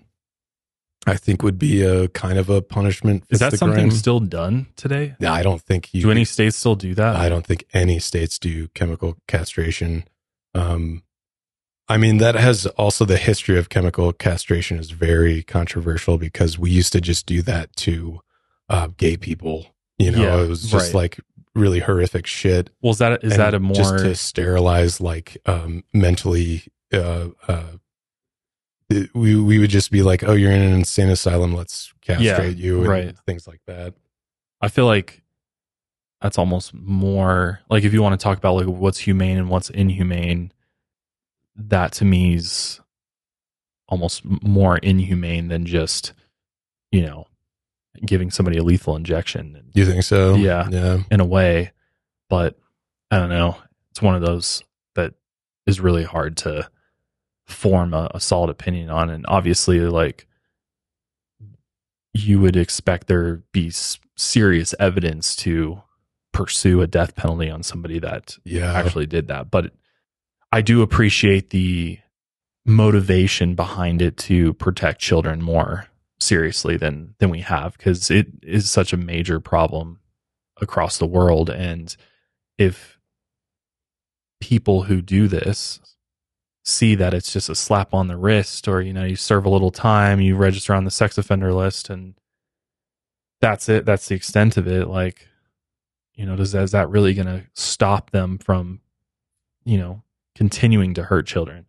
I 1.06 1.16
think 1.16 1.42
would 1.42 1.58
be 1.58 1.82
a 1.82 2.08
kind 2.08 2.38
of 2.38 2.50
a 2.50 2.60
punishment. 2.60 3.24
is 3.30 3.38
that 3.38 3.56
something 3.56 3.90
still 3.90 4.20
done 4.20 4.66
today? 4.76 5.16
No, 5.20 5.32
I 5.32 5.42
don't 5.42 5.62
think 5.62 5.94
you. 5.94 6.02
Do 6.02 6.10
any 6.10 6.26
states 6.26 6.56
still 6.56 6.74
do 6.74 6.94
that? 6.96 7.16
I 7.16 7.30
don't 7.30 7.46
think 7.46 7.64
any 7.72 7.98
states 7.98 8.38
do 8.38 8.68
chemical 8.68 9.16
castration. 9.26 10.04
Um, 10.54 11.02
I 11.88 11.96
mean, 11.96 12.18
that 12.18 12.34
has 12.34 12.66
also 12.66 13.04
the 13.04 13.16
history 13.16 13.58
of 13.58 13.68
chemical 13.70 14.12
castration 14.12 14.78
is 14.78 14.90
very 14.90 15.42
controversial 15.42 16.18
because 16.18 16.58
we 16.58 16.70
used 16.70 16.92
to 16.92 17.00
just 17.00 17.24
do 17.26 17.40
that 17.42 17.74
to 17.76 18.20
uh, 18.68 18.88
gay 18.96 19.16
people. 19.16 19.66
You 19.98 20.10
know, 20.12 20.22
Yeah, 20.22 20.42
it 20.44 20.48
was 20.48 20.62
just 20.70 20.74
right. 20.86 20.94
like 20.94 21.20
really 21.54 21.80
horrific 21.80 22.26
shit. 22.26 22.70
Well, 22.82 22.92
is 22.92 22.98
that 22.98 23.24
is 23.24 23.32
And 23.32 23.40
that 23.40 23.54
a 23.54 23.58
more 23.60 23.74
just 23.74 23.98
to 23.98 24.14
sterilize 24.14 25.00
like 25.00 25.38
um, 25.46 25.82
mentally? 25.94 26.64
Uh, 26.92 27.28
uh, 27.48 27.64
it- 28.90 29.14
we 29.14 29.40
we 29.40 29.58
would 29.58 29.70
just 29.70 29.90
be 29.90 30.02
like, 30.02 30.22
oh, 30.24 30.32
you're 30.34 30.52
in 30.52 30.62
an 30.62 30.72
insane 30.72 31.08
asylum. 31.10 31.54
Let's 31.54 31.92
castrate 32.00 32.56
you, 32.58 32.78
and 32.80 32.88
right. 32.88 33.18
Things 33.26 33.46
like 33.46 33.60
that. 33.66 33.94
I 34.60 34.68
feel 34.68 34.86
like 34.86 35.22
that's 36.20 36.38
almost 36.38 36.74
more 36.74 37.60
like 37.70 37.84
if 37.84 37.92
you 37.92 38.02
want 38.02 38.18
to 38.18 38.22
talk 38.22 38.38
about 38.38 38.54
like 38.56 38.66
what's 38.66 38.98
humane 38.98 39.38
and 39.38 39.48
what's 39.50 39.70
inhumane, 39.70 40.52
that 41.58 41.92
to 41.92 42.04
me 42.04 42.34
is 42.34 42.80
almost 43.88 44.22
more 44.24 44.78
inhumane 44.78 45.48
than 45.48 45.66
just 45.66 46.12
you 46.92 47.02
know 47.02 47.26
giving 48.06 48.30
somebody 48.30 48.56
a 48.58 48.62
lethal 48.62 48.94
injection 48.96 49.70
you 49.74 49.84
think 49.84 50.02
so? 50.04 50.34
Yeah. 50.36 50.68
yeah. 50.70 51.02
in 51.10 51.20
a 51.20 51.24
way. 51.26 51.72
But 52.30 52.58
I 53.10 53.18
don't 53.18 53.28
know. 53.30 53.56
It's 53.90 54.00
one 54.02 54.14
of 54.14 54.22
those 54.22 54.62
that 54.94 55.14
is 55.66 55.80
really 55.80 56.04
hard 56.04 56.36
to 56.38 56.68
form 57.46 57.94
a, 57.94 58.10
a 58.14 58.20
solid 58.20 58.50
opinion 58.50 58.90
on, 58.90 59.08
and 59.10 59.24
obviously, 59.28 59.80
like 59.80 60.26
you 62.14 62.40
would 62.40 62.56
expect 62.56 63.06
there 63.06 63.42
be 63.52 63.68
s- 63.68 63.98
serious 64.16 64.74
evidence 64.78 65.34
to 65.36 65.82
pursue 66.32 66.80
a 66.80 66.86
death 66.86 67.14
penalty 67.16 67.50
on 67.50 67.62
somebody 67.62 67.98
that 67.98 68.36
Yeah. 68.44 68.72
actually 68.72 69.06
did 69.06 69.28
that. 69.28 69.50
But 69.50 69.72
I 70.50 70.62
do 70.62 70.82
appreciate 70.82 71.50
the 71.50 71.98
motivation 72.64 73.54
behind 73.54 74.02
it 74.02 74.16
to 74.16 74.54
protect 74.54 75.00
children 75.00 75.42
more 75.42 75.86
seriously 76.20 76.76
than 76.76 77.14
than 77.18 77.30
we 77.30 77.40
have 77.40 77.76
because 77.76 78.10
it 78.10 78.26
is 78.42 78.70
such 78.70 78.92
a 78.92 78.96
major 78.96 79.40
problem 79.40 80.00
across 80.60 80.98
the 80.98 81.06
world. 81.06 81.48
And 81.50 81.94
if 82.58 82.98
people 84.40 84.84
who 84.84 85.00
do 85.00 85.28
this 85.28 85.80
see 86.64 86.94
that 86.94 87.14
it's 87.14 87.32
just 87.32 87.48
a 87.48 87.54
slap 87.54 87.94
on 87.94 88.08
the 88.08 88.16
wrist 88.16 88.68
or 88.68 88.82
you 88.82 88.92
know 88.92 89.04
you 89.04 89.16
serve 89.16 89.46
a 89.46 89.48
little 89.48 89.70
time 89.70 90.20
you 90.20 90.36
register 90.36 90.74
on 90.74 90.84
the 90.84 90.90
sex 90.90 91.16
offender 91.16 91.52
list 91.52 91.88
and 91.88 92.14
that's 93.40 93.68
it 93.68 93.86
that's 93.86 94.08
the 94.08 94.14
extent 94.14 94.56
of 94.58 94.68
it 94.68 94.86
like 94.86 95.26
you 96.14 96.26
know 96.26 96.36
does 96.36 96.54
is 96.54 96.72
that 96.72 96.90
really 96.90 97.14
going 97.14 97.26
to 97.26 97.42
stop 97.54 98.10
them 98.10 98.36
from 98.36 98.80
you 99.64 99.78
know 99.78 100.02
continuing 100.38 100.94
to 100.94 101.02
hurt 101.02 101.26
children. 101.26 101.66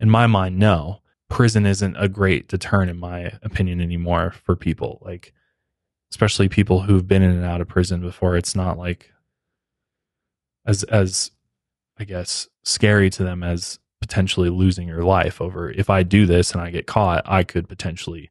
In 0.00 0.10
my 0.10 0.26
mind 0.26 0.58
no. 0.58 1.00
Prison 1.30 1.66
isn't 1.66 1.96
a 1.96 2.08
great 2.08 2.48
deterrent 2.48 2.90
in 2.90 2.98
my 2.98 3.32
opinion 3.42 3.80
anymore 3.80 4.34
for 4.44 4.56
people. 4.56 4.98
Like 5.02 5.32
especially 6.10 6.48
people 6.48 6.80
who've 6.80 7.06
been 7.06 7.22
in 7.22 7.30
and 7.30 7.44
out 7.44 7.60
of 7.60 7.68
prison 7.68 8.00
before. 8.00 8.36
It's 8.36 8.56
not 8.56 8.78
like 8.78 9.12
as 10.66 10.82
as 10.84 11.30
i 11.98 12.04
guess 12.04 12.48
scary 12.62 13.08
to 13.10 13.24
them 13.24 13.42
as 13.42 13.78
potentially 14.00 14.50
losing 14.50 14.86
your 14.86 15.02
life 15.02 15.40
over 15.40 15.70
if 15.70 15.88
i 15.90 16.02
do 16.02 16.26
this 16.26 16.52
and 16.52 16.60
i 16.60 16.70
get 16.70 16.86
caught 16.86 17.22
i 17.26 17.42
could 17.42 17.68
potentially 17.68 18.30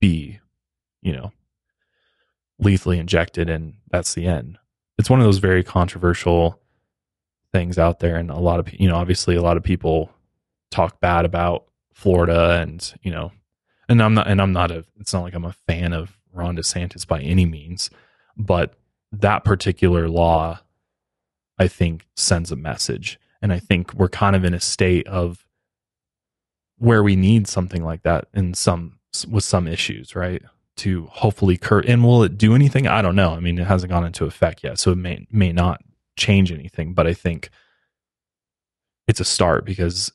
be 0.00 0.40
you 1.02 1.12
know 1.12 1.30
lethally 2.62 2.98
injected 2.98 3.50
and 3.50 3.74
that's 3.90 4.14
the 4.14 4.26
end. 4.26 4.58
It's 4.98 5.10
one 5.10 5.20
of 5.20 5.24
those 5.26 5.38
very 5.38 5.64
controversial 5.64 6.60
things 7.52 7.78
out 7.78 8.00
there. 8.00 8.16
And 8.16 8.30
a 8.30 8.38
lot 8.38 8.58
of 8.58 8.72
you 8.72 8.88
know 8.88 8.96
obviously 8.96 9.36
a 9.36 9.42
lot 9.42 9.56
of 9.56 9.62
people 9.62 10.10
talk 10.70 11.00
bad 11.00 11.24
about 11.24 11.66
Florida 11.92 12.58
and 12.60 12.94
you 13.02 13.10
know 13.10 13.30
and 13.88 14.02
I'm 14.02 14.14
not 14.14 14.26
and 14.26 14.40
I'm 14.40 14.52
not 14.52 14.70
a 14.70 14.84
it's 14.98 15.12
not 15.12 15.22
like 15.22 15.34
I'm 15.34 15.44
a 15.44 15.52
fan 15.52 15.92
of 15.92 16.18
Ron 16.32 16.56
DeSantis 16.56 17.06
by 17.06 17.20
any 17.20 17.44
means 17.44 17.90
but 18.36 18.74
that 19.12 19.44
particular 19.44 20.08
law 20.08 20.60
I 21.58 21.68
think 21.68 22.06
sends 22.16 22.50
a 22.50 22.56
message. 22.56 23.20
And 23.40 23.52
I 23.52 23.58
think 23.58 23.92
we're 23.94 24.08
kind 24.08 24.34
of 24.34 24.44
in 24.44 24.54
a 24.54 24.60
state 24.60 25.06
of 25.06 25.46
where 26.78 27.02
we 27.02 27.16
need 27.16 27.46
something 27.46 27.84
like 27.84 28.02
that 28.02 28.26
in 28.32 28.54
some 28.54 28.98
with 29.28 29.44
some 29.44 29.68
issues 29.68 30.16
right? 30.16 30.42
To 30.76 31.06
hopefully 31.12 31.58
cur 31.58 31.80
and 31.80 32.02
will 32.02 32.22
it 32.22 32.38
do 32.38 32.54
anything? 32.54 32.86
I 32.86 33.02
don't 33.02 33.14
know. 33.16 33.34
I 33.34 33.40
mean 33.40 33.58
it 33.58 33.66
hasn't 33.66 33.92
gone 33.92 34.06
into 34.06 34.24
effect 34.24 34.64
yet 34.64 34.78
so 34.78 34.92
it 34.92 34.98
may 34.98 35.26
may 35.30 35.52
not 35.52 35.82
change 36.16 36.52
anything 36.52 36.92
but 36.94 37.06
I 37.06 37.14
think 37.14 37.50
it's 39.08 39.20
a 39.20 39.24
start 39.24 39.64
because 39.64 40.12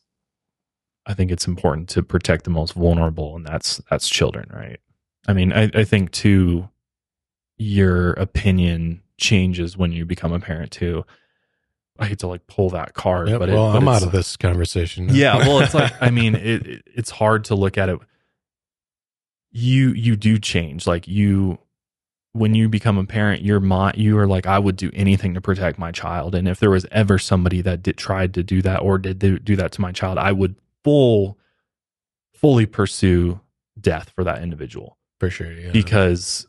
I 1.06 1.14
think 1.14 1.32
it's 1.32 1.48
important 1.48 1.90
to 1.90 2.04
protect 2.04 2.44
the 2.44 2.50
most 2.50 2.74
vulnerable, 2.74 3.36
and 3.36 3.46
that's 3.46 3.82
that's 3.90 4.10
children, 4.10 4.50
right? 4.54 4.80
I 5.28 5.34
mean, 5.34 5.52
I, 5.54 5.70
I 5.74 5.84
think 5.86 6.12
too, 6.12 6.70
your 7.58 8.12
opinion 8.14 9.02
changes 9.18 9.78
when 9.78 9.92
you 9.92 10.06
become 10.06 10.34
a 10.34 10.40
parent 10.40 10.72
too. 10.72 11.06
I 12.00 12.06
hate 12.08 12.20
to 12.20 12.28
like 12.28 12.46
pull 12.48 12.70
that 12.72 12.94
card, 12.94 13.30
Yep, 13.30 13.40
but 13.40 13.50
it- 13.50 13.54
well, 13.54 13.72
but 13.72 13.78
I'm 13.82 13.88
out 13.88 14.04
of 14.04 14.12
this 14.12 14.36
conversation. 14.38 15.08
now. 15.08 15.14
yeah, 15.14 15.38
well, 15.38 15.60
it's 15.62 15.74
like 15.74 15.92
I 16.02 16.10
mean, 16.12 16.36
it, 16.36 16.68
it 16.68 16.84
it's 16.94 17.10
hard 17.10 17.46
to 17.46 17.56
look 17.56 17.78
at 17.78 17.90
it. 17.90 18.00
You 19.52 19.90
you 19.92 20.16
do 20.16 20.38
change, 20.38 20.86
like 20.86 21.08
you 21.08 21.58
when 22.38 22.54
you 22.54 22.70
become 22.70 22.98
a 22.98 23.06
parent, 23.06 23.44
your 23.44 23.60
mind 23.60 23.98
you 23.98 24.18
are 24.18 24.28
like, 24.28 24.46
I 24.46 24.60
would 24.60 24.76
do 24.76 24.92
anything 24.94 25.34
to 25.34 25.42
protect 25.42 25.80
my 25.80 25.92
child, 25.92 26.36
and 26.36 26.48
if 26.48 26.60
there 26.60 26.70
was 26.70 26.86
ever 26.92 27.18
somebody 27.18 27.62
that 27.62 27.84
did 27.84 27.98
tried 27.98 28.34
to 28.36 28.44
do 28.44 28.62
that 28.62 28.82
or 28.82 28.98
did 28.98 29.20
do, 29.20 29.56
that 29.56 29.72
to 29.74 29.82
my 29.82 29.92
child, 29.92 30.18
I 30.18 30.32
would 30.32 30.56
full 30.84 31.38
fully 32.34 32.66
pursue 32.66 33.40
death 33.80 34.12
for 34.12 34.24
that 34.24 34.44
individual 34.44 34.98
for 35.20 35.30
sure. 35.30 35.52
Yeah. 35.52 35.72
because 35.72 36.48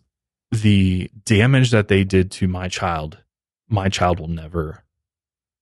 the 0.51 1.11
damage 1.25 1.71
that 1.71 1.89
they 1.89 2.05
did 2.05 2.31
to 2.33 2.49
my 2.49 2.69
child, 2.69 3.19
my 3.69 3.89
child 3.89 4.21
will 4.21 4.29
never 4.29 4.85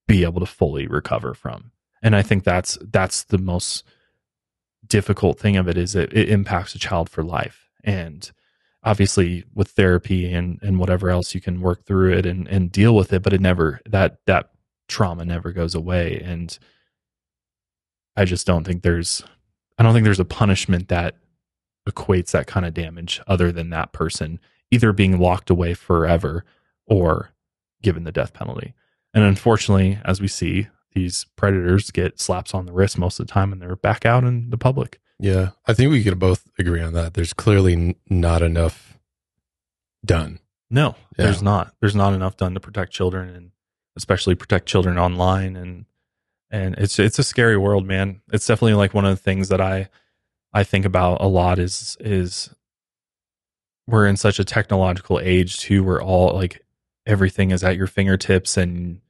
be 0.06 0.24
able 0.24 0.40
to 0.40 0.46
fully 0.46 0.86
recover 0.86 1.34
from. 1.34 1.70
And 2.02 2.14
I 2.14 2.22
think 2.22 2.44
that's 2.44 2.78
that's 2.82 3.24
the 3.24 3.38
most 3.38 3.84
difficult 4.86 5.38
thing 5.38 5.56
of 5.56 5.68
it 5.68 5.76
is 5.76 5.94
it, 5.94 6.12
it 6.12 6.28
impacts 6.28 6.74
a 6.74 6.78
child 6.78 7.08
for 7.08 7.22
life. 7.22 7.70
And 7.82 8.30
obviously 8.86 9.44
with 9.52 9.68
therapy 9.72 10.32
and, 10.32 10.60
and 10.62 10.78
whatever 10.78 11.10
else 11.10 11.34
you 11.34 11.40
can 11.40 11.60
work 11.60 11.84
through 11.84 12.12
it 12.12 12.24
and, 12.24 12.46
and 12.46 12.70
deal 12.70 12.94
with 12.94 13.12
it, 13.12 13.22
but 13.22 13.32
it 13.32 13.40
never 13.40 13.80
that 13.84 14.18
that 14.26 14.50
trauma 14.88 15.24
never 15.24 15.52
goes 15.52 15.74
away. 15.74 16.22
And 16.24 16.56
I 18.16 18.24
just 18.24 18.46
don't 18.46 18.64
think 18.64 18.82
there's 18.82 19.24
I 19.76 19.82
don't 19.82 19.92
think 19.92 20.04
there's 20.04 20.20
a 20.20 20.24
punishment 20.24 20.88
that 20.88 21.16
equates 21.86 22.30
that 22.30 22.46
kind 22.46 22.64
of 22.64 22.74
damage 22.74 23.20
other 23.26 23.52
than 23.52 23.70
that 23.70 23.92
person 23.92 24.38
either 24.70 24.92
being 24.92 25.18
locked 25.18 25.50
away 25.50 25.74
forever 25.74 26.44
or 26.86 27.32
given 27.82 28.04
the 28.04 28.12
death 28.12 28.32
penalty. 28.32 28.72
And 29.12 29.24
unfortunately, 29.24 29.98
as 30.04 30.20
we 30.20 30.28
see, 30.28 30.68
these 30.94 31.26
predators 31.36 31.90
get 31.90 32.20
slaps 32.20 32.54
on 32.54 32.66
the 32.66 32.72
wrist 32.72 32.98
most 32.98 33.18
of 33.20 33.26
the 33.26 33.32
time 33.32 33.52
and 33.52 33.60
they're 33.60 33.76
back 33.76 34.06
out 34.06 34.24
in 34.24 34.50
the 34.50 34.58
public. 34.58 35.00
Yeah, 35.18 35.50
I 35.66 35.72
think 35.72 35.90
we 35.90 36.02
could 36.04 36.18
both 36.18 36.48
agree 36.58 36.82
on 36.82 36.92
that. 36.92 37.14
There's 37.14 37.32
clearly 37.32 37.72
n- 37.72 37.94
not 38.10 38.42
enough 38.42 38.98
done. 40.04 40.40
No, 40.70 40.94
Yeah. 41.16 41.24
there's 41.26 41.42
not. 41.42 41.74
There's 41.80 41.94
not 41.96 42.12
enough 42.12 42.36
done 42.36 42.54
to 42.54 42.60
protect 42.60 42.92
children 42.92 43.28
and 43.30 43.50
especially 43.96 44.34
protect 44.34 44.66
children 44.66 44.98
online 44.98 45.56
and 45.56 45.86
and 46.50 46.74
it's 46.76 46.98
it's 46.98 47.18
a 47.18 47.24
scary 47.24 47.56
world, 47.56 47.86
man. 47.86 48.20
It's 48.32 48.46
definitely 48.46 48.74
like 48.74 48.94
one 48.94 49.04
of 49.04 49.10
the 49.16 49.22
things 49.22 49.48
that 49.48 49.60
I 49.60 49.88
I 50.52 50.64
think 50.64 50.84
about 50.84 51.20
a 51.20 51.26
lot 51.26 51.58
is 51.58 51.96
is 52.00 52.54
we're 53.86 54.06
in 54.06 54.16
such 54.16 54.38
a 54.38 54.44
technological 54.44 55.18
age 55.20 55.58
too 55.58 55.82
where 55.82 56.00
all 56.02 56.34
like 56.34 56.60
everything 57.06 57.50
is 57.52 57.64
at 57.64 57.76
your 57.76 57.86
fingertips 57.86 58.56
and 58.56 59.00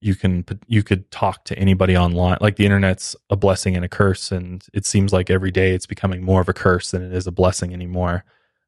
you 0.00 0.14
can 0.14 0.44
you 0.66 0.82
could 0.82 1.10
talk 1.10 1.44
to 1.44 1.58
anybody 1.58 1.96
online. 1.96 2.38
Like 2.40 2.56
the 2.56 2.64
internet's 2.64 3.16
a 3.30 3.36
blessing 3.36 3.74
and 3.76 3.84
a 3.84 3.88
curse 3.88 4.30
and 4.30 4.64
it 4.72 4.86
seems 4.86 5.12
like 5.12 5.30
every 5.30 5.50
day 5.50 5.72
it's 5.72 5.86
becoming 5.86 6.22
more 6.22 6.40
of 6.40 6.48
a 6.48 6.52
curse 6.52 6.90
than 6.90 7.02
it 7.02 7.12
is 7.12 7.26
a 7.26 7.32
blessing 7.32 7.72
anymore. 7.72 8.24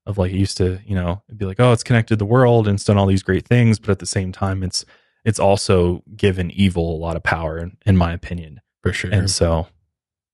Of 0.07 0.19
like 0.19 0.33
it 0.33 0.39
used 0.39 0.57
to 0.57 0.81
you 0.85 0.95
know 0.95 1.23
it'd 1.29 1.39
be 1.39 1.45
like 1.45 1.61
oh 1.61 1.73
it's 1.73 1.85
connected 1.85 2.19
the 2.19 2.25
world 2.25 2.67
and 2.67 2.77
it's 2.77 2.85
done 2.85 2.99
all 2.99 3.07
these 3.07 3.23
great 3.23 3.47
things 3.47 3.79
but 3.79 3.91
at 3.91 3.99
the 3.99 4.07
same 4.07 4.33
time 4.33 4.63
it's 4.63 4.85
it's 5.25 5.39
also 5.39 6.03
given 6.17 6.51
evil 6.53 6.97
a 6.97 6.99
lot 6.99 7.17
of 7.17 7.23
power 7.23 7.59
in, 7.59 7.77
in 7.85 7.97
my 7.97 8.13
opinion. 8.13 8.61
For 8.83 8.95
sure. 8.95 9.11
and 9.13 9.31
so 9.31 9.69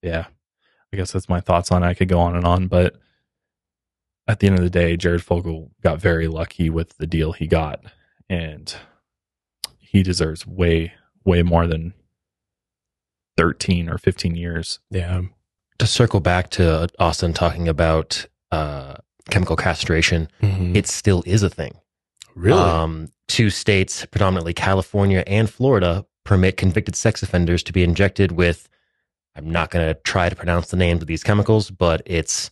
yeah 0.02 0.26
i 0.92 0.96
guess 0.96 1.10
that's 1.10 1.28
my 1.28 1.40
thoughts 1.40 1.72
on 1.72 1.82
it. 1.82 1.86
I 1.86 1.94
could 1.94 2.08
go 2.08 2.20
on 2.20 2.36
and 2.36 2.46
on 2.46 2.68
but 2.68 2.94
at 4.28 4.38
the 4.38 4.46
end 4.46 4.56
of 4.56 4.62
the 4.62 4.70
day 4.70 4.96
jared 4.96 5.24
fogle 5.24 5.72
got 5.82 6.00
very 6.00 6.28
lucky 6.28 6.70
with 6.70 6.96
the 6.96 7.06
deal 7.08 7.32
he 7.32 7.48
got 7.48 7.84
and 8.30 8.72
he 9.96 10.02
deserves 10.02 10.46
way 10.46 10.92
way 11.24 11.42
more 11.42 11.66
than 11.66 11.94
13 13.36 13.88
or 13.88 13.98
15 13.98 14.34
years 14.34 14.78
yeah. 14.90 15.22
To 15.78 15.86
circle 15.86 16.20
back 16.20 16.48
to 16.52 16.88
Austin 16.98 17.34
talking 17.34 17.68
about 17.68 18.26
uh, 18.50 18.94
chemical 19.28 19.56
castration, 19.56 20.28
Mhm. 20.42 20.74
it 20.74 20.86
still 20.86 21.22
is 21.26 21.42
a 21.42 21.50
thing. 21.50 21.74
really? 22.34 22.58
Um, 22.60 23.08
two 23.28 23.48
states, 23.50 24.04
predominantly 24.06 24.52
California 24.54 25.22
and 25.26 25.48
Florida, 25.50 26.04
permit 26.24 26.56
convicted 26.58 26.94
sex 26.96 27.22
offenders 27.22 27.62
to 27.64 27.72
be 27.72 27.82
injected 27.82 28.32
with 28.32 28.68
I'm 29.34 29.50
not 29.50 29.70
going 29.70 29.86
to 29.86 30.00
try 30.02 30.28
to 30.30 30.36
pronounce 30.36 30.68
the 30.68 30.76
names 30.78 31.02
of 31.02 31.08
these 31.08 31.22
chemicals, 31.22 31.70
but 31.70 32.00
it's 32.06 32.50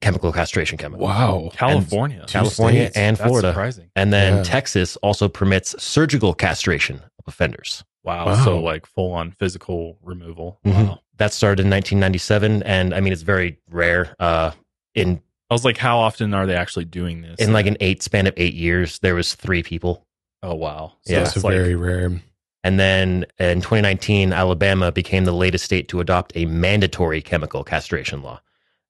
chemical 0.00 0.32
castration 0.32 0.78
chemicals. 0.78 1.08
Wow. 1.08 1.50
California. 1.54 2.20
Two 2.26 2.32
California 2.32 2.82
states. 2.84 2.96
and 2.96 3.16
That's 3.16 3.26
Florida. 3.28 3.48
surprising. 3.50 3.90
And 3.96 4.12
then 4.12 4.36
Yeah. 4.38 4.42
Texas 4.44 4.96
also 4.96 5.28
permits 5.28 5.74
surgical 5.82 6.34
castration 6.34 6.96
of 7.18 7.26
offenders. 7.26 7.84
Wow. 8.04 8.26
Wow. 8.26 8.44
So 8.44 8.60
like 8.60 8.86
full 8.86 9.12
on 9.12 9.32
physical 9.32 9.98
removal. 10.02 10.60
Mhm. 10.64 10.88
Wow. 10.88 10.98
That 11.16 11.32
started 11.32 11.62
in 11.64 11.70
1997, 11.70 12.62
and 12.62 12.94
I 12.94 13.00
mean 13.00 13.12
it's 13.12 13.22
very 13.22 13.58
rare. 13.70 14.14
Uh, 14.20 14.52
in 14.94 15.20
I 15.50 15.54
was 15.54 15.64
like, 15.64 15.78
how 15.78 15.98
often 15.98 16.32
are 16.34 16.46
they 16.46 16.54
actually 16.54 16.84
doing 16.84 17.22
this? 17.22 17.36
in 17.40 17.52
like 17.52 17.66
an 17.66 17.76
eight 17.80 18.02
span 18.02 18.26
of 18.26 18.34
eight 18.36 18.54
years, 18.54 18.98
there 19.00 19.14
was 19.14 19.34
three 19.34 19.62
people. 19.62 20.04
oh 20.44 20.54
wow. 20.54 20.92
So 21.06 21.12
Yeah. 21.14 21.20
it's 21.22 21.34
It's 21.34 21.44
like 21.44 21.54
very 21.54 21.74
rare. 21.74 22.20
And 22.64 22.78
then 22.78 23.24
in 23.38 23.60
2019, 23.62 24.32
Alabama 24.32 24.92
became 24.92 25.24
the 25.24 25.32
latest 25.32 25.64
state 25.64 25.88
to 25.88 26.00
adopt 26.00 26.32
a 26.36 26.44
mandatory 26.46 27.20
chemical 27.22 27.64
castration 27.64 28.22
law. 28.22 28.40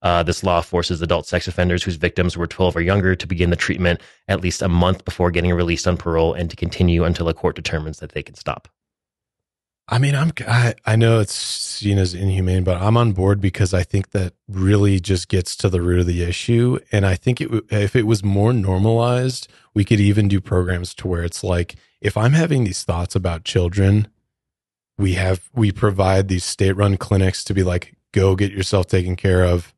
Uh, 0.02 0.22
this 0.22 0.44
law 0.44 0.60
forces 0.60 1.02
adult 1.02 1.26
sex 1.26 1.48
offenders 1.48 1.82
whose 1.82 1.96
victims 1.96 2.36
were 2.36 2.46
12 2.46 2.76
or 2.76 2.80
younger 2.80 3.16
to 3.16 3.26
begin 3.26 3.50
the 3.50 3.56
treatment 3.56 4.00
at 4.28 4.40
least 4.40 4.62
a 4.62 4.68
month 4.68 5.04
before 5.04 5.30
getting 5.30 5.52
released 5.52 5.88
on 5.88 5.96
parole 5.96 6.34
and 6.34 6.50
to 6.50 6.56
continue 6.56 7.04
until 7.04 7.28
a 7.28 7.34
court 7.34 7.56
determines 7.56 7.98
that 7.98 8.12
they 8.12 8.22
can 8.22 8.34
stop. 8.34 8.68
I 9.90 9.98
mean, 9.98 10.14
I'm 10.14 10.32
I, 10.46 10.74
I 10.84 10.96
know 10.96 11.18
it's 11.18 11.32
seen 11.34 11.98
as 11.98 12.12
inhumane, 12.12 12.62
but 12.62 12.80
I'm 12.80 12.98
on 12.98 13.12
board 13.12 13.40
because 13.40 13.72
I 13.72 13.82
think 13.82 14.10
that 14.10 14.34
really 14.46 15.00
just 15.00 15.28
gets 15.28 15.56
to 15.56 15.70
the 15.70 15.80
root 15.80 16.00
of 16.00 16.06
the 16.06 16.22
issue. 16.22 16.78
And 16.92 17.06
I 17.06 17.14
think 17.14 17.40
it 17.40 17.50
if 17.70 17.96
it 17.96 18.06
was 18.06 18.22
more 18.22 18.52
normalized, 18.52 19.48
we 19.72 19.84
could 19.84 19.98
even 19.98 20.28
do 20.28 20.42
programs 20.42 20.94
to 20.96 21.08
where 21.08 21.24
it's 21.24 21.42
like 21.42 21.76
if 22.02 22.18
I'm 22.18 22.34
having 22.34 22.64
these 22.64 22.84
thoughts 22.84 23.16
about 23.16 23.44
children, 23.44 24.08
we 24.98 25.14
have 25.14 25.48
we 25.54 25.72
provide 25.72 26.28
these 26.28 26.44
state-run 26.44 26.98
clinics 26.98 27.42
to 27.44 27.54
be 27.54 27.62
like, 27.62 27.96
go 28.12 28.36
get 28.36 28.52
yourself 28.52 28.88
taken 28.88 29.16
care 29.16 29.42
of, 29.42 29.72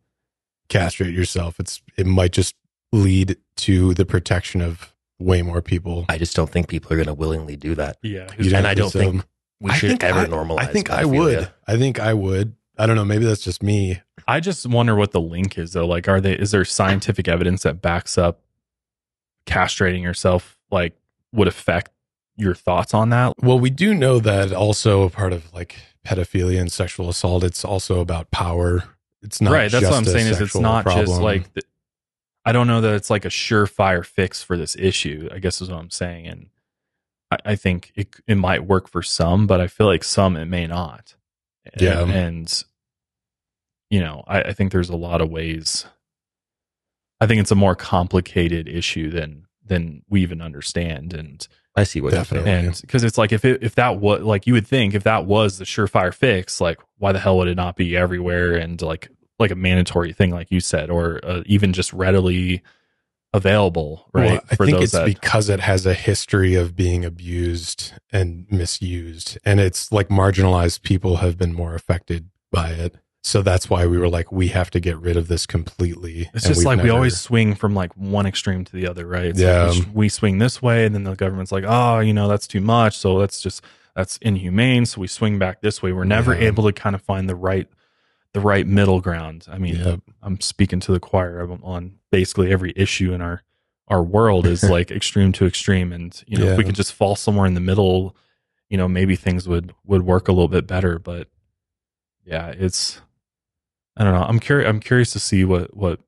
castrate 0.71 1.15
yourself. 1.15 1.61
It's 1.61 1.83
it 1.99 2.07
might 2.07 2.33
just 2.33 2.55
lead 2.93 3.37
to 3.57 3.93
the 3.95 4.07
protection 4.07 4.63
of 4.63 4.95
way 5.19 5.43
more 5.43 5.61
people. 5.61 6.07
I 6.09 6.17
just 6.17 6.35
don't 6.35 6.49
think 6.49 6.69
people 6.69 6.91
are 6.93 6.97
going 6.97 7.07
to 7.07 7.15
willingly 7.15 7.57
do 7.57 7.75
that. 7.75 7.99
yeah. 8.03 8.29
You 8.39 8.57
and 8.57 8.67
I 8.67 8.73
don't 8.75 8.89
so? 8.91 8.99
think 8.99 9.25
we 9.61 9.73
should 9.75 9.91
think 9.91 10.05
ever 10.05 10.21
I- 10.21 10.27
normalize. 10.27 10.61
I 10.61 10.67
think 10.67 10.89
I 10.91 11.05
would. 11.05 11.51
I 11.67 11.77
think 11.77 12.01
I 12.01 12.15
would. 12.15 12.55
I 12.79 12.87
don't 12.87 12.97
know. 12.97 13.05
Maybe 13.05 13.27
that's 13.27 13.43
just 13.43 13.63
me. 13.63 14.01
I 14.27 14.41
just 14.41 14.65
wonder 14.67 14.95
what 14.97 15.11
the 15.13 15.21
link 15.21 15.59
is 15.59 15.73
though. 15.75 15.87
Like, 15.87 16.09
are 16.09 16.21
they? 16.21 16.33
Is 16.33 16.51
there 16.53 16.65
scientific 16.65 17.29
evidence 17.29 17.65
that 17.65 17.83
backs 17.83 18.17
up 18.17 18.41
castrating 19.47 20.03
yourself? 20.03 20.59
Like, 20.71 20.97
would 21.33 21.49
affect 21.49 21.91
your 22.37 22.55
thoughts 22.55 22.95
on 22.95 23.11
that? 23.11 23.35
Well, 23.43 23.59
we 23.59 23.69
do 23.71 23.93
know 23.95 24.19
that 24.21 24.53
also 24.53 25.03
a 25.03 25.11
part 25.11 25.33
of 25.35 25.53
like 25.53 25.77
pedophilia 26.07 26.59
and 26.61 26.73
sexual 26.73 27.09
assault. 27.11 27.45
It's 27.45 27.65
also 27.65 28.01
about 28.01 28.31
power. 28.31 28.85
It's 29.23 29.41
not 29.41 29.53
right. 29.53 29.71
That's 29.71 29.85
what 29.85 29.95
I'm 29.95 30.05
saying. 30.05 30.27
Is 30.29 30.41
it's 30.41 30.55
not 30.57 30.85
just 31.07 31.21
like. 31.21 31.53
The, 31.55 31.63
I 32.45 32.53
don't 32.53 32.67
know 32.67 32.81
that 32.81 32.95
it's 32.95 33.11
like 33.11 33.25
a 33.27 33.29
surefire 33.29 34.05
fix 34.05 34.43
for 34.43 34.57
this 34.57 34.75
issue. 34.77 35.29
I 35.31 35.39
guess 35.41 35.61
is 35.61 35.69
what 35.71 35.79
I'm 35.79 35.91
saying, 35.91 36.27
and 36.27 36.47
I, 37.31 37.37
I 37.45 37.57
think 37.57 37.93
it 37.95 38.09
it 38.27 38.37
might 38.37 38.65
work 38.67 38.89
for 38.89 39.03
some, 39.03 39.47
but 39.47 39.61
I 39.61 39.67
feel 39.67 39.87
like 39.87 40.05
some 40.05 40.37
it 40.37 40.47
may 40.47 40.67
not. 40.67 41.15
And- 41.67 41.83
Yeah. 41.83 42.01
and 42.05 42.65
you 43.91 44.01
know, 44.01 44.25
I, 44.27 44.43
I 44.43 44.53
think 44.53 44.73
there's 44.73 44.89
a 44.89 44.97
lot 44.97 45.21
of 45.21 45.29
ways. 45.31 45.85
I 47.21 47.27
think 47.27 47.41
it's 47.41 47.51
a 47.51 47.57
more 47.57 47.75
complicated 47.77 48.69
issue 48.69 49.11
than 49.11 49.47
than 49.65 50.03
we 50.09 50.23
even 50.23 50.41
understand, 50.41 51.13
and 51.13 51.47
I 51.77 51.85
see 51.85 52.01
what 52.01 52.13
Definitely. 52.13 52.51
you're 52.51 52.59
saying. 52.59 52.67
and 52.69 52.81
because 52.81 53.05
it's 53.05 53.17
like 53.17 53.33
if 53.33 53.45
it 53.45 53.63
if 53.63 53.77
that 53.77 53.99
was 53.99 54.23
like 54.23 54.47
you 54.47 54.55
would 54.55 54.67
think 54.67 54.95
if 54.95 55.05
that 55.05 55.27
was 55.27 55.59
the 55.59 55.65
surefire 55.65 56.13
fix, 56.13 56.61
like 56.61 56.81
why 56.99 57.13
the 57.13 57.21
hell 57.21 57.39
would 57.39 57.49
it 57.49 57.57
not 57.57 57.77
be 57.77 57.97
everywhere 57.97 58.55
and 58.55 58.81
like 58.83 59.09
like 59.39 59.51
a 59.51 59.57
mandatory 59.57 60.13
thing, 60.13 60.31
like 60.31 60.51
you 60.51 60.61
said, 60.61 60.91
or 60.91 61.21
uh, 61.25 61.43
even 61.47 61.73
just 61.73 61.93
readily 61.93 62.63
available, 63.33 64.09
right? 64.13 64.33
Well, 64.33 64.41
I 64.51 64.57
think 64.57 64.81
it's 64.81 64.99
because 64.99 65.49
it 65.49 65.61
has 65.61 65.87
a 65.87 65.95
history 65.95 66.55
of 66.57 66.75
being 66.75 67.05
abused 67.05 67.93
and 68.13 68.47
misused, 68.51 69.39
and 69.45 69.61
it's 69.61 69.93
like 69.93 70.09
marginalized 70.09 70.83
people 70.83 71.17
have 71.19 71.39
been 71.39 71.53
more 71.53 71.75
affected 71.75 72.31
by 72.51 72.71
it. 72.71 72.97
So 73.23 73.43
that's 73.43 73.69
why 73.69 73.87
we 73.87 73.99
were 73.99 74.09
like, 74.09 74.33
we 74.33 74.49
have 74.49 74.71
to 74.71 74.81
get 74.81 74.97
rid 74.99 75.17
of 75.19 75.29
this 75.29 75.45
completely. 75.45 76.31
It's 76.33 76.47
just 76.47 76.65
like 76.65 76.83
we 76.83 76.89
always 76.89 77.21
swing 77.21 77.55
from 77.55 77.75
like 77.75 77.93
one 77.95 78.25
extreme 78.25 78.65
to 78.65 78.73
the 78.73 78.87
other, 78.89 79.07
right? 79.07 79.27
It's 79.27 79.39
Yeah. 79.41 79.67
like 79.67 79.89
we, 79.93 80.09
swing 80.09 80.39
this 80.39 80.63
way, 80.63 80.87
and 80.87 80.95
then 80.95 81.05
the 81.05 81.15
government's 81.15 81.53
like, 81.53 81.65
oh, 81.67 82.01
you 82.01 82.15
know, 82.15 82.29
that's 82.29 82.47
too 82.47 82.63
much. 82.63 82.97
So 82.97 83.19
that's 83.19 83.41
just 83.43 83.63
that's 83.95 84.17
inhumane. 84.19 84.87
So 84.87 85.01
we 85.03 85.07
swing 85.07 85.39
back 85.39 85.61
this 85.61 85.83
way. 85.83 85.93
We're 85.93 86.05
never 86.05 86.33
Yeah. 86.35 86.47
able 86.49 86.65
to 86.65 86.73
kind 86.73 86.95
of 86.95 87.03
find 87.03 87.29
the 87.29 87.35
right 87.35 87.69
the 88.33 88.41
right 88.41 88.67
middle 88.67 89.01
ground. 89.01 89.47
I 89.51 89.59
mean, 89.59 89.75
Yep. 89.77 90.01
I'm 90.23 90.41
speaking 90.41 90.79
to 90.81 90.93
the 90.93 91.01
choir 91.01 91.41
I'm 91.41 91.63
on 91.65 91.97
basically 92.13 92.51
every 92.53 92.73
issue 92.77 93.13
in 93.13 93.21
our 93.21 93.43
our 93.89 94.03
world 94.03 94.47
is 94.47 94.63
like 94.71 94.91
extreme 94.91 95.33
to 95.33 95.47
extreme, 95.47 95.93
and 95.93 96.23
you 96.27 96.39
know, 96.39 96.47
if 96.47 96.57
we 96.57 96.65
could 96.65 96.75
just 96.77 96.95
fall 96.95 97.17
somewhere 97.17 97.47
in 97.47 97.55
the 97.55 97.61
middle, 97.61 98.17
you 98.71 98.79
know, 98.79 98.89
maybe 98.89 99.15
things 99.15 99.47
would 99.47 99.75
would 99.85 100.03
work 100.03 100.29
a 100.29 100.33
little 100.33 100.49
bit 100.49 100.67
better. 100.67 100.99
But 100.99 101.29
yeah, 102.25 102.55
it's 102.57 103.01
I 104.01 104.05
don't 104.05 104.14
know. 104.14 104.22
I'm 104.22 104.40
curious. 104.40 104.66
I'm 104.66 104.81
curious 104.81 105.12
to 105.12 105.20
see 105.20 105.44
what 105.44 105.77
what 105.77 106.01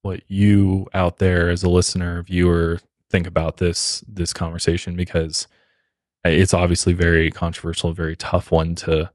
what 0.00 0.22
you 0.28 0.86
out 0.94 1.18
there 1.18 1.50
as 1.50 1.62
a 1.62 1.68
listener, 1.68 2.22
viewer, 2.22 2.80
think 3.10 3.26
about 3.26 3.58
this 3.58 4.02
this 4.08 4.32
conversation 4.32 4.96
because 4.96 5.46
uh, 6.24 6.30
it's 6.30 6.54
obviously 6.54 6.94
very 6.94 7.30
controversial, 7.30 7.92
very 7.92 8.16
tough 8.16 8.50
one 8.50 8.74
to 8.76 9.10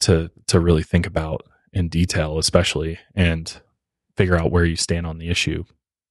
to 0.00 0.30
to 0.46 0.60
really 0.60 0.84
think 0.84 1.06
about 1.06 1.42
in 1.72 1.88
detail, 1.88 2.38
especially 2.38 3.00
and 3.16 3.60
figure 4.16 4.36
out 4.36 4.52
where 4.52 4.64
you 4.64 4.76
stand 4.76 5.04
on 5.04 5.18
the 5.18 5.28
issue. 5.28 5.64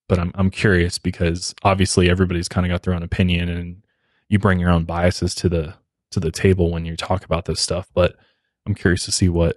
But 0.09 0.19
I'm 0.19 0.33
I'm 0.35 0.51
curious 0.51 0.97
because 0.97 1.55
obviously 1.63 2.09
everybody's 2.09 2.49
kind 2.49 2.65
of 2.65 2.69
got 2.69 2.83
their 2.83 2.93
own 2.93 3.03
opinion 3.03 3.47
and 3.47 3.81
you 4.27 4.39
bring 4.39 4.59
your 4.59 4.71
own 4.71 4.83
biases 4.83 5.33
to 5.35 5.47
the 5.47 5.75
to 6.11 6.19
the 6.19 6.31
table 6.31 6.69
when 6.69 6.83
you 6.83 6.97
talk 6.97 7.23
about 7.23 7.45
this 7.45 7.61
stuff. 7.61 7.87
But 7.93 8.17
I'm 8.65 8.75
curious 8.75 9.05
to 9.05 9.11
see 9.13 9.29
what 9.29 9.55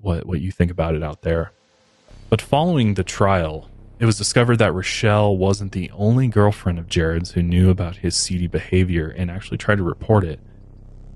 what 0.00 0.26
what 0.26 0.40
you 0.40 0.50
think 0.50 0.70
about 0.70 0.94
it 0.94 1.02
out 1.02 1.22
there. 1.22 1.52
But 2.28 2.40
following 2.40 2.94
the 2.94 3.04
trial, 3.04 3.68
it 3.98 4.06
was 4.06 4.16
discovered 4.16 4.56
that 4.56 4.72
Rochelle 4.72 5.36
wasn't 5.36 5.72
the 5.72 5.90
only 5.90 6.28
girlfriend 6.28 6.78
of 6.78 6.88
Jared's 6.88 7.32
who 7.32 7.42
knew 7.42 7.70
about 7.70 7.96
his 7.96 8.16
seedy 8.16 8.46
behavior 8.46 9.08
and 9.08 9.30
actually 9.30 9.58
tried 9.58 9.78
to 9.78 9.82
report 9.82 10.24
it. 10.24 10.40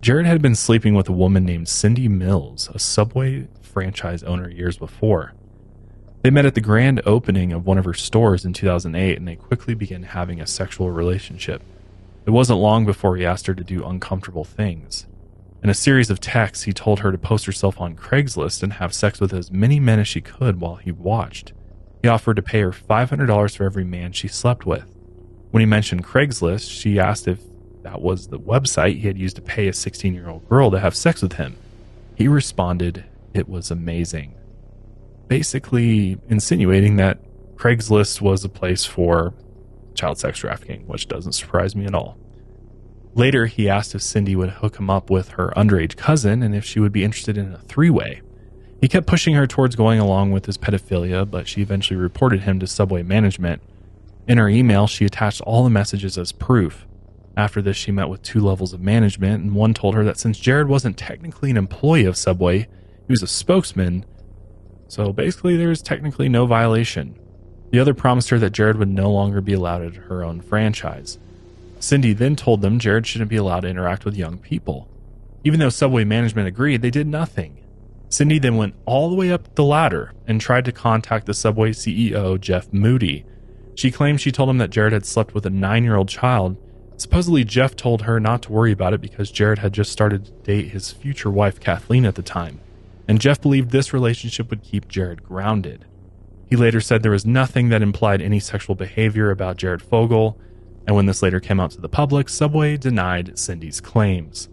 Jared 0.02 0.26
had 0.26 0.42
been 0.42 0.54
sleeping 0.54 0.94
with 0.94 1.08
a 1.08 1.12
woman 1.12 1.46
named 1.46 1.66
Cindy 1.66 2.08
Mills, 2.08 2.68
a 2.74 2.78
Subway 2.78 3.48
franchise 3.62 4.22
owner 4.22 4.50
years 4.50 4.76
before. 4.76 5.32
They 6.22 6.30
met 6.30 6.46
at 6.46 6.54
the 6.54 6.60
grand 6.60 7.00
opening 7.06 7.52
of 7.52 7.66
one 7.66 7.78
of 7.78 7.84
her 7.84 7.94
stores 7.94 8.44
in 8.44 8.52
2008 8.52 9.16
and 9.16 9.26
they 9.26 9.36
quickly 9.36 9.74
began 9.74 10.02
having 10.02 10.40
a 10.40 10.46
sexual 10.46 10.90
relationship. 10.90 11.62
It 12.26 12.30
wasn't 12.30 12.60
long 12.60 12.84
before 12.84 13.16
he 13.16 13.24
asked 13.24 13.46
her 13.46 13.54
to 13.54 13.64
do 13.64 13.84
uncomfortable 13.84 14.44
things. 14.44 15.06
In 15.64 15.70
a 15.70 15.74
series 15.74 16.10
of 16.10 16.20
texts, 16.20 16.64
he 16.64 16.74
told 16.74 17.00
her 17.00 17.10
to 17.10 17.16
post 17.16 17.46
herself 17.46 17.80
on 17.80 17.96
Craigslist 17.96 18.62
and 18.62 18.74
have 18.74 18.92
sex 18.92 19.18
with 19.18 19.32
as 19.32 19.50
many 19.50 19.80
men 19.80 19.98
as 19.98 20.06
she 20.06 20.20
could 20.20 20.60
while 20.60 20.76
he 20.76 20.92
watched. 20.92 21.54
He 22.02 22.08
offered 22.08 22.36
to 22.36 22.42
pay 22.42 22.60
her 22.60 22.70
$500 22.70 23.56
for 23.56 23.64
every 23.64 23.82
man 23.82 24.12
she 24.12 24.28
slept 24.28 24.66
with. 24.66 24.84
When 25.52 25.62
he 25.62 25.66
mentioned 25.66 26.04
Craigslist, 26.04 26.70
she 26.70 27.00
asked 27.00 27.26
if 27.26 27.40
that 27.82 28.02
was 28.02 28.28
the 28.28 28.38
website 28.38 29.00
he 29.00 29.06
had 29.06 29.16
used 29.16 29.36
to 29.36 29.42
pay 29.42 29.66
a 29.66 29.72
16 29.72 30.12
year 30.12 30.28
old 30.28 30.46
girl 30.50 30.70
to 30.70 30.80
have 30.80 30.94
sex 30.94 31.22
with 31.22 31.34
him. 31.34 31.56
He 32.14 32.28
responded, 32.28 33.06
It 33.32 33.48
was 33.48 33.70
amazing. 33.70 34.34
Basically, 35.28 36.18
insinuating 36.28 36.96
that 36.96 37.20
Craigslist 37.56 38.20
was 38.20 38.44
a 38.44 38.50
place 38.50 38.84
for 38.84 39.32
child 39.94 40.18
sex 40.18 40.40
trafficking, 40.40 40.86
which 40.86 41.08
doesn't 41.08 41.32
surprise 41.32 41.74
me 41.74 41.86
at 41.86 41.94
all. 41.94 42.18
Later, 43.14 43.46
he 43.46 43.68
asked 43.68 43.94
if 43.94 44.02
Cindy 44.02 44.34
would 44.34 44.50
hook 44.50 44.78
him 44.78 44.90
up 44.90 45.08
with 45.08 45.30
her 45.30 45.52
underage 45.56 45.96
cousin 45.96 46.42
and 46.42 46.54
if 46.54 46.64
she 46.64 46.80
would 46.80 46.92
be 46.92 47.04
interested 47.04 47.38
in 47.38 47.52
a 47.52 47.58
three 47.58 47.90
way. 47.90 48.22
He 48.80 48.88
kept 48.88 49.06
pushing 49.06 49.34
her 49.34 49.46
towards 49.46 49.76
going 49.76 50.00
along 50.00 50.32
with 50.32 50.46
his 50.46 50.58
pedophilia, 50.58 51.30
but 51.30 51.46
she 51.46 51.62
eventually 51.62 51.98
reported 51.98 52.40
him 52.40 52.58
to 52.60 52.66
Subway 52.66 53.02
management. 53.02 53.62
In 54.26 54.38
her 54.38 54.48
email, 54.48 54.86
she 54.86 55.04
attached 55.04 55.40
all 55.42 55.64
the 55.64 55.70
messages 55.70 56.18
as 56.18 56.32
proof. 56.32 56.86
After 57.36 57.62
this, 57.62 57.76
she 57.76 57.92
met 57.92 58.08
with 58.08 58.22
two 58.22 58.40
levels 58.40 58.72
of 58.72 58.80
management, 58.80 59.42
and 59.42 59.54
one 59.54 59.74
told 59.74 59.94
her 59.94 60.04
that 60.04 60.18
since 60.18 60.38
Jared 60.38 60.68
wasn't 60.68 60.96
technically 60.96 61.50
an 61.50 61.56
employee 61.56 62.04
of 62.04 62.16
Subway, 62.16 62.60
he 62.60 63.10
was 63.10 63.22
a 63.22 63.26
spokesman, 63.26 64.04
so 64.88 65.12
basically 65.12 65.56
there 65.56 65.68
was 65.68 65.82
technically 65.82 66.28
no 66.28 66.46
violation. 66.46 67.18
The 67.70 67.80
other 67.80 67.94
promised 67.94 68.30
her 68.30 68.38
that 68.38 68.52
Jared 68.52 68.76
would 68.76 68.88
no 68.88 69.10
longer 69.10 69.40
be 69.40 69.52
allowed 69.52 69.82
at 69.82 69.94
her 69.94 70.22
own 70.22 70.40
franchise. 70.40 71.18
Cindy 71.84 72.14
then 72.14 72.34
told 72.34 72.62
them 72.62 72.78
Jared 72.78 73.06
shouldn't 73.06 73.28
be 73.28 73.36
allowed 73.36 73.60
to 73.60 73.68
interact 73.68 74.06
with 74.06 74.16
young 74.16 74.38
people. 74.38 74.88
Even 75.44 75.60
though 75.60 75.68
Subway 75.68 76.02
management 76.04 76.48
agreed, 76.48 76.80
they 76.80 76.90
did 76.90 77.06
nothing. 77.06 77.62
Cindy 78.08 78.38
then 78.38 78.56
went 78.56 78.74
all 78.86 79.10
the 79.10 79.14
way 79.14 79.30
up 79.30 79.54
the 79.54 79.64
ladder 79.64 80.14
and 80.26 80.40
tried 80.40 80.64
to 80.64 80.72
contact 80.72 81.26
the 81.26 81.34
Subway 81.34 81.72
CEO, 81.72 82.40
Jeff 82.40 82.72
Moody. 82.72 83.26
She 83.74 83.90
claimed 83.90 84.22
she 84.22 84.32
told 84.32 84.48
him 84.48 84.56
that 84.58 84.70
Jared 84.70 84.94
had 84.94 85.04
slept 85.04 85.34
with 85.34 85.44
a 85.44 85.50
nine 85.50 85.84
year 85.84 85.96
old 85.96 86.08
child. 86.08 86.56
Supposedly, 86.96 87.44
Jeff 87.44 87.76
told 87.76 88.02
her 88.02 88.18
not 88.18 88.40
to 88.42 88.52
worry 88.52 88.72
about 88.72 88.94
it 88.94 89.02
because 89.02 89.30
Jared 89.30 89.58
had 89.58 89.74
just 89.74 89.92
started 89.92 90.24
to 90.24 90.30
date 90.30 90.68
his 90.68 90.90
future 90.90 91.30
wife, 91.30 91.60
Kathleen, 91.60 92.06
at 92.06 92.14
the 92.14 92.22
time. 92.22 92.60
and 93.06 93.20
Jeff 93.20 93.42
believed 93.42 93.70
this 93.70 93.92
relationship 93.92 94.48
would 94.48 94.62
keep 94.62 94.88
Jared 94.88 95.22
grounded. 95.22 95.84
He 96.48 96.56
later 96.56 96.80
said 96.80 97.02
there 97.02 97.12
was 97.12 97.26
nothing 97.26 97.68
that 97.68 97.82
implied 97.82 98.22
any 98.22 98.40
sexual 98.40 98.74
behavior 98.74 99.30
about 99.30 99.58
Jared 99.58 99.82
Fogle, 99.82 100.38
and 100.86 100.94
when 100.94 101.06
this 101.06 101.22
later 101.22 101.40
came 101.40 101.60
out 101.60 101.70
to 101.72 101.80
the 101.80 101.88
public, 101.88 102.28
Subway 102.28 102.76
denied 102.76 103.38
Cindy's 103.38 103.80
claims. 103.80 104.48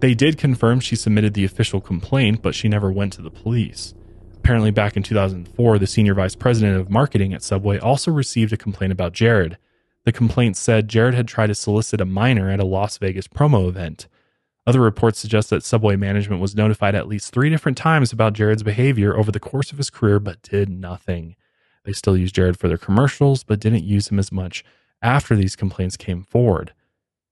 They 0.00 0.14
did 0.14 0.38
confirm 0.38 0.80
she 0.80 0.96
submitted 0.96 1.34
the 1.34 1.44
official 1.44 1.80
complaint, 1.80 2.42
but 2.42 2.54
she 2.54 2.68
never 2.68 2.90
went 2.90 3.12
to 3.14 3.22
the 3.22 3.30
police. 3.30 3.94
Apparently, 4.36 4.72
back 4.72 4.96
in 4.96 5.04
2004, 5.04 5.78
the 5.78 5.86
senior 5.86 6.14
vice 6.14 6.34
president 6.34 6.76
of 6.76 6.90
marketing 6.90 7.32
at 7.32 7.42
Subway 7.42 7.78
also 7.78 8.10
received 8.10 8.52
a 8.52 8.56
complaint 8.56 8.92
about 8.92 9.12
Jared. 9.12 9.58
The 10.04 10.10
complaint 10.10 10.56
said 10.56 10.88
Jared 10.88 11.14
had 11.14 11.28
tried 11.28 11.46
to 11.46 11.54
solicit 11.54 12.00
a 12.00 12.04
minor 12.04 12.50
at 12.50 12.58
a 12.58 12.64
Las 12.64 12.98
Vegas 12.98 13.28
promo 13.28 13.68
event. 13.68 14.08
Other 14.66 14.80
reports 14.80 15.20
suggest 15.20 15.50
that 15.50 15.62
Subway 15.62 15.94
management 15.94 16.40
was 16.40 16.56
notified 16.56 16.96
at 16.96 17.06
least 17.06 17.32
three 17.32 17.50
different 17.50 17.78
times 17.78 18.12
about 18.12 18.32
Jared's 18.32 18.64
behavior 18.64 19.16
over 19.16 19.30
the 19.30 19.38
course 19.38 19.70
of 19.70 19.78
his 19.78 19.90
career, 19.90 20.18
but 20.18 20.42
did 20.42 20.68
nothing. 20.68 21.36
They 21.84 21.92
still 21.92 22.16
used 22.16 22.34
Jared 22.34 22.58
for 22.58 22.66
their 22.66 22.78
commercials, 22.78 23.44
but 23.44 23.60
didn't 23.60 23.84
use 23.84 24.08
him 24.08 24.18
as 24.18 24.32
much 24.32 24.64
after 25.02 25.34
these 25.36 25.56
complaints 25.56 25.96
came 25.96 26.22
forward. 26.22 26.72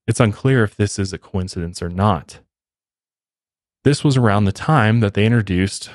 It's 0.06 0.20
unclear 0.20 0.64
if 0.64 0.74
this 0.76 0.98
is 0.98 1.12
a 1.12 1.18
coincidence 1.18 1.80
or 1.80 1.88
not. 1.88 2.40
This 3.84 4.02
was 4.04 4.16
around 4.16 4.44
the 4.44 4.52
time 4.52 5.00
that 5.00 5.14
they 5.14 5.24
introduced 5.24 5.90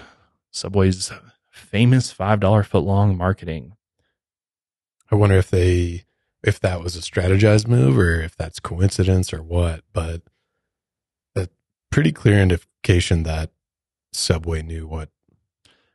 Subway's 0.51 1.11
famous 1.49 2.13
$5 2.13 2.39
footlong 2.39 3.17
marketing. 3.17 3.73
I 5.11 5.15
wonder 5.15 5.35
if 5.35 5.51
they 5.51 6.05
if 6.43 6.59
that 6.59 6.79
was 6.81 6.95
a 6.95 6.99
strategized 6.99 7.67
move 7.67 7.97
or 7.97 8.21
if 8.21 8.35
that's 8.35 8.59
coincidence 8.59 9.33
or 9.33 9.41
what, 9.41 9.81
but 9.93 10.21
a 11.35 11.47
pretty 11.91 12.11
clear 12.11 12.39
indication 12.39 13.23
that 13.23 13.49
Subway 14.13 14.61
knew 14.61 14.87
what, 14.87 15.09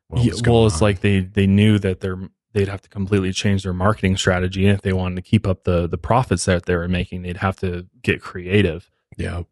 what 0.08 0.22
Yeah, 0.24 0.32
was 0.32 0.42
well, 0.42 0.52
going 0.52 0.66
it's 0.66 0.76
on. 0.76 0.80
like 0.80 1.00
they 1.00 1.20
they 1.20 1.46
knew 1.46 1.78
that 1.78 2.00
they're 2.00 2.18
they'd 2.52 2.68
have 2.68 2.82
to 2.82 2.88
completely 2.88 3.32
change 3.32 3.62
their 3.62 3.72
marketing 3.72 4.16
strategy, 4.16 4.66
and 4.66 4.74
if 4.74 4.82
they 4.82 4.92
wanted 4.92 5.16
to 5.16 5.22
keep 5.22 5.46
up 5.46 5.64
the 5.64 5.86
the 5.86 5.98
profits 5.98 6.44
that 6.44 6.66
they 6.66 6.76
were 6.76 6.88
making, 6.88 7.22
they'd 7.22 7.38
have 7.38 7.56
to 7.60 7.86
get 8.02 8.20
creative. 8.20 8.90
yeah, 9.16 9.42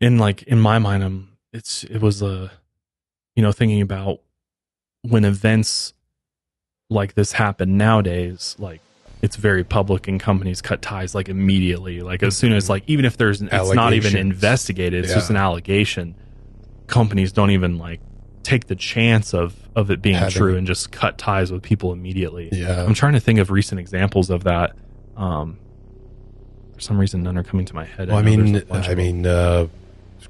in 0.00 0.18
like 0.18 0.42
in 0.44 0.60
my 0.60 0.78
mind 0.78 1.02
i'm 1.02 1.36
it's 1.52 1.84
it 1.84 2.00
was 2.00 2.20
a 2.20 2.50
you 3.36 3.42
know 3.42 3.52
thinking 3.52 3.80
about 3.80 4.20
when 5.02 5.24
events 5.24 5.94
like 6.90 7.14
this 7.14 7.32
happen 7.32 7.76
nowadays 7.76 8.56
like 8.58 8.80
it's 9.24 9.36
very 9.36 9.64
public 9.64 10.06
and 10.06 10.20
companies 10.20 10.60
cut 10.60 10.82
ties 10.82 11.14
like 11.14 11.30
immediately. 11.30 12.02
Like 12.02 12.22
as 12.22 12.36
soon 12.36 12.52
as 12.52 12.64
mm-hmm. 12.64 12.72
like 12.72 12.84
even 12.86 13.06
if 13.06 13.16
there's 13.16 13.40
it's 13.40 13.72
not 13.72 13.94
even 13.94 14.14
investigated 14.18 15.02
it's 15.02 15.14
just 15.14 15.30
an 15.30 15.36
allegation. 15.36 16.14
Companies 16.88 17.32
don't 17.32 17.50
even 17.50 17.78
like 17.78 18.00
take 18.44 18.66
the 18.66 18.76
chance 18.76 19.34
of 19.34 19.54
of 19.74 19.90
it 19.90 20.00
being 20.00 20.14
Having- 20.14 20.36
true 20.36 20.56
and 20.56 20.66
just 20.66 20.92
cut 20.92 21.18
ties 21.18 21.50
with 21.50 21.62
people 21.62 21.92
immediately 21.92 22.48
yeah. 22.52 22.84
i'm 22.84 22.94
trying 22.94 23.14
to 23.14 23.20
think 23.20 23.38
of 23.38 23.50
recent 23.50 23.80
examples 23.80 24.30
of 24.30 24.44
that 24.44 24.76
um 25.16 25.58
for 26.74 26.80
some 26.80 26.98
reason 26.98 27.22
none 27.22 27.36
are 27.36 27.42
coming 27.44 27.66
to 27.66 27.74
my 27.74 27.84
head 27.84 28.08
Well, 28.08 28.18
I 28.18 28.22
mean, 28.22 28.62
I 28.70 28.94
mean, 28.94 29.26
uh, 29.26 29.68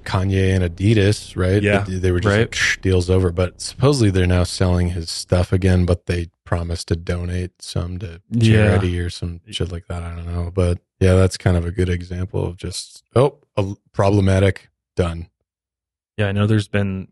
Kanye 0.04 0.54
and 0.54 0.64
Adidas, 0.64 1.36
right? 1.36 1.62
Yeah, 1.62 1.84
they, 1.84 1.96
they 1.96 2.12
were 2.12 2.20
just 2.20 2.36
right. 2.36 2.50
like, 2.50 2.82
deals 2.82 3.08
over. 3.08 3.30
But 3.32 3.60
supposedly 3.60 4.10
they're 4.10 4.26
now 4.26 4.44
selling 4.44 4.90
his 4.90 5.10
stuff 5.10 5.52
again, 5.52 5.86
but 5.86 6.06
they 6.06 6.28
promised 6.44 6.88
to 6.88 6.96
donate 6.96 7.62
some 7.62 7.98
to 8.00 8.20
Yeah. 8.30 8.66
charity 8.66 9.00
or 9.00 9.08
some 9.10 9.40
shit 9.50 9.72
like 9.72 9.86
that. 9.86 10.02
I 10.02 10.14
don't 10.14 10.26
know, 10.26 10.50
but 10.54 10.80
yeah, 11.00 11.14
that's 11.14 11.36
kind 11.36 11.56
of 11.56 11.64
a 11.64 11.70
good 11.70 11.88
example 11.88 12.44
of 12.46 12.56
just 12.56 13.02
oh, 13.16 13.38
a, 13.56 13.74
problematic, 13.92 14.68
done. 14.96 15.28
Yeah, 16.16 16.26
I 16.28 16.32
know 16.32 16.46
there's 16.46 16.68
been 16.68 17.08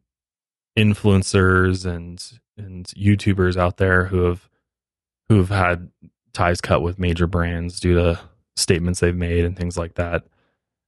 influencers 0.77 1.85
and 1.87 2.41
and 2.57 2.87
YouTubers 2.89 3.57
out 3.57 3.77
there 3.77 4.07
who 4.07 4.25
have 4.25 4.49
who 5.29 5.39
have 5.39 5.49
had 5.49 5.91
ties 6.33 6.61
cut 6.61 6.83
with 6.83 6.99
major 6.99 7.27
brands 7.27 7.81
due 7.81 7.95
to 7.95 8.21
statements 8.57 9.01
they've 9.01 9.17
made 9.17 9.45
and 9.45 9.57
things 9.57 9.77
like 9.77 9.95
that. 9.95 10.25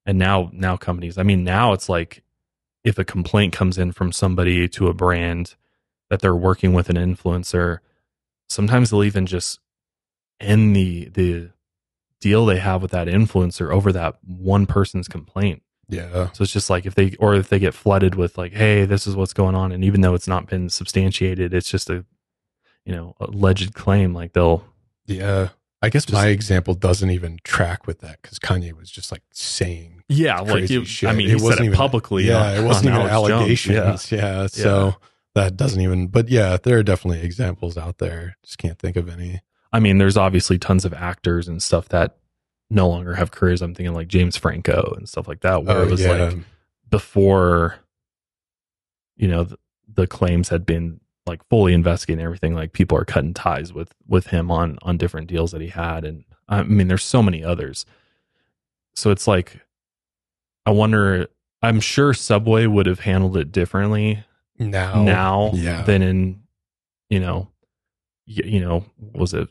And 0.07 0.19
now 0.19 0.51
now 0.53 0.77
companies, 0.77 1.19
I 1.19 1.23
mean 1.23 1.45
now 1.45 1.73
it's 1.73 1.89
like 1.89 2.23
if 2.85 2.99
a 2.99 3.05
complaint 3.05 3.53
comes 3.53 3.79
in 3.79 3.93
from 3.93 4.13
somebody 4.13 4.69
to 4.69 4.89
a 4.89 4.95
brand 4.95 5.55
that 6.11 6.21
they're 6.21 6.35
working 6.35 6.75
with 6.75 6.91
an 6.91 6.97
influencer, 6.97 7.79
sometimes 8.49 8.91
they'll 8.91 9.05
even 9.05 9.27
just 9.27 9.61
end 10.41 10.77
the 10.77 11.09
the 11.09 11.51
deal 12.21 12.47
they 12.47 12.59
have 12.59 12.81
with 12.83 12.91
that 12.91 13.07
influencer 13.07 13.71
over 13.71 13.93
that 13.93 14.17
one 14.25 14.67
person's 14.67 15.09
complaint. 15.09 15.63
Yeah, 15.89 16.31
So 16.33 16.43
it's 16.43 16.53
just 16.53 16.71
like 16.71 16.87
if 16.87 16.95
they 16.95 17.15
or 17.19 17.35
if 17.35 17.49
they 17.49 17.59
get 17.59 17.75
flooded 17.75 18.15
with 18.15 18.39
like, 18.39 18.53
hey, 18.53 18.85
this 18.85 19.07
is 19.07 19.17
what's 19.17 19.33
going 19.33 19.55
on, 19.55 19.73
and 19.73 19.85
even 19.85 20.01
though 20.01 20.15
it's 20.15 20.29
not 20.29 20.47
been 20.47 20.69
substantiated, 20.69 21.53
it's 21.53 21.71
just 21.71 21.91
a 21.91 22.05
you 22.85 22.95
know 22.95 23.15
alleged 23.21 23.75
claim. 23.75 24.15
Like 24.15 24.33
they'll 24.33 24.65
yeah. 25.07 25.49
I 25.83 25.91
guess 25.91 26.07
Just- 26.07 26.15
my 26.15 26.29
example 26.29 26.73
doesn't 26.73 27.11
even 27.11 27.39
track 27.45 27.87
with 27.87 28.01
that 28.01 28.23
because 28.23 28.39
Kanye 28.39 28.73
was 28.73 28.91
just 28.91 29.13
like 29.13 29.23
saying 29.33 30.03
yeah, 30.09 30.41
like 30.41 30.71
you, 30.71 30.85
shit. 30.85 31.09
I 31.09 31.13
mean, 31.13 31.29
he 31.29 31.39
said 31.39 31.61
it 31.61 31.75
publicly. 31.75 32.25
Yeah, 32.25 32.43
on- 32.43 32.57
it 32.57 32.67
wasn't 32.67 32.95
even 32.95 33.01
Alex 33.03 33.33
allegations. 33.33 34.11
Yeah. 34.13 34.47
so 34.47 34.95
that 35.35 35.57
doesn't 35.57 35.81
even. 35.81 36.07
But 36.09 36.29
yeah, 36.29 36.57
there 36.63 36.79
are 36.79 36.83
definitely 36.83 37.23
examples 37.23 37.77
out 37.77 37.99
there. 37.99 38.37
Just 38.43 38.59
can't 38.59 38.79
think 38.79 38.97
of 38.97 39.09
any. 39.09 39.43
I 39.73 39.81
mean, 39.81 39.99
there's 39.99 40.17
obviously 40.17 40.59
tons 40.59 40.85
of 40.85 40.95
actors 40.95 41.49
and 41.49 41.63
stuff 41.63 41.89
that 41.89 42.17
no 42.75 42.89
longer 42.89 43.15
have 43.15 43.31
careers. 43.31 43.63
I'm 43.63 43.75
thinking 43.75 43.95
like 43.95 44.09
James 44.09 44.37
Franco 44.37 44.93
and 44.97 45.09
stuff 45.09 45.29
like 45.29 45.41
that, 45.41 45.65
where 45.65 45.79
Oh, 45.79 45.83
it 45.83 45.91
was 45.91 46.01
yeah. 46.03 46.13
like 46.13 46.39
before, 46.91 47.77
you 49.17 49.29
know, 49.29 49.45
the, 49.45 49.59
the 49.93 50.07
claims 50.07 50.49
had 50.49 50.67
been 50.67 51.01
like 51.27 51.41
fully 51.49 51.73
investigated 51.73 52.25
everything. 52.25 52.55
Like 52.55 52.73
people 52.73 52.99
are 52.99 53.05
cutting 53.05 53.35
ties 53.35 53.73
with 53.73 53.95
with 54.07 54.27
him 54.29 54.51
on 54.51 54.79
on 54.83 54.99
different 54.99 55.29
deals 55.29 55.53
that 55.53 55.61
he 55.61 55.69
had, 55.69 56.05
and 56.05 56.25
I 56.49 56.63
mean, 56.65 56.89
there's 56.89 57.05
so 57.05 57.23
many 57.23 57.43
others. 57.43 57.87
So 58.95 59.11
it's 59.11 59.27
like, 59.27 59.61
I 60.67 60.71
wonder. 60.71 61.29
I'm 61.63 61.81
sure 61.81 62.13
Subway 62.13 62.67
would 62.67 62.85
have 62.85 63.01
handled 63.01 63.39
it 63.39 63.51
differently 63.51 64.23
now, 64.59 65.03
now 65.03 65.51
yeah. 65.55 65.83
than 65.83 66.03
in 66.03 66.43
you 67.09 67.21
know 67.21 67.49
you 68.27 68.61
know 68.61 68.85
was 69.15 69.33
it 69.33 69.49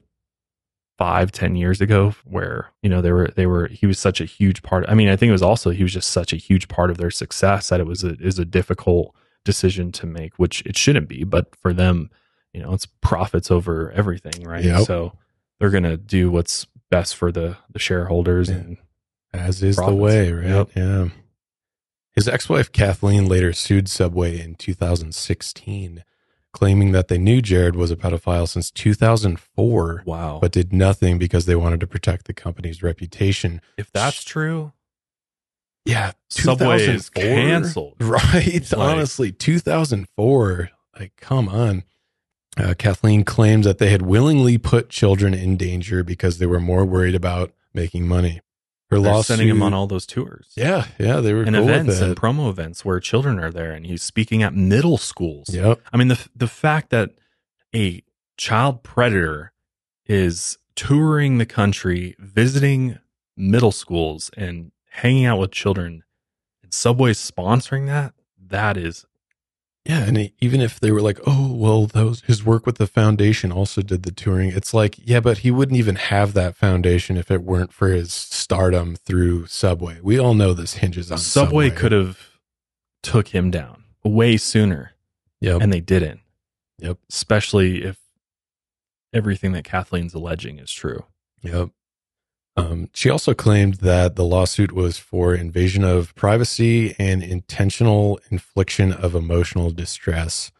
five 0.97 1.31
ten 1.31 1.55
years 1.55 1.81
ago 1.81 2.13
where 2.23 2.69
you 2.83 2.89
know 2.89 3.01
they 3.01 3.11
were 3.11 3.27
they 3.35 3.45
were 3.47 3.67
he 3.67 3.85
was 3.87 3.97
such 3.97 4.21
a 4.21 4.25
huge 4.25 4.61
part 4.61 4.85
i 4.87 4.93
mean 4.93 5.09
i 5.09 5.15
think 5.15 5.29
it 5.29 5.33
was 5.33 5.41
also 5.41 5.71
he 5.71 5.81
was 5.83 5.91
just 5.93 6.09
such 6.11 6.31
a 6.31 6.37
huge 6.37 6.67
part 6.67 6.91
of 6.91 6.97
their 6.97 7.09
success 7.09 7.69
that 7.69 7.79
it 7.79 7.87
was 7.87 8.03
a 8.03 8.13
is 8.19 8.37
a 8.37 8.45
difficult 8.45 9.15
decision 9.43 9.91
to 9.91 10.05
make 10.05 10.37
which 10.37 10.61
it 10.67 10.77
shouldn't 10.77 11.09
be 11.09 11.23
but 11.23 11.55
for 11.55 11.73
them 11.73 12.09
you 12.53 12.61
know 12.61 12.73
it's 12.73 12.85
profits 13.01 13.49
over 13.49 13.91
everything 13.91 14.43
right 14.43 14.63
Yep. 14.63 14.85
so 14.85 15.13
they're 15.59 15.71
gonna 15.71 15.97
do 15.97 16.29
what's 16.29 16.67
best 16.91 17.15
for 17.15 17.31
the 17.31 17.57
the 17.71 17.79
shareholders 17.79 18.49
Yeah. 18.49 18.55
and 18.57 18.77
as 19.33 19.63
is 19.63 19.77
Profits. 19.77 19.91
the 19.91 19.95
way, 19.99 20.31
right? 20.31 20.45
Yep. 20.47 20.69
Yeah. 20.75 21.07
His 22.15 22.27
ex-wife 22.27 22.71
Kathleen 22.71 23.25
later 23.27 23.51
sued 23.51 23.89
Subway 23.89 24.39
in 24.39 24.53
2016, 24.53 26.03
claiming 26.53 26.91
that 26.93 27.07
they 27.09 27.17
knew 27.17 27.41
Jared 27.41 27.75
was 27.75 27.91
a 27.91 27.95
pedophile 27.95 28.47
since 28.47 28.71
2004, 28.71 30.03
wow 30.05 30.39
but 30.41 30.51
did 30.51 30.71
nothing 30.71 31.17
because 31.17 31.45
they 31.45 31.55
wanted 31.55 31.79
to 31.81 31.87
protect 31.87 32.25
the 32.25 32.33
company's 32.33 32.81
reputation. 32.83 33.59
if 33.77 33.91
that's 33.91 34.23
true 34.23 34.71
Yeah, 35.85 36.11
Subway 36.29 36.77
is 36.85 37.09
2004? 37.09 37.23
canceled. 37.23 37.95
Right. 37.99 38.71
Like- 38.71 38.79
Honestly, 38.79 39.31
2004. 39.31 40.69
Like, 40.99 41.13
come 41.17 41.49
on. 41.49 41.83
Uh, 42.55 42.73
Kathleen 42.77 43.23
claims 43.23 43.65
that 43.65 43.79
they 43.79 43.89
had 43.89 44.03
willingly 44.03 44.57
put 44.59 44.89
children 44.89 45.33
in 45.33 45.57
danger 45.57 46.03
because 46.03 46.37
they 46.37 46.45
were 46.45 46.59
more 46.59 46.85
worried 46.85 47.15
about 47.15 47.51
making 47.73 48.07
money. 48.07 48.41
Her 48.93 49.01
they're 49.01 49.11
lawsuit. 49.13 49.25
sending 49.37 49.49
him 49.49 49.61
on 49.63 49.73
all 49.73 49.87
those 49.87 50.05
tours 50.05 50.51
Yeah, 50.55 50.85
yeah, 50.99 51.19
they 51.19 51.33
were 51.33 51.43
and 51.43 51.55
cool 51.55 51.69
events 51.69 51.99
and 51.99 52.15
promo 52.15 52.49
events 52.49 52.83
where 52.85 52.99
children 52.99 53.39
are 53.39 53.51
there 53.51 53.71
and 53.71 53.85
he's 53.85 54.03
speaking 54.03 54.43
at 54.43 54.53
middle 54.53 54.97
schools. 54.97 55.49
Yep. 55.53 55.81
I 55.91 55.97
mean 55.97 56.07
the 56.07 56.27
the 56.35 56.47
fact 56.47 56.89
that 56.91 57.11
a 57.75 58.03
child 58.37 58.83
predator 58.83 59.51
is 60.05 60.57
touring 60.75 61.37
the 61.37 61.45
country, 61.45 62.15
visiting 62.19 62.99
middle 63.37 63.71
schools 63.71 64.29
and 64.37 64.71
hanging 64.89 65.25
out 65.25 65.39
with 65.39 65.51
children 65.51 66.03
and 66.63 66.73
Subway 66.73 67.13
sponsoring 67.13 67.87
that, 67.87 68.13
that 68.39 68.77
is 68.77 69.05
Yeah, 69.85 70.03
and 70.05 70.31
even 70.39 70.61
if 70.61 70.79
they 70.79 70.91
were 70.91 71.01
like, 71.01 71.19
"Oh, 71.27 71.51
well, 71.53 71.87
those 71.87 72.21
his 72.21 72.45
work 72.45 72.65
with 72.65 72.77
the 72.77 72.87
foundation 72.87 73.51
also 73.51 73.81
did 73.81 74.03
the 74.03 74.11
touring," 74.13 74.49
it's 74.51 74.73
like, 74.73 74.95
yeah, 75.03 75.19
but 75.19 75.39
he 75.39 75.51
wouldn't 75.51 75.77
even 75.77 75.95
have 75.97 76.33
that 76.35 76.55
foundation 76.55 77.17
if 77.17 77.29
it 77.29 77.43
weren't 77.43 77.73
for 77.73 77.89
his 77.89 78.13
stardom 78.13 78.95
through 78.95 79.47
Subway. 79.47 79.99
We 80.01 80.17
all 80.17 80.35
know 80.35 80.53
this 80.53 80.75
hinges 80.75 81.11
on 81.11 81.17
Subway, 81.17 81.67
Subway. 81.67 81.79
could 81.81 81.91
have 81.91 82.29
took 83.01 83.27
him 83.29 83.51
down 83.51 83.83
way 84.05 84.37
sooner 84.37 84.91
Yep. 85.41 85.61
and 85.61 85.73
they 85.73 85.81
didn't. 85.81 86.21
Yep. 86.79 86.99
Especially 87.11 87.83
if 87.83 87.99
everything 89.13 89.51
that 89.51 89.65
Kathleen's 89.65 90.13
alleging 90.13 90.59
is 90.59 90.71
true. 90.71 91.03
Yep. 91.41 91.69
Um, 92.55 92.89
she 92.93 93.09
also 93.09 93.33
claimed 93.33 93.75
that 93.75 94.15
the 94.15 94.25
lawsuit 94.25 94.71
was 94.71 94.97
for 94.97 95.33
invasion 95.33 95.83
of 95.83 96.13
privacy 96.15 96.95
and 96.99 97.23
intentional 97.23 98.19
infliction 98.29 98.91
of 98.91 99.15
emotional 99.15 99.71
distress. 99.71 100.51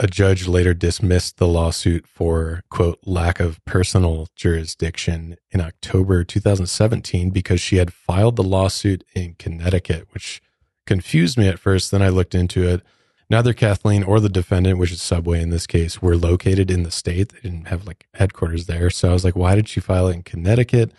A 0.00 0.06
judge 0.06 0.48
later 0.48 0.74
dismissed 0.74 1.36
the 1.36 1.46
lawsuit 1.46 2.06
for, 2.06 2.62
quote, 2.70 2.98
lack 3.04 3.38
of 3.38 3.64
personal 3.66 4.28
jurisdiction 4.34 5.36
in 5.50 5.60
October 5.60 6.24
2017 6.24 7.30
because 7.30 7.60
she 7.60 7.76
had 7.76 7.92
filed 7.92 8.36
the 8.36 8.42
lawsuit 8.42 9.04
in 9.14 9.34
Connecticut, 9.38 10.08
which 10.12 10.42
confused 10.86 11.38
me 11.38 11.46
at 11.46 11.58
first. 11.58 11.90
Then 11.90 12.02
I 12.02 12.08
looked 12.08 12.34
into 12.34 12.66
it. 12.66 12.82
Neither 13.30 13.52
Kathleen 13.52 14.02
or 14.02 14.18
the 14.18 14.28
defendant, 14.28 14.78
which 14.78 14.90
is 14.90 15.00
Subway 15.00 15.40
in 15.40 15.50
this 15.50 15.66
case, 15.66 16.02
were 16.02 16.16
located 16.16 16.70
in 16.70 16.82
the 16.82 16.90
state. 16.90 17.28
They 17.28 17.40
didn't 17.40 17.68
have 17.68 17.86
like 17.86 18.06
headquarters 18.14 18.66
there. 18.66 18.90
So 18.90 19.10
I 19.10 19.12
was 19.12 19.24
like, 19.24 19.36
why 19.36 19.54
did 19.54 19.68
she 19.68 19.80
file 19.80 20.08
it 20.08 20.14
in 20.14 20.22
Connecticut? 20.22 20.92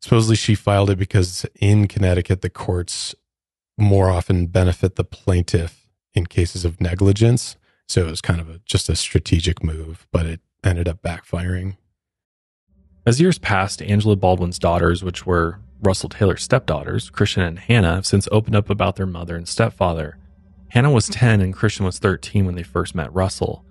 Supposedly 0.00 0.36
she 0.36 0.54
filed 0.54 0.90
it 0.90 0.98
because 0.98 1.46
in 1.56 1.88
Connecticut, 1.88 2.42
the 2.42 2.50
courts 2.50 3.14
more 3.78 4.10
often 4.10 4.46
benefit 4.46 4.96
the 4.96 5.04
plaintiff 5.04 5.88
in 6.14 6.26
cases 6.26 6.64
of 6.64 6.80
negligence. 6.80 7.56
So 7.88 8.06
it 8.06 8.10
was 8.10 8.20
kind 8.20 8.40
of 8.40 8.48
a, 8.48 8.60
just 8.64 8.88
a 8.88 8.96
strategic 8.96 9.62
move, 9.62 10.06
but 10.10 10.26
it 10.26 10.40
ended 10.64 10.88
up 10.88 11.02
backfiring. 11.02 11.76
As 13.04 13.20
years 13.20 13.38
passed, 13.38 13.80
Angela 13.82 14.16
Baldwin's 14.16 14.58
daughters, 14.58 15.04
which 15.04 15.26
were 15.26 15.60
Russell 15.80 16.08
Taylor's 16.08 16.42
stepdaughters, 16.42 17.10
Christian 17.10 17.42
and 17.42 17.58
Hannah, 17.58 17.94
have 17.94 18.06
since 18.06 18.28
opened 18.32 18.56
up 18.56 18.70
about 18.70 18.96
their 18.96 19.06
mother 19.06 19.36
and 19.36 19.46
stepfather. 19.46 20.18
Hannah 20.70 20.90
was 20.90 21.08
10 21.08 21.40
and 21.40 21.54
Christian 21.54 21.86
was 21.86 21.98
13 21.98 22.44
when 22.44 22.56
they 22.56 22.64
first 22.64 22.94
met 22.94 23.14
Russell. 23.14 23.64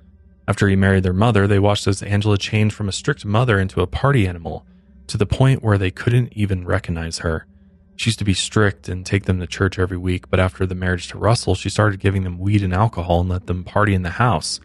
After 0.48 0.70
he 0.70 0.76
married 0.76 1.04
their 1.04 1.12
mother, 1.12 1.48
they 1.48 1.60
watched 1.60 1.88
as 1.88 2.02
Angela 2.04 2.38
changed 2.38 2.76
from 2.76 2.88
a 2.88 2.94
strict 2.94 3.26
mother 3.26 3.60
into 3.60 3.82
a 3.82 3.88
party 3.88 4.28
animal 4.28 4.66
to 5.08 5.18
the 5.18 5.26
point 5.26 5.64
where 5.64 5.78
they 5.78 5.92
couldn't 5.92 6.34
even 6.34 6.66
recognize 6.66 7.20
her. 7.20 7.48
She 7.96 8.10
used 8.10 8.20
to 8.20 8.26
be 8.26 8.34
strict 8.34 8.90
and 8.90 9.06
take 9.06 9.26
them 9.26 9.40
to 9.40 9.48
church 9.48 9.80
every 9.80 9.98
week, 9.98 10.30
but 10.30 10.40
after 10.40 10.66
the 10.66 10.76
marriage 10.76 11.08
to 11.10 11.18
Russell, 11.18 11.56
she 11.56 11.70
started 11.70 12.00
giving 12.00 12.24
them 12.24 12.40
weed 12.40 12.62
and 12.62 12.74
alcohol 12.74 13.22
and 13.22 13.30
let 13.30 13.48
them 13.48 13.64
party 13.64 13.94
in 13.94 14.02
the 14.02 14.10
house. 14.10 14.60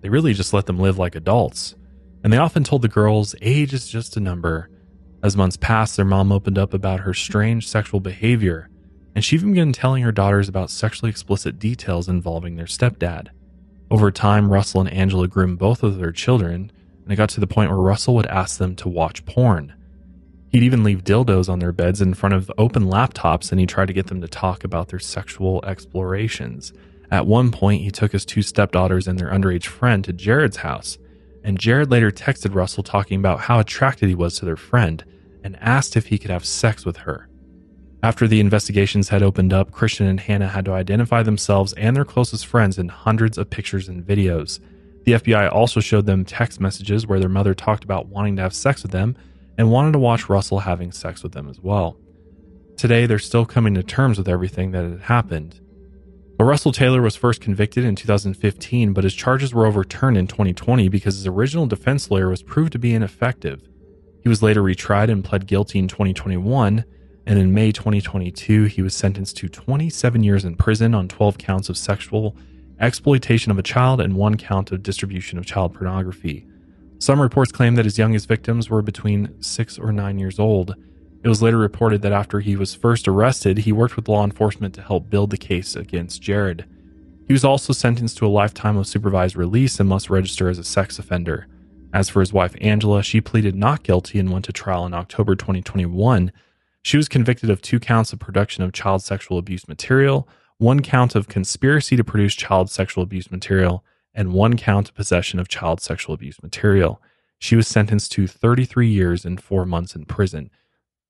They 0.00 0.08
really 0.08 0.32
just 0.32 0.52
let 0.52 0.66
them 0.66 0.78
live 0.78 0.98
like 0.98 1.16
adults. 1.16 1.74
And 2.22 2.32
they 2.32 2.38
often 2.38 2.64
told 2.64 2.82
the 2.82 2.88
girls, 2.88 3.34
age 3.42 3.74
is 3.74 3.88
just 3.88 4.16
a 4.16 4.20
number. 4.20 4.70
As 5.22 5.36
months 5.36 5.56
passed, 5.56 5.96
their 5.96 6.04
mom 6.04 6.30
opened 6.30 6.58
up 6.58 6.72
about 6.72 7.00
her 7.00 7.14
strange 7.14 7.66
sexual 7.66 7.98
behavior, 7.98 8.70
and 9.14 9.24
she 9.24 9.34
even 9.34 9.50
began 9.50 9.72
telling 9.72 10.04
her 10.04 10.12
daughters 10.12 10.48
about 10.48 10.70
sexually 10.70 11.10
explicit 11.10 11.58
details 11.58 12.08
involving 12.08 12.54
their 12.54 12.66
stepdad. 12.66 13.28
Over 13.90 14.12
time, 14.12 14.52
Russell 14.52 14.82
and 14.82 14.92
Angela 14.92 15.26
groomed 15.26 15.58
both 15.58 15.82
of 15.82 15.98
their 15.98 16.12
children, 16.12 16.70
and 17.02 17.12
it 17.12 17.16
got 17.16 17.30
to 17.30 17.40
the 17.40 17.46
point 17.46 17.70
where 17.70 17.80
Russell 17.80 18.14
would 18.14 18.26
ask 18.26 18.58
them 18.58 18.76
to 18.76 18.88
watch 18.88 19.24
porn. 19.24 19.74
He'd 20.50 20.62
even 20.62 20.82
leave 20.82 21.04
dildos 21.04 21.48
on 21.48 21.58
their 21.58 21.72
beds 21.72 22.00
in 22.00 22.14
front 22.14 22.34
of 22.34 22.50
open 22.56 22.84
laptops 22.84 23.50
and 23.50 23.60
he 23.60 23.66
tried 23.66 23.86
to 23.86 23.92
get 23.92 24.06
them 24.06 24.20
to 24.22 24.28
talk 24.28 24.64
about 24.64 24.88
their 24.88 24.98
sexual 24.98 25.62
explorations. 25.64 26.72
At 27.10 27.26
one 27.26 27.50
point, 27.50 27.82
he 27.82 27.90
took 27.90 28.12
his 28.12 28.24
two 28.24 28.42
stepdaughters 28.42 29.06
and 29.06 29.18
their 29.18 29.30
underage 29.30 29.66
friend 29.66 30.04
to 30.04 30.12
Jared's 30.12 30.58
house, 30.58 30.98
and 31.42 31.58
Jared 31.58 31.90
later 31.90 32.10
texted 32.10 32.54
Russell 32.54 32.82
talking 32.82 33.18
about 33.18 33.40
how 33.40 33.60
attracted 33.60 34.08
he 34.08 34.14
was 34.14 34.38
to 34.38 34.44
their 34.44 34.56
friend 34.56 35.04
and 35.42 35.56
asked 35.60 35.96
if 35.96 36.06
he 36.06 36.18
could 36.18 36.30
have 36.30 36.44
sex 36.44 36.84
with 36.84 36.98
her. 36.98 37.28
After 38.02 38.28
the 38.28 38.40
investigations 38.40 39.08
had 39.08 39.22
opened 39.22 39.52
up, 39.52 39.72
Christian 39.72 40.06
and 40.06 40.20
Hannah 40.20 40.48
had 40.48 40.64
to 40.66 40.72
identify 40.72 41.22
themselves 41.22 41.72
and 41.74 41.96
their 41.96 42.04
closest 42.04 42.46
friends 42.46 42.78
in 42.78 42.88
hundreds 42.88 43.38
of 43.38 43.50
pictures 43.50 43.88
and 43.88 44.04
videos. 44.04 44.60
The 45.04 45.12
FBI 45.12 45.52
also 45.52 45.80
showed 45.80 46.06
them 46.06 46.24
text 46.24 46.60
messages 46.60 47.06
where 47.06 47.18
their 47.18 47.28
mother 47.28 47.54
talked 47.54 47.84
about 47.84 48.06
wanting 48.06 48.36
to 48.36 48.42
have 48.42 48.54
sex 48.54 48.82
with 48.82 48.92
them 48.92 49.16
and 49.58 49.70
wanted 49.70 49.92
to 49.92 49.98
watch 49.98 50.28
Russell 50.28 50.60
having 50.60 50.92
sex 50.92 51.22
with 51.22 51.32
them 51.32 51.48
as 51.48 51.60
well. 51.60 51.98
Today, 52.76 53.06
they're 53.06 53.18
still 53.18 53.44
coming 53.44 53.74
to 53.74 53.82
terms 53.82 54.16
with 54.16 54.28
everything 54.28 54.70
that 54.70 54.84
had 54.84 55.00
happened. 55.02 55.60
But 56.38 56.44
Russell 56.44 56.70
Taylor 56.70 57.02
was 57.02 57.16
first 57.16 57.40
convicted 57.40 57.84
in 57.84 57.96
2015, 57.96 58.92
but 58.92 59.02
his 59.02 59.14
charges 59.14 59.52
were 59.52 59.66
overturned 59.66 60.16
in 60.16 60.28
2020 60.28 60.88
because 60.88 61.16
his 61.16 61.26
original 61.26 61.66
defense 61.66 62.08
lawyer 62.08 62.30
was 62.30 62.44
proved 62.44 62.70
to 62.72 62.78
be 62.78 62.94
ineffective. 62.94 63.68
He 64.22 64.28
was 64.28 64.44
later 64.44 64.62
retried 64.62 65.10
and 65.10 65.24
pled 65.24 65.48
guilty 65.48 65.80
in 65.80 65.88
2021, 65.88 66.84
and 67.26 67.38
in 67.38 67.52
May 67.52 67.72
2022, 67.72 68.64
he 68.64 68.82
was 68.82 68.94
sentenced 68.94 69.36
to 69.38 69.48
27 69.48 70.22
years 70.22 70.44
in 70.44 70.54
prison 70.54 70.94
on 70.94 71.08
12 71.08 71.38
counts 71.38 71.68
of 71.68 71.76
sexual 71.76 72.36
exploitation 72.78 73.50
of 73.50 73.58
a 73.58 73.62
child 73.62 74.00
and 74.00 74.14
one 74.14 74.36
count 74.36 74.70
of 74.70 74.84
distribution 74.84 75.38
of 75.38 75.44
child 75.44 75.74
pornography. 75.74 76.46
Some 76.98 77.20
reports 77.20 77.52
claim 77.52 77.76
that 77.76 77.84
his 77.84 77.98
youngest 77.98 78.26
victims 78.26 78.68
were 78.68 78.82
between 78.82 79.40
six 79.40 79.78
or 79.78 79.92
nine 79.92 80.18
years 80.18 80.38
old. 80.38 80.74
It 81.22 81.28
was 81.28 81.40
later 81.40 81.58
reported 81.58 82.02
that 82.02 82.12
after 82.12 82.40
he 82.40 82.56
was 82.56 82.74
first 82.74 83.06
arrested, 83.06 83.58
he 83.58 83.72
worked 83.72 83.96
with 83.96 84.08
law 84.08 84.24
enforcement 84.24 84.74
to 84.74 84.82
help 84.82 85.08
build 85.08 85.30
the 85.30 85.36
case 85.36 85.76
against 85.76 86.22
Jared. 86.22 86.64
He 87.26 87.32
was 87.32 87.44
also 87.44 87.72
sentenced 87.72 88.18
to 88.18 88.26
a 88.26 88.28
lifetime 88.28 88.76
of 88.76 88.86
supervised 88.86 89.36
release 89.36 89.78
and 89.78 89.88
must 89.88 90.10
register 90.10 90.48
as 90.48 90.58
a 90.58 90.64
sex 90.64 90.98
offender. 90.98 91.46
As 91.92 92.08
for 92.08 92.20
his 92.20 92.32
wife 92.32 92.56
Angela, 92.60 93.02
she 93.02 93.20
pleaded 93.20 93.54
not 93.54 93.82
guilty 93.82 94.18
and 94.18 94.30
went 94.32 94.44
to 94.46 94.52
trial 94.52 94.84
in 94.84 94.94
October 94.94 95.36
2021. 95.36 96.32
She 96.82 96.96
was 96.96 97.08
convicted 97.08 97.50
of 97.50 97.62
two 97.62 97.78
counts 97.78 98.12
of 98.12 98.18
production 98.18 98.64
of 98.64 98.72
child 98.72 99.02
sexual 99.02 99.38
abuse 99.38 99.68
material, 99.68 100.28
one 100.58 100.80
count 100.80 101.14
of 101.14 101.28
conspiracy 101.28 101.96
to 101.96 102.04
produce 102.04 102.34
child 102.34 102.70
sexual 102.70 103.04
abuse 103.04 103.30
material, 103.30 103.84
and 104.14 104.32
one 104.32 104.56
count 104.56 104.88
of 104.88 104.94
possession 104.94 105.38
of 105.38 105.48
child 105.48 105.80
sexual 105.80 106.14
abuse 106.14 106.42
material. 106.42 107.00
She 107.38 107.54
was 107.56 107.68
sentenced 107.68 108.12
to 108.12 108.26
33 108.26 108.88
years 108.88 109.24
and 109.24 109.40
four 109.40 109.64
months 109.64 109.94
in 109.94 110.04
prison. 110.04 110.50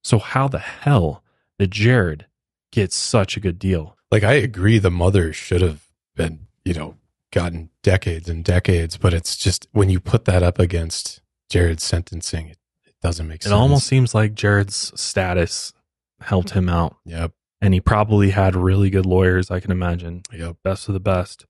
So, 0.02 0.18
how 0.18 0.48
the 0.48 0.58
hell 0.58 1.22
did 1.58 1.70
Jared 1.70 2.26
get 2.70 2.92
such 2.92 3.36
a 3.36 3.40
good 3.40 3.58
deal? 3.58 3.96
Like, 4.10 4.24
I 4.24 4.34
agree 4.34 4.78
the 4.78 4.90
mother 4.90 5.32
should 5.32 5.62
have 5.62 5.88
been, 6.14 6.46
you 6.64 6.74
know, 6.74 6.96
gotten 7.30 7.70
decades 7.82 8.28
and 8.28 8.44
decades, 8.44 8.96
but 8.96 9.14
it's 9.14 9.36
just 9.36 9.66
when 9.72 9.90
you 9.90 10.00
put 10.00 10.24
that 10.26 10.42
up 10.42 10.58
against 10.58 11.20
Jared's 11.50 11.84
sentencing, 11.84 12.48
it, 12.48 12.58
it 12.84 12.94
doesn't 13.02 13.26
make 13.26 13.36
It 13.40 13.44
sense. 13.44 13.52
It 13.52 13.56
almost 13.56 13.86
seems 13.86 14.14
like 14.14 14.34
Jared's 14.34 14.92
status 15.00 15.72
helped 16.20 16.50
him 16.50 16.68
out. 16.68 16.96
Yep. 17.04 17.32
And 17.60 17.74
he 17.74 17.80
probably 17.80 18.30
had 18.30 18.54
really 18.54 18.88
good 18.90 19.06
lawyers, 19.06 19.50
I 19.50 19.60
can 19.60 19.70
imagine. 19.72 20.22
Yep. 20.32 20.56
Best 20.62 20.88
of 20.88 20.94
the 20.94 21.00
best. 21.00 21.44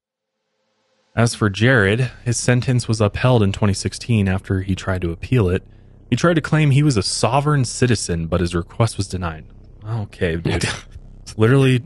As 1.16 1.34
for 1.34 1.50
Jared, 1.50 2.10
his 2.24 2.36
sentence 2.36 2.86
was 2.86 3.00
upheld 3.00 3.42
in 3.42 3.52
2016 3.52 4.28
after 4.28 4.60
he 4.62 4.74
tried 4.74 5.02
to 5.02 5.10
appeal 5.10 5.48
it. 5.48 5.64
He 6.10 6.16
tried 6.16 6.34
to 6.34 6.40
claim 6.40 6.70
he 6.70 6.82
was 6.82 6.96
a 6.96 7.02
sovereign 7.02 7.64
citizen, 7.64 8.26
but 8.26 8.40
his 8.40 8.54
request 8.54 8.96
was 8.96 9.08
denied. 9.08 9.44
Okay, 9.86 10.36
dude. 10.36 10.64
Literally 11.36 11.82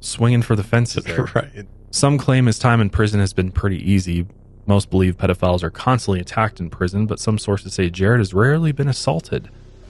swinging 0.00 0.42
for 0.42 0.56
the 0.56 0.64
fences 0.64 1.04
there. 1.06 1.24
right. 1.34 1.66
Some 1.90 2.18
claim 2.18 2.46
his 2.46 2.58
time 2.58 2.80
in 2.80 2.90
prison 2.90 3.20
has 3.20 3.32
been 3.32 3.52
pretty 3.52 3.78
easy. 3.90 4.26
Most 4.66 4.90
believe 4.90 5.16
pedophiles 5.16 5.62
are 5.62 5.70
constantly 5.70 6.20
attacked 6.20 6.58
in 6.58 6.68
prison, 6.70 7.06
but 7.06 7.20
some 7.20 7.38
sources 7.38 7.74
say 7.74 7.90
Jared 7.90 8.20
has 8.20 8.34
rarely 8.34 8.72
been 8.72 8.88
assaulted. 8.88 9.48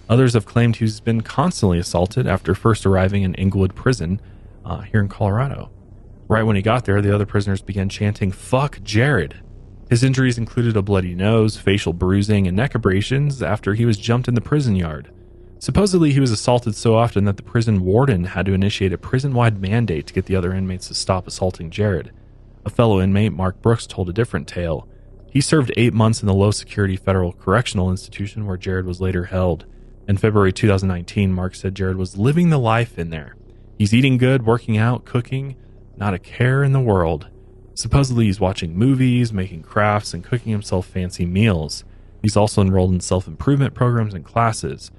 Others 0.08 0.34
have 0.34 0.44
claimed 0.44 0.76
he's 0.76 1.00
been 1.00 1.22
constantly 1.22 1.78
assaulted 1.78 2.26
after 2.26 2.54
first 2.54 2.84
arriving 2.84 3.22
in 3.22 3.34
Englewood 3.36 3.74
Prison 3.74 4.20
uh, 4.64 4.80
here 4.82 5.00
in 5.00 5.08
Colorado. 5.08 5.70
Right 6.28 6.42
when 6.42 6.56
he 6.56 6.62
got 6.62 6.84
there, 6.84 7.02
the 7.02 7.14
other 7.14 7.26
prisoners 7.26 7.60
began 7.62 7.88
chanting, 7.88 8.32
Fuck 8.32 8.82
Jared. 8.82 9.40
His 9.90 10.02
injuries 10.02 10.38
included 10.38 10.76
a 10.76 10.82
bloody 10.82 11.14
nose, 11.14 11.56
facial 11.56 11.92
bruising, 11.92 12.46
and 12.46 12.56
neck 12.56 12.74
abrasions 12.74 13.42
after 13.42 13.74
he 13.74 13.84
was 13.84 13.98
jumped 13.98 14.28
in 14.28 14.34
the 14.34 14.40
prison 14.40 14.74
yard. 14.74 15.10
Supposedly, 15.58 16.12
he 16.12 16.20
was 16.20 16.30
assaulted 16.30 16.74
so 16.74 16.96
often 16.96 17.24
that 17.24 17.36
the 17.36 17.42
prison 17.42 17.84
warden 17.84 18.24
had 18.24 18.46
to 18.46 18.52
initiate 18.52 18.92
a 18.92 18.98
prison 18.98 19.34
wide 19.34 19.60
mandate 19.60 20.06
to 20.06 20.14
get 20.14 20.26
the 20.26 20.36
other 20.36 20.52
inmates 20.52 20.88
to 20.88 20.94
stop 20.94 21.26
assaulting 21.26 21.70
Jared. 21.70 22.10
A 22.64 22.70
fellow 22.70 23.00
inmate, 23.00 23.32
Mark 23.32 23.60
Brooks, 23.60 23.86
told 23.86 24.08
a 24.08 24.12
different 24.12 24.48
tale. 24.48 24.88
He 25.30 25.40
served 25.40 25.72
eight 25.76 25.92
months 25.92 26.22
in 26.22 26.26
the 26.26 26.34
low 26.34 26.50
security 26.50 26.96
federal 26.96 27.32
correctional 27.32 27.90
institution 27.90 28.46
where 28.46 28.56
Jared 28.56 28.86
was 28.86 29.00
later 29.00 29.24
held. 29.24 29.66
In 30.06 30.16
February 30.16 30.52
2019, 30.52 31.32
Mark 31.32 31.54
said 31.54 31.74
Jared 31.74 31.96
was 31.96 32.16
living 32.16 32.50
the 32.50 32.58
life 32.58 32.98
in 32.98 33.10
there. 33.10 33.34
He's 33.78 33.94
eating 33.94 34.18
good, 34.18 34.46
working 34.46 34.76
out, 34.76 35.04
cooking, 35.04 35.56
not 35.96 36.14
a 36.14 36.18
care 36.18 36.62
in 36.62 36.72
the 36.72 36.80
world. 36.80 37.28
Supposedly, 37.74 38.26
he's 38.26 38.40
watching 38.40 38.76
movies, 38.76 39.32
making 39.32 39.62
crafts, 39.62 40.14
and 40.14 40.22
cooking 40.22 40.52
himself 40.52 40.86
fancy 40.86 41.26
meals. 41.26 41.84
He's 42.22 42.36
also 42.36 42.62
enrolled 42.62 42.92
in 42.92 43.00
self 43.00 43.26
improvement 43.26 43.74
programs 43.74 44.14
and 44.14 44.24
classes. 44.24 44.90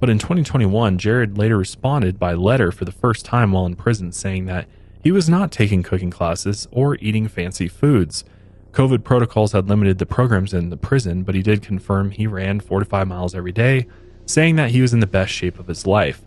But 0.00 0.10
in 0.10 0.18
2021, 0.18 0.98
Jared 0.98 1.38
later 1.38 1.56
responded 1.56 2.18
by 2.18 2.34
letter 2.34 2.72
for 2.72 2.84
the 2.84 2.90
first 2.90 3.24
time 3.24 3.52
while 3.52 3.66
in 3.66 3.76
prison, 3.76 4.10
saying 4.10 4.46
that 4.46 4.66
he 5.02 5.12
was 5.12 5.28
not 5.28 5.52
taking 5.52 5.82
cooking 5.82 6.10
classes 6.10 6.66
or 6.72 6.96
eating 6.96 7.28
fancy 7.28 7.68
foods. 7.68 8.24
COVID 8.72 9.04
protocols 9.04 9.52
had 9.52 9.68
limited 9.68 9.98
the 9.98 10.06
programs 10.06 10.54
in 10.54 10.70
the 10.70 10.76
prison, 10.76 11.22
but 11.22 11.34
he 11.34 11.42
did 11.42 11.62
confirm 11.62 12.10
he 12.10 12.26
ran 12.26 12.58
four 12.58 12.80
to 12.80 12.86
five 12.86 13.06
miles 13.06 13.34
every 13.34 13.52
day, 13.52 13.86
saying 14.26 14.56
that 14.56 14.70
he 14.70 14.80
was 14.80 14.94
in 14.94 15.00
the 15.00 15.06
best 15.06 15.30
shape 15.30 15.58
of 15.58 15.66
his 15.66 15.86
life. 15.86 16.22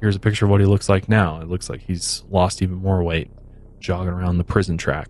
Here's 0.00 0.16
a 0.16 0.20
picture 0.20 0.44
of 0.44 0.50
what 0.50 0.60
he 0.60 0.66
looks 0.66 0.88
like 0.88 1.08
now. 1.08 1.40
It 1.40 1.48
looks 1.48 1.68
like 1.68 1.82
he's 1.82 2.24
lost 2.30 2.62
even 2.62 2.76
more 2.76 3.02
weight, 3.02 3.30
jogging 3.80 4.12
around 4.12 4.38
the 4.38 4.44
prison 4.44 4.76
track. 4.76 5.08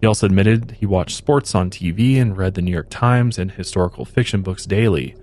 He 0.00 0.06
also 0.06 0.26
admitted 0.26 0.72
he 0.72 0.86
watched 0.86 1.16
sports 1.16 1.54
on 1.54 1.70
TV 1.70 2.16
and 2.16 2.36
read 2.36 2.54
the 2.54 2.62
New 2.62 2.70
York 2.70 2.88
Times 2.88 3.38
and 3.38 3.52
historical 3.52 4.04
fiction 4.04 4.42
books 4.42 4.64
daily. 4.64 5.14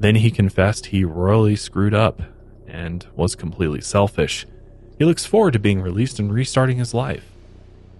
Then 0.00 0.16
he 0.16 0.30
confessed 0.30 0.86
he 0.86 1.04
royally 1.04 1.56
screwed 1.56 1.94
up 1.94 2.22
and 2.66 3.06
was 3.14 3.36
completely 3.36 3.80
selfish. 3.82 4.46
He 4.98 5.04
looks 5.04 5.26
forward 5.26 5.52
to 5.52 5.58
being 5.58 5.82
released 5.82 6.18
and 6.18 6.32
restarting 6.32 6.78
his 6.78 6.94
life. 6.94 7.30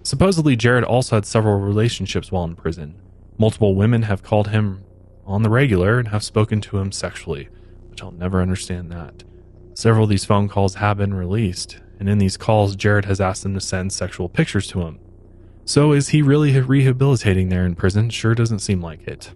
Supposedly, 0.03 0.55
Jared 0.55 0.83
also 0.83 1.15
had 1.15 1.25
several 1.25 1.59
relationships 1.59 2.31
while 2.31 2.43
in 2.43 2.55
prison. 2.55 2.95
Multiple 3.37 3.75
women 3.75 4.03
have 4.03 4.23
called 4.23 4.49
him 4.49 4.83
on 5.25 5.43
the 5.43 5.49
regular 5.49 5.99
and 5.99 6.09
have 6.09 6.23
spoken 6.23 6.61
to 6.61 6.77
him 6.77 6.91
sexually, 6.91 7.49
which 7.89 8.01
I'll 8.01 8.11
never 8.11 8.41
understand 8.41 8.91
that. 8.91 9.23
Several 9.73 10.03
of 10.05 10.09
these 10.09 10.25
phone 10.25 10.47
calls 10.47 10.75
have 10.75 10.97
been 10.97 11.13
released, 11.13 11.79
and 11.99 12.09
in 12.09 12.17
these 12.17 12.37
calls, 12.37 12.75
Jared 12.75 13.05
has 13.05 13.21
asked 13.21 13.43
them 13.43 13.53
to 13.53 13.61
send 13.61 13.93
sexual 13.93 14.29
pictures 14.29 14.67
to 14.67 14.81
him. 14.81 14.99
So, 15.63 15.93
is 15.93 16.09
he 16.09 16.21
really 16.21 16.59
rehabilitating 16.59 17.49
there 17.49 17.65
in 17.65 17.75
prison? 17.75 18.09
Sure 18.09 18.35
doesn't 18.35 18.59
seem 18.59 18.81
like 18.81 19.07
it. 19.07 19.31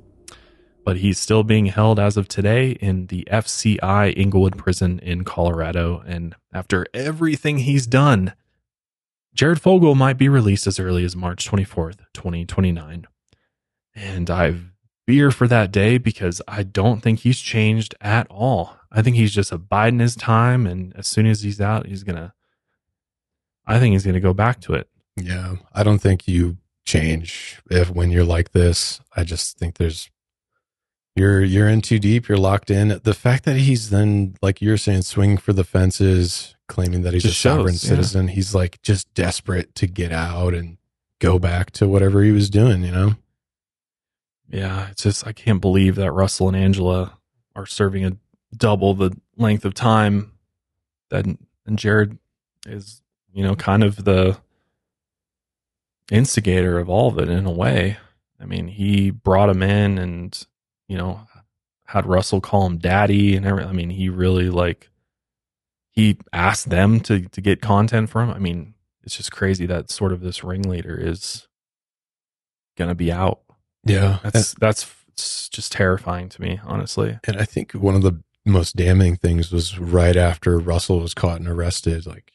But 0.85 0.97
he's 0.97 1.19
still 1.19 1.43
being 1.43 1.67
held 1.67 1.99
as 1.99 2.17
of 2.17 2.27
today 2.27 2.71
in 2.71 3.07
the 3.07 3.27
FCI 3.31 4.15
Englewood 4.17 4.57
prison 4.57 4.99
in 4.99 5.23
Colorado. 5.23 6.03
And 6.05 6.35
after 6.53 6.85
everything 6.93 7.59
he's 7.59 7.87
done, 7.87 8.33
Jared 9.33 9.61
Fogle 9.61 9.95
might 9.95 10.17
be 10.17 10.29
released 10.29 10.67
as 10.67 10.79
early 10.79 11.03
as 11.03 11.15
March 11.15 11.49
24th, 11.49 11.99
2029. 12.13 13.07
And 13.95 14.29
I 14.29 14.55
fear 15.07 15.31
for 15.31 15.47
that 15.47 15.71
day 15.71 15.97
because 15.97 16.41
I 16.47 16.63
don't 16.63 17.01
think 17.01 17.19
he's 17.19 17.39
changed 17.39 17.95
at 17.99 18.27
all. 18.29 18.77
I 18.91 19.01
think 19.01 19.15
he's 19.15 19.33
just 19.33 19.51
abiding 19.51 19.99
his 19.99 20.15
time. 20.15 20.67
And 20.67 20.95
as 20.95 21.07
soon 21.07 21.25
as 21.25 21.41
he's 21.41 21.59
out, 21.59 21.87
he's 21.87 22.03
going 22.03 22.15
to, 22.15 22.33
I 23.69 23.79
think 23.79 23.93
he's 23.93 24.03
going 24.03 24.15
to 24.15 24.19
go 24.19 24.33
back 24.33 24.59
to 24.61 24.73
it. 24.73 24.89
Yeah. 25.15 25.55
I 25.73 25.83
don't 25.83 25.99
think 25.99 26.27
you 26.27 26.57
change 26.85 27.61
if 27.69 27.89
when 27.89 28.09
you're 28.09 28.23
like 28.23 28.51
this. 28.51 28.99
I 29.15 29.23
just 29.23 29.57
think 29.57 29.77
there's, 29.77 30.09
you're, 31.15 31.41
you're 31.41 31.67
in 31.67 31.81
too 31.81 31.99
deep. 31.99 32.27
You're 32.27 32.37
locked 32.37 32.71
in. 32.71 32.99
The 33.03 33.13
fact 33.13 33.43
that 33.45 33.57
he's 33.57 33.89
then, 33.89 34.35
like 34.41 34.61
you're 34.61 34.77
saying, 34.77 35.03
swinging 35.03 35.37
for 35.37 35.53
the 35.53 35.63
fences, 35.63 36.55
claiming 36.67 37.03
that 37.03 37.13
he's 37.13 37.23
Just 37.23 37.45
a 37.45 37.49
sovereign 37.49 37.75
shows, 37.75 37.83
yeah. 37.83 37.89
citizen. 37.89 38.27
He's 38.29 38.55
like 38.55 38.81
just 38.81 39.13
desperate 39.13 39.75
to 39.75 39.87
get 39.87 40.11
out 40.11 40.53
and 40.53 40.77
go 41.19 41.37
back 41.37 41.71
to 41.71 41.87
whatever 41.87 42.23
he 42.23 42.31
was 42.31 42.49
doing, 42.49 42.83
you 42.83 42.91
know? 42.91 43.15
Yeah, 44.49 44.87
it's 44.89 45.03
just 45.03 45.27
I 45.27 45.31
can't 45.31 45.61
believe 45.61 45.95
that 45.95 46.11
Russell 46.11 46.47
and 46.47 46.57
Angela 46.57 47.17
are 47.55 47.67
serving 47.67 48.05
a 48.05 48.17
double 48.55 48.95
the 48.95 49.15
length 49.37 49.63
of 49.63 49.75
time 49.75 50.31
that 51.09 51.25
and 51.25 51.77
Jared 51.77 52.17
is, 52.65 53.01
you 53.33 53.43
know, 53.43 53.55
kind 53.55 53.83
of 53.83 54.03
the 54.05 54.37
instigator 56.11 56.79
of 56.79 56.89
all 56.89 57.09
of 57.09 57.19
it 57.19 57.29
in 57.29 57.45
a 57.45 57.51
way. 57.51 57.97
I 58.39 58.45
mean, 58.45 58.67
he 58.67 59.11
brought 59.11 59.49
him 59.49 59.61
in 59.61 59.97
and, 59.97 60.47
you 60.87 60.97
know, 60.97 61.21
had 61.85 62.05
Russell 62.05 62.41
call 62.41 62.65
him 62.65 62.77
daddy 62.77 63.35
and 63.35 63.45
everything. 63.45 63.69
I 63.69 63.73
mean, 63.73 63.89
he 63.89 64.09
really 64.09 64.49
like 64.49 64.89
he 65.91 66.17
asked 66.31 66.69
them 66.69 66.99
to 67.01 67.27
to 67.29 67.41
get 67.41 67.61
content 67.61 68.09
from. 68.09 68.29
I 68.29 68.39
mean, 68.39 68.75
it's 69.03 69.17
just 69.17 69.31
crazy 69.31 69.65
that 69.65 69.89
sort 69.89 70.13
of 70.13 70.21
this 70.21 70.43
ringleader 70.43 70.95
is 70.95 71.47
gonna 72.77 72.95
be 72.95 73.11
out. 73.11 73.41
Yeah. 73.83 74.19
That's 74.23 74.53
that's 74.53 74.89
it's 75.09 75.49
just 75.49 75.71
terrifying 75.71 76.29
to 76.29 76.41
me, 76.41 76.59
honestly. 76.63 77.19
And 77.25 77.37
I 77.37 77.45
think 77.45 77.73
one 77.73 77.95
of 77.95 78.03
the 78.03 78.23
most 78.45 78.75
damning 78.75 79.15
things 79.15 79.51
was 79.51 79.77
right 79.77 80.15
after 80.15 80.57
Russell 80.59 80.99
was 81.01 81.13
caught 81.13 81.39
and 81.39 81.49
arrested, 81.49 82.05
like 82.05 82.31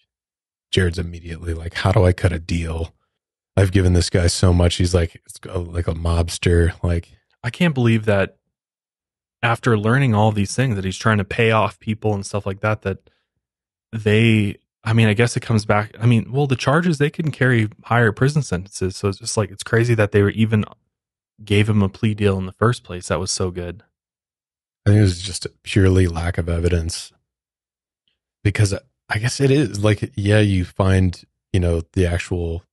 Jared's 0.75 0.99
immediately 0.99 1.55
like, 1.55 1.75
how 1.75 1.93
do 1.93 2.05
I 2.05 2.13
cut 2.13 2.33
a 2.33 2.41
deal? 2.41 2.97
I've 3.57 3.71
given 3.71 3.93
this 3.93 4.11
guy 4.11 4.27
so 4.27 4.53
much. 4.53 4.75
He's 4.75 4.93
like, 4.93 5.15
it's 5.25 5.39
a- 5.49 5.61
like 5.61 5.87
a 5.87 5.95
mobster. 5.95 6.75
Like, 6.83 7.13
I 7.45 7.51
can't 7.51 7.75
believe 7.75 8.07
that 8.07 8.39
after 9.41 9.79
learning 9.79 10.17
all 10.17 10.33
these 10.33 10.53
things 10.53 10.75
that 10.75 10.85
he's 10.85 10.99
trying 10.99 11.19
to 11.19 11.25
pay 11.25 11.53
off 11.53 11.79
people 11.79 12.13
and 12.13 12.27
stuff 12.27 12.45
like 12.45 12.59
that 12.63 12.83
that 12.83 13.09
they 13.93 14.57
I 14.83 14.93
mean, 14.95 15.07
I 15.07 15.15
guess 15.15 15.37
it 15.37 15.43
comes 15.43 15.65
back 15.65 15.95
I 16.01 16.07
mean, 16.07 16.33
well, 16.33 16.49
the 16.49 16.57
charges 16.57 16.99
they 16.99 17.09
can 17.11 17.31
carry 17.31 17.69
higher 17.85 18.11
prison 18.11 18.43
sentences, 18.43 18.97
so 18.97 19.07
it's 19.09 19.19
just 19.19 19.37
like 19.37 19.53
it's 19.53 19.63
crazy 19.63 19.95
that 19.95 20.11
they 20.11 20.23
were 20.23 20.31
even 20.31 20.65
gave 21.45 21.69
him 21.69 21.83
a 21.83 21.89
plea 21.89 22.15
deal 22.15 22.37
in 22.37 22.47
the 22.47 22.53
first 22.53 22.83
place. 22.83 23.09
That 23.09 23.21
was 23.21 23.31
so 23.31 23.53
good. 23.53 23.85
I 24.85 24.91
think 24.91 24.99
it 24.99 25.03
was 25.03 25.23
just 25.23 25.47
purely 25.63 26.09
lack 26.09 26.37
of 26.37 26.49
evidence 26.49 27.13
because 28.43 28.75
I 29.09 29.19
guess 29.19 29.41
it 29.41 29.51
is 29.51 29.83
like, 29.83 30.13
yeah, 30.15 30.41
you 30.41 30.65
find, 30.65 31.23
you 31.53 31.61
know, 31.61 31.83
the 31.93 32.07
actual 32.07 32.65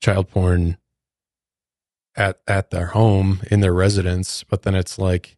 child 0.00 0.28
porn 0.28 0.78
at, 2.16 2.40
at 2.46 2.70
their 2.70 2.86
home 2.86 3.40
in 3.50 3.60
their 3.60 3.74
residence, 3.74 4.44
but 4.44 4.62
then 4.62 4.74
it's 4.74 4.98
like, 4.98 5.36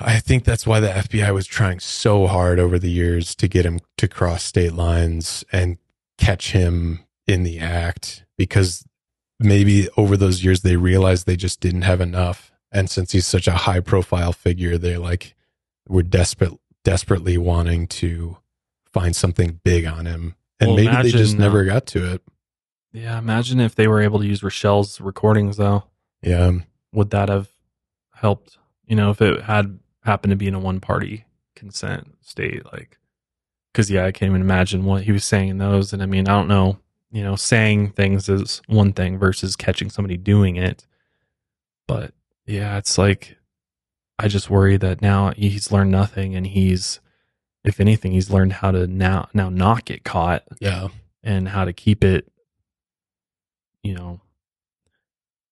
I 0.00 0.18
think 0.18 0.44
that's 0.44 0.66
why 0.66 0.80
the 0.80 0.88
FBI 0.88 1.32
was 1.32 1.46
trying 1.46 1.78
so 1.78 2.26
hard 2.26 2.58
over 2.58 2.78
the 2.78 2.90
years 2.90 3.34
to 3.36 3.46
get 3.46 3.64
him 3.64 3.78
to 3.98 4.08
cross 4.08 4.42
state 4.42 4.72
lines 4.72 5.44
and 5.52 5.78
catch 6.18 6.52
him 6.52 7.04
in 7.26 7.44
the 7.44 7.60
act 7.60 8.24
because 8.36 8.84
maybe 9.38 9.88
over 9.96 10.16
those 10.16 10.42
years 10.42 10.62
they 10.62 10.76
realized 10.76 11.26
they 11.26 11.36
just 11.36 11.60
didn't 11.60 11.82
have 11.82 12.00
enough. 12.00 12.52
And 12.72 12.90
since 12.90 13.12
he's 13.12 13.26
such 13.26 13.46
a 13.46 13.52
high 13.52 13.80
profile 13.80 14.32
figure, 14.32 14.78
they're 14.78 14.98
like, 14.98 15.36
we're 15.88 16.02
desperate, 16.02 16.52
desperately 16.82 17.38
wanting 17.38 17.86
to 17.86 18.38
find 18.94 19.14
something 19.14 19.60
big 19.64 19.84
on 19.84 20.06
him. 20.06 20.36
And 20.60 20.68
Well, 20.68 20.76
maybe 20.76 21.10
they 21.10 21.10
just 21.10 21.36
never 21.36 21.62
uh, 21.62 21.64
got 21.64 21.86
to 21.88 22.14
it. 22.14 22.22
Yeah, 22.92 23.18
imagine 23.18 23.60
if 23.60 23.74
they 23.74 23.88
were 23.88 24.00
able 24.00 24.20
to 24.20 24.26
use 24.26 24.42
Rochelle's 24.42 25.00
recordings 25.00 25.56
though. 25.56 25.84
Yeah. 26.22 26.52
Would 26.92 27.10
that 27.10 27.28
have 27.28 27.48
helped? 28.14 28.56
You 28.86 28.94
know, 28.94 29.10
if 29.10 29.20
it 29.20 29.42
had 29.42 29.80
happened 30.04 30.30
to 30.30 30.36
be 30.36 30.46
in 30.46 30.54
a 30.54 30.60
one 30.60 30.78
party 30.80 31.24
consent 31.56 32.14
state, 32.20 32.64
like 32.72 32.98
because 33.72 33.90
yeah, 33.90 34.06
I 34.06 34.12
can't 34.12 34.30
even 34.30 34.40
imagine 34.40 34.84
what 34.84 35.02
he 35.02 35.12
was 35.12 35.24
saying 35.24 35.48
in 35.48 35.58
those. 35.58 35.92
And 35.92 36.02
I 36.02 36.06
mean, 36.06 36.28
I 36.28 36.32
don't 36.32 36.48
know, 36.48 36.78
you 37.10 37.24
know, 37.24 37.34
saying 37.34 37.90
things 37.90 38.28
is 38.28 38.62
one 38.68 38.92
thing 38.92 39.18
versus 39.18 39.56
catching 39.56 39.90
somebody 39.90 40.16
doing 40.16 40.54
it. 40.54 40.86
But 41.88 42.12
yeah, 42.46 42.78
it's 42.78 42.96
like 42.96 43.36
I 44.20 44.28
just 44.28 44.48
worry 44.48 44.76
that 44.76 45.02
now 45.02 45.32
he's 45.36 45.72
learned 45.72 45.90
nothing 45.90 46.36
and 46.36 46.46
he's 46.46 47.00
if 47.64 47.80
anything, 47.80 48.12
he's 48.12 48.30
learned 48.30 48.54
how 48.54 48.70
to 48.70 48.86
now 48.86 49.28
now 49.34 49.48
not 49.48 49.84
get 49.84 50.04
caught 50.04 50.44
Yeah. 50.60 50.88
and 51.22 51.48
how 51.48 51.64
to 51.64 51.72
keep 51.72 52.04
it, 52.04 52.30
you 53.82 53.94
know, 53.94 54.20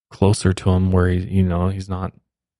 closer 0.09 0.53
to 0.53 0.69
him 0.71 0.91
where 0.91 1.09
he, 1.09 1.19
you 1.19 1.43
know, 1.43 1.69
he's 1.69 1.89
not 1.89 2.13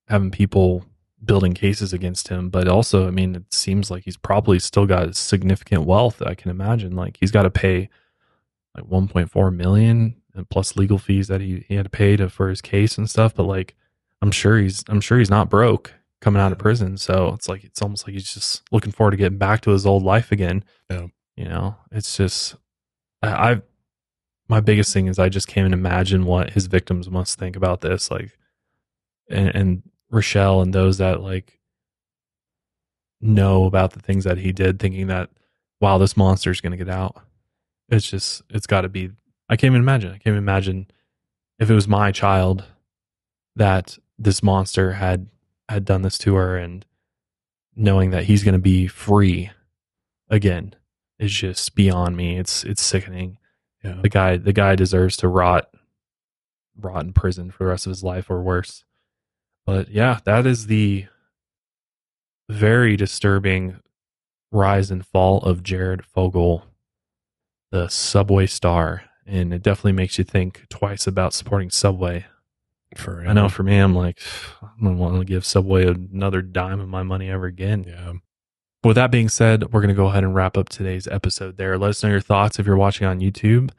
having 0.08 0.32
people 0.32 0.86
building 1.24 1.54
cases 1.54 1.94
against 1.94 2.28
him. 2.28 2.50
But 2.50 2.68
also, 2.68 3.08
I 3.08 3.12
mean, 3.12 3.36
it 3.36 3.54
seems 3.54 3.90
like 3.92 4.04
he's 4.04 4.18
probably 4.18 4.60
still 4.60 4.86
got 4.86 5.16
significant 5.16 5.84
wealth. 5.86 6.22
I 6.22 6.34
can 6.36 6.50
imagine, 6.52 6.96
like 6.96 7.18
he's 7.20 7.32
got 7.32 7.44
to 7.44 7.52
pay 7.52 7.90
like 8.76 8.86
1.4 8.86 9.56
million 9.56 10.16
and 10.36 10.50
plus 10.50 10.76
legal 10.76 10.98
fees 10.98 11.28
that 11.28 11.42
he, 11.42 11.64
he 11.68 11.76
had 11.76 11.86
to 11.86 11.90
pay 11.92 12.18
to 12.18 12.28
for 12.30 12.50
his 12.50 12.60
case 12.62 12.98
and 12.98 13.08
stuff. 13.10 13.36
But 13.36 13.44
like, 13.44 13.76
I'm 14.22 14.32
sure 14.32 14.58
he's, 14.58 14.84
I'm 14.90 15.00
sure 15.02 15.20
he's 15.20 15.30
not 15.30 15.50
broke 15.50 15.94
coming 16.24 16.42
out 16.42 16.54
of 16.54 16.58
prison. 16.58 16.98
So 16.98 17.34
it's 17.34 17.50
like, 17.50 17.64
it's 17.66 17.82
almost 17.82 18.08
like 18.08 18.14
he's 18.14 18.34
just 18.34 18.64
looking 18.72 18.94
forward 18.94 19.12
to 19.12 19.18
getting 19.18 19.38
back 19.38 19.62
to 19.62 19.72
his 19.72 19.86
old 19.86 20.04
life 20.04 20.32
again. 20.32 20.64
Yeah. 20.90 21.08
You 21.36 21.46
know, 21.46 21.76
it's 21.92 22.16
just, 22.16 22.56
I, 23.22 23.50
I've, 23.50 23.62
my 24.48 24.62
biggest 24.62 24.94
thing 24.94 25.08
is 25.08 25.20
I 25.20 25.30
just 25.30 25.48
can't 25.48 25.74
imagine 25.74 26.26
what 26.26 26.52
his 26.52 26.68
victims 26.68 27.10
must 27.10 27.38
think 27.38 27.56
about 27.56 27.82
this. 27.82 28.10
Like, 28.10 28.38
and, 29.30 29.50
and 29.50 29.84
Rochelle 30.10 30.62
and 30.62 30.74
those 30.74 31.00
that 31.00 31.22
like 31.22 31.60
know 33.20 33.66
about 33.66 33.92
the 33.92 34.00
things 34.00 34.24
that 34.24 34.38
he 34.38 34.52
did, 34.52 34.80
thinking 34.80 35.08
that, 35.08 35.30
wow, 35.82 35.98
this 35.98 36.16
monster's 36.16 36.62
going 36.62 36.72
to 36.72 36.78
get 36.78 36.90
out. 36.90 37.22
It's 37.90 38.10
just, 38.10 38.44
it's 38.50 38.68
got 38.68 38.82
to 38.82 38.90
be, 38.90 39.12
I 39.50 39.58
can't 39.58 39.72
even 39.72 39.82
imagine. 39.82 40.12
I 40.12 40.14
can't 40.14 40.28
even 40.28 40.38
imagine 40.38 40.88
if 41.60 41.70
it 41.70 41.76
was 41.76 41.88
my 41.88 42.12
child 42.12 42.64
that 43.58 43.98
this 44.18 44.42
monster 44.42 44.94
had, 44.94 45.28
had 45.74 45.86
done 45.86 46.02
this 46.02 46.18
to 46.20 46.36
her 46.36 46.58
and 46.58 46.86
knowing 47.76 48.12
that 48.12 48.26
he's 48.26 48.44
going 48.44 48.54
to 48.54 48.60
be 48.60 48.88
free 48.88 49.52
again 50.30 50.74
is 51.20 51.32
just 51.32 51.76
beyond 51.76 52.16
me. 52.18 52.38
It's, 52.38 52.64
it's 52.64 52.82
sickening 52.82 53.38
Yeah. 53.84 54.00
the 54.02 54.10
guy 54.10 54.38
the 54.38 54.54
guy 54.54 54.76
deserves 54.76 55.18
to 55.18 55.28
rot 55.28 55.70
rot 56.80 57.04
in 57.04 57.14
prison 57.14 57.52
for 57.52 57.64
the 57.66 57.70
rest 57.70 57.86
of 57.86 57.92
his 57.92 58.04
life 58.04 58.30
or 58.32 58.42
worse 58.42 58.84
but 59.66 59.90
yeah 59.90 60.20
that 60.26 60.48
is 60.48 60.66
the 60.66 61.06
very 62.50 62.96
disturbing 62.96 63.80
rise 64.52 64.90
and 64.92 65.06
fall 65.06 65.38
of 65.44 65.62
jared 65.64 66.04
fogle 66.04 66.66
the 67.72 67.88
subway 67.90 68.46
star 68.48 69.04
and 69.28 69.54
it 69.54 69.62
definitely 69.62 69.92
makes 69.92 70.18
you 70.18 70.24
think 70.24 70.66
twice 70.70 71.06
about 71.06 71.34
supporting 71.34 71.70
subway 71.70 72.26
For 72.98 73.24
i 73.28 73.34
know 73.34 73.50
for 73.50 73.64
me 73.64 73.78
i'm 73.78 73.96
like 73.96 74.20
i 74.62 74.68
don't 74.84 74.98
want 74.98 75.20
to 75.20 75.26
give 75.26 75.46
subway 75.46 75.86
another 75.88 76.42
dime 76.42 76.80
of 76.80 76.88
my 76.90 77.04
money 77.04 77.30
ever 77.30 77.46
again 77.46 77.84
Yeah. 77.88 78.14
with 78.84 78.96
that 78.96 79.12
being 79.12 79.30
said, 79.30 79.72
we're 79.72 79.82
going 79.82 79.90
to 79.90 79.94
go 79.96 80.08
ahead 80.08 80.24
and 80.24 80.36
wrap 80.36 80.58
up 80.58 80.70
today's 80.70 81.08
episode 81.08 81.58
there. 81.58 81.78
Let 81.78 81.90
us 81.92 82.04
know 82.04 82.10
your 82.10 82.20
thoughts 82.22 82.60
if 82.60 82.66
you're 82.66 82.76
watching 82.78 83.08
on 83.08 83.20
YouTube 83.22 83.72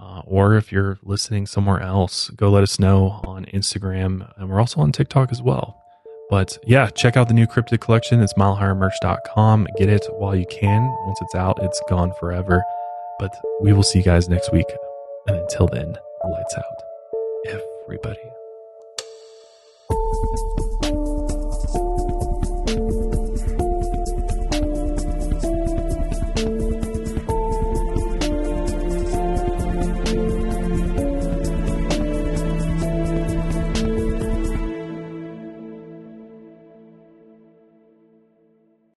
uh, 0.00 0.22
or 0.26 0.56
if 0.56 0.72
you're 0.72 0.98
listening 1.02 1.46
somewhere 1.46 1.80
else. 1.80 2.30
Go 2.30 2.50
let 2.50 2.62
us 2.64 2.78
know 2.80 3.20
on 3.24 3.44
Instagram. 3.46 4.32
And 4.36 4.48
we're 4.50 4.58
also 4.60 4.80
on 4.80 4.90
TikTok 4.92 5.30
as 5.30 5.40
well. 5.42 5.80
But 6.30 6.58
yeah, 6.66 6.90
check 6.90 7.16
out 7.16 7.28
the 7.28 7.34
new 7.34 7.46
Cryptid 7.46 7.80
collection. 7.80 8.20
It's 8.20 8.34
milehighermerch.com. 8.34 9.66
Get 9.76 9.88
it 9.88 10.06
while 10.18 10.34
you 10.36 10.46
can. 10.50 10.82
Once 11.06 11.18
it's 11.22 11.34
out, 11.36 11.58
it's 11.62 11.80
gone 11.88 12.12
forever. 12.20 12.62
But 13.20 13.32
we 13.60 13.72
will 13.72 13.82
see 13.84 14.00
you 14.00 14.04
guys 14.04 14.28
next 14.28 14.52
week. 14.52 14.66
And 15.28 15.36
until 15.36 15.68
then, 15.68 15.94
lights 16.30 16.54
out. 16.56 17.60
Everybody. 17.86 18.37